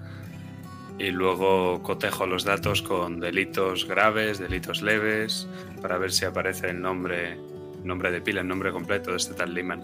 Y 1.00 1.12
luego 1.12 1.82
cotejo 1.82 2.26
los 2.26 2.44
datos 2.44 2.82
con 2.82 3.22
delitos 3.22 3.88
graves, 3.88 4.38
delitos 4.38 4.82
leves, 4.82 5.48
para 5.82 5.98
ver 5.98 6.12
si 6.12 6.26
aparece 6.26 6.72
el 6.72 6.82
nombre, 6.82 7.38
nombre 7.86 8.12
de 8.12 8.20
pila, 8.20 8.42
el 8.42 8.50
nombre 8.50 8.74
completo 8.74 9.12
de 9.12 9.18
este 9.18 9.34
tal 9.34 9.54
Lehman. 9.54 9.82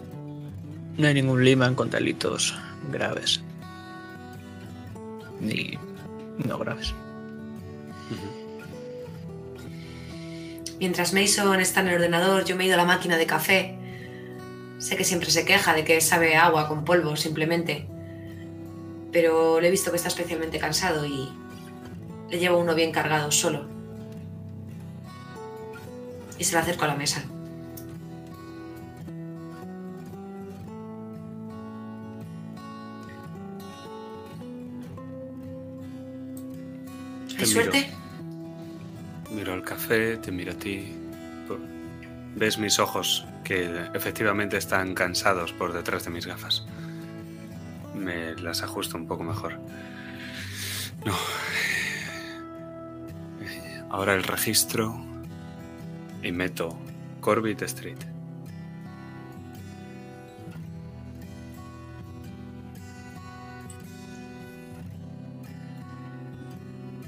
No 0.98 1.08
hay 1.08 1.14
ningún 1.14 1.42
Liman 1.42 1.74
con 1.74 1.88
delitos 1.88 2.54
graves. 2.92 3.42
Ni 5.40 5.78
no 6.46 6.58
graves. 6.58 6.94
Mientras 10.78 11.14
Mason 11.14 11.60
está 11.60 11.80
en 11.80 11.88
el 11.88 11.94
ordenador, 11.94 12.44
yo 12.44 12.56
me 12.56 12.64
he 12.64 12.66
ido 12.66 12.74
a 12.74 12.78
la 12.78 12.84
máquina 12.84 13.16
de 13.16 13.24
café. 13.24 13.87
Sé 14.78 14.96
que 14.96 15.04
siempre 15.04 15.30
se 15.30 15.44
queja 15.44 15.74
de 15.74 15.84
que 15.84 16.00
sabe 16.00 16.36
agua 16.36 16.68
con 16.68 16.84
polvo, 16.84 17.16
simplemente. 17.16 17.86
Pero 19.12 19.60
le 19.60 19.68
he 19.68 19.70
visto 19.70 19.90
que 19.90 19.96
está 19.96 20.08
especialmente 20.08 20.58
cansado 20.58 21.04
y 21.04 21.28
le 22.30 22.38
llevo 22.38 22.58
uno 22.58 22.74
bien 22.74 22.92
cargado, 22.92 23.30
solo. 23.32 23.66
Y 26.38 26.44
se 26.44 26.52
lo 26.52 26.60
acerco 26.60 26.84
a 26.84 26.88
la 26.88 26.94
mesa. 26.94 27.24
¿Hay 37.36 37.46
suerte? 37.46 37.90
Miro 39.30 39.54
el 39.54 39.62
café, 39.62 40.16
te 40.16 40.30
miro 40.30 40.52
a 40.52 40.56
ti. 40.56 40.94
Ves 42.36 42.58
mis 42.58 42.78
ojos 42.78 43.26
que 43.48 43.88
efectivamente 43.94 44.58
están 44.58 44.94
cansados 44.94 45.54
por 45.54 45.72
detrás 45.72 46.04
de 46.04 46.10
mis 46.10 46.26
gafas. 46.26 46.66
Me 47.94 48.34
las 48.34 48.62
ajusto 48.62 48.98
un 48.98 49.06
poco 49.06 49.24
mejor. 49.24 49.58
No. 51.06 51.16
Ahora 53.88 54.14
el 54.14 54.22
registro 54.22 55.02
y 56.22 56.30
meto 56.30 56.78
Corbett 57.22 57.62
Street. 57.62 57.96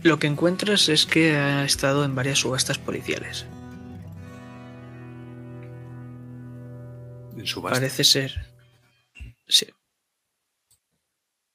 Lo 0.02 0.18
que 0.18 0.26
encuentras 0.26 0.88
es 0.88 1.04
que 1.04 1.36
ha 1.36 1.64
estado 1.64 2.06
en 2.06 2.14
varias 2.14 2.38
subastas 2.38 2.78
policiales. 2.78 3.44
En 7.40 7.46
subasta. 7.46 7.78
Parece 7.78 8.04
ser. 8.04 8.46
Sí. 9.48 9.66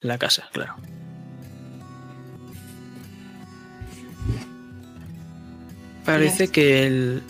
La 0.00 0.18
casa, 0.18 0.48
claro. 0.52 0.74
Parece 6.04 6.48
que 6.48 6.86
el. 6.86 7.22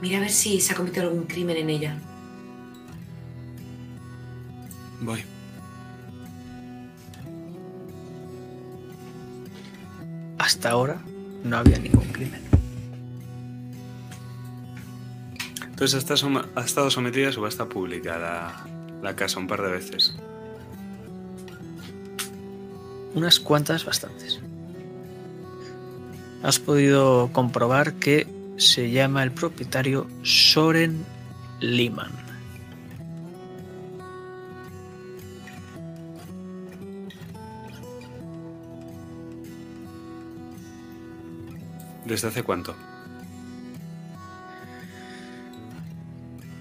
Mira 0.00 0.18
a 0.18 0.20
ver 0.20 0.30
si 0.30 0.60
se 0.60 0.72
ha 0.72 0.76
cometido 0.76 1.08
algún 1.08 1.24
crimen 1.24 1.56
en 1.56 1.70
ella. 1.70 1.98
Voy. 5.00 5.24
Hasta 10.38 10.70
ahora 10.70 11.02
no 11.42 11.56
había 11.56 11.78
ningún 11.78 12.06
crimen. 12.12 12.47
Entonces 15.78 15.94
ha 15.94 15.98
estado 15.98 16.16
som- 16.18 16.44
ha 16.56 16.60
estado 16.64 16.90
sometida 16.90 17.28
a 17.28 17.32
subasta 17.32 17.66
pública 17.68 18.18
la, 18.18 18.66
la 19.00 19.14
casa 19.14 19.38
un 19.38 19.46
par 19.46 19.62
de 19.62 19.70
veces. 19.70 20.12
Unas 23.14 23.38
cuantas, 23.38 23.84
bastantes. 23.84 24.40
Has 26.42 26.58
podido 26.58 27.30
comprobar 27.32 27.92
que 27.92 28.26
se 28.56 28.90
llama 28.90 29.22
el 29.22 29.30
propietario 29.30 30.08
Soren 30.24 31.04
Liman. 31.60 32.10
¿Desde 42.04 42.28
hace 42.28 42.42
cuánto? 42.42 42.74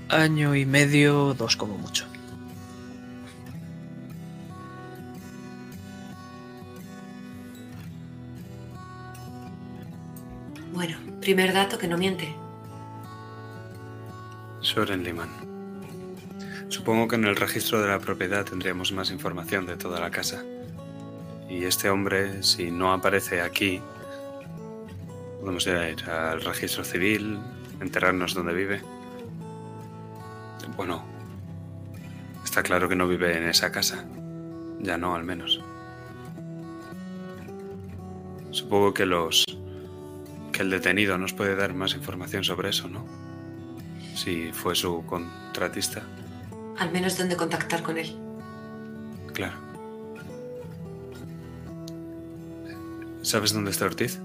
Año 0.09 0.55
y 0.55 0.65
medio, 0.65 1.34
dos 1.34 1.55
como 1.55 1.77
mucho. 1.77 2.05
Bueno, 10.73 10.97
primer 11.19 11.53
dato 11.53 11.77
que 11.77 11.88
no 11.88 11.97
miente. 11.97 12.34
Soren 14.61 15.03
Liman. 15.03 15.29
Supongo 16.69 17.07
que 17.07 17.15
en 17.15 17.25
el 17.25 17.35
registro 17.35 17.81
de 17.81 17.89
la 17.89 17.99
propiedad 17.99 18.45
tendríamos 18.45 18.91
más 18.91 19.11
información 19.11 19.65
de 19.65 19.75
toda 19.75 19.99
la 19.99 20.11
casa. 20.11 20.43
Y 21.49 21.63
este 21.63 21.89
hombre, 21.89 22.43
si 22.43 22.71
no 22.71 22.93
aparece 22.93 23.41
aquí, 23.41 23.81
Podemos 25.47 25.67
ir 25.67 26.09
al 26.09 26.41
registro 26.41 26.84
civil, 26.84 27.39
enterarnos 27.79 28.34
dónde 28.34 28.53
vive. 28.53 28.81
Bueno, 30.78 31.04
está 32.44 32.62
claro 32.62 32.88
que 32.88 32.95
no 32.95 33.08
vive 33.08 33.36
en 33.36 33.49
esa 33.49 33.72
casa. 33.72 34.06
Ya 34.80 34.98
no, 34.98 35.16
al 35.16 35.24
menos. 35.24 35.60
Supongo 38.52 38.94
que 38.94 39.06
los 39.06 39.44
que 40.54 40.62
el 40.62 40.70
detenido 40.70 41.18
nos 41.18 41.34
puede 41.34 41.56
dar 41.56 41.74
más 41.74 41.94
información 41.95 42.44
sobre 42.44 42.70
eso, 42.70 42.88
¿no? 42.88 43.06
Si 44.16 44.52
fue 44.54 44.76
su 44.76 45.06
contratista. 45.06 46.04
Al 46.78 46.91
menos 46.91 47.18
dónde 47.18 47.36
contactar 47.36 47.84
con 47.84 47.98
él. 47.98 48.16
Claro. 49.34 49.58
¿Sabes 53.24 53.52
dónde 53.52 53.72
está 53.72 53.86
Ortiz? 53.86 54.20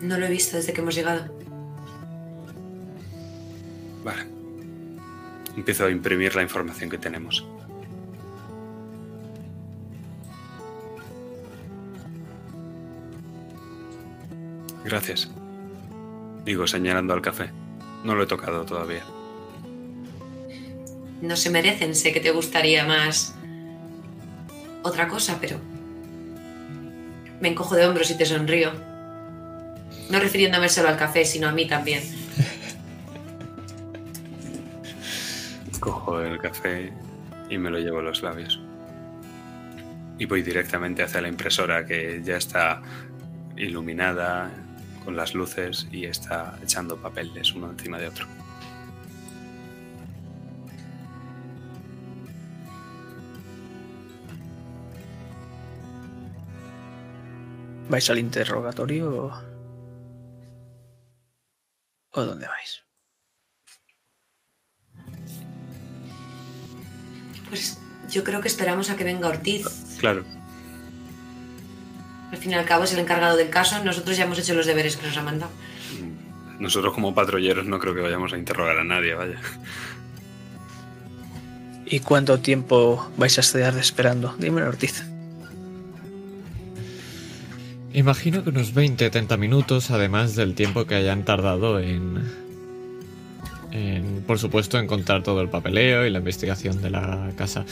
No 0.00 0.18
lo 0.18 0.26
he 0.26 0.30
visto 0.30 0.56
desde 0.56 0.72
que 0.72 0.80
hemos 0.80 0.94
llegado. 0.94 1.34
Vale. 4.04 4.33
Empiezo 5.56 5.86
a 5.86 5.90
imprimir 5.90 6.34
la 6.34 6.42
información 6.42 6.90
que 6.90 6.98
tenemos. 6.98 7.46
Gracias. 14.84 15.30
Digo, 16.44 16.66
señalando 16.66 17.14
al 17.14 17.22
café. 17.22 17.50
No 18.04 18.14
lo 18.14 18.24
he 18.24 18.26
tocado 18.26 18.64
todavía. 18.64 19.02
No 21.22 21.36
se 21.36 21.48
merecen, 21.48 21.94
sé 21.94 22.12
que 22.12 22.20
te 22.20 22.32
gustaría 22.32 22.84
más 22.84 23.34
otra 24.82 25.08
cosa, 25.08 25.38
pero 25.40 25.58
me 27.40 27.48
encojo 27.48 27.74
de 27.74 27.86
hombros 27.86 28.10
y 28.10 28.18
te 28.18 28.26
sonrío. 28.26 28.72
No 30.10 30.20
refiriéndome 30.20 30.68
solo 30.68 30.90
al 30.90 30.98
café, 30.98 31.24
sino 31.24 31.48
a 31.48 31.52
mí 31.52 31.66
también. 31.66 32.02
Cojo 35.84 36.18
el 36.22 36.38
café 36.38 36.90
y 37.50 37.58
me 37.58 37.68
lo 37.68 37.78
llevo 37.78 37.98
a 37.98 38.02
los 38.02 38.22
labios. 38.22 38.58
Y 40.18 40.24
voy 40.24 40.40
directamente 40.42 41.02
hacia 41.02 41.20
la 41.20 41.28
impresora 41.28 41.84
que 41.84 42.22
ya 42.24 42.38
está 42.38 42.80
iluminada 43.54 44.50
con 45.04 45.14
las 45.14 45.34
luces 45.34 45.86
y 45.92 46.06
está 46.06 46.58
echando 46.62 46.96
papeles 46.96 47.52
uno 47.52 47.70
encima 47.70 47.98
de 47.98 48.08
otro. 48.08 48.26
¿Vais 57.90 58.08
al 58.08 58.18
interrogatorio 58.18 59.30
o, 62.12 62.24
dónde 62.24 62.46
vais? 62.46 62.83
Pues 67.48 67.78
yo 68.10 68.24
creo 68.24 68.40
que 68.40 68.48
esperamos 68.48 68.90
a 68.90 68.96
que 68.96 69.04
venga 69.04 69.28
Ortiz. 69.28 69.66
Claro, 69.98 70.24
Al 72.30 72.38
fin 72.38 72.50
y 72.50 72.54
al 72.54 72.64
cabo 72.64 72.84
es 72.84 72.92
el 72.92 72.98
encargado 72.98 73.36
del 73.36 73.50
caso. 73.50 73.82
Nosotros 73.84 74.16
ya 74.16 74.24
hemos 74.24 74.38
hecho 74.38 74.54
los 74.54 74.66
deberes 74.66 74.96
que 74.96 75.06
nos 75.06 75.16
ha 75.16 75.22
mandado. 75.22 75.52
nosotros 76.58 76.94
como 76.94 77.14
patrulleros 77.14 77.66
no 77.66 77.78
creo 77.78 77.94
que 77.94 78.00
vayamos 78.00 78.32
a 78.32 78.38
interrogar 78.38 78.78
a 78.78 78.84
nadie, 78.84 79.14
vaya. 79.14 79.38
¿Y 81.86 82.00
cuánto 82.00 82.40
tiempo 82.40 83.10
vais 83.16 83.36
a 83.38 83.40
estar 83.42 83.76
esperando? 83.78 84.34
Dímelo, 84.38 84.68
Ortiz. 84.68 85.04
Imagino 87.92 88.42
que 88.42 88.50
unos 88.50 88.74
20-30 88.74 89.38
minutos, 89.38 89.90
además 89.92 90.34
del 90.34 90.54
tiempo 90.54 90.84
que 90.86 90.96
hayan 90.96 91.24
tardado 91.24 91.78
en, 91.78 92.24
por 94.26 94.38
supuesto, 94.38 94.78
encontrar 94.78 95.22
todo 95.22 95.40
el 95.40 95.48
papeleo 95.48 96.06
y 96.06 96.10
la 96.10 96.18
investigación 96.18 96.80
de 96.80 96.90
la 96.90 97.32
casa. 97.36 97.64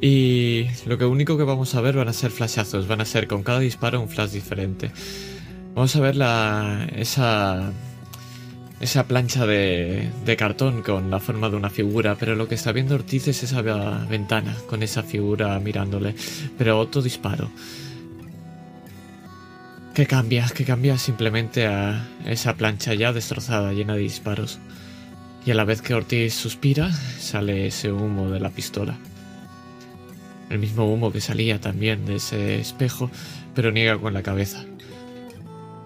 Y 0.00 0.66
lo 0.86 0.96
que 0.98 1.04
único 1.04 1.36
que 1.36 1.44
vamos 1.44 1.74
a 1.74 1.80
ver 1.80 1.96
van 1.96 2.08
a 2.08 2.12
ser 2.12 2.30
flashazos, 2.30 2.86
van 2.86 3.00
a 3.00 3.04
ser 3.04 3.26
con 3.26 3.42
cada 3.42 3.58
disparo 3.60 4.00
un 4.00 4.08
flash 4.08 4.30
diferente. 4.30 4.90
Vamos 5.74 5.94
a 5.96 6.00
ver 6.00 6.16
la, 6.16 6.88
esa, 6.94 7.72
esa 8.80 9.06
plancha 9.08 9.46
de, 9.46 10.08
de 10.24 10.36
cartón 10.36 10.82
con 10.82 11.10
la 11.10 11.18
forma 11.18 11.50
de 11.50 11.56
una 11.56 11.70
figura, 11.70 12.16
pero 12.18 12.36
lo 12.36 12.46
que 12.46 12.54
está 12.54 12.72
viendo 12.72 12.94
Ortiz 12.94 13.28
es 13.28 13.42
esa 13.42 13.62
ventana 13.62 14.56
con 14.68 14.82
esa 14.82 15.02
figura 15.02 15.58
mirándole, 15.58 16.14
pero 16.56 16.78
otro 16.78 17.02
disparo. 17.02 17.50
Que 19.94 20.06
cambia, 20.06 20.46
que 20.54 20.64
cambia 20.64 20.96
simplemente 20.96 21.66
a 21.66 22.06
esa 22.24 22.54
plancha 22.54 22.94
ya 22.94 23.12
destrozada, 23.12 23.72
llena 23.72 23.94
de 23.94 24.02
disparos. 24.02 24.60
Y 25.44 25.50
a 25.50 25.54
la 25.54 25.64
vez 25.64 25.82
que 25.82 25.94
Ortiz 25.94 26.34
suspira, 26.34 26.92
sale 26.92 27.66
ese 27.66 27.92
humo 27.92 28.30
de 28.30 28.40
la 28.40 28.50
pistola. 28.50 28.98
El 30.50 30.58
mismo 30.58 30.92
humo 30.92 31.12
que 31.12 31.20
salía 31.20 31.60
también 31.60 32.06
de 32.06 32.16
ese 32.16 32.58
espejo, 32.60 33.10
pero 33.54 33.70
niega 33.70 33.98
con 33.98 34.14
la 34.14 34.22
cabeza. 34.22 34.64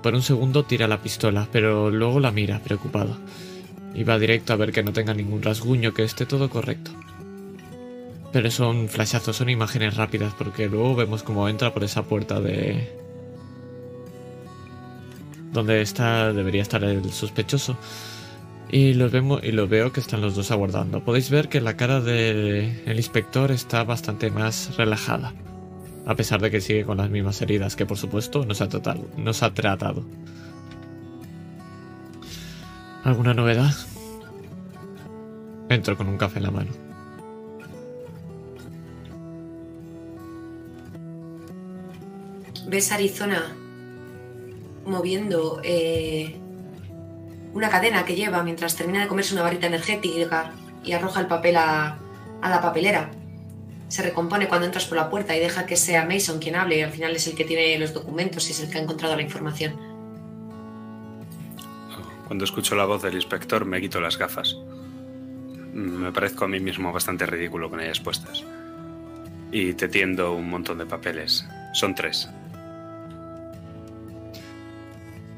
Por 0.03 0.15
un 0.15 0.23
segundo 0.23 0.65
tira 0.65 0.89
la 0.89 1.03
pistola, 1.03 1.49
pero 1.53 1.91
luego 1.91 2.21
la 2.21 2.33
mira, 2.33 2.61
preocupado. 2.61 3.17
Y 3.95 4.05
va 4.05 4.19
directo 4.19 4.53
a 4.53 4.57
ver 4.57 4.73
que 4.73 4.83
no 4.83 4.93
tenga 4.93 5.15
ningún 5.15 5.43
rasguño, 5.43 5.95
que 5.95 6.03
esté 6.03 6.27
todo 6.27 6.51
correcto. 6.51 6.91
Pero 8.33 8.51
son 8.51 8.89
flashazos, 8.89 9.37
son 9.37 9.51
imágenes 9.51 9.97
rápidas, 9.97 10.35
porque 10.35 10.69
luego 10.69 10.97
vemos 10.97 11.23
cómo 11.23 11.49
entra 11.49 11.73
por 11.73 11.85
esa 11.85 12.03
puerta 12.03 12.41
de, 12.41 12.89
donde 15.53 15.83
está 15.83 16.33
debería 16.33 16.63
estar 16.63 16.83
el 16.83 17.13
sospechoso 17.13 17.77
y 18.73 18.95
los 18.95 19.13
vemos 19.13 19.45
y 19.45 19.53
lo 19.53 19.69
veo 19.69 19.93
que 19.93 20.01
están 20.01 20.23
los 20.23 20.35
dos 20.35 20.51
aguardando. 20.51 21.05
Podéis 21.05 21.31
ver 21.31 21.51
que 21.51 21.61
la 21.61 21.77
cara 21.77 22.01
del 22.01 22.83
el 22.87 22.97
inspector 22.97 23.53
está 23.53 23.85
bastante 23.85 24.31
más 24.31 24.77
relajada, 24.79 25.35
a 26.07 26.17
pesar 26.17 26.41
de 26.41 26.51
que 26.51 26.63
sigue 26.63 26.85
con 26.85 26.97
las 26.97 27.11
mismas 27.11 27.41
heridas 27.43 27.77
que 27.77 27.85
por 27.85 27.99
supuesto 27.99 28.47
nos 28.47 28.63
ha 28.63 28.69
tratado. 28.71 30.05
¿Alguna 33.05 33.35
novedad? 33.35 33.75
Entro 35.69 35.97
con 35.97 36.09
un 36.09 36.17
café 36.17 36.39
en 36.39 36.45
la 36.45 36.51
mano. 36.51 36.71
¿Ves 42.69 42.91
Arizona 42.91 43.55
moviendo 44.87 45.61
eh, 45.63 46.42
una 47.53 47.69
cadena 47.69 48.05
que 48.05 48.15
lleva 48.15 48.43
mientras 48.43 48.77
termina 48.77 49.01
de 49.01 49.09
comerse 49.09 49.35
una 49.35 49.43
barrita 49.43 49.67
energética 49.67 50.53
y 50.85 50.93
arroja 50.93 51.21
el 51.21 51.27
papel 51.27 51.57
a, 51.57 51.99
a 52.41 52.51
la 52.51 52.61
papelera? 52.61 53.11
Se 53.89 54.03
recompone 54.03 54.49
cuando 54.49 54.67
entras 54.67 54.87
por 54.87 54.97
la 54.97 55.11
puerta 55.11 55.37
y 55.37 55.41
deja 55.41 55.67
que 55.67 55.77
sea 55.77 56.07
Mason 56.07 56.39
quien 56.39 56.57
hable 56.57 56.79
y 56.79 56.83
al 56.83 56.91
final 56.91 57.15
es 57.15 57.27
el 57.27 57.35
que 57.35 57.45
tiene 57.45 57.79
los 57.79 57.93
documentos 57.93 58.49
y 58.49 58.53
es 58.53 58.61
el 58.61 58.71
que 58.71 58.79
ha 58.79 58.83
encontrado 58.83 59.15
la 59.17 59.23
información. 59.23 59.77
Cuando 62.27 62.47
escucho 62.47 62.75
la 62.75 62.87
voz 62.87 63.03
del 63.03 63.15
inspector 63.15 63.67
me 63.67 63.81
quito 63.81 64.01
las 64.01 64.17
gafas. 64.17 64.57
Me 65.75 66.13
parezco 66.13 66.47
a 66.47 66.49
mí 66.49 66.61
mismo 66.61 66.91
bastante 66.91 67.27
ridículo 67.27 67.69
con 67.69 67.81
ellas 67.81 68.01
puestas. 68.01 68.45
Y 69.51 69.75
te 69.75 69.89
tiendo 69.89 70.33
un 70.33 70.49
montón 70.49 70.79
de 70.79 70.87
papeles. 70.87 71.47
Son 71.75 71.95
tres. 71.95 72.31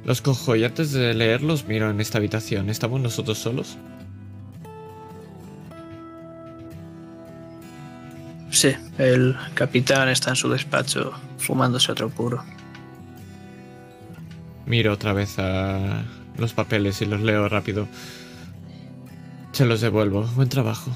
Los 0.05 0.21
cojo 0.21 0.55
y 0.55 0.65
antes 0.65 0.93
de 0.93 1.15
leerlos 1.15 1.67
miro 1.67 1.89
en 1.89 2.01
esta 2.01 2.19
habitación. 2.19 2.69
¿Estamos 2.69 3.01
nosotros 3.01 3.39
solos? 3.39 3.79
Sí, 8.51 8.73
el 8.99 9.37
capitán 9.55 10.09
está 10.09 10.31
en 10.31 10.37
su 10.37 10.49
despacho 10.49 11.13
fumándose 11.39 11.91
otro 11.91 12.11
puro. 12.11 12.45
Miro 14.67 14.93
otra 14.93 15.13
vez 15.13 15.39
a 15.39 16.05
los 16.39 16.53
papeles 16.53 17.01
y 17.03 17.07
los 17.07 17.21
leo 17.21 17.49
rápido. 17.49 17.89
Se 19.53 19.65
los 19.65 19.81
devuelvo. 19.81 20.23
Buen 20.37 20.49
trabajo. 20.49 20.91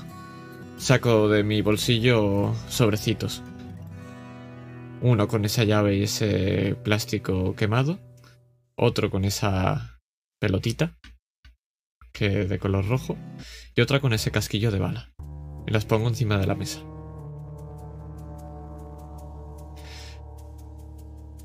Saco 0.77 1.29
de 1.29 1.43
mi 1.43 1.63
bolsillo 1.63 2.55
sobrecitos. 2.69 3.43
Uno 5.01 5.29
con 5.29 5.45
esa 5.45 5.65
llave 5.65 5.97
y 5.97 6.03
ese 6.05 6.77
plástico 6.83 7.55
quemado. 7.57 7.99
Otro 8.81 9.11
con 9.11 9.25
esa 9.25 9.99
pelotita 10.41 10.97
que 12.13 12.29
de 12.47 12.59
color 12.61 12.87
rojo. 12.87 13.17
Y 13.75 13.81
otra 13.81 14.01
con 14.01 14.13
ese 14.13 14.31
casquillo 14.31 14.71
de 14.71 14.79
bala. 14.79 15.13
Y 15.67 15.73
las 15.73 15.85
pongo 15.85 16.07
encima 16.07 16.39
de 16.39 16.47
la 16.47 16.55
mesa. 16.55 16.81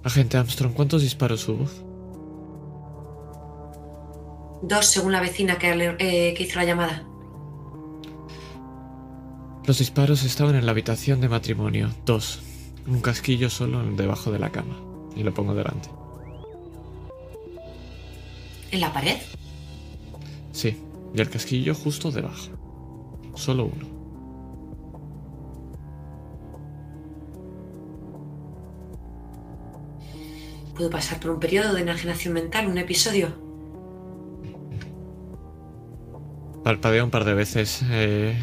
Agente 0.03 0.37
Armstrong, 0.37 0.73
¿cuántos 0.73 1.01
disparos 1.01 1.47
hubo? 1.49 1.65
Dos, 4.61 4.85
según 4.85 5.11
la 5.11 5.19
vecina 5.19 5.57
que, 5.57 5.71
eh, 5.71 6.33
que 6.35 6.43
hizo 6.43 6.59
la 6.59 6.65
llamada. 6.65 7.03
Los 9.65 9.79
disparos 9.79 10.23
estaban 10.23 10.55
en 10.55 10.67
la 10.67 10.71
habitación 10.71 11.19
de 11.19 11.29
matrimonio. 11.29 11.89
Dos. 12.05 12.43
Un 12.85 13.01
casquillo 13.01 13.49
solo 13.49 13.83
debajo 13.95 14.31
de 14.31 14.37
la 14.37 14.51
cama. 14.51 14.77
Y 15.15 15.23
lo 15.23 15.33
pongo 15.33 15.55
delante. 15.55 15.89
¿En 18.73 18.81
la 18.81 18.91
pared? 18.91 19.17
Sí, 20.51 20.75
y 21.13 21.21
el 21.21 21.29
casquillo 21.29 21.75
justo 21.75 22.09
debajo. 22.09 22.49
Solo 23.35 23.65
uno. 23.65 23.85
¿Puedo 30.75 30.89
pasar 30.89 31.19
por 31.19 31.29
un 31.29 31.39
periodo 31.39 31.75
de 31.75 31.81
enajenación 31.81 32.33
mental, 32.33 32.67
un 32.67 32.79
episodio? 32.79 33.27
Parpadeo 36.63 37.03
un 37.03 37.11
par 37.11 37.25
de 37.25 37.35
veces. 37.35 37.83
eh, 37.91 38.35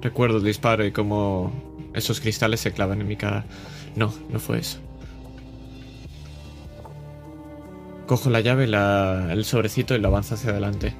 recuerdo 0.00 0.38
el 0.38 0.44
disparo 0.44 0.86
y 0.86 0.92
cómo 0.92 1.52
esos 1.92 2.20
cristales 2.22 2.60
se 2.60 2.72
clavan 2.72 3.02
en 3.02 3.08
mi 3.08 3.16
cara. 3.16 3.44
No, 3.96 4.14
no 4.30 4.40
fue 4.40 4.60
eso. 4.60 4.78
Cojo 8.06 8.28
la 8.30 8.40
llave, 8.40 8.66
la- 8.66 9.32
el 9.32 9.44
sobrecito 9.44 9.94
y 9.94 9.98
lo 9.98 10.08
avanzo 10.08 10.34
hacia 10.34 10.50
adelante. 10.50 10.94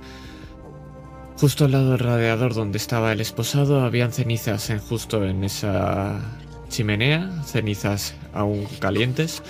Justo 1.39 1.64
al 1.66 1.72
lado 1.72 1.90
del 1.90 1.98
radiador 1.98 2.55
donde 2.55 2.78
estaba 2.78 3.12
el 3.12 3.20
esposado 3.20 3.82
habían 3.85 4.12
cenizas 4.12 4.70
en, 4.70 4.78
justo 4.78 5.24
en 5.24 5.44
esa 5.44 6.20
chimenea, 6.68 7.43
cenizas 7.44 8.14
aún 8.32 8.66
calientes. 8.78 9.43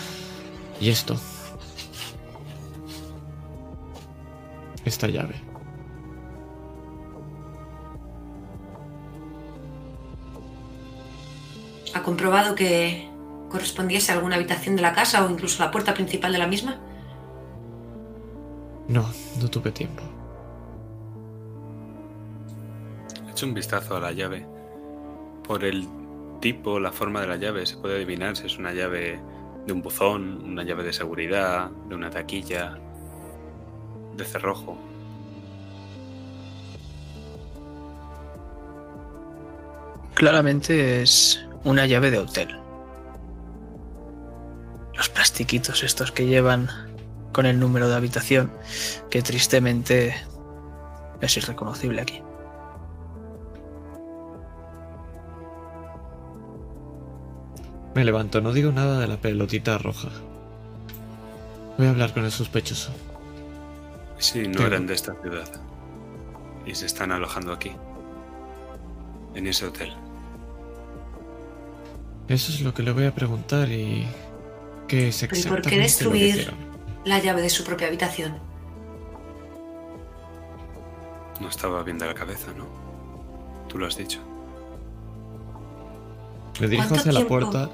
Y 0.80 0.88
esto. 0.90 1.16
Esta 4.84 5.08
llave. 5.08 5.34
¿Ha 11.94 12.02
comprobado 12.02 12.54
que 12.54 13.08
correspondiese 13.48 14.10
a 14.10 14.16
alguna 14.16 14.36
habitación 14.36 14.76
de 14.76 14.82
la 14.82 14.92
casa 14.94 15.24
o 15.24 15.30
incluso 15.30 15.62
a 15.62 15.66
la 15.66 15.72
puerta 15.72 15.94
principal 15.94 16.32
de 16.32 16.38
la 16.38 16.46
misma? 16.46 16.80
No, 18.88 19.08
no 19.40 19.48
tuve 19.48 19.72
tiempo. 19.72 20.02
He 23.26 23.30
hecho 23.30 23.46
un 23.46 23.54
vistazo 23.54 23.96
a 23.96 24.00
la 24.00 24.12
llave. 24.12 24.46
Por 25.46 25.64
el 25.64 25.88
tipo, 26.40 26.78
la 26.78 26.92
forma 26.92 27.20
de 27.22 27.26
la 27.26 27.36
llave, 27.36 27.64
se 27.66 27.76
puede 27.76 27.96
adivinar 27.96 28.36
si 28.36 28.46
es 28.46 28.58
una 28.58 28.72
llave 28.72 29.20
de 29.66 29.72
un 29.72 29.80
buzón, 29.80 30.42
una 30.44 30.62
llave 30.62 30.82
de 30.82 30.92
seguridad, 30.92 31.70
de 31.88 31.94
una 31.94 32.10
taquilla, 32.10 32.78
de 34.16 34.24
cerrojo. 34.24 34.76
Claramente 40.14 41.02
es 41.02 41.44
una 41.64 41.86
llave 41.86 42.10
de 42.10 42.18
hotel. 42.18 42.60
Los 44.94 45.08
plastiquitos 45.08 45.82
estos 45.82 46.12
que 46.12 46.26
llevan 46.26 46.68
con 47.34 47.44
el 47.44 47.60
número 47.60 47.88
de 47.88 47.96
habitación, 47.96 48.50
que 49.10 49.20
tristemente 49.20 50.14
es 51.20 51.36
irreconocible 51.36 52.00
aquí. 52.00 52.22
Me 57.94 58.04
levanto, 58.04 58.40
no 58.40 58.52
digo 58.52 58.72
nada 58.72 59.00
de 59.00 59.08
la 59.08 59.18
pelotita 59.18 59.76
roja. 59.78 60.08
Voy 61.76 61.88
a 61.88 61.90
hablar 61.90 62.14
con 62.14 62.24
el 62.24 62.30
sospechoso. 62.30 62.92
Sí, 64.18 64.46
no 64.48 64.66
eran 64.66 64.86
de 64.86 64.94
esta 64.94 65.14
ciudad. 65.20 65.48
Y 66.64 66.74
se 66.74 66.86
están 66.86 67.12
alojando 67.12 67.52
aquí. 67.52 67.72
En 69.34 69.46
ese 69.48 69.66
hotel. 69.66 69.92
Eso 72.28 72.52
es 72.52 72.60
lo 72.62 72.72
que 72.72 72.84
le 72.84 72.92
voy 72.92 73.06
a 73.06 73.14
preguntar 73.14 73.68
y... 73.70 74.06
¿Qué 74.86 75.08
es 75.08 75.22
¿y 75.22 75.26
por 75.26 75.34
qué 75.34 75.38
exactamente 75.38 75.70
lo 75.70 75.70
que 75.70 75.82
destruir? 75.82 76.63
La 77.04 77.18
llave 77.18 77.42
de 77.42 77.50
su 77.50 77.64
propia 77.64 77.88
habitación. 77.88 78.38
No 81.40 81.48
estaba 81.48 81.82
bien 81.82 81.98
de 81.98 82.06
la 82.06 82.14
cabeza, 82.14 82.52
¿no? 82.56 82.66
Tú 83.68 83.78
lo 83.78 83.86
has 83.86 83.96
dicho. 83.96 84.20
Me 86.60 86.68
dirijo 86.68 86.88
¿Cuánto 86.88 87.08
hacia 87.08 87.20
la 87.20 87.26
puerta. 87.26 87.70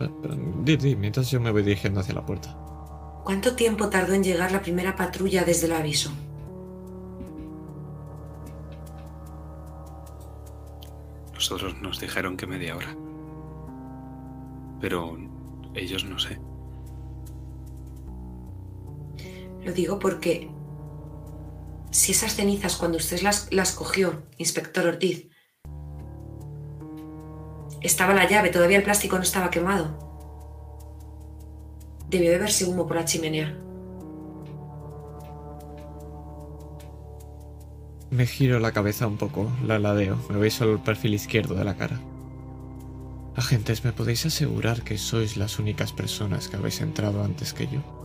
Eh, 0.00 0.10
pero, 0.20 0.34
Di, 0.62 0.76
di, 0.76 0.96
mientras 0.96 1.30
yo 1.30 1.40
me 1.40 1.50
voy 1.50 1.62
dirigiendo 1.62 2.00
hacia 2.00 2.14
la 2.14 2.26
puerta. 2.26 2.54
¿Cuánto 3.24 3.54
tiempo 3.54 3.88
tardó 3.88 4.12
en 4.12 4.22
llegar 4.22 4.52
la 4.52 4.60
primera 4.60 4.94
patrulla 4.94 5.44
desde 5.44 5.66
el 5.66 5.72
aviso? 5.72 6.10
Nosotros 11.34 11.80
nos 11.80 12.00
dijeron 12.00 12.36
que 12.36 12.46
media 12.46 12.76
hora. 12.76 12.94
Pero 14.80 15.16
ellos 15.74 16.04
no 16.04 16.18
sé. 16.18 16.38
Lo 19.66 19.72
digo 19.72 19.98
porque 19.98 20.48
si 21.90 22.12
esas 22.12 22.36
cenizas 22.36 22.76
cuando 22.76 22.98
usted 22.98 23.20
las, 23.22 23.52
las 23.52 23.72
cogió, 23.72 24.22
inspector 24.38 24.86
Ortiz, 24.86 25.28
estaba 27.80 28.14
la 28.14 28.28
llave, 28.28 28.50
todavía 28.50 28.76
el 28.76 28.84
plástico 28.84 29.16
no 29.16 29.24
estaba 29.24 29.50
quemado. 29.50 29.98
Debió 32.08 32.30
de 32.30 32.64
humo 32.64 32.86
por 32.86 32.94
la 32.94 33.04
chimenea. 33.06 33.58
Me 38.10 38.24
giro 38.24 38.60
la 38.60 38.70
cabeza 38.70 39.08
un 39.08 39.16
poco, 39.16 39.50
la 39.64 39.80
ladeo, 39.80 40.16
me 40.30 40.36
voy 40.36 40.52
solo 40.52 40.74
al 40.74 40.82
perfil 40.84 41.14
izquierdo 41.14 41.56
de 41.56 41.64
la 41.64 41.76
cara. 41.76 42.00
Agentes, 43.34 43.84
¿me 43.84 43.92
podéis 43.92 44.26
asegurar 44.26 44.82
que 44.82 44.96
sois 44.96 45.36
las 45.36 45.58
únicas 45.58 45.92
personas 45.92 46.46
que 46.46 46.54
habéis 46.54 46.80
entrado 46.80 47.24
antes 47.24 47.52
que 47.52 47.66
yo? 47.66 47.95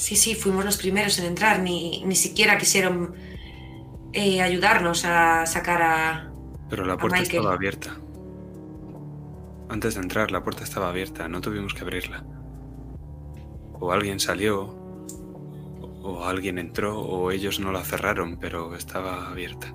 Sí, 0.00 0.16
sí, 0.16 0.34
fuimos 0.34 0.64
los 0.64 0.78
primeros 0.78 1.18
en 1.18 1.26
entrar, 1.26 1.60
ni, 1.60 2.02
ni 2.06 2.14
siquiera 2.16 2.56
quisieron 2.56 3.14
eh, 4.14 4.40
ayudarnos 4.40 5.04
a 5.04 5.44
sacar 5.44 5.82
a... 5.82 6.32
Pero 6.70 6.86
la 6.86 6.94
A 6.94 6.96
puerta 6.96 7.18
Michael. 7.18 7.36
estaba 7.36 7.54
abierta. 7.54 8.00
Antes 9.68 9.96
de 9.96 10.00
entrar, 10.00 10.30
la 10.30 10.42
puerta 10.42 10.64
estaba 10.64 10.88
abierta, 10.88 11.28
no 11.28 11.42
tuvimos 11.42 11.74
que 11.74 11.82
abrirla. 11.82 12.24
O 13.78 13.92
alguien 13.92 14.20
salió, 14.20 14.74
o- 16.02 16.24
alguien 16.24 16.58
entró, 16.58 16.98
o 16.98 17.30
ellos 17.30 17.60
no 17.60 17.70
la 17.70 17.84
cerraron, 17.84 18.38
pero 18.40 18.74
estaba 18.74 19.28
abierta. 19.30 19.74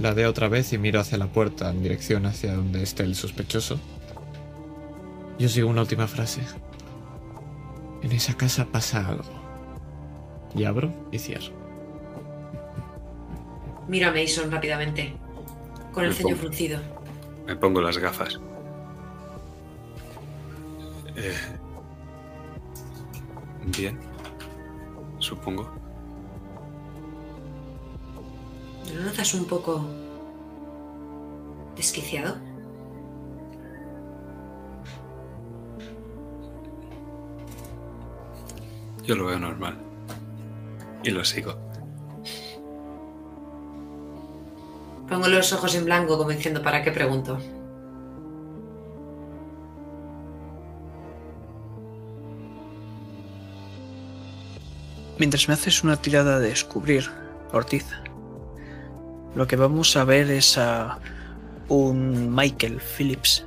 Ladeo 0.00 0.30
otra 0.30 0.48
vez 0.48 0.72
y 0.72 0.78
miro 0.78 0.98
hacia 0.98 1.16
la 1.16 1.28
puerta 1.28 1.70
en 1.70 1.80
dirección 1.84 2.26
hacia 2.26 2.56
donde 2.56 2.82
esté 2.82 3.04
el 3.04 3.14
sospechoso. 3.14 3.78
Yo 5.38 5.48
sigo 5.48 5.68
una 5.70 5.82
última 5.82 6.08
frase. 6.08 6.40
En 8.02 8.12
esa 8.12 8.34
casa 8.36 8.64
pasa 8.66 9.06
algo. 9.06 9.24
Y 10.54 10.64
abro 10.64 10.92
y 11.10 11.18
cierro. 11.18 11.52
Miro 13.88 14.08
a 14.08 14.12
Mason 14.12 14.50
rápidamente, 14.50 15.14
con 15.92 16.04
el 16.04 16.10
Me 16.10 16.14
ceño 16.16 16.28
pongo. 16.30 16.40
fruncido. 16.40 16.80
Me 17.46 17.56
pongo 17.56 17.80
las 17.80 17.98
gafas. 17.98 18.38
Eh, 21.16 21.34
bien, 23.76 23.98
supongo. 25.18 25.70
¿Lo 28.94 29.02
notas 29.02 29.34
un 29.34 29.44
poco 29.46 29.84
desquiciado? 31.76 32.36
Yo 39.04 39.16
lo 39.16 39.26
veo 39.26 39.38
normal. 39.38 39.76
Y 41.02 41.10
lo 41.10 41.24
sigo. 41.24 41.56
Pongo 45.08 45.28
los 45.28 45.52
ojos 45.52 45.74
en 45.74 45.84
blanco 45.84 46.16
como 46.16 46.30
diciendo, 46.30 46.62
¿para 46.62 46.82
qué 46.82 46.90
pregunto? 46.92 47.38
Mientras 55.18 55.46
me 55.48 55.54
haces 55.54 55.84
una 55.84 55.96
tirada 55.96 56.38
de 56.38 56.48
descubrir, 56.48 57.10
Ortiz, 57.52 57.86
lo 59.34 59.46
que 59.46 59.56
vamos 59.56 59.96
a 59.96 60.04
ver 60.04 60.30
es 60.30 60.56
a 60.56 60.98
un 61.68 62.34
Michael 62.34 62.80
Phillips 62.80 63.46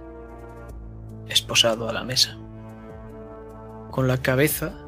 esposado 1.28 1.90
a 1.90 1.94
la 1.94 2.04
mesa, 2.04 2.38
con 3.92 4.08
la 4.08 4.18
cabeza 4.18 4.85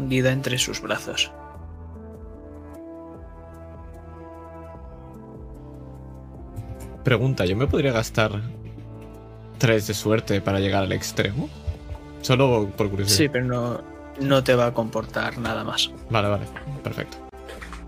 hundida 0.00 0.32
entre 0.32 0.58
sus 0.58 0.80
brazos. 0.80 1.30
Pregunta, 7.04 7.46
¿yo 7.46 7.56
me 7.56 7.66
podría 7.66 7.92
gastar 7.92 8.40
tres 9.58 9.86
de 9.86 9.94
suerte 9.94 10.40
para 10.40 10.60
llegar 10.60 10.82
al 10.84 10.92
extremo? 10.92 11.48
Solo 12.20 12.70
por 12.76 12.90
curiosidad. 12.90 13.16
Sí, 13.16 13.28
pero 13.28 13.44
no, 13.46 13.80
no 14.20 14.44
te 14.44 14.54
va 14.54 14.66
a 14.66 14.74
comportar 14.74 15.38
nada 15.38 15.64
más. 15.64 15.90
Vale, 16.10 16.28
vale, 16.28 16.44
perfecto. 16.82 17.16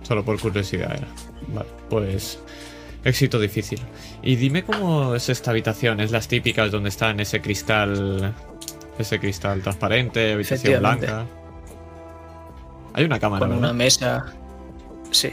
Solo 0.03 0.25
por 0.25 0.41
curiosidad 0.41 0.95
era. 0.97 1.09
Vale, 1.49 1.69
pues 1.91 2.39
éxito 3.05 3.39
difícil. 3.39 3.81
Y 4.23 4.37
dime 4.37 4.63
cómo 4.63 5.15
es 5.15 5.29
esta 5.29 5.51
habitación, 5.51 6.01
es 6.01 6.11
las 6.11 6.29
típicas 6.29 6.71
donde 6.71 6.89
está 6.89 7.11
en 7.11 7.21
ese 7.21 7.41
cristal 7.41 8.35
Ese 8.99 9.19
cristal 9.19 9.63
transparente, 9.63 10.33
habitación 10.33 10.81
blanca. 10.81 11.27
Hay 12.95 13.05
una 13.05 13.19
cámara, 13.19 13.41
Con 13.41 13.51
¿verdad? 13.51 13.65
una 13.65 13.73
mesa. 13.73 14.27
Sí, 15.11 15.33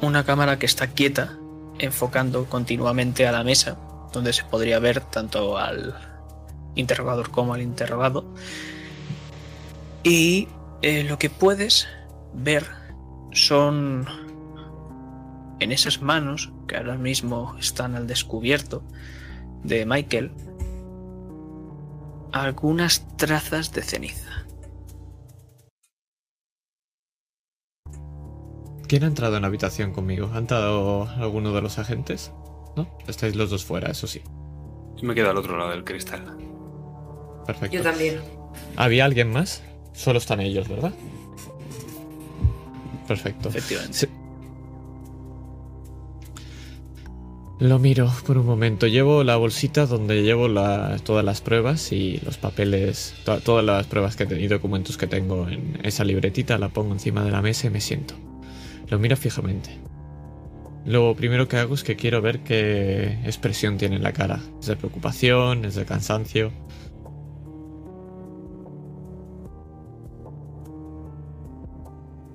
una 0.00 0.24
cámara 0.24 0.58
que 0.58 0.66
está 0.66 0.88
quieta, 0.88 1.36
enfocando 1.78 2.44
continuamente 2.46 3.26
a 3.26 3.32
la 3.32 3.44
mesa, 3.44 3.78
donde 4.12 4.32
se 4.32 4.44
podría 4.44 4.78
ver 4.78 5.00
tanto 5.00 5.58
al 5.58 5.94
interrogador 6.74 7.30
como 7.30 7.54
al 7.54 7.62
interrogado. 7.62 8.24
Y 10.02 10.48
eh, 10.82 11.04
lo 11.04 11.18
que 11.18 11.30
puedes 11.30 11.86
ver 12.34 12.66
son 13.30 14.06
en 15.60 15.70
esas 15.70 16.02
manos 16.02 16.50
que 16.66 16.76
ahora 16.76 16.96
mismo 16.96 17.56
están 17.58 17.94
al 17.94 18.06
descubierto 18.08 18.82
de 19.62 19.86
Michael 19.86 20.32
algunas 22.32 23.06
trazas 23.16 23.72
de 23.72 23.82
ceniza. 23.82 24.46
¿Quién 28.88 29.04
ha 29.04 29.06
entrado 29.06 29.36
en 29.36 29.42
la 29.42 29.48
habitación 29.48 29.92
conmigo? 29.92 30.30
¿Ha 30.34 30.38
entrado 30.38 31.08
alguno 31.16 31.52
de 31.52 31.62
los 31.62 31.78
agentes? 31.78 32.32
¿No? 32.76 32.88
Estáis 33.06 33.36
los 33.36 33.50
dos 33.50 33.64
fuera, 33.64 33.90
eso 33.90 34.06
sí. 34.06 34.22
Yo 34.96 35.06
me 35.06 35.14
quedo 35.14 35.30
al 35.30 35.36
otro 35.36 35.56
lado 35.56 35.70
del 35.70 35.84
cristal. 35.84 36.36
Perfecto. 37.46 37.76
Yo 37.76 37.82
también. 37.82 38.20
¿Había 38.76 39.04
alguien 39.04 39.30
más? 39.30 39.62
Solo 39.94 40.18
están 40.18 40.40
ellos, 40.40 40.68
¿verdad? 40.68 40.92
Perfecto. 43.08 43.48
Efectivamente. 43.48 43.98
Sí. 43.98 44.08
Lo 47.62 47.78
miro 47.78 48.10
por 48.26 48.38
un 48.38 48.46
momento. 48.46 48.88
Llevo 48.88 49.22
la 49.22 49.36
bolsita 49.36 49.86
donde 49.86 50.22
llevo 50.24 50.48
todas 51.04 51.24
las 51.24 51.40
pruebas 51.40 51.92
y 51.92 52.18
los 52.24 52.36
papeles, 52.36 53.14
to- 53.24 53.38
todas 53.40 53.64
las 53.64 53.86
pruebas 53.86 54.16
que 54.16 54.26
te- 54.26 54.40
y 54.40 54.48
documentos 54.48 54.96
que 54.96 55.06
tengo 55.06 55.48
en 55.48 55.78
esa 55.84 56.02
libretita. 56.02 56.58
La 56.58 56.70
pongo 56.70 56.92
encima 56.92 57.22
de 57.22 57.30
la 57.30 57.40
mesa 57.40 57.68
y 57.68 57.70
me 57.70 57.80
siento. 57.80 58.14
Lo 58.88 58.98
miro 58.98 59.16
fijamente. 59.16 59.78
Lo 60.84 61.14
primero 61.14 61.46
que 61.46 61.56
hago 61.58 61.74
es 61.76 61.84
que 61.84 61.94
quiero 61.94 62.20
ver 62.20 62.40
qué 62.40 63.20
expresión 63.24 63.78
tiene 63.78 63.94
en 63.94 64.02
la 64.02 64.12
cara. 64.12 64.40
¿Es 64.60 64.66
de 64.66 64.74
preocupación? 64.74 65.64
¿Es 65.64 65.76
de 65.76 65.84
cansancio? 65.84 66.50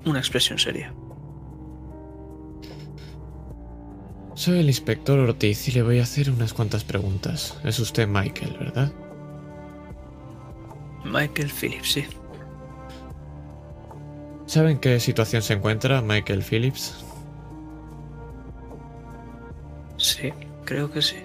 Una 0.05 0.19
expresión 0.19 0.57
seria. 0.57 0.93
Soy 4.37 4.59
el 4.59 4.67
inspector 4.67 5.17
Ortiz 5.17 5.67
y 5.67 5.71
le 5.71 5.81
voy 5.81 5.97
a 5.97 6.03
hacer 6.03 6.29
unas 6.29 6.53
cuantas 6.53 6.83
preguntas. 6.83 7.57
Es 7.63 7.79
usted 7.79 8.07
Michael, 8.07 8.55
¿verdad? 8.59 8.91
Michael 11.03 11.49
Phillips, 11.49 11.93
sí. 11.93 12.05
¿Sabe 14.45 14.69
en 14.69 14.77
qué 14.77 14.99
situación 14.99 15.41
se 15.41 15.53
encuentra 15.53 16.03
Michael 16.03 16.43
Phillips? 16.43 17.03
Sí, 19.97 20.31
creo 20.65 20.91
que 20.91 21.01
sí. 21.01 21.17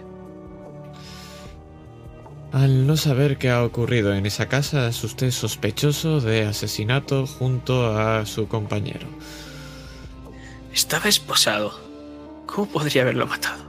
Al 2.50 2.86
no 2.86 2.96
saber 2.96 3.36
qué 3.36 3.50
ha 3.50 3.62
ocurrido 3.62 4.14
en 4.14 4.24
esa 4.24 4.48
casa, 4.48 4.88
es 4.88 5.04
usted 5.04 5.32
sospechoso 5.32 6.22
de 6.22 6.46
asesinato 6.46 7.26
junto 7.26 7.94
a 7.94 8.24
su 8.24 8.48
compañero. 8.48 9.06
Estaba 10.72 11.10
esposado. 11.10 11.81
¿Cómo 12.52 12.66
podría 12.66 13.02
haberlo 13.02 13.26
matado? 13.26 13.64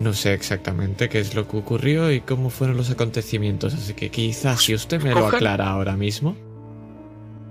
No 0.00 0.12
sé 0.14 0.34
exactamente 0.34 1.08
qué 1.08 1.20
es 1.20 1.36
lo 1.36 1.46
que 1.46 1.58
ocurrió 1.58 2.10
y 2.10 2.20
cómo 2.20 2.50
fueron 2.50 2.76
los 2.76 2.90
acontecimientos, 2.90 3.72
así 3.74 3.94
que 3.94 4.10
quizás 4.10 4.62
si 4.62 4.74
usted 4.74 5.00
me 5.00 5.14
lo 5.14 5.28
aclara 5.28 5.70
ahora 5.70 5.96
mismo, 5.96 6.34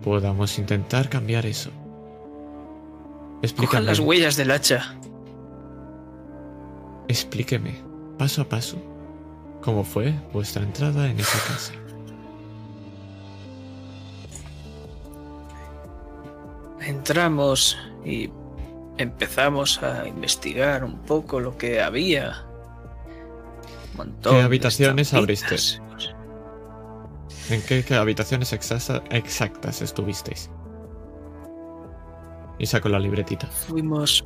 podamos 0.03 0.57
intentar 0.57 1.07
cambiar 1.07 1.45
eso. 1.45 1.71
Explícame. 3.41 3.85
las 3.85 3.99
huellas 3.99 4.35
del 4.35 4.51
hacha. 4.51 4.97
Explíqueme, 7.07 7.81
paso 8.17 8.41
a 8.41 8.49
paso, 8.49 8.77
cómo 9.61 9.85
fue 9.85 10.13
vuestra 10.33 10.63
entrada 10.63 11.09
en 11.09 11.21
esa 11.21 11.39
casa. 11.47 11.73
Entramos 16.81 17.77
y 18.03 18.29
empezamos 19.01 19.81
a 19.83 20.07
investigar 20.07 20.83
un 20.83 20.99
poco 20.99 21.39
lo 21.39 21.57
que 21.57 21.81
había. 21.81 22.43
Un 23.91 23.97
montón 23.97 24.33
¿Qué 24.33 24.37
de 24.39 24.43
habitaciones 24.43 25.07
estampitas. 25.13 25.81
¿En 27.49 27.61
qué, 27.63 27.83
qué 27.83 27.95
habitaciones 27.95 28.53
exacta- 28.53 29.03
exactas 29.09 29.81
estuvisteis? 29.81 30.49
Y 32.59 32.65
saco 32.65 32.89
la 32.89 32.99
libretita. 32.99 33.47
Fuimos 33.47 34.23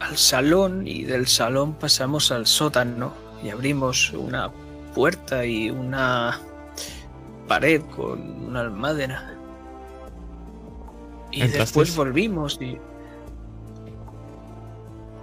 al 0.00 0.16
salón 0.16 0.86
y 0.86 1.04
del 1.04 1.26
salón 1.26 1.74
pasamos 1.74 2.30
al 2.30 2.46
sótano 2.46 3.12
y 3.42 3.48
abrimos 3.48 4.12
una 4.12 4.50
puerta 4.94 5.44
y 5.46 5.70
una 5.70 6.38
pared 7.48 7.82
con 7.96 8.20
una 8.48 8.60
almadena. 8.60 9.33
Y 11.34 11.48
después 11.48 11.96
volvimos 11.96 12.58
y... 12.60 12.78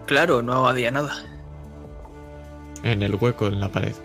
Claro, 0.05 0.41
no 0.41 0.67
había 0.67 0.91
nada. 0.91 1.23
En 2.83 3.01
el 3.01 3.15
hueco 3.15 3.47
en 3.47 3.59
la 3.59 3.71
pared. 3.71 3.95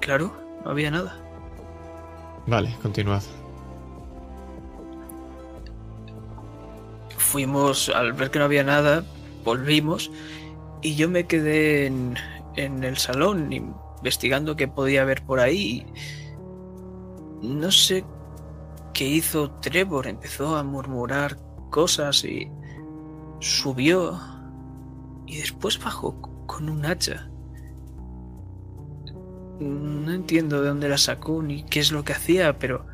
Claro, 0.00 0.30
no 0.62 0.70
había 0.70 0.90
nada. 0.90 1.16
Vale, 2.46 2.74
continuad. 2.82 3.22
Fuimos, 7.16 7.88
al 7.88 8.12
ver 8.12 8.30
que 8.30 8.38
no 8.38 8.44
había 8.44 8.62
nada, 8.62 9.04
volvimos 9.42 10.10
y 10.82 10.96
yo 10.96 11.08
me 11.08 11.26
quedé 11.26 11.86
en, 11.86 12.16
en 12.56 12.84
el 12.84 12.98
salón 12.98 13.50
investigando 13.52 14.54
qué 14.54 14.68
podía 14.68 15.02
haber 15.02 15.22
por 15.24 15.40
ahí. 15.40 15.86
No 17.40 17.70
sé 17.70 18.04
qué 18.94 19.04
hizo 19.04 19.50
Trevor, 19.60 20.06
empezó 20.06 20.56
a 20.56 20.62
murmurar 20.62 21.36
cosas 21.70 22.24
y 22.24 22.50
subió 23.40 24.18
y 25.26 25.38
después 25.38 25.82
bajó 25.82 26.46
con 26.46 26.70
un 26.70 26.86
hacha. 26.86 27.28
No 29.60 30.12
entiendo 30.12 30.62
de 30.62 30.68
dónde 30.68 30.88
la 30.88 30.98
sacó 30.98 31.42
ni 31.42 31.64
qué 31.64 31.80
es 31.80 31.92
lo 31.92 32.04
que 32.04 32.12
hacía, 32.12 32.58
pero 32.58 32.86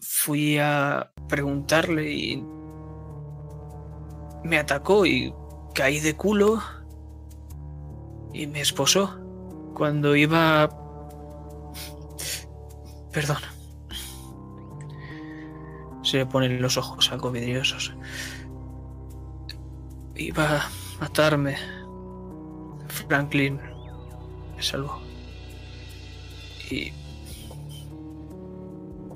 fui 0.00 0.58
a 0.58 1.12
preguntarle 1.28 2.12
y 2.12 2.44
me 4.44 4.58
atacó 4.58 5.04
y 5.06 5.34
caí 5.74 6.00
de 6.00 6.16
culo 6.16 6.60
y 8.32 8.46
me 8.46 8.60
esposó 8.60 9.18
cuando 9.74 10.14
iba... 10.14 10.68
Perdón. 13.12 13.59
Se 16.02 16.18
le 16.18 16.26
ponen 16.26 16.60
los 16.60 16.76
ojos 16.76 17.10
algo 17.12 17.30
vidriosos. 17.30 17.94
Iba 20.16 20.58
a 20.58 20.70
matarme. 21.00 21.56
Franklin 22.88 23.60
me 24.56 24.62
salvó. 24.62 25.00
Y 26.70 26.92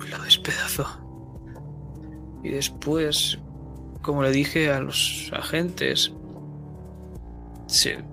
lo 0.09 0.23
despedazó. 0.23 0.85
Y 2.43 2.49
después, 2.49 3.39
como 4.01 4.23
le 4.23 4.31
dije 4.31 4.71
a 4.71 4.79
los 4.79 5.31
agentes, 5.33 6.13
se 7.67 8.03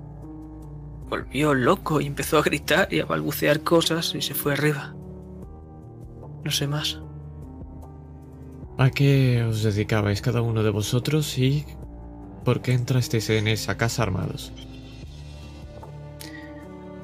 volvió 1.09 1.53
loco 1.53 2.01
y 2.01 2.07
empezó 2.07 2.39
a 2.39 2.43
gritar 2.43 2.89
y 2.91 3.01
a 3.01 3.05
balbucear 3.05 3.61
cosas 3.61 4.15
y 4.15 4.23
se 4.23 4.35
fue 4.35 4.55
arriba. 4.55 4.95
No 6.45 6.51
sé 6.51 6.67
más. 6.67 7.01
¿A 8.83 8.91
qué 8.91 9.45
os 9.45 9.63
dedicabais 9.63 10.21
cada 10.21 10.43
uno 10.43 10.65
de 10.65 10.71
vosotros 10.71 11.39
y 11.39 11.65
por 12.45 12.63
qué 12.63 12.73
entrasteis 12.73 13.31
en 13.31 13.47
esa 13.47 13.77
casa 13.77 14.03
armados? 14.03 14.51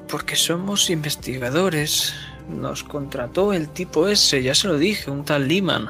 Porque 0.09 0.35
somos 0.35 0.89
investigadores. 0.89 2.13
Nos 2.49 2.83
contrató 2.83 3.53
el 3.53 3.69
tipo 3.69 4.09
ese, 4.09 4.43
ya 4.43 4.55
se 4.55 4.67
lo 4.67 4.77
dije, 4.77 5.09
un 5.09 5.23
tal 5.23 5.47
Lehman. 5.47 5.87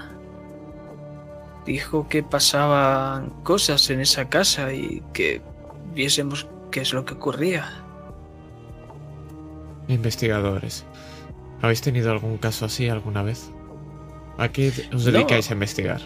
Dijo 1.65 2.07
que 2.07 2.21
pasaban 2.21 3.31
cosas 3.41 3.89
en 3.89 3.99
esa 4.01 4.29
casa 4.29 4.71
y 4.71 5.01
que 5.11 5.41
viésemos 5.95 6.45
qué 6.69 6.81
es 6.81 6.93
lo 6.93 7.03
que 7.03 7.15
ocurría. 7.15 7.67
Investigadores. 9.87 10.85
¿Habéis 11.63 11.81
tenido 11.81 12.11
algún 12.11 12.37
caso 12.37 12.65
así 12.65 12.89
alguna 12.89 13.23
vez? 13.23 13.49
¿A 14.39 14.47
qué 14.49 14.69
os 14.93 15.05
No. 15.05 15.11
dedicáis 15.11 15.49
a 15.49 15.53
investigar? 15.53 16.01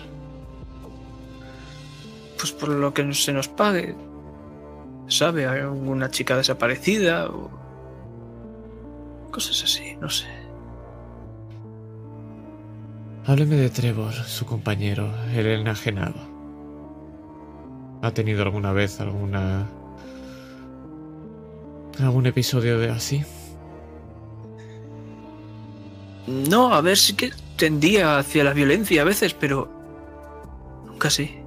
Pues 2.37 2.51
por 2.51 2.69
lo 2.69 2.93
que 2.93 3.13
se 3.13 3.31
nos 3.31 3.47
pague. 3.47 3.95
sabe, 5.07 5.47
hay 5.47 5.59
alguna 5.61 6.09
chica 6.09 6.35
desaparecida 6.35 7.29
o 7.29 7.49
cosas 9.31 9.63
así, 9.63 9.95
no 10.01 10.09
sé. 10.09 10.25
Hábleme 13.25 13.55
de 13.55 13.69
Trevor, 13.69 14.13
su 14.13 14.45
compañero, 14.45 15.13
el 15.35 15.45
enajenado. 15.47 16.15
¿Ha 18.01 18.11
tenido 18.11 18.41
alguna 18.43 18.73
vez 18.73 18.99
alguna... 18.99 19.67
algún 22.01 22.25
episodio 22.25 22.79
de 22.79 22.89
así? 22.89 23.23
No, 26.27 26.73
a 26.73 26.81
ver, 26.81 26.97
sí 26.97 27.13
que 27.15 27.31
tendía 27.63 28.17
hacia 28.17 28.43
la 28.43 28.51
violencia 28.51 29.03
a 29.03 29.05
veces, 29.05 29.33
pero 29.33 29.69
nunca 30.85 31.09
sí. 31.09 31.37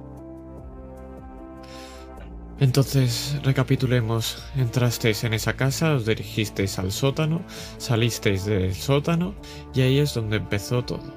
Entonces, 2.59 3.39
recapitulemos. 3.43 4.43
Entrasteis 4.55 5.23
en 5.23 5.35
esa 5.35 5.53
casa, 5.55 5.93
os 5.93 6.07
dirigisteis 6.07 6.79
al 6.79 6.91
sótano, 6.91 7.43
salisteis 7.77 8.45
del 8.45 8.73
sótano 8.73 9.35
y 9.75 9.81
ahí 9.81 9.99
es 9.99 10.15
donde 10.15 10.37
empezó 10.37 10.83
todo. 10.83 11.13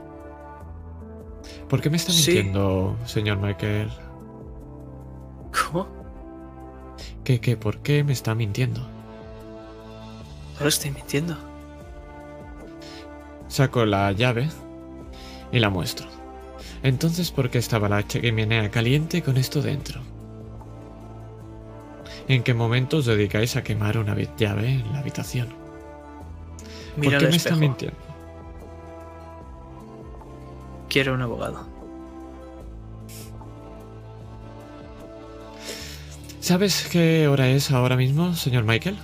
¿Por 1.70 1.80
qué 1.80 1.88
me 1.88 1.96
está 1.96 2.12
Sí. 2.12 2.30
mintiendo, 2.32 2.94
señor 3.06 3.38
Michael? 3.38 3.88
¿Cómo? 5.50 5.88
¿Qué, 7.24 7.40
qué, 7.40 7.56
por 7.56 7.78
qué 7.78 8.04
me 8.04 8.12
está 8.12 8.34
mintiendo? 8.34 8.86
Ahora 10.58 10.68
estoy 10.68 10.90
mintiendo. 10.90 11.38
Saco 13.48 13.86
la 13.86 14.12
llave 14.12 14.50
y 15.52 15.58
la 15.58 15.70
muestro. 15.70 16.08
Entonces, 16.82 17.30
¿por 17.30 17.50
qué 17.50 17.58
estaba 17.58 17.88
la 17.88 18.06
chimenea 18.06 18.70
caliente 18.70 19.22
con 19.22 19.36
esto 19.36 19.60
dentro? 19.62 20.00
¿En 22.28 22.42
qué 22.42 22.54
momento 22.54 22.98
os 22.98 23.06
dedicáis 23.06 23.56
a 23.56 23.62
quemar 23.62 23.98
una 23.98 24.16
llave 24.36 24.68
en 24.68 24.92
la 24.92 25.00
habitación? 25.00 25.48
Mira 26.96 27.18
¿Por 27.18 27.26
qué 27.26 27.30
me 27.30 27.36
está 27.36 27.56
mintiendo? 27.56 27.98
Quiero 30.88 31.14
un 31.14 31.22
abogado. 31.22 31.66
¿Sabes 36.40 36.88
qué 36.90 37.28
hora 37.28 37.48
es 37.48 37.70
ahora 37.70 37.96
mismo, 37.96 38.34
señor 38.34 38.64
Michael? 38.64 38.98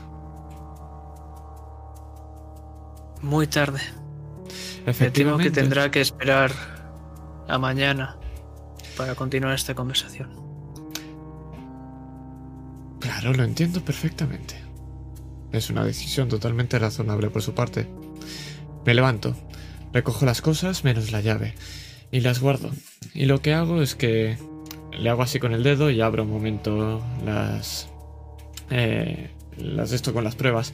Muy 3.22 3.46
tarde. 3.46 3.80
Me 4.86 4.92
temo 4.92 5.36
que 5.38 5.48
Efectivamente. 5.48 5.50
tendrá 5.50 5.90
que 5.90 6.00
esperar 6.00 6.52
a 7.48 7.58
mañana 7.58 8.16
para 8.96 9.14
continuar 9.14 9.54
esta 9.54 9.74
conversación. 9.74 10.30
Claro, 13.00 13.32
lo 13.34 13.44
entiendo 13.44 13.84
perfectamente. 13.84 14.54
Es 15.52 15.70
una 15.70 15.84
decisión 15.84 16.28
totalmente 16.28 16.78
razonable 16.78 17.30
por 17.30 17.42
su 17.42 17.52
parte. 17.54 17.88
Me 18.84 18.94
levanto, 18.94 19.36
recojo 19.92 20.24
las 20.24 20.40
cosas 20.40 20.84
menos 20.84 21.10
la 21.10 21.20
llave 21.20 21.54
y 22.12 22.20
las 22.20 22.40
guardo. 22.40 22.70
Y 23.12 23.26
lo 23.26 23.42
que 23.42 23.54
hago 23.54 23.82
es 23.82 23.96
que 23.96 24.38
le 24.92 25.10
hago 25.10 25.22
así 25.22 25.40
con 25.40 25.52
el 25.52 25.62
dedo 25.62 25.90
y 25.90 26.00
abro 26.00 26.22
un 26.22 26.30
momento 26.30 27.02
las... 27.24 27.88
eh, 28.70 29.30
las 29.56 29.90
de 29.90 29.96
esto 29.96 30.12
con 30.12 30.22
las 30.24 30.36
pruebas. 30.36 30.72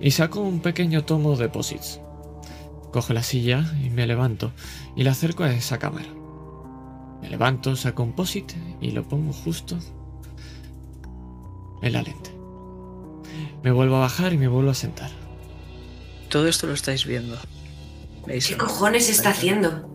Y 0.00 0.12
saco 0.12 0.40
un 0.40 0.60
pequeño 0.60 1.04
tomo 1.04 1.36
de 1.36 1.48
posits. 1.48 2.00
Cojo 2.92 3.12
la 3.12 3.22
silla 3.22 3.64
y 3.84 3.90
me 3.90 4.06
levanto 4.06 4.52
y 4.96 5.04
la 5.04 5.12
acerco 5.12 5.44
a 5.44 5.52
esa 5.52 5.78
cámara. 5.78 6.08
Me 7.20 7.28
levanto, 7.28 7.76
saco 7.76 8.02
un 8.02 8.12
posit 8.12 8.52
y 8.80 8.90
lo 8.92 9.06
pongo 9.06 9.32
justo 9.32 9.78
en 11.82 11.92
la 11.92 12.02
lente. 12.02 12.30
Me 13.62 13.70
vuelvo 13.70 13.96
a 13.96 14.00
bajar 14.00 14.32
y 14.32 14.38
me 14.38 14.48
vuelvo 14.48 14.70
a 14.70 14.74
sentar. 14.74 15.10
Todo 16.28 16.48
esto 16.48 16.66
lo 16.66 16.72
estáis 16.72 17.06
viendo. 17.06 17.36
¿Veis? 18.26 18.48
¿Qué 18.48 18.56
cojones 18.56 19.08
está 19.08 19.30
haciendo? 19.30 19.88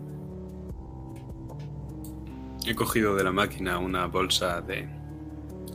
He 2.66 2.74
cogido 2.74 3.14
de 3.14 3.24
la 3.24 3.32
máquina 3.32 3.78
una 3.78 4.06
bolsa 4.06 4.60
de 4.60 4.88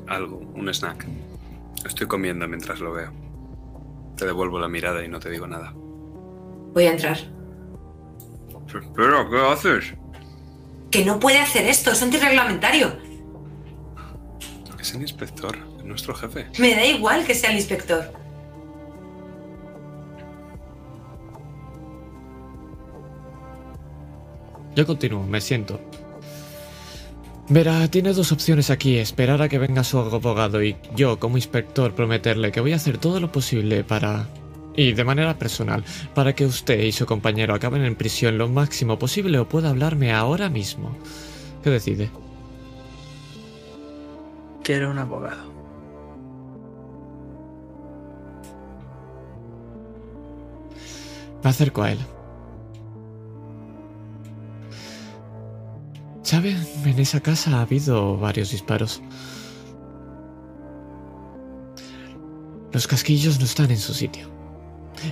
algo, 0.08 0.38
un 0.56 0.70
snack. 0.74 1.08
Estoy 1.86 2.08
comiendo 2.08 2.48
mientras 2.48 2.80
lo 2.80 2.94
veo. 2.94 3.12
Te 4.18 4.26
devuelvo 4.26 4.60
la 4.60 4.68
mirada 4.68 5.04
y 5.04 5.08
no 5.08 5.20
te 5.20 5.30
digo 5.30 5.48
nada. 5.48 5.74
Voy 6.74 6.86
a 6.86 6.92
entrar. 6.92 7.18
Espera, 8.68 9.28
¿qué 9.30 9.38
haces? 9.52 9.94
Que 10.90 11.04
no 11.06 11.20
puede 11.20 11.40
hacer 11.40 11.66
esto, 11.68 11.92
es 11.92 12.02
antirreglamentario. 12.02 12.96
Es 14.80 14.94
el 14.94 15.02
inspector, 15.02 15.58
es 15.78 15.86
nuestro 15.86 16.16
jefe. 16.16 16.48
Me 16.58 16.76
da 16.76 16.86
igual 16.86 17.26
que 17.26 17.36
sea 17.36 17.52
el 17.52 17.58
inspector. 17.58 18.12
Yo 24.76 24.86
continúo, 24.86 25.24
me 25.24 25.42
siento. 25.42 25.80
Verá, 27.50 27.86
tiene 27.90 28.14
dos 28.14 28.32
opciones 28.32 28.70
aquí, 28.70 28.98
esperar 28.98 29.42
a 29.42 29.50
que 29.50 29.60
venga 29.60 29.84
su 29.84 30.00
abogado 30.00 30.64
y 30.64 30.78
yo 30.96 31.20
como 31.20 31.36
inspector 31.36 31.94
prometerle 31.94 32.52
que 32.52 32.62
voy 32.62 32.72
a 32.72 32.78
hacer 32.78 32.98
todo 32.98 33.20
lo 33.20 33.32
posible 33.32 33.84
para... 33.84 34.28
Y 34.76 34.94
de 34.94 35.04
manera 35.04 35.38
personal, 35.38 35.84
para 36.14 36.34
que 36.34 36.46
usted 36.46 36.80
y 36.80 36.92
su 36.92 37.06
compañero 37.06 37.54
acaben 37.54 37.84
en 37.84 37.96
prisión 37.96 38.38
lo 38.38 38.48
máximo 38.48 38.98
posible 38.98 39.38
o 39.40 39.48
pueda 39.48 39.70
hablarme 39.70 40.14
ahora 40.14 40.50
mismo. 40.50 40.96
¿Qué 41.64 41.70
decide? 41.70 42.10
Quiero 44.64 44.92
un 44.92 45.00
abogado. 45.00 45.52
Me 51.44 51.50
acerco 51.50 51.82
a 51.84 51.92
él. 51.92 52.00
¿Sabe? 56.22 56.56
En 56.86 57.00
esa 57.00 57.20
casa 57.20 57.58
ha 57.58 57.62
habido 57.62 58.18
varios 58.18 58.52
disparos. 58.52 59.02
Los 62.72 62.88
casquillos 62.88 63.38
no 63.40 63.46
están 63.46 63.70
en 63.70 63.80
su 63.80 63.94
sitio. 63.94 64.31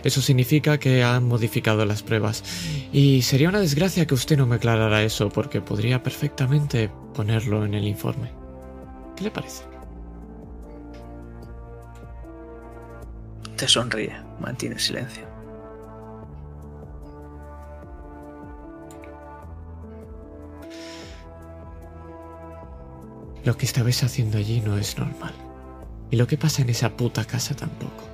Eso 0.04 0.22
significa 0.22 0.78
que 0.78 1.04
han 1.04 1.26
modificado 1.26 1.86
las 1.86 2.04
pruebas. 2.04 2.44
Y 2.92 3.22
sería 3.22 3.50
una 3.50 3.60
desgracia 3.60 4.06
que 4.06 4.14
usted 4.14 4.38
no 4.38 4.48
me 4.48 4.56
aclarara 4.56 5.04
eso, 5.04 5.30
porque 5.30 5.62
podría 5.62 6.04
perfectamente 6.04 6.90
ponerlo 7.14 7.66
en 7.66 7.74
el 7.74 7.86
informe. 7.86 8.32
¿Qué 9.16 9.26
le 9.26 9.32
parece? 9.32 9.64
Te 13.56 13.68
sonríe, 13.68 14.16
mantiene 14.40 14.80
silencio. 14.80 15.28
Lo 23.44 23.58
que 23.58 23.66
estabais 23.66 24.04
haciendo 24.04 24.38
allí 24.38 24.62
no 24.62 24.78
es 24.78 24.98
normal. 24.98 25.34
Y 26.12 26.16
lo 26.16 26.28
que 26.28 26.38
pasa 26.38 26.62
en 26.62 26.70
esa 26.70 26.96
puta 26.96 27.26
casa 27.26 27.56
tampoco. 27.56 28.09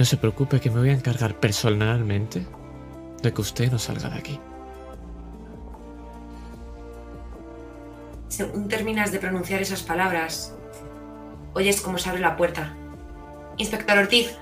No 0.00 0.06
se 0.06 0.16
preocupe 0.16 0.60
que 0.60 0.70
me 0.70 0.80
voy 0.80 0.88
a 0.88 0.94
encargar 0.94 1.38
personalmente 1.38 2.46
de 3.22 3.34
que 3.34 3.40
usted 3.42 3.70
no 3.70 3.78
salga 3.78 4.08
de 4.08 4.18
aquí. 4.18 4.40
Según 8.28 8.66
terminas 8.66 9.12
de 9.12 9.18
pronunciar 9.18 9.60
esas 9.60 9.82
palabras, 9.82 10.56
oyes 11.52 11.82
cómo 11.82 11.98
se 11.98 12.08
abre 12.08 12.22
la 12.22 12.34
puerta. 12.34 12.74
Inspector 13.58 13.98
Ortiz, 13.98 14.38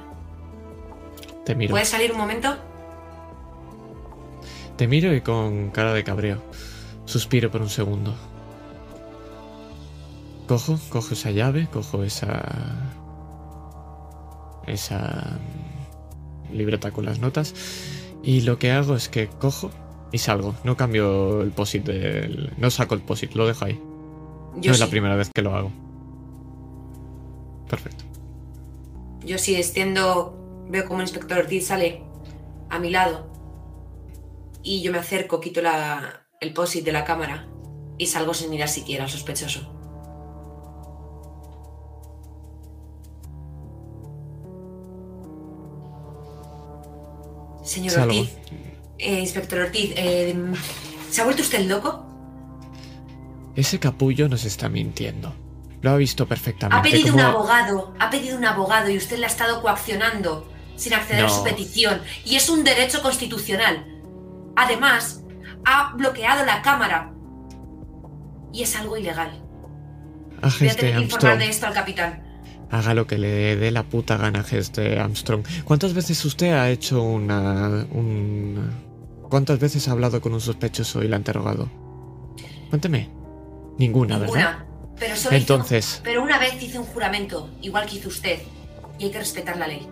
Te 1.45 1.57
miro. 1.57 1.73
¿puedes 1.73 1.89
salir 1.89 2.13
un 2.13 2.19
momento? 2.19 2.57
Te 4.77 4.87
miro 4.87 5.13
y 5.13 5.23
con 5.23 5.71
cara 5.71 5.93
de 5.93 6.05
cabreo. 6.05 6.41
Suspiro 7.05 7.51
por 7.51 7.63
un 7.63 7.69
segundo. 7.69 8.15
Cojo, 10.47 10.79
cojo 10.89 11.15
esa 11.15 11.33
llave, 11.33 11.67
cojo 11.67 12.05
esa. 12.05 12.88
Esa. 14.71 15.39
mm, 16.51 16.57
libreta 16.57 16.91
con 16.91 17.05
las 17.05 17.19
notas. 17.19 17.55
Y 18.23 18.43
lo 18.43 18.59
que 18.59 18.73
hago 18.73 18.97
es 18.97 19.09
que 19.09 19.29
cojo 19.29 19.71
y 20.13 20.19
salgo. 20.19 20.55
No 20.65 20.77
cambio 20.77 21.43
el 21.43 21.51
posit 21.51 21.85
del. 21.85 22.53
No 22.57 22.71
saco 22.71 22.95
el 22.95 23.03
posit, 23.03 23.35
lo 23.35 23.47
dejo 23.47 23.65
ahí. 23.65 23.81
Yo 24.57 24.71
no 24.71 24.75
es 24.75 24.81
la 24.81 24.89
primera 24.89 25.17
vez 25.17 25.31
que 25.35 25.43
lo 25.43 25.55
hago. 25.55 25.71
Perfecto. 27.69 28.05
Yo 29.25 29.39
sí 29.39 29.57
extiendo, 29.57 30.67
veo 30.69 30.87
como 30.87 31.01
el 31.01 31.07
inspector 31.07 31.39
Ortiz 31.39 31.67
sale 31.67 32.03
a 32.71 32.79
mi 32.79 32.91
lado 32.91 33.31
y 34.63 34.83
yo 34.83 34.93
me 34.93 34.99
acerco, 34.99 35.41
quito 35.41 35.61
la, 35.61 36.27
el 36.41 36.53
posit 36.53 36.85
de 36.85 36.93
la 36.93 37.05
cámara 37.05 37.49
y 37.99 38.07
salgo 38.07 38.35
sin 38.35 38.51
mirar 38.51 38.69
siquiera 38.69 39.05
al 39.05 39.11
sospechoso. 39.11 39.78
Señor. 47.69 47.99
Ortiz, 48.01 48.37
eh, 48.99 49.21
inspector 49.21 49.59
Ortiz, 49.61 49.93
eh, 49.97 50.35
¿se 51.11 51.21
ha 51.21 51.25
vuelto 51.25 51.43
usted 51.43 51.67
loco? 51.67 52.05
Ese 53.55 53.79
capullo 53.79 54.29
nos 54.29 54.45
está 54.45 54.69
mintiendo. 54.69 55.35
Lo 55.83 55.91
ha 55.91 55.97
visto 55.97 56.25
Ha 56.25 56.27
perfectamente. 56.27 56.91
pedido 56.91 57.15
un 57.15 57.21
abogado, 57.21 57.95
ha 57.99 58.11
pedido 58.11 58.37
un 58.39 58.45
abogado 58.45 58.89
y 58.91 58.97
usted 58.97 59.19
le 59.19 59.27
ha 59.27 59.29
estado 59.29 59.61
coaccionando 59.63 60.49
sin 60.77 60.95
acceder 60.95 61.25
a 61.27 61.29
su 61.29 61.45
petición. 61.45 62.01
Y 62.25 62.37
es 62.37 62.49
un 62.49 62.65
derecho 62.65 63.03
constitucional. 63.03 63.87
Además, 64.57 65.23
ha 65.65 65.93
bloqueado 65.95 66.45
la 66.45 66.63
cámara. 66.63 67.13
Y 68.53 68.63
es 68.63 68.75
algo 68.77 68.97
ilegal. 68.97 69.41
Voy 69.41 70.39
a 70.43 70.47
Agente 70.47 70.75
tener 70.77 70.95
que 70.97 71.01
informar 71.03 71.33
Armstrong. 71.33 71.39
de 71.39 71.49
esto 71.49 71.67
al 71.67 71.75
capitán. 71.75 72.28
Haga 72.71 72.93
lo 72.95 73.07
que 73.07 73.17
le 73.19 73.57
dé 73.57 73.71
la 73.71 73.83
puta 73.85 74.17
gana, 74.19 74.41
Agente 74.41 74.99
Armstrong. 74.99 75.45
¿Cuántas 75.65 75.95
veces 75.95 76.23
usted 76.25 76.53
ha 76.53 76.69
hecho 76.71 77.03
una. 77.03 77.87
un. 77.91 78.71
¿Cuántas 79.31 79.59
veces 79.59 79.89
ha 79.89 79.93
hablado 79.93 80.21
con 80.21 80.33
un 80.35 80.41
sospechoso 80.41 81.03
y 81.03 81.09
la 81.09 81.17
ha 81.17 81.19
interrogado? 81.19 81.69
Cuénteme. 82.71 83.11
Ninguna, 83.79 84.19
¿verdad? 84.19 84.35
Ninguna. 84.35 84.65
Pero 84.99 85.17
solo 85.17 85.37
Entonces, 85.37 86.01
pero 86.03 86.23
una 86.23 86.39
vez 86.39 86.61
hice 86.61 86.79
un 86.79 86.85
juramento, 86.87 87.49
igual 87.63 87.87
que 87.87 87.97
hizo 87.97 88.09
usted. 88.09 88.41
Y 88.99 89.05
hay 89.05 89.11
que 89.13 89.19
respetar 89.19 89.57
la 89.57 89.69
ley. 89.69 89.89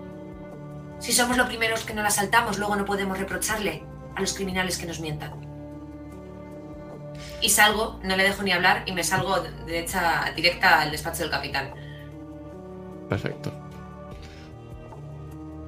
Si 0.99 1.13
somos 1.13 1.37
los 1.37 1.47
primeros 1.47 1.83
que 1.85 1.95
no 1.95 2.03
la 2.03 2.11
saltamos, 2.11 2.59
luego 2.59 2.75
no 2.77 2.85
podemos 2.85 3.17
reprocharle 3.19 3.85
a 4.17 4.21
los 4.21 4.33
criminales 4.35 4.79
que 4.79 4.87
nos 4.87 4.99
mientan. 5.01 5.33
Y 7.41 7.51
salgo, 7.51 8.01
no 8.03 8.17
le 8.17 8.25
dejo 8.25 8.43
ni 8.43 8.51
hablar 8.53 8.83
y 8.87 8.93
me 8.93 9.05
salgo 9.05 9.41
de- 9.41 9.51
derecha, 9.67 10.33
directa 10.35 10.81
al 10.81 10.91
despacho 10.91 11.23
del 11.23 11.31
capitán. 11.31 11.71
Perfecto. 13.09 13.53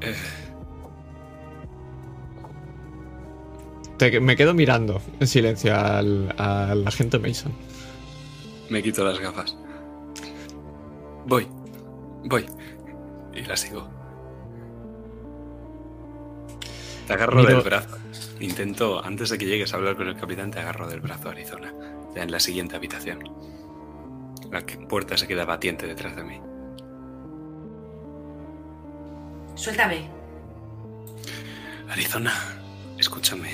Eh, 0.00 0.14
Te- 3.98 4.20
me 4.20 4.36
quedo 4.36 4.54
mirando 4.54 5.00
en 5.18 5.26
silencio 5.26 5.74
al, 5.76 6.32
al 6.38 6.86
agente 6.86 7.18
Mason. 7.18 7.52
me 8.70 8.82
quito 8.82 9.04
las 9.04 9.18
gafas. 9.18 9.56
Voy, 11.26 11.46
voy. 12.24 12.46
Y 13.34 13.42
la 13.42 13.56
sigo. 13.56 13.88
Te 17.06 17.12
agarro 17.14 17.36
Miro- 17.40 17.54
del 17.54 17.62
brazo. 17.62 17.96
Intento, 18.40 19.04
antes 19.04 19.30
de 19.30 19.38
que 19.38 19.46
llegues 19.46 19.72
a 19.74 19.78
hablar 19.78 19.96
con 19.96 20.06
el 20.06 20.14
capitán, 20.16 20.50
te 20.52 20.60
agarro 20.60 20.86
del 20.88 21.00
brazo, 21.00 21.30
Arizona. 21.30 21.72
Ya 22.14 22.22
en 22.22 22.30
la 22.30 22.38
siguiente 22.38 22.76
habitación. 22.76 23.18
La 24.52 24.64
puerta 24.88 25.16
se 25.16 25.26
queda 25.26 25.44
batiente 25.44 25.86
detrás 25.86 26.14
de 26.14 26.22
mí. 26.24 26.40
Suéltame. 29.58 30.08
Arizona, 31.90 32.32
escúchame. 32.96 33.50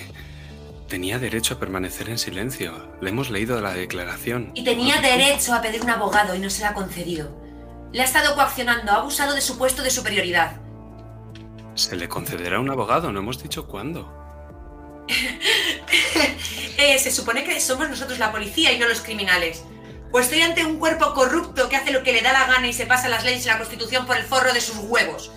Tenía 0.87 1.19
derecho 1.19 1.55
a 1.55 1.59
permanecer 1.59 2.11
en 2.11 2.19
silencio. 2.19 2.95
Le 3.01 3.09
hemos 3.09 3.31
leído 3.31 3.59
la 3.63 3.73
declaración. 3.73 4.53
Y 4.55 4.65
tenía 4.65 5.01
derecho 5.01 5.55
a 5.55 5.63
pedir 5.63 5.81
un 5.81 5.89
abogado 5.89 6.35
y 6.35 6.41
no 6.41 6.51
se 6.51 6.61
le 6.61 6.67
ha 6.67 6.75
concedido. 6.75 7.35
Le 7.91 8.03
ha 8.03 8.05
estado 8.05 8.35
coaccionando, 8.35 8.93
ha 8.93 8.97
abusado 8.97 9.35
de 9.35 9.41
su 9.41 9.57
puesto 9.57 9.83
de 9.83 9.91
superioridad. 9.91 10.61
Se 11.75 11.97
le 11.97 12.07
concederá 12.07 12.61
un 12.61 12.71
abogado, 12.71 13.11
no 13.11 13.21
hemos 13.21 13.43
dicho 13.43 13.67
cuándo. 13.67 14.13
Eh, 16.77 16.99
se 16.99 17.13
supone 17.13 17.45
que 17.45 17.61
somos 17.61 17.89
nosotros 17.89 18.19
la 18.19 18.33
policía 18.33 18.73
y 18.73 18.79
no 18.79 18.89
los 18.89 19.01
criminales. 19.01 19.65
Pues 20.11 20.27
estoy 20.27 20.43
ante 20.43 20.65
un 20.65 20.79
cuerpo 20.79 21.15
corrupto 21.15 21.69
que 21.69 21.77
hace 21.77 21.93
lo 21.93 22.03
que 22.03 22.13
le 22.13 22.21
da 22.21 22.33
la 22.33 22.47
gana 22.47 22.67
y 22.67 22.73
se 22.73 22.85
pasa 22.85 23.09
las 23.09 23.25
leyes 23.25 23.45
y 23.45 23.49
la 23.49 23.59
constitución 23.59 24.07
por 24.07 24.17
el 24.17 24.25
forro 24.25 24.53
de 24.53 24.61
sus 24.61 24.77
huevos. 24.79 25.31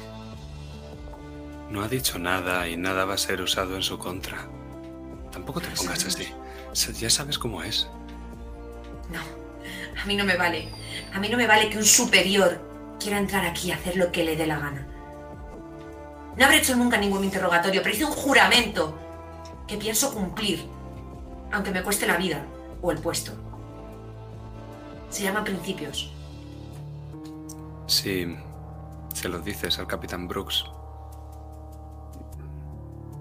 No 1.69 1.81
ha 1.83 1.87
dicho 1.87 2.17
nada 2.17 2.67
y 2.67 2.77
nada 2.77 3.05
va 3.05 3.15
a 3.15 3.17
ser 3.17 3.41
usado 3.41 3.75
en 3.75 3.83
su 3.83 3.97
contra. 3.97 4.47
Tampoco 5.31 5.59
te 5.59 5.67
pongas 5.69 6.05
así. 6.05 6.27
Ya 6.99 7.09
sabes 7.09 7.37
cómo 7.37 7.61
es. 7.61 7.89
No, 9.11 9.19
a 10.01 10.05
mí 10.05 10.15
no 10.15 10.23
me 10.23 10.37
vale. 10.37 10.69
A 11.13 11.19
mí 11.19 11.29
no 11.29 11.37
me 11.37 11.47
vale 11.47 11.69
que 11.69 11.77
un 11.77 11.85
superior 11.85 12.61
quiera 12.99 13.17
entrar 13.17 13.45
aquí 13.45 13.71
a 13.71 13.75
hacer 13.75 13.97
lo 13.97 14.11
que 14.11 14.23
le 14.23 14.35
dé 14.35 14.47
la 14.47 14.59
gana. 14.59 14.87
No 16.37 16.45
habré 16.45 16.57
hecho 16.57 16.75
nunca 16.75 16.97
ningún 16.97 17.23
interrogatorio, 17.23 17.81
pero 17.81 17.95
hice 17.95 18.05
un 18.05 18.11
juramento 18.11 18.97
que 19.67 19.77
pienso 19.77 20.13
cumplir, 20.13 20.65
aunque 21.51 21.71
me 21.71 21.83
cueste 21.83 22.07
la 22.07 22.17
vida 22.17 22.45
o 22.81 22.91
el 22.91 22.99
puesto. 22.99 23.31
Se 25.09 25.23
llama 25.23 25.43
principios. 25.43 26.11
Si 27.87 28.35
se 29.13 29.29
lo 29.29 29.39
dices 29.39 29.79
al 29.79 29.87
capitán 29.87 30.27
Brooks, 30.27 30.65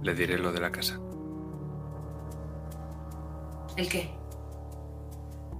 le 0.07 0.15
diré 0.15 0.39
lo 0.39 0.53
de 0.53 0.61
la 0.61 0.71
casa. 0.71 1.01
¿El 3.77 3.89
qué? 3.89 4.09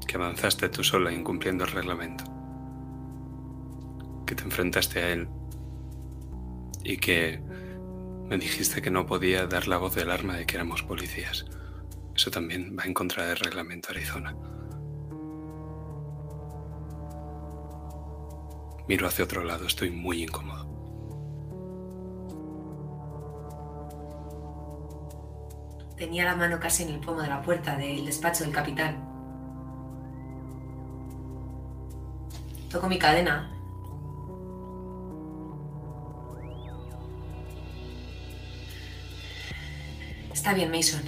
Que 0.07 0.17
avanzaste 0.17 0.69
tú 0.69 0.85
sola 0.85 1.13
incumpliendo 1.13 1.65
el 1.65 1.73
reglamento. 1.73 2.25
Que 4.25 4.37
te 4.37 4.45
enfrentaste 4.45 5.01
a 5.01 5.09
él. 5.11 5.29
Y 6.85 6.97
que 6.99 7.43
me 8.29 8.39
dijiste 8.39 8.81
que 8.81 8.91
no 8.91 9.05
podía 9.05 9.49
dar 9.49 9.67
la 9.67 9.79
voz 9.79 9.97
del 9.97 10.13
arma 10.13 10.37
de 10.37 10.47
que 10.47 10.55
éramos 10.55 10.85
policías. 10.85 11.45
Eso 12.15 12.31
también 12.31 12.77
va 12.79 12.85
en 12.85 12.95
contra 12.95 13.27
del 13.27 13.39
reglamento 13.39 13.91
Arizona. 13.91 14.37
Miro 18.89 19.09
hacia 19.09 19.25
otro 19.25 19.43
lado, 19.43 19.67
estoy 19.67 19.91
muy 19.91 20.23
incómodo. 20.23 20.76
Tenía 25.97 26.25
la 26.27 26.37
mano 26.37 26.61
casi 26.61 26.83
en 26.83 26.91
el 26.91 27.01
pomo 27.01 27.23
de 27.23 27.29
la 27.29 27.41
puerta 27.41 27.77
del 27.77 28.05
despacho 28.05 28.45
del 28.45 28.53
capitán. 28.53 29.03
Toco 32.71 32.89
mi 32.89 32.99
cadena. 32.99 33.51
Está 40.33 40.53
bien, 40.53 40.71
Mason. 40.71 41.01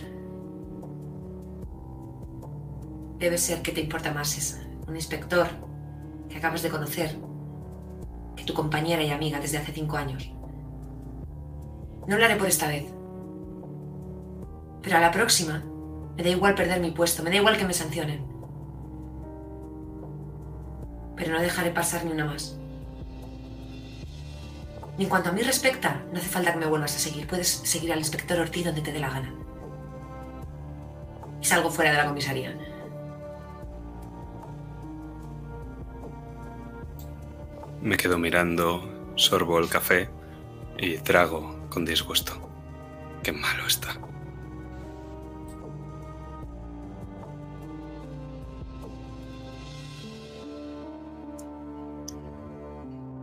Debe 3.19 3.36
ser 3.36 3.60
que 3.62 3.73
te 3.73 3.81
importa 3.82 4.12
más 4.12 4.39
es 4.39 4.66
un 4.86 4.97
inspector 4.97 5.48
que 6.31 6.39
acabas 6.39 6.62
de 6.62 6.70
conocer 6.70 7.16
que 8.36 8.44
tu 8.44 8.55
compañera 8.55 9.02
y 9.02 9.10
amiga 9.10 9.39
desde 9.39 9.59
hace 9.59 9.73
cinco 9.73 9.97
años. 9.97 10.32
No 12.06 12.16
lo 12.16 12.24
haré 12.24 12.36
por 12.36 12.48
esta 12.48 12.69
vez. 12.69 12.97
Pero 14.82 14.96
a 14.96 15.00
la 15.00 15.10
próxima, 15.10 15.64
me 16.16 16.22
da 16.22 16.28
igual 16.30 16.55
perder 16.55 16.80
mi 16.80 16.90
puesto, 16.90 17.22
me 17.22 17.30
da 17.30 17.36
igual 17.36 17.56
que 17.56 17.64
me 17.64 17.74
sancionen. 17.74 18.24
Pero 21.16 21.32
no 21.32 21.40
dejaré 21.40 21.70
pasar 21.70 22.05
ni 22.05 22.12
una 22.12 22.24
más. 22.24 22.59
Y 24.98 25.05
en 25.05 25.09
cuanto 25.09 25.30
a 25.30 25.32
mí 25.32 25.42
respecta, 25.42 26.02
no 26.12 26.18
hace 26.18 26.28
falta 26.28 26.52
que 26.52 26.59
me 26.59 26.66
vuelvas 26.66 26.96
a 26.96 26.98
seguir. 26.98 27.26
Puedes 27.26 27.48
seguir 27.48 27.92
al 27.92 28.00
inspector 28.00 28.38
Ortiz 28.40 28.64
donde 28.64 28.82
te 28.82 28.92
dé 28.92 28.98
la 28.98 29.10
gana. 29.10 29.32
Y 31.40 31.44
salgo 31.44 31.70
fuera 31.70 31.92
de 31.92 31.98
la 31.98 32.06
comisaría. 32.06 32.56
Me 37.80 37.96
quedo 37.96 38.18
mirando, 38.18 39.12
sorbo 39.14 39.60
el 39.60 39.68
café 39.68 40.10
y 40.78 40.98
trago 40.98 41.68
con 41.70 41.84
disgusto. 41.84 42.32
Qué 43.22 43.30
malo 43.30 43.66
está. 43.68 43.96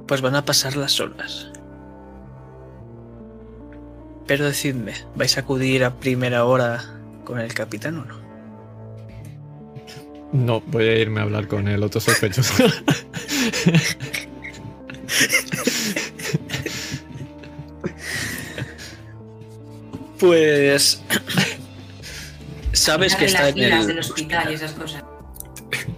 Pues 0.07 0.21
van 0.21 0.35
a 0.35 0.45
pasar 0.45 0.75
las 0.75 0.99
horas. 0.99 1.51
Pero 4.27 4.45
decidme, 4.45 4.93
¿vais 5.15 5.37
a 5.37 5.41
acudir 5.41 5.83
a 5.83 5.95
primera 5.95 6.45
hora 6.45 6.83
con 7.23 7.39
el 7.39 7.53
capitán 7.53 7.97
o 7.99 8.05
no? 8.05 8.25
No, 10.33 10.61
voy 10.61 10.87
a 10.87 10.97
irme 10.97 11.21
a 11.21 11.23
hablar 11.23 11.47
con 11.47 11.67
el 11.67 11.83
otro 11.83 12.01
sospechoso. 12.01 12.65
Pues... 20.19 21.01
Sabes 22.73 23.15
que 23.15 23.25
está 23.25 23.49
en 23.49 23.59
el 23.59 23.87
del 23.87 23.99
hospital 23.99 24.51
y 24.51 24.55
esas 24.55 24.71
cosas. 24.71 25.03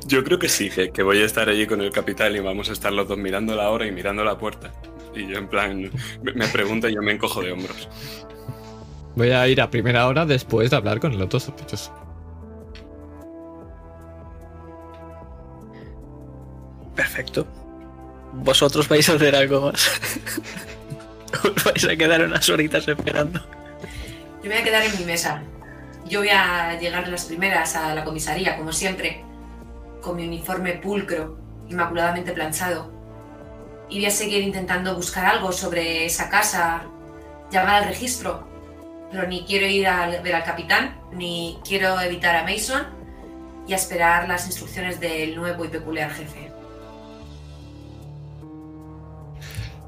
Yo 0.07 0.23
creo 0.23 0.39
que 0.39 0.47
sí, 0.49 0.69
que, 0.69 0.91
que 0.91 1.03
voy 1.03 1.21
a 1.21 1.25
estar 1.25 1.49
allí 1.49 1.67
con 1.67 1.81
el 1.81 1.91
capitán 1.91 2.33
y 2.35 2.39
vamos 2.39 2.69
a 2.69 2.73
estar 2.73 2.93
los 2.93 3.07
dos 3.07 3.17
mirando 3.17 3.55
la 3.55 3.69
hora 3.69 3.85
y 3.85 3.91
mirando 3.91 4.23
la 4.23 4.37
puerta. 4.37 4.71
Y 5.13 5.27
yo 5.27 5.37
en 5.37 5.47
plan, 5.47 5.91
me- 6.23 6.33
me 6.33 6.47
pregunta 6.47 6.89
y 6.89 6.95
yo 6.95 7.01
me 7.01 7.11
encojo 7.11 7.41
de 7.41 7.51
hombros. 7.51 7.89
Voy 9.15 9.31
a 9.31 9.47
ir 9.47 9.59
a 9.61 9.69
primera 9.69 10.07
hora 10.07 10.25
después 10.25 10.69
de 10.69 10.75
hablar 10.77 10.99
con 10.99 11.11
el 11.13 11.21
otro 11.21 11.39
sospechoso. 11.39 11.91
Perfecto. 16.95 17.47
¿Vosotros 18.33 18.87
vais 18.87 19.07
a 19.09 19.13
hacer 19.13 19.35
algo 19.35 19.61
más? 19.71 19.89
¿Os 21.43 21.63
vais 21.63 21.85
a 21.85 21.95
quedar 21.95 22.21
unas 22.23 22.47
horitas 22.49 22.87
esperando? 22.87 23.39
Yo 24.43 24.49
me 24.49 24.49
voy 24.49 24.57
a 24.57 24.63
quedar 24.63 24.83
en 24.83 24.97
mi 24.97 25.05
mesa. 25.05 25.43
Yo 26.07 26.19
voy 26.19 26.29
a 26.29 26.79
llegar 26.79 27.07
las 27.07 27.25
primeras 27.25 27.75
a 27.75 27.93
la 27.93 28.03
comisaría, 28.03 28.55
como 28.57 28.71
siempre, 28.71 29.23
con 30.07 30.15
mi 30.15 30.25
uniforme 30.25 30.73
pulcro, 30.73 31.37
inmaculadamente 31.69 32.31
planchado. 32.31 32.91
Y 33.89 34.05
a 34.05 34.09
seguir 34.09 34.41
intentando 34.41 34.95
buscar 34.95 35.25
algo 35.25 35.51
sobre 35.51 36.05
esa 36.05 36.29
casa, 36.29 36.83
llamar 37.51 37.83
al 37.83 37.89
registro. 37.89 38.47
Pero 39.11 39.27
ni 39.27 39.43
quiero 39.45 39.67
ir 39.67 39.87
a 39.87 40.07
ver 40.21 40.35
al 40.35 40.43
capitán, 40.43 40.99
ni 41.13 41.57
quiero 41.67 41.99
evitar 42.01 42.35
a 42.35 42.43
Mason 42.43 42.83
y 43.67 43.73
a 43.73 43.75
esperar 43.75 44.27
las 44.27 44.45
instrucciones 44.45 44.99
del 44.99 45.35
nuevo 45.35 45.65
y 45.65 45.67
peculiar 45.67 46.09
jefe. 46.11 46.51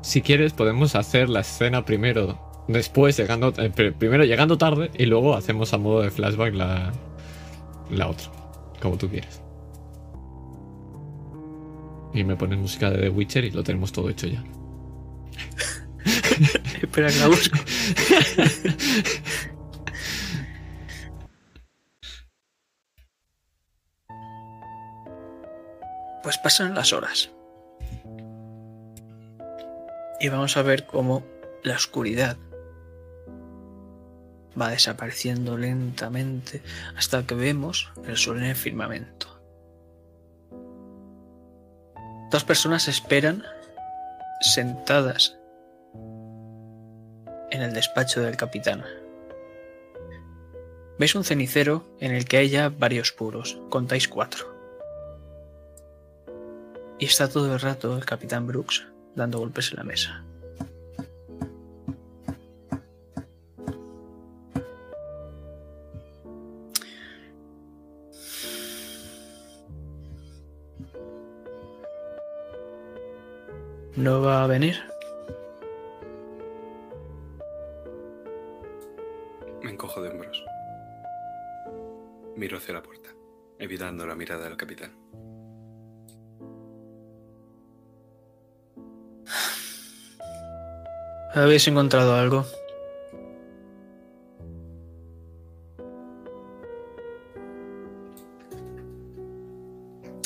Si 0.01 0.21
quieres, 0.21 0.53
podemos 0.53 0.95
hacer 0.95 1.29
la 1.29 1.41
escena 1.41 1.85
primero. 1.85 2.39
Después, 2.67 3.17
llegando, 3.17 3.49
eh, 3.49 3.71
pr- 3.73 3.93
primero 3.93 4.23
llegando 4.23 4.57
tarde 4.57 4.91
y 4.97 5.05
luego 5.05 5.35
hacemos 5.35 5.73
a 5.73 5.77
modo 5.77 6.01
de 6.01 6.11
flashback 6.11 6.53
la, 6.53 6.91
la 7.89 8.07
otra. 8.07 8.27
Como 8.81 8.97
tú 8.97 9.09
quieras. 9.09 9.41
Y 12.13 12.23
me 12.23 12.35
pones 12.35 12.57
música 12.59 12.89
de 12.89 13.01
The 13.01 13.09
Witcher 13.09 13.45
y 13.45 13.51
lo 13.51 13.63
tenemos 13.63 13.91
todo 13.91 14.09
hecho 14.09 14.27
ya. 14.27 14.43
Espera 16.81 17.09
que 17.09 17.19
la 17.19 17.27
busco. 17.27 17.57
Pues 26.23 26.37
pasan 26.39 26.75
las 26.75 26.93
horas. 26.93 27.31
Y 30.19 30.27
vamos 30.29 30.57
a 30.57 30.61
ver 30.61 30.85
cómo 30.85 31.25
la 31.63 31.75
oscuridad 31.75 32.37
va 34.59 34.69
desapareciendo 34.69 35.57
lentamente 35.57 36.61
hasta 36.97 37.25
que 37.25 37.35
vemos 37.35 37.91
el 38.05 38.17
sol 38.17 38.39
en 38.39 38.45
el 38.45 38.55
firmamento. 38.55 39.38
Dos 42.29 42.43
personas 42.43 42.87
esperan 42.87 43.43
sentadas 44.41 45.35
en 47.49 47.61
el 47.63 47.73
despacho 47.73 48.21
del 48.21 48.37
capitán. 48.37 48.83
Veis 50.99 51.15
un 51.15 51.23
cenicero 51.23 51.87
en 51.99 52.13
el 52.13 52.25
que 52.25 52.37
hay 52.37 52.49
ya 52.49 52.69
varios 52.69 53.11
puros, 53.11 53.59
contáis 53.69 54.07
cuatro. 54.07 54.55
Y 56.99 57.05
está 57.05 57.29
todo 57.29 57.51
el 57.51 57.59
rato 57.59 57.97
el 57.97 58.05
capitán 58.05 58.45
Brooks 58.45 58.85
dando 59.15 59.39
golpes 59.39 59.71
en 59.71 59.77
la 59.77 59.83
mesa. 59.83 60.23
¿No 73.99 74.21
va 74.21 74.45
a 74.45 74.47
venir? 74.47 74.77
Me 79.61 79.71
encojo 79.71 80.01
de 80.01 80.09
hombros. 80.09 80.41
Miro 82.37 82.59
hacia 82.59 82.75
la 82.75 82.81
puerta, 82.81 83.09
evitando 83.57 84.07
la 84.07 84.15
mirada 84.15 84.45
del 84.45 84.55
capitán. 84.55 84.93
¿Habéis 91.33 91.67
encontrado 91.67 92.15
algo? 92.15 92.45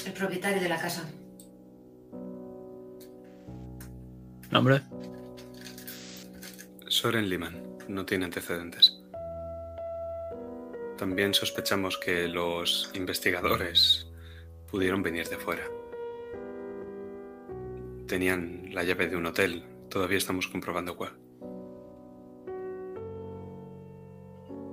El 0.06 0.14
propietario 0.14 0.62
de 0.62 0.70
la 0.70 0.80
casa. 0.80 1.10
¿Nombre? 4.54 4.84
Soren 6.88 7.28
Liman 7.28 7.60
no 7.88 8.06
tiene 8.06 8.26
antecedentes. 8.26 9.02
También 10.96 11.34
sospechamos 11.34 11.98
que 11.98 12.28
los 12.28 12.92
investigadores 12.94 14.06
pudieron 14.70 15.02
venir 15.02 15.28
de 15.28 15.38
fuera. 15.38 15.64
Tenían 18.08 18.70
la 18.74 18.84
llave 18.84 19.08
de 19.08 19.16
un 19.16 19.26
hotel. 19.26 19.64
Todavía 19.90 20.20
estamos 20.20 20.48
comprobando 20.48 20.96
cuál. 20.96 21.14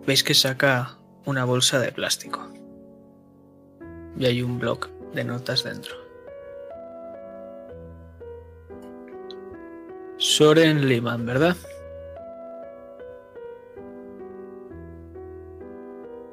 Veis 0.07 0.23
que 0.23 0.35
saca 0.35 0.99
una 1.25 1.47
bolsa 1.47 1.79
de 1.79 1.91
plástico. 1.91 2.53
Y 4.19 4.27
hay 4.27 4.43
un 4.43 4.59
bloc 4.59 4.91
de 5.15 5.25
notas 5.25 5.65
dentro. 5.65 6.00
Soren 10.21 10.87
Liman, 10.87 11.25
¿verdad? 11.25 11.57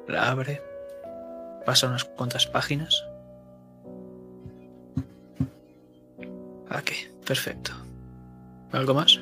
La 0.06 0.30
abre. 0.30 0.62
Pasa 1.64 1.86
unas 1.88 2.04
cuantas 2.04 2.46
páginas. 2.46 3.02
Aquí, 6.68 6.96
perfecto. 7.26 7.72
¿Algo 8.72 8.92
más? 8.92 9.20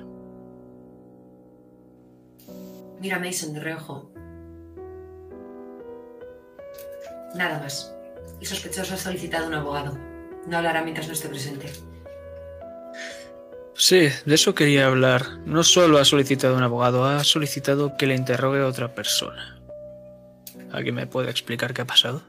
Mira 3.01 3.21
Mason 3.21 3.53
de 3.55 3.61
reojo. 3.61 4.11
Nada 7.37 7.61
más. 7.61 7.95
El 8.41 8.47
sospechoso 8.49 8.95
ha 8.95 8.99
solicitado 8.99 9.47
un 9.47 9.55
abogado. 9.55 9.97
No 10.49 10.57
hablará 10.57 10.83
mientras 10.83 11.07
no 11.07 11.13
esté 11.13 11.29
presente. 11.29 11.71
Sí, 13.79 14.09
de 14.25 14.35
eso 14.35 14.55
quería 14.55 14.87
hablar. 14.87 15.39
No 15.45 15.63
solo 15.63 15.99
ha 15.99 16.05
solicitado 16.05 16.57
un 16.57 16.63
abogado, 16.63 17.05
ha 17.05 17.23
solicitado 17.25 17.97
que 17.99 18.07
le 18.07 18.15
interrogue 18.15 18.61
a 18.61 18.67
otra 18.67 18.95
persona. 18.95 19.61
¿Alguien 20.73 20.95
me 20.95 21.07
puede 21.07 21.31
explicar 21.31 21.75
qué 21.75 21.83
ha 21.83 21.87
pasado? 21.87 22.23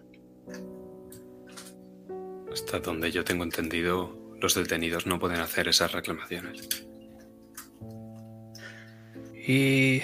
Hasta 2.52 2.80
donde 2.80 3.11
yo 3.11 3.24
tengo 3.24 3.44
entendido, 3.44 4.14
los 4.41 4.56
detenidos 4.56 5.06
no 5.06 5.19
pueden 5.19 5.40
hacer 5.40 5.69
esas 5.69 5.94
reclamaciones. 5.94 6.68
Y 9.48 10.02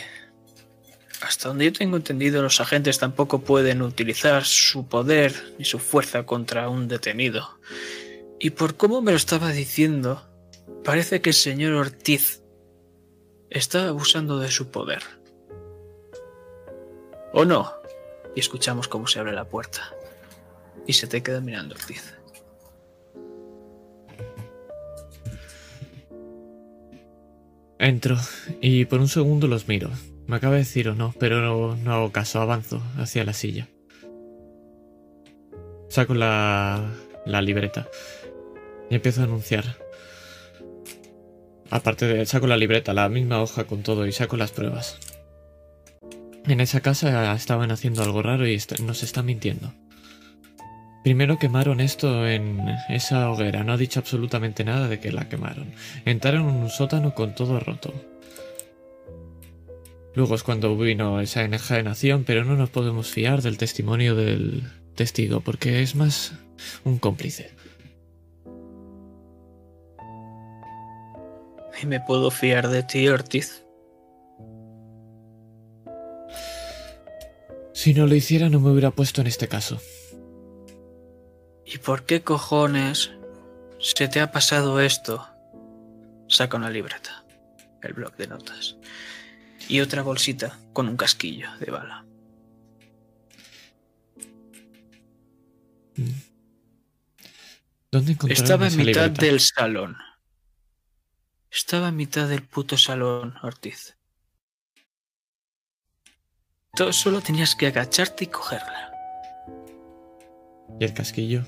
hasta 1.21 1.49
donde 1.49 1.65
yo 1.65 1.73
tengo 1.73 1.97
entendido, 1.97 2.41
los 2.41 2.61
agentes 2.61 2.99
tampoco 2.99 3.41
pueden 3.41 3.81
utilizar 3.81 4.45
su 4.45 4.87
poder 4.87 5.33
ni 5.59 5.65
su 5.65 5.79
fuerza 5.79 6.25
contra 6.25 6.69
un 6.69 6.87
detenido. 6.87 7.59
Y 8.39 8.51
por 8.51 8.77
cómo 8.77 9.01
me 9.01 9.11
lo 9.11 9.17
estaba 9.17 9.51
diciendo, 9.51 10.32
parece 10.83 11.21
que 11.21 11.29
el 11.29 11.35
señor 11.35 11.73
Ortiz 11.73 12.43
está 13.49 13.87
abusando 13.87 14.39
de 14.39 14.51
su 14.51 14.71
poder. 14.71 15.03
¿O 17.33 17.45
no? 17.45 17.71
Y 18.35 18.39
escuchamos 18.39 18.87
cómo 18.87 19.07
se 19.07 19.19
abre 19.19 19.33
la 19.33 19.49
puerta. 19.49 19.81
Y 20.87 20.93
se 20.93 21.07
te 21.07 21.23
queda 21.23 21.41
mirando 21.41 21.75
Ortiz. 21.75 22.15
Entro 27.79 28.17
y 28.61 28.85
por 28.85 28.99
un 28.99 29.09
segundo 29.09 29.47
los 29.47 29.67
miro. 29.67 29.89
Me 30.25 30.37
acaba 30.37 30.53
de 30.53 30.59
decir 30.59 30.87
o 30.87 30.95
no, 30.95 31.13
pero 31.19 31.41
no, 31.41 31.75
no 31.75 31.93
hago 31.93 32.11
caso, 32.11 32.39
avanzo 32.39 32.81
hacia 32.97 33.25
la 33.25 33.33
silla. 33.33 33.67
Saco 35.89 36.13
la, 36.13 36.91
la 37.25 37.41
libreta 37.41 37.87
y 38.89 38.95
empiezo 38.95 39.21
a 39.21 39.25
anunciar. 39.25 39.77
Aparte 41.73 42.05
de, 42.05 42.23
saco 42.27 42.45
la 42.45 42.55
libreta, 42.55 42.93
la 42.93 43.09
misma 43.09 43.41
hoja 43.41 43.63
con 43.63 43.81
todo 43.81 44.05
y 44.05 44.11
saco 44.11 44.37
las 44.37 44.51
pruebas. 44.51 44.99
En 46.45 46.59
esa 46.59 46.81
casa 46.81 47.33
estaban 47.33 47.71
haciendo 47.71 48.03
algo 48.03 48.21
raro 48.21 48.47
y 48.47 48.61
nos 48.85 49.01
están 49.01 49.25
mintiendo. 49.25 49.73
Primero 51.03 51.39
quemaron 51.39 51.79
esto 51.79 52.27
en 52.27 52.63
esa 52.89 53.27
hoguera, 53.31 53.63
no 53.63 53.73
ha 53.73 53.77
dicho 53.77 53.99
absolutamente 53.99 54.63
nada 54.63 54.87
de 54.87 54.99
que 54.99 55.11
la 55.11 55.27
quemaron. 55.29 55.73
Entraron 56.05 56.47
en 56.47 56.55
un 56.57 56.69
sótano 56.69 57.15
con 57.15 57.33
todo 57.33 57.59
roto. 57.59 57.91
Luego 60.13 60.35
es 60.35 60.43
cuando 60.43 60.77
vino 60.77 61.21
esa 61.21 61.43
enajenación, 61.43 62.23
pero 62.23 62.45
no 62.45 62.55
nos 62.55 62.69
podemos 62.69 63.09
fiar 63.09 63.41
del 63.41 63.57
testimonio 63.57 64.13
del 64.13 64.61
testigo, 64.93 65.39
porque 65.39 65.81
es 65.81 65.95
más 65.95 66.33
un 66.83 66.99
cómplice. 66.99 67.62
¿Y 71.83 71.85
me 71.85 71.99
puedo 71.99 72.31
fiar 72.31 72.69
de 72.69 72.81
ti, 72.81 73.09
Ortiz? 73.09 73.65
Si 77.73 77.93
no 77.93 78.07
lo 78.07 78.15
hiciera 78.15 78.47
no 78.47 78.61
me 78.61 78.71
hubiera 78.71 78.91
puesto 78.91 79.19
en 79.19 79.27
este 79.27 79.49
caso. 79.49 79.81
¿Y 81.65 81.79
por 81.79 82.05
qué 82.05 82.21
cojones 82.21 83.11
se 83.81 84.07
te 84.07 84.21
ha 84.21 84.31
pasado 84.31 84.79
esto? 84.79 85.27
Saca 86.29 86.55
una 86.55 86.69
libreta, 86.69 87.25
el 87.81 87.91
bloc 87.91 88.15
de 88.15 88.27
notas, 88.27 88.77
y 89.67 89.81
otra 89.81 90.03
bolsita 90.03 90.57
con 90.71 90.87
un 90.87 90.95
casquillo 90.95 91.49
de 91.59 91.69
bala. 91.69 92.05
¿Dónde 97.91 98.13
encontraron 98.13 98.41
Estaba 98.41 98.67
en 98.67 98.77
mitad 98.77 99.07
libreta? 99.07 99.25
del 99.25 99.39
salón. 99.41 99.97
Estaba 101.53 101.89
en 101.89 101.97
mitad 101.97 102.27
del 102.27 102.41
puto 102.41 102.79
salón, 102.79 103.35
Ortiz. 103.43 103.95
Tú 106.75 106.91
solo 106.91 107.21
tenías 107.21 107.55
que 107.55 107.67
agacharte 107.67 108.23
y 108.23 108.27
cogerla. 108.27 108.91
¿Y 110.79 110.83
el 110.83 110.95
casquillo? 110.95 111.43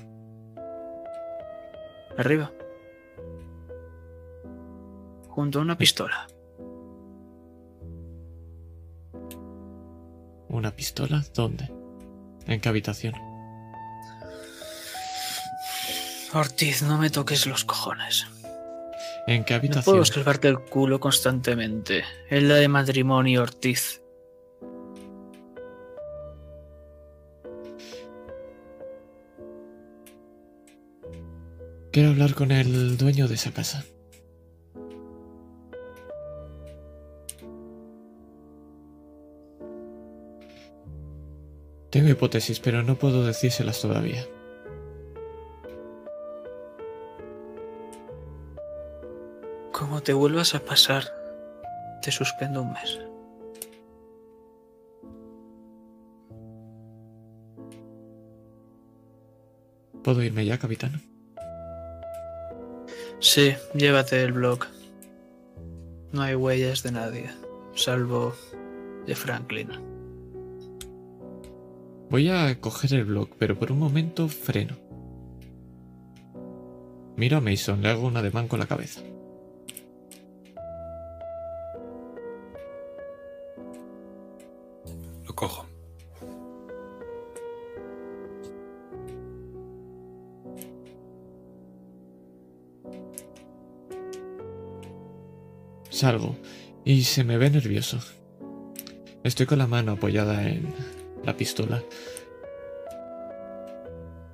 Arriba. 2.16 2.52
Junto 5.28 5.58
a 5.58 5.62
una 5.62 5.76
pistola. 5.76 6.28
¿Una 10.48 10.70
pistola? 10.70 11.24
¿Dónde? 11.34 11.68
¿En 12.46 12.60
qué 12.60 12.68
habitación? 12.68 13.14
Ortiz, 16.32 16.82
no 16.82 16.96
me 16.96 17.10
toques 17.10 17.48
los 17.48 17.64
cojones. 17.64 18.28
¿En 19.26 19.44
qué 19.44 19.60
No 19.60 19.82
puedo 19.82 20.04
salvarte 20.04 20.46
el 20.46 20.60
culo 20.60 21.00
constantemente. 21.00 22.04
Es 22.30 22.42
la 22.44 22.56
de 22.56 22.68
matrimonio, 22.68 23.42
Ortiz. 23.42 24.00
Quiero 31.90 32.10
hablar 32.10 32.34
con 32.34 32.52
el 32.52 32.96
dueño 32.96 33.26
de 33.26 33.34
esa 33.34 33.50
casa. 33.50 33.84
Tengo 41.90 42.10
hipótesis, 42.10 42.60
pero 42.60 42.82
no 42.82 42.96
puedo 42.96 43.24
decírselas 43.24 43.80
todavía. 43.80 44.26
Como 49.78 50.02
te 50.02 50.14
vuelvas 50.14 50.54
a 50.54 50.64
pasar, 50.64 51.04
te 52.00 52.10
suspendo 52.10 52.62
un 52.62 52.72
mes. 52.72 52.98
¿Puedo 60.02 60.22
irme 60.22 60.46
ya, 60.46 60.56
capitán? 60.56 61.02
Sí, 63.20 63.52
llévate 63.74 64.22
el 64.22 64.32
blog. 64.32 64.60
No 66.10 66.22
hay 66.22 66.36
huellas 66.36 66.82
de 66.82 66.92
nadie, 66.92 67.30
salvo 67.74 68.32
de 69.06 69.14
Franklin. 69.14 69.72
Voy 72.08 72.30
a 72.30 72.58
coger 72.62 72.94
el 72.94 73.04
blog, 73.04 73.28
pero 73.38 73.58
por 73.58 73.72
un 73.72 73.78
momento 73.78 74.26
freno. 74.28 74.74
Miro 77.16 77.36
a 77.36 77.40
Mason, 77.42 77.82
le 77.82 77.90
hago 77.90 78.06
un 78.06 78.16
ademán 78.16 78.48
con 78.48 78.58
la 78.58 78.66
cabeza. 78.66 79.02
Cojo. 85.36 85.66
Salgo 95.90 96.34
y 96.84 97.04
se 97.04 97.22
me 97.22 97.38
ve 97.38 97.50
nervioso. 97.50 97.98
Estoy 99.22 99.46
con 99.46 99.58
la 99.58 99.66
mano 99.66 99.92
apoyada 99.92 100.48
en 100.48 100.74
la 101.24 101.36
pistola. 101.36 101.82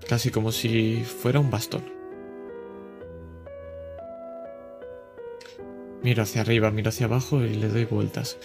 Casi 0.09 0.31
como 0.31 0.53
si 0.53 1.05
fuera 1.05 1.41
un 1.41 1.51
bastón. 1.51 1.85
Miro 6.03 6.23
hacia 6.23 6.41
arriba, 6.41 6.71
miro 6.71 6.89
hacia 6.89 7.07
abajo 7.07 7.43
y 7.43 7.55
le 7.55 7.69
doy 7.69 7.85
vueltas. 7.85 8.39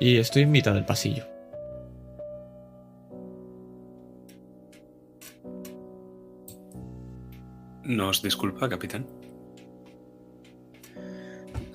Y 0.00 0.16
estoy 0.16 0.42
en 0.42 0.50
mitad 0.50 0.74
del 0.74 0.84
pasillo. 0.84 1.33
¿Nos 7.84 8.22
disculpa, 8.22 8.66
capitán? 8.66 9.06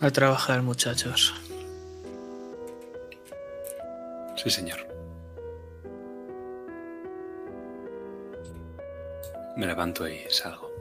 A 0.01 0.09
trabajar, 0.09 0.63
muchachos. 0.63 1.35
Sí, 4.35 4.49
señor. 4.49 4.79
Me 9.55 9.67
levanto 9.67 10.07
y 10.07 10.21
salgo. 10.29 10.71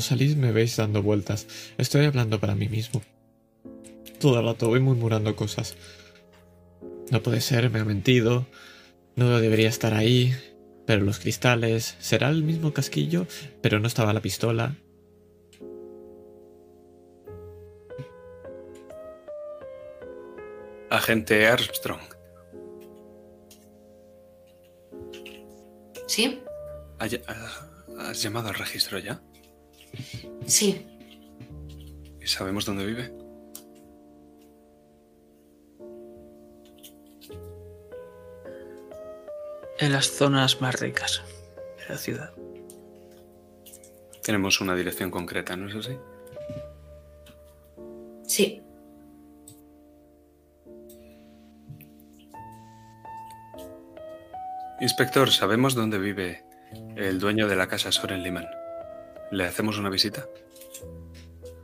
Cuando 0.00 0.16
salís 0.16 0.34
me 0.34 0.50
veis 0.50 0.78
dando 0.78 1.02
vueltas. 1.02 1.46
Estoy 1.76 2.06
hablando 2.06 2.40
para 2.40 2.54
mí 2.54 2.70
mismo. 2.70 3.02
Todo 4.18 4.38
el 4.40 4.46
rato 4.46 4.68
voy 4.68 4.80
murmurando 4.80 5.36
cosas. 5.36 5.76
No 7.10 7.22
puede 7.22 7.42
ser, 7.42 7.68
me 7.68 7.80
ha 7.80 7.84
mentido. 7.84 8.46
No 9.14 9.38
debería 9.38 9.68
estar 9.68 9.92
ahí. 9.92 10.34
Pero 10.86 11.02
los 11.04 11.18
cristales. 11.18 11.96
¿Será 11.98 12.30
el 12.30 12.44
mismo 12.44 12.72
casquillo? 12.72 13.26
Pero 13.60 13.78
no 13.78 13.88
estaba 13.88 14.14
la 14.14 14.22
pistola. 14.22 14.74
Agente 20.90 21.46
Armstrong, 21.46 22.00
¿Sí? 26.08 26.40
¿ha 26.98 27.06
ll- 27.06 27.22
ha- 27.28 28.10
¿has 28.10 28.20
llamado 28.22 28.48
al 28.48 28.54
registro 28.56 28.98
ya? 28.98 29.22
Sí. 30.46 30.86
¿Y 32.20 32.26
sabemos 32.26 32.64
dónde 32.64 32.86
vive? 32.86 33.12
En 39.78 39.92
las 39.92 40.10
zonas 40.10 40.60
más 40.60 40.78
ricas 40.80 41.22
de 41.78 41.94
la 41.94 41.98
ciudad. 41.98 42.32
Tenemos 44.22 44.60
una 44.60 44.74
dirección 44.74 45.10
concreta, 45.10 45.56
¿no 45.56 45.68
es 45.68 45.74
así? 45.76 45.96
Sí. 48.26 48.62
Inspector, 54.80 55.30
¿sabemos 55.30 55.74
dónde 55.74 55.98
vive 55.98 56.44
el 56.96 57.18
dueño 57.18 57.48
de 57.48 57.56
la 57.56 57.66
casa 57.66 57.90
Soren 57.92 58.22
Liman? 58.22 58.46
¿Le 59.30 59.44
hacemos 59.44 59.78
una 59.78 59.90
visita? 59.90 60.26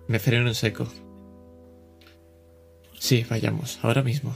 Me 0.06 0.18
freno 0.18 0.46
en 0.48 0.54
seco. 0.54 0.86
Sí, 2.98 3.26
vayamos, 3.28 3.78
ahora 3.82 4.02
mismo. 4.02 4.34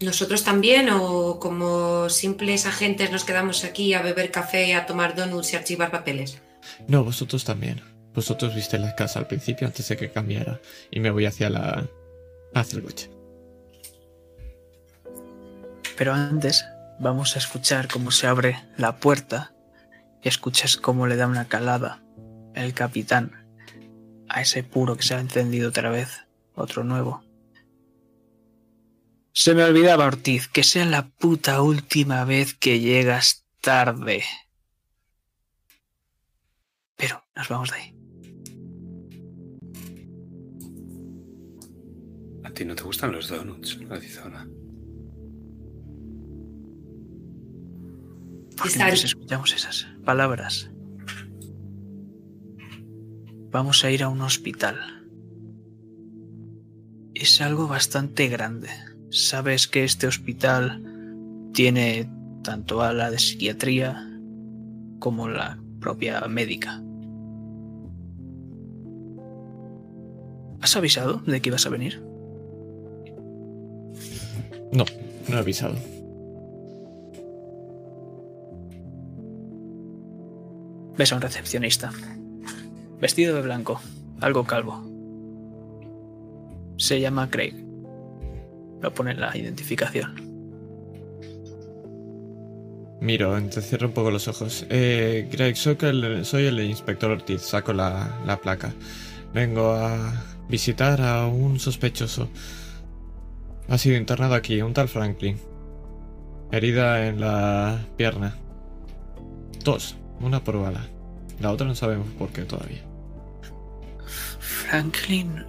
¿Nosotros 0.00 0.44
también 0.44 0.90
o 0.90 1.40
como 1.40 2.10
simples 2.10 2.66
agentes 2.66 3.10
nos 3.10 3.24
quedamos 3.24 3.64
aquí 3.64 3.94
a 3.94 4.02
beber 4.02 4.30
café, 4.30 4.74
a 4.74 4.84
tomar 4.84 5.16
donuts 5.16 5.54
y 5.54 5.56
archivar 5.56 5.90
papeles? 5.90 6.38
No, 6.86 7.02
vosotros 7.02 7.44
también. 7.44 7.80
Vosotros 8.14 8.54
viste 8.54 8.78
la 8.78 8.94
casa 8.94 9.18
al 9.18 9.26
principio 9.26 9.66
antes 9.66 9.88
de 9.88 9.96
que 9.96 10.10
cambiara. 10.10 10.60
Y 10.90 11.00
me 11.00 11.10
voy 11.10 11.24
hacia 11.24 11.48
la. 11.48 11.88
hacia 12.54 12.76
el 12.76 12.84
coche. 12.84 13.10
Pero 15.96 16.12
antes 16.12 16.66
vamos 17.00 17.36
a 17.36 17.38
escuchar 17.38 17.88
cómo 17.88 18.10
se 18.10 18.26
abre 18.26 18.62
la 18.76 18.96
puerta 18.96 19.55
escuchas 20.28 20.76
cómo 20.76 21.06
le 21.06 21.16
da 21.16 21.26
una 21.26 21.48
calada 21.48 22.02
el 22.54 22.74
capitán 22.74 23.46
a 24.28 24.42
ese 24.42 24.64
puro 24.64 24.96
que 24.96 25.02
se 25.02 25.14
ha 25.14 25.20
encendido 25.20 25.68
otra 25.68 25.90
vez, 25.90 26.26
otro 26.54 26.84
nuevo. 26.84 27.22
Se 29.32 29.54
me 29.54 29.64
olvidaba, 29.64 30.06
Ortiz, 30.06 30.48
que 30.48 30.62
sea 30.62 30.86
la 30.86 31.08
puta 31.08 31.60
última 31.60 32.24
vez 32.24 32.54
que 32.54 32.80
llegas 32.80 33.44
tarde. 33.60 34.24
Pero 36.96 37.22
nos 37.34 37.48
vamos 37.48 37.70
de 37.70 37.76
ahí. 37.76 37.94
¿A 42.44 42.50
ti 42.50 42.64
no 42.64 42.74
te 42.74 42.82
gustan 42.82 43.12
los 43.12 43.28
donuts, 43.28 43.78
Arizona? 43.90 44.48
¿Por 48.56 48.72
qué 48.72 48.88
escuchamos 48.88 49.52
esas 49.52 49.86
palabras? 50.04 50.70
Vamos 53.50 53.84
a 53.84 53.90
ir 53.90 54.02
a 54.02 54.08
un 54.08 54.20
hospital. 54.22 54.76
Es 57.14 57.40
algo 57.40 57.68
bastante 57.68 58.28
grande. 58.28 58.68
Sabes 59.10 59.68
que 59.68 59.84
este 59.84 60.06
hospital 60.06 60.82
tiene 61.52 62.10
tanto 62.42 62.82
ala 62.82 63.10
de 63.10 63.18
psiquiatría 63.18 64.06
como 64.98 65.28
la 65.28 65.58
propia 65.80 66.20
médica. 66.22 66.82
¿Has 70.60 70.76
avisado 70.76 71.18
de 71.26 71.40
que 71.40 71.48
ibas 71.50 71.66
a 71.66 71.70
venir? 71.70 72.02
No, 74.72 74.84
no 75.28 75.36
he 75.36 75.38
avisado. 75.38 75.76
Ves 80.96 81.12
a 81.12 81.16
un 81.16 81.22
recepcionista. 81.22 81.92
Vestido 83.00 83.34
de 83.34 83.42
blanco, 83.42 83.80
algo 84.20 84.44
calvo. 84.44 84.82
Se 86.78 87.00
llama 87.00 87.30
Craig. 87.30 87.54
Lo 88.80 88.92
pone 88.94 89.14
la 89.14 89.36
identificación. 89.36 90.14
Miro, 93.00 93.38
cierro 93.50 93.88
un 93.88 93.92
poco 93.92 94.10
los 94.10 94.26
ojos. 94.26 94.66
Eh, 94.70 95.28
Greg, 95.30 95.56
soy 95.56 95.76
el, 96.46 96.60
inspector 96.60 97.10
Ortiz. 97.10 97.42
Saco 97.42 97.72
la, 97.74 98.20
la 98.26 98.38
placa. 98.38 98.72
Vengo 99.34 99.72
a 99.72 100.24
visitar 100.48 101.00
a 101.02 101.26
un 101.26 101.58
sospechoso. 101.60 102.30
Ha 103.68 103.76
sido 103.76 103.96
internado 103.96 104.34
aquí, 104.34 104.62
un 104.62 104.72
tal 104.72 104.88
Franklin. 104.88 105.38
Herida 106.52 107.06
en 107.06 107.20
la 107.20 107.86
pierna. 107.96 108.36
Dos, 109.62 109.96
una 110.20 110.42
por 110.42 110.60
bala. 110.60 110.86
La 111.40 111.52
otra 111.52 111.66
no 111.66 111.74
sabemos 111.74 112.06
por 112.18 112.30
qué 112.30 112.42
todavía. 112.42 112.82
Franklin. 114.38 115.44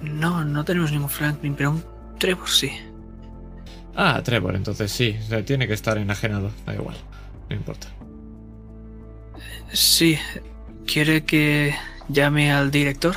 No, 0.00 0.44
no 0.44 0.64
tenemos 0.64 0.92
ningún 0.92 1.08
Franklin, 1.08 1.54
pero 1.54 1.70
un 1.70 1.84
Trevor 2.18 2.48
sí. 2.48 2.70
Ah, 3.94 4.20
Trevor, 4.22 4.56
entonces 4.56 4.90
sí, 4.92 5.16
tiene 5.44 5.66
que 5.66 5.74
estar 5.74 5.98
enajenado, 5.98 6.50
da 6.64 6.74
igual, 6.74 6.96
no 7.48 7.56
importa. 7.56 7.88
Sí, 9.72 10.18
¿quiere 10.86 11.24
que 11.24 11.74
llame 12.08 12.52
al 12.52 12.70
director? 12.70 13.14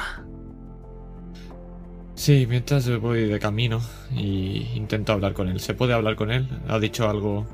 Sí, 2.15 2.45
mientras 2.47 2.89
voy 2.99 3.27
de 3.27 3.39
camino 3.39 3.81
y 4.11 4.67
intento 4.75 5.13
hablar 5.13 5.33
con 5.33 5.49
él. 5.49 5.59
¿Se 5.59 5.73
puede 5.73 5.93
hablar 5.93 6.15
con 6.15 6.31
él? 6.31 6.47
¿Ha 6.67 6.79
dicho 6.79 7.09
algo 7.09 7.45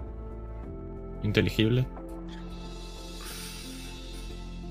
inteligible? 1.24 1.88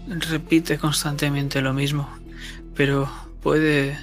Repite 0.09 0.79
constantemente 0.79 1.61
lo 1.61 1.75
mismo, 1.75 2.09
pero 2.75 3.11
puede... 3.43 3.97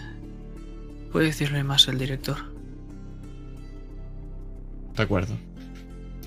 puede 1.11 1.27
decirle 1.27 1.64
más 1.64 1.88
el 1.88 1.98
director. 1.98 2.38
De 4.95 5.03
acuerdo. 5.03 5.35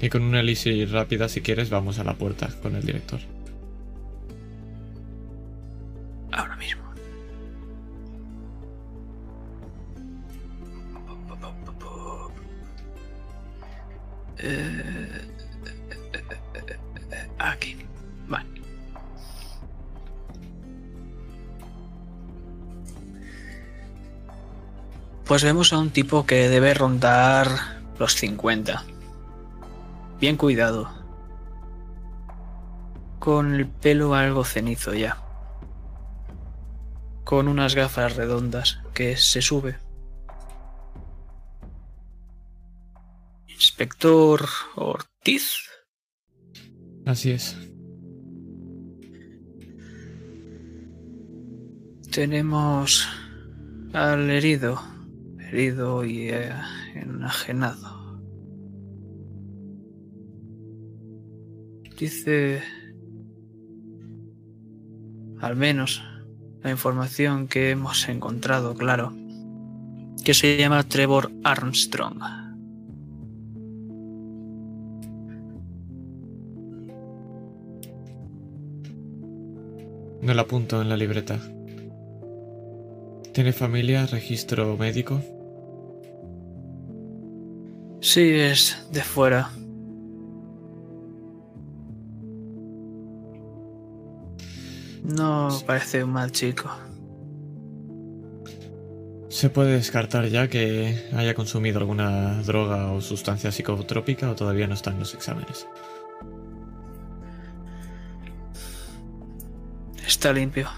Y 0.00 0.08
con 0.08 0.22
una 0.22 0.40
elixir 0.40 0.90
rápida, 0.90 1.28
si 1.28 1.40
quieres, 1.40 1.70
vamos 1.70 1.98
a 1.98 2.04
la 2.04 2.14
puerta 2.14 2.48
con 2.60 2.74
el 2.74 2.84
director. 2.84 3.20
Ahora 6.32 6.56
mismo. 6.56 6.82
Eh, 14.40 15.08
aquí. 17.38 17.87
Pues 25.28 25.44
vemos 25.44 25.74
a 25.74 25.78
un 25.78 25.90
tipo 25.90 26.24
que 26.24 26.48
debe 26.48 26.72
rondar 26.72 27.48
los 27.98 28.14
50. 28.14 28.82
Bien 30.18 30.38
cuidado. 30.38 30.90
Con 33.18 33.54
el 33.54 33.68
pelo 33.68 34.14
algo 34.14 34.42
cenizo 34.42 34.94
ya. 34.94 35.18
Con 37.24 37.46
unas 37.46 37.74
gafas 37.74 38.16
redondas 38.16 38.80
que 38.94 39.18
se 39.18 39.42
sube. 39.42 39.76
Inspector 43.48 44.48
Ortiz. 44.76 45.58
Así 47.04 47.32
es. 47.32 47.54
Tenemos 52.10 53.06
al 53.92 54.30
herido, 54.30 54.80
herido 55.50 56.04
y 56.04 56.28
eh, 56.28 56.52
enajenado. 56.94 57.98
Dice, 61.98 62.62
al 65.40 65.56
menos 65.56 66.02
la 66.62 66.70
información 66.70 67.48
que 67.48 67.70
hemos 67.70 68.08
encontrado, 68.08 68.74
claro, 68.74 69.12
que 70.24 70.34
se 70.34 70.56
llama 70.58 70.84
Trevor 70.84 71.32
Armstrong. 71.42 72.20
No 80.22 80.34
lo 80.34 80.40
apunto 80.42 80.82
en 80.82 80.88
la 80.88 80.96
libreta. 80.96 81.40
¿Tiene 83.32 83.52
familia, 83.52 84.06
registro 84.06 84.76
médico? 84.76 85.22
Sí, 88.00 88.30
es 88.30 88.86
de 88.92 89.02
fuera. 89.02 89.50
No 95.02 95.48
parece 95.66 96.04
un 96.04 96.12
mal 96.12 96.30
chico. 96.32 96.70
¿Se 99.28 99.50
puede 99.50 99.72
descartar 99.74 100.26
ya 100.28 100.48
que 100.48 101.08
haya 101.14 101.34
consumido 101.34 101.78
alguna 101.78 102.42
droga 102.42 102.92
o 102.92 103.00
sustancia 103.00 103.52
psicotrópica 103.52 104.30
o 104.30 104.34
todavía 104.34 104.66
no 104.66 104.74
están 104.74 104.98
los 104.98 105.14
exámenes? 105.14 105.66
Está 110.06 110.32
limpio. 110.32 110.68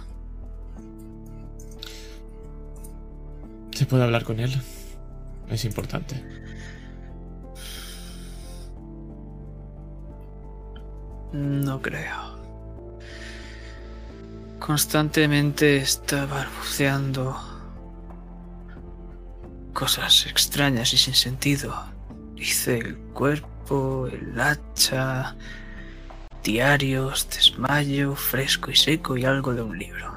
¿Se 3.73 3.87
puede 3.87 4.05
hablar 4.05 4.25
con 4.25 4.41
él? 4.41 4.53
Es 5.49 5.65
importante. 5.65 6.40
No 11.33 11.81
creo. 11.81 12.39
Constantemente 14.59 15.79
está 15.79 16.27
balbuceando 16.27 17.37
cosas 19.73 20.27
extrañas 20.27 20.93
y 20.93 20.99
sin 20.99 21.15
sentido. 21.15 21.75
Dice 22.35 22.79
el 22.79 22.97
cuerpo, 23.15 24.09
el 24.09 24.39
hacha, 24.41 25.37
diarios, 26.43 27.29
desmayo, 27.31 28.15
fresco 28.17 28.71
y 28.71 28.77
seco 28.77 29.17
y 29.17 29.25
algo 29.25 29.55
de 29.55 29.63
un 29.63 29.79
libro. 29.79 30.13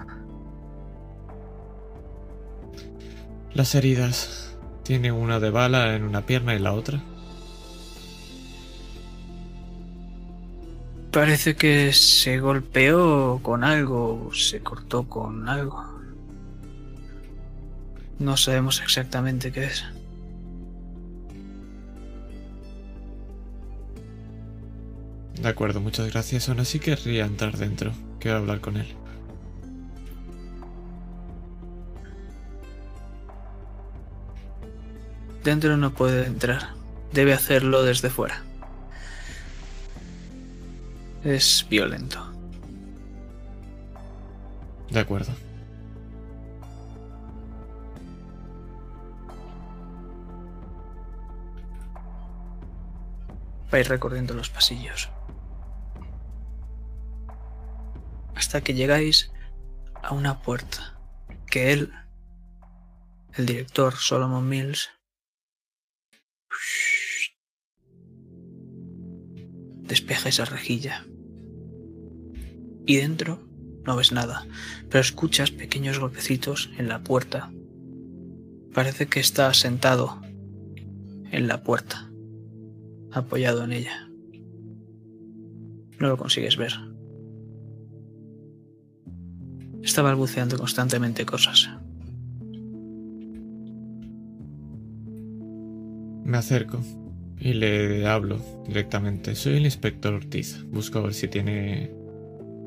Las 3.54 3.76
heridas. 3.76 4.58
¿Tiene 4.84 5.14
una 5.14 5.40
de 5.40 5.50
bala 5.50 5.96
en 5.96 6.04
una 6.04 6.26
pierna 6.26 6.56
y 6.56 6.60
la 6.60 6.74
otra? 6.74 7.02
Parece 11.14 11.56
que 11.56 11.94
se 11.94 12.40
golpeó 12.40 13.40
con 13.44 13.64
algo, 13.64 14.32
se 14.34 14.62
cortó 14.62 15.08
con 15.08 15.48
algo. 15.48 15.86
No 18.18 18.36
sabemos 18.36 18.82
exactamente 18.82 19.52
qué 19.52 19.66
es. 19.66 19.86
De 25.40 25.48
acuerdo, 25.48 25.82
muchas 25.82 26.10
gracias. 26.12 26.50
Aún 26.50 26.62
así 26.62 26.80
querría 26.80 27.26
entrar 27.26 27.58
dentro. 27.58 27.92
Quiero 28.20 28.38
hablar 28.38 28.60
con 28.60 28.78
él. 28.78 28.88
Dentro 35.44 35.78
no 35.78 35.94
puede 35.94 36.26
entrar. 36.26 36.70
Debe 37.12 37.34
hacerlo 37.34 37.84
desde 37.84 38.10
fuera. 38.10 38.42
Es 41.24 41.66
violento. 41.70 42.20
De 44.90 45.00
acuerdo. 45.00 45.32
Vais 53.72 53.88
recorriendo 53.88 54.34
los 54.34 54.50
pasillos. 54.50 55.10
Hasta 58.36 58.62
que 58.62 58.74
llegáis 58.74 59.32
a 60.02 60.14
una 60.14 60.42
puerta 60.42 61.00
que 61.50 61.72
él, 61.72 61.94
el 63.36 63.46
director 63.46 63.96
Solomon 63.96 64.50
despeja 69.88 70.30
esa 70.30 70.46
rejilla. 70.46 71.06
Y 72.86 72.98
dentro 72.98 73.40
no 73.86 73.96
ves 73.96 74.12
nada, 74.12 74.46
pero 74.90 75.02
escuchas 75.02 75.52
pequeños 75.52 76.00
golpecitos 76.00 76.70
en 76.78 76.88
la 76.88 77.04
puerta. 77.04 77.52
Parece 78.74 79.08
que 79.08 79.20
está 79.20 79.54
sentado 79.54 80.22
en 81.32 81.48
la 81.48 81.64
puerta, 81.64 82.10
apoyado 83.12 83.64
en 83.64 83.74
ella. 83.74 84.10
No 86.00 86.10
lo 86.10 86.18
consigues 86.18 86.58
ver. 86.58 86.74
Está 89.84 90.02
balbuceando 90.02 90.58
constantemente 90.58 91.26
cosas. 91.26 91.70
Me 96.24 96.38
acerco 96.38 96.82
y 97.38 97.54
le 97.54 98.08
hablo 98.08 98.40
directamente. 98.66 99.36
Soy 99.36 99.58
el 99.58 99.66
inspector 99.66 100.14
Ortiz. 100.14 100.64
Busco 100.72 101.00
a 101.00 101.02
ver 101.02 101.14
si 101.14 101.28
tiene 101.28 102.03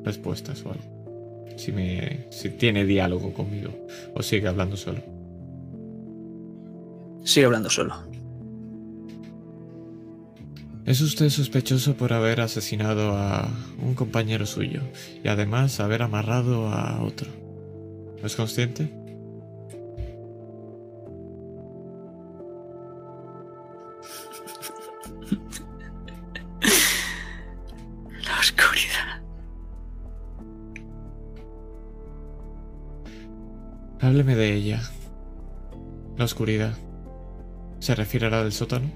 respuestas 0.06 0.64
o 0.64 0.70
algo. 0.70 1.54
Si, 1.58 1.72
me, 1.72 2.26
si 2.30 2.50
tiene 2.50 2.86
diálogo 2.86 3.34
conmigo 3.34 3.72
o 4.14 4.22
sigue 4.22 4.48
hablando 4.48 4.76
solo. 4.76 5.02
Sigue 7.24 7.46
hablando 7.46 7.68
solo. 7.68 7.94
Es 10.86 11.00
usted 11.00 11.30
sospechoso 11.30 11.94
por 11.94 12.12
haber 12.12 12.40
asesinado 12.40 13.16
a 13.16 13.50
un 13.82 13.94
compañero 13.94 14.46
suyo 14.46 14.82
y 15.24 15.28
además 15.28 15.80
haber 15.80 16.02
amarrado 16.02 16.68
a 16.68 17.02
otro. 17.02 17.28
¿Es 18.22 18.36
consciente? 18.36 19.05
Hábleme 34.06 34.36
de 34.36 34.54
ella. 34.54 34.80
La 36.16 36.26
oscuridad. 36.26 36.78
¿Se 37.80 37.92
refiere 37.96 38.26
a 38.26 38.30
la 38.30 38.44
del 38.44 38.52
sótano? 38.52 38.88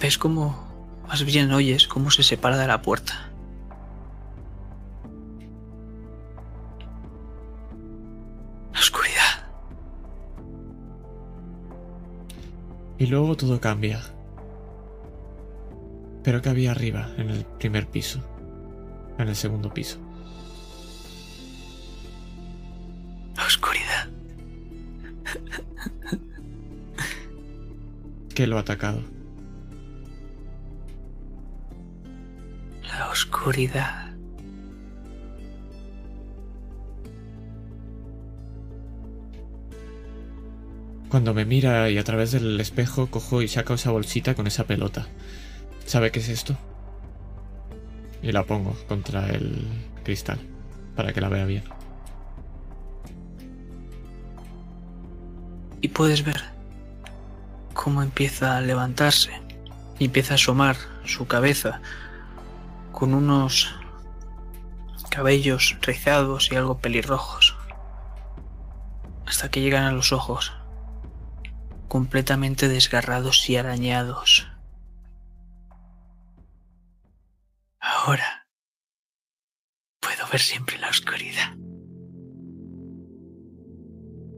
¿Ves 0.00 0.18
cómo, 0.18 0.66
más 1.06 1.24
bien 1.24 1.52
oyes 1.52 1.86
cómo 1.86 2.10
se 2.10 2.24
separa 2.24 2.56
de 2.56 2.66
la 2.66 2.82
puerta? 2.82 3.30
La 8.72 8.80
oscuridad. 8.80 9.46
Y 12.98 13.06
luego 13.06 13.36
todo 13.36 13.60
cambia. 13.60 14.17
Pero 16.28 16.42
que 16.42 16.50
había 16.50 16.72
arriba, 16.72 17.08
en 17.16 17.30
el 17.30 17.46
primer 17.46 17.86
piso. 17.86 18.20
En 19.16 19.28
el 19.28 19.34
segundo 19.34 19.72
piso. 19.72 19.98
La 23.34 23.46
oscuridad. 23.46 24.08
¿Qué 28.34 28.46
lo 28.46 28.58
ha 28.58 28.60
atacado? 28.60 29.00
La 32.82 33.08
oscuridad. 33.08 34.14
Cuando 41.08 41.32
me 41.32 41.46
mira 41.46 41.88
y 41.88 41.96
a 41.96 42.04
través 42.04 42.32
del 42.32 42.60
espejo 42.60 43.06
cojo 43.06 43.40
y 43.40 43.48
saco 43.48 43.72
esa 43.72 43.92
bolsita 43.92 44.34
con 44.34 44.46
esa 44.46 44.66
pelota. 44.66 45.08
¿Sabe 45.88 46.12
qué 46.12 46.18
es 46.18 46.28
esto? 46.28 46.54
Y 48.22 48.30
la 48.30 48.44
pongo 48.44 48.76
contra 48.88 49.30
el 49.30 49.66
cristal 50.04 50.38
para 50.94 51.14
que 51.14 51.22
la 51.22 51.30
vea 51.30 51.46
bien. 51.46 51.64
Y 55.80 55.88
puedes 55.88 56.26
ver 56.26 56.42
cómo 57.72 58.02
empieza 58.02 58.58
a 58.58 58.60
levantarse 58.60 59.30
y 59.98 60.04
empieza 60.04 60.34
a 60.34 60.36
asomar 60.36 60.76
su 61.06 61.26
cabeza 61.26 61.80
con 62.92 63.14
unos 63.14 63.74
cabellos 65.08 65.78
rizados 65.80 66.52
y 66.52 66.56
algo 66.56 66.80
pelirrojos. 66.80 67.56
Hasta 69.24 69.50
que 69.50 69.62
llegan 69.62 69.84
a 69.84 69.92
los 69.92 70.12
ojos, 70.12 70.52
completamente 71.88 72.68
desgarrados 72.68 73.48
y 73.48 73.56
arañados. 73.56 74.48
Ahora 77.80 78.46
puedo 80.00 80.26
ver 80.30 80.40
siempre 80.40 80.78
la 80.78 80.88
oscuridad. 80.88 81.56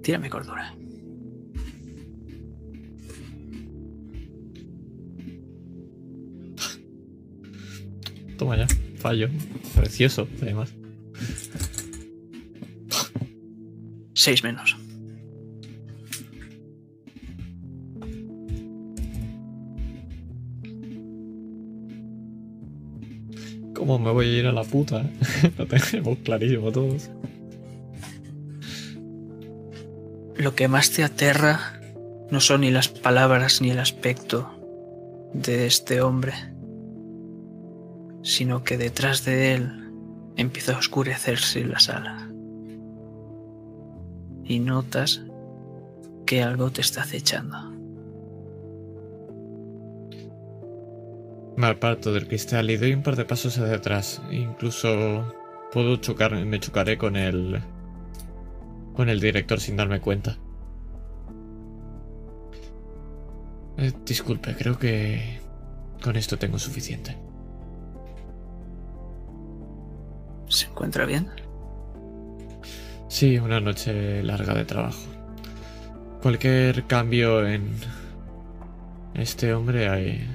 Tírame 0.02 0.30
cordura. 0.30 0.74
Toma 8.38 8.56
ya. 8.56 8.66
Fallo. 8.96 9.28
Precioso, 9.74 10.26
además. 10.40 10.72
Seis 14.14 14.42
menos. 14.42 14.76
¿Cómo 23.80 23.98
me 23.98 24.10
voy 24.10 24.26
a 24.26 24.38
ir 24.40 24.46
a 24.46 24.52
la 24.52 24.62
puta? 24.62 25.06
Lo 25.56 25.66
tenemos 25.66 26.18
clarísimo 26.18 26.70
todos. 26.70 27.08
Lo 30.36 30.54
que 30.54 30.68
más 30.68 30.90
te 30.90 31.02
aterra 31.02 31.80
no 32.30 32.40
son 32.40 32.60
ni 32.60 32.70
las 32.70 32.88
palabras 32.88 33.62
ni 33.62 33.70
el 33.70 33.78
aspecto 33.78 34.50
de 35.32 35.66
este 35.66 36.02
hombre, 36.02 36.34
sino 38.22 38.64
que 38.64 38.76
detrás 38.76 39.24
de 39.24 39.54
él 39.54 39.90
empieza 40.36 40.74
a 40.74 40.78
oscurecerse 40.78 41.64
la 41.64 41.80
sala. 41.80 42.30
Y 44.44 44.58
notas 44.58 45.22
que 46.26 46.42
algo 46.42 46.70
te 46.70 46.82
está 46.82 47.00
acechando. 47.00 47.69
Me 51.56 51.66
aparto 51.66 52.12
del 52.12 52.26
cristal 52.26 52.70
y 52.70 52.76
doy 52.76 52.92
un 52.92 53.02
par 53.02 53.16
de 53.16 53.24
pasos 53.24 53.58
hacia 53.58 53.76
atrás. 53.76 54.22
Incluso 54.30 55.34
puedo 55.72 55.96
chocar, 55.96 56.34
me 56.44 56.60
chocaré 56.60 56.96
con 56.96 57.16
el. 57.16 57.60
con 58.94 59.08
el 59.08 59.20
director 59.20 59.60
sin 59.60 59.76
darme 59.76 60.00
cuenta. 60.00 60.38
Eh, 63.76 63.92
disculpe, 64.04 64.54
creo 64.56 64.78
que 64.78 65.40
con 66.02 66.16
esto 66.16 66.38
tengo 66.38 66.58
suficiente. 66.58 67.16
¿Se 70.48 70.66
encuentra 70.66 71.06
bien? 71.06 71.28
Sí, 73.08 73.38
una 73.38 73.60
noche 73.60 74.22
larga 74.22 74.54
de 74.54 74.64
trabajo. 74.64 75.00
Cualquier 76.22 76.86
cambio 76.86 77.46
en 77.46 77.70
este 79.14 79.54
hombre, 79.54 79.86
eh, 79.86 80.26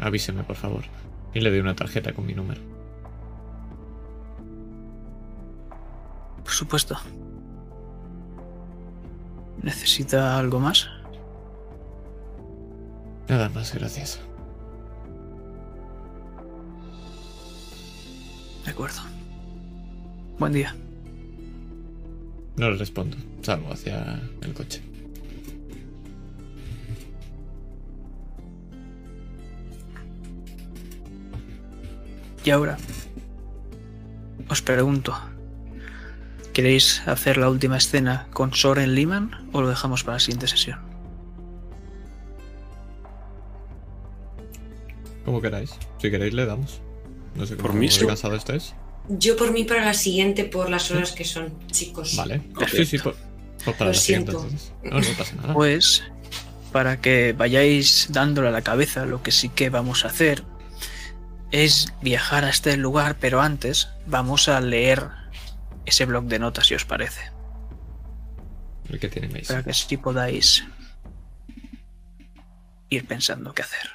avíseme 0.00 0.44
por 0.44 0.56
favor. 0.56 0.84
Y 1.32 1.40
le 1.40 1.50
doy 1.50 1.60
una 1.60 1.76
tarjeta 1.76 2.12
con 2.12 2.26
mi 2.26 2.34
número. 2.34 2.60
Por 6.42 6.52
supuesto. 6.52 6.96
¿Necesita 9.62 10.38
algo 10.38 10.58
más? 10.58 10.88
Nada 13.28 13.48
más, 13.50 13.74
gracias. 13.74 14.20
De 18.64 18.70
acuerdo. 18.70 19.00
Buen 20.38 20.52
día. 20.52 20.74
No 22.56 22.70
le 22.70 22.76
respondo. 22.76 23.16
Salgo 23.42 23.72
hacia 23.72 24.20
el 24.42 24.52
coche. 24.54 24.89
Y 32.44 32.50
ahora, 32.50 32.78
os 34.48 34.62
pregunto, 34.62 35.18
¿queréis 36.52 37.02
hacer 37.06 37.36
la 37.36 37.48
última 37.50 37.76
escena 37.76 38.26
con 38.32 38.54
Soren 38.54 38.94
Liman 38.94 39.48
o 39.52 39.60
lo 39.60 39.68
dejamos 39.68 40.04
para 40.04 40.16
la 40.16 40.20
siguiente 40.20 40.46
sesión? 40.48 40.78
Como 45.24 45.40
queráis. 45.40 45.70
Si 45.98 46.10
queréis, 46.10 46.34
le 46.34 46.46
damos. 46.46 46.80
No 47.34 47.46
sé 47.46 47.56
Por 47.56 47.68
cómo 47.68 47.80
mí, 47.80 47.88
sí. 47.88 48.06
cansado 48.06 48.34
estáis. 48.36 48.74
Yo 49.08 49.36
por 49.36 49.52
mí 49.52 49.64
para 49.64 49.84
la 49.84 49.94
siguiente, 49.94 50.44
por 50.44 50.70
las 50.70 50.90
horas 50.90 51.12
que 51.12 51.24
son, 51.24 51.52
chicos. 51.70 52.16
Vale. 52.16 52.42
Ok. 52.56 52.64
Sí, 52.68 52.86
sí, 52.86 52.98
por, 52.98 53.14
Pues 53.64 53.76
para 53.76 53.90
Lo 53.90 53.92
la 53.92 53.98
siguiente, 54.00 54.32
siento. 54.32 54.48
entonces. 54.48 54.72
No, 54.82 55.00
no 55.00 55.18
pasa 55.18 55.34
nada. 55.36 55.54
Pues, 55.54 56.02
para 56.72 57.00
que 57.00 57.34
vayáis 57.36 58.08
dándole 58.10 58.48
a 58.48 58.50
la 58.50 58.62
cabeza, 58.62 59.04
lo 59.04 59.22
que 59.22 59.30
sí 59.30 59.48
que 59.50 59.68
vamos 59.70 60.04
a 60.04 60.08
hacer 60.08 60.42
es 61.50 61.92
viajar 62.02 62.44
a 62.44 62.50
este 62.50 62.76
lugar, 62.76 63.16
pero 63.18 63.40
antes 63.40 63.88
vamos 64.06 64.48
a 64.48 64.60
leer 64.60 65.08
ese 65.86 66.04
blog 66.06 66.24
de 66.24 66.38
notas, 66.38 66.66
si 66.66 66.74
os 66.74 66.84
parece. 66.84 67.32
El 68.88 68.98
que. 68.98 69.08
Para 69.46 69.62
que 69.62 69.70
así 69.70 69.96
podáis 69.96 70.64
ir 72.88 73.06
pensando 73.06 73.54
qué 73.54 73.62
hacer. 73.62 73.90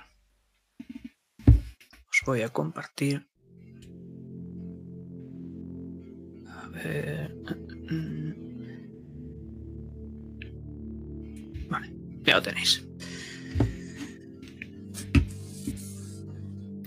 Os 2.09 2.21
voy 2.25 2.41
a 2.41 2.49
compartir. 2.49 3.27
A 6.47 6.67
ver. 6.69 7.35
Vale, 11.69 11.93
ya 12.23 12.35
lo 12.35 12.41
tenéis. 12.41 12.85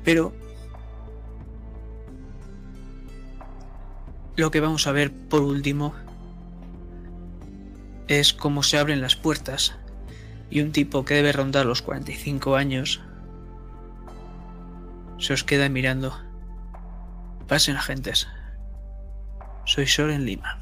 Pero 0.03 0.35
lo 4.35 4.51
que 4.51 4.59
vamos 4.59 4.87
a 4.87 4.91
ver 4.91 5.11
por 5.11 5.41
último 5.41 5.93
es 8.07 8.33
cómo 8.33 8.63
se 8.63 8.77
abren 8.77 9.01
las 9.01 9.15
puertas 9.15 9.75
y 10.49 10.61
un 10.61 10.71
tipo 10.71 11.05
que 11.05 11.13
debe 11.15 11.31
rondar 11.31 11.65
los 11.65 11.81
45 11.81 12.55
años 12.55 13.01
se 15.19 15.33
os 15.33 15.43
queda 15.43 15.69
mirando. 15.69 16.19
Pasen 17.47 17.77
agentes. 17.77 18.27
Soy 19.65 19.87
Soren 19.87 20.25
Lehmann. 20.25 20.61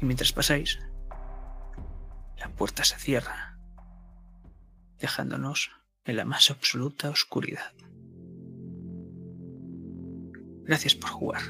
Y 0.00 0.06
mientras 0.06 0.32
pasáis, 0.32 0.78
la 2.38 2.48
puerta 2.48 2.84
se 2.84 2.96
cierra, 2.96 3.58
dejándonos 4.98 5.70
en 6.06 6.16
la 6.16 6.24
más 6.24 6.50
absoluta 6.50 7.10
oscuridad. 7.10 7.72
Gracias 10.70 10.94
por 10.94 11.10
jugar. 11.10 11.40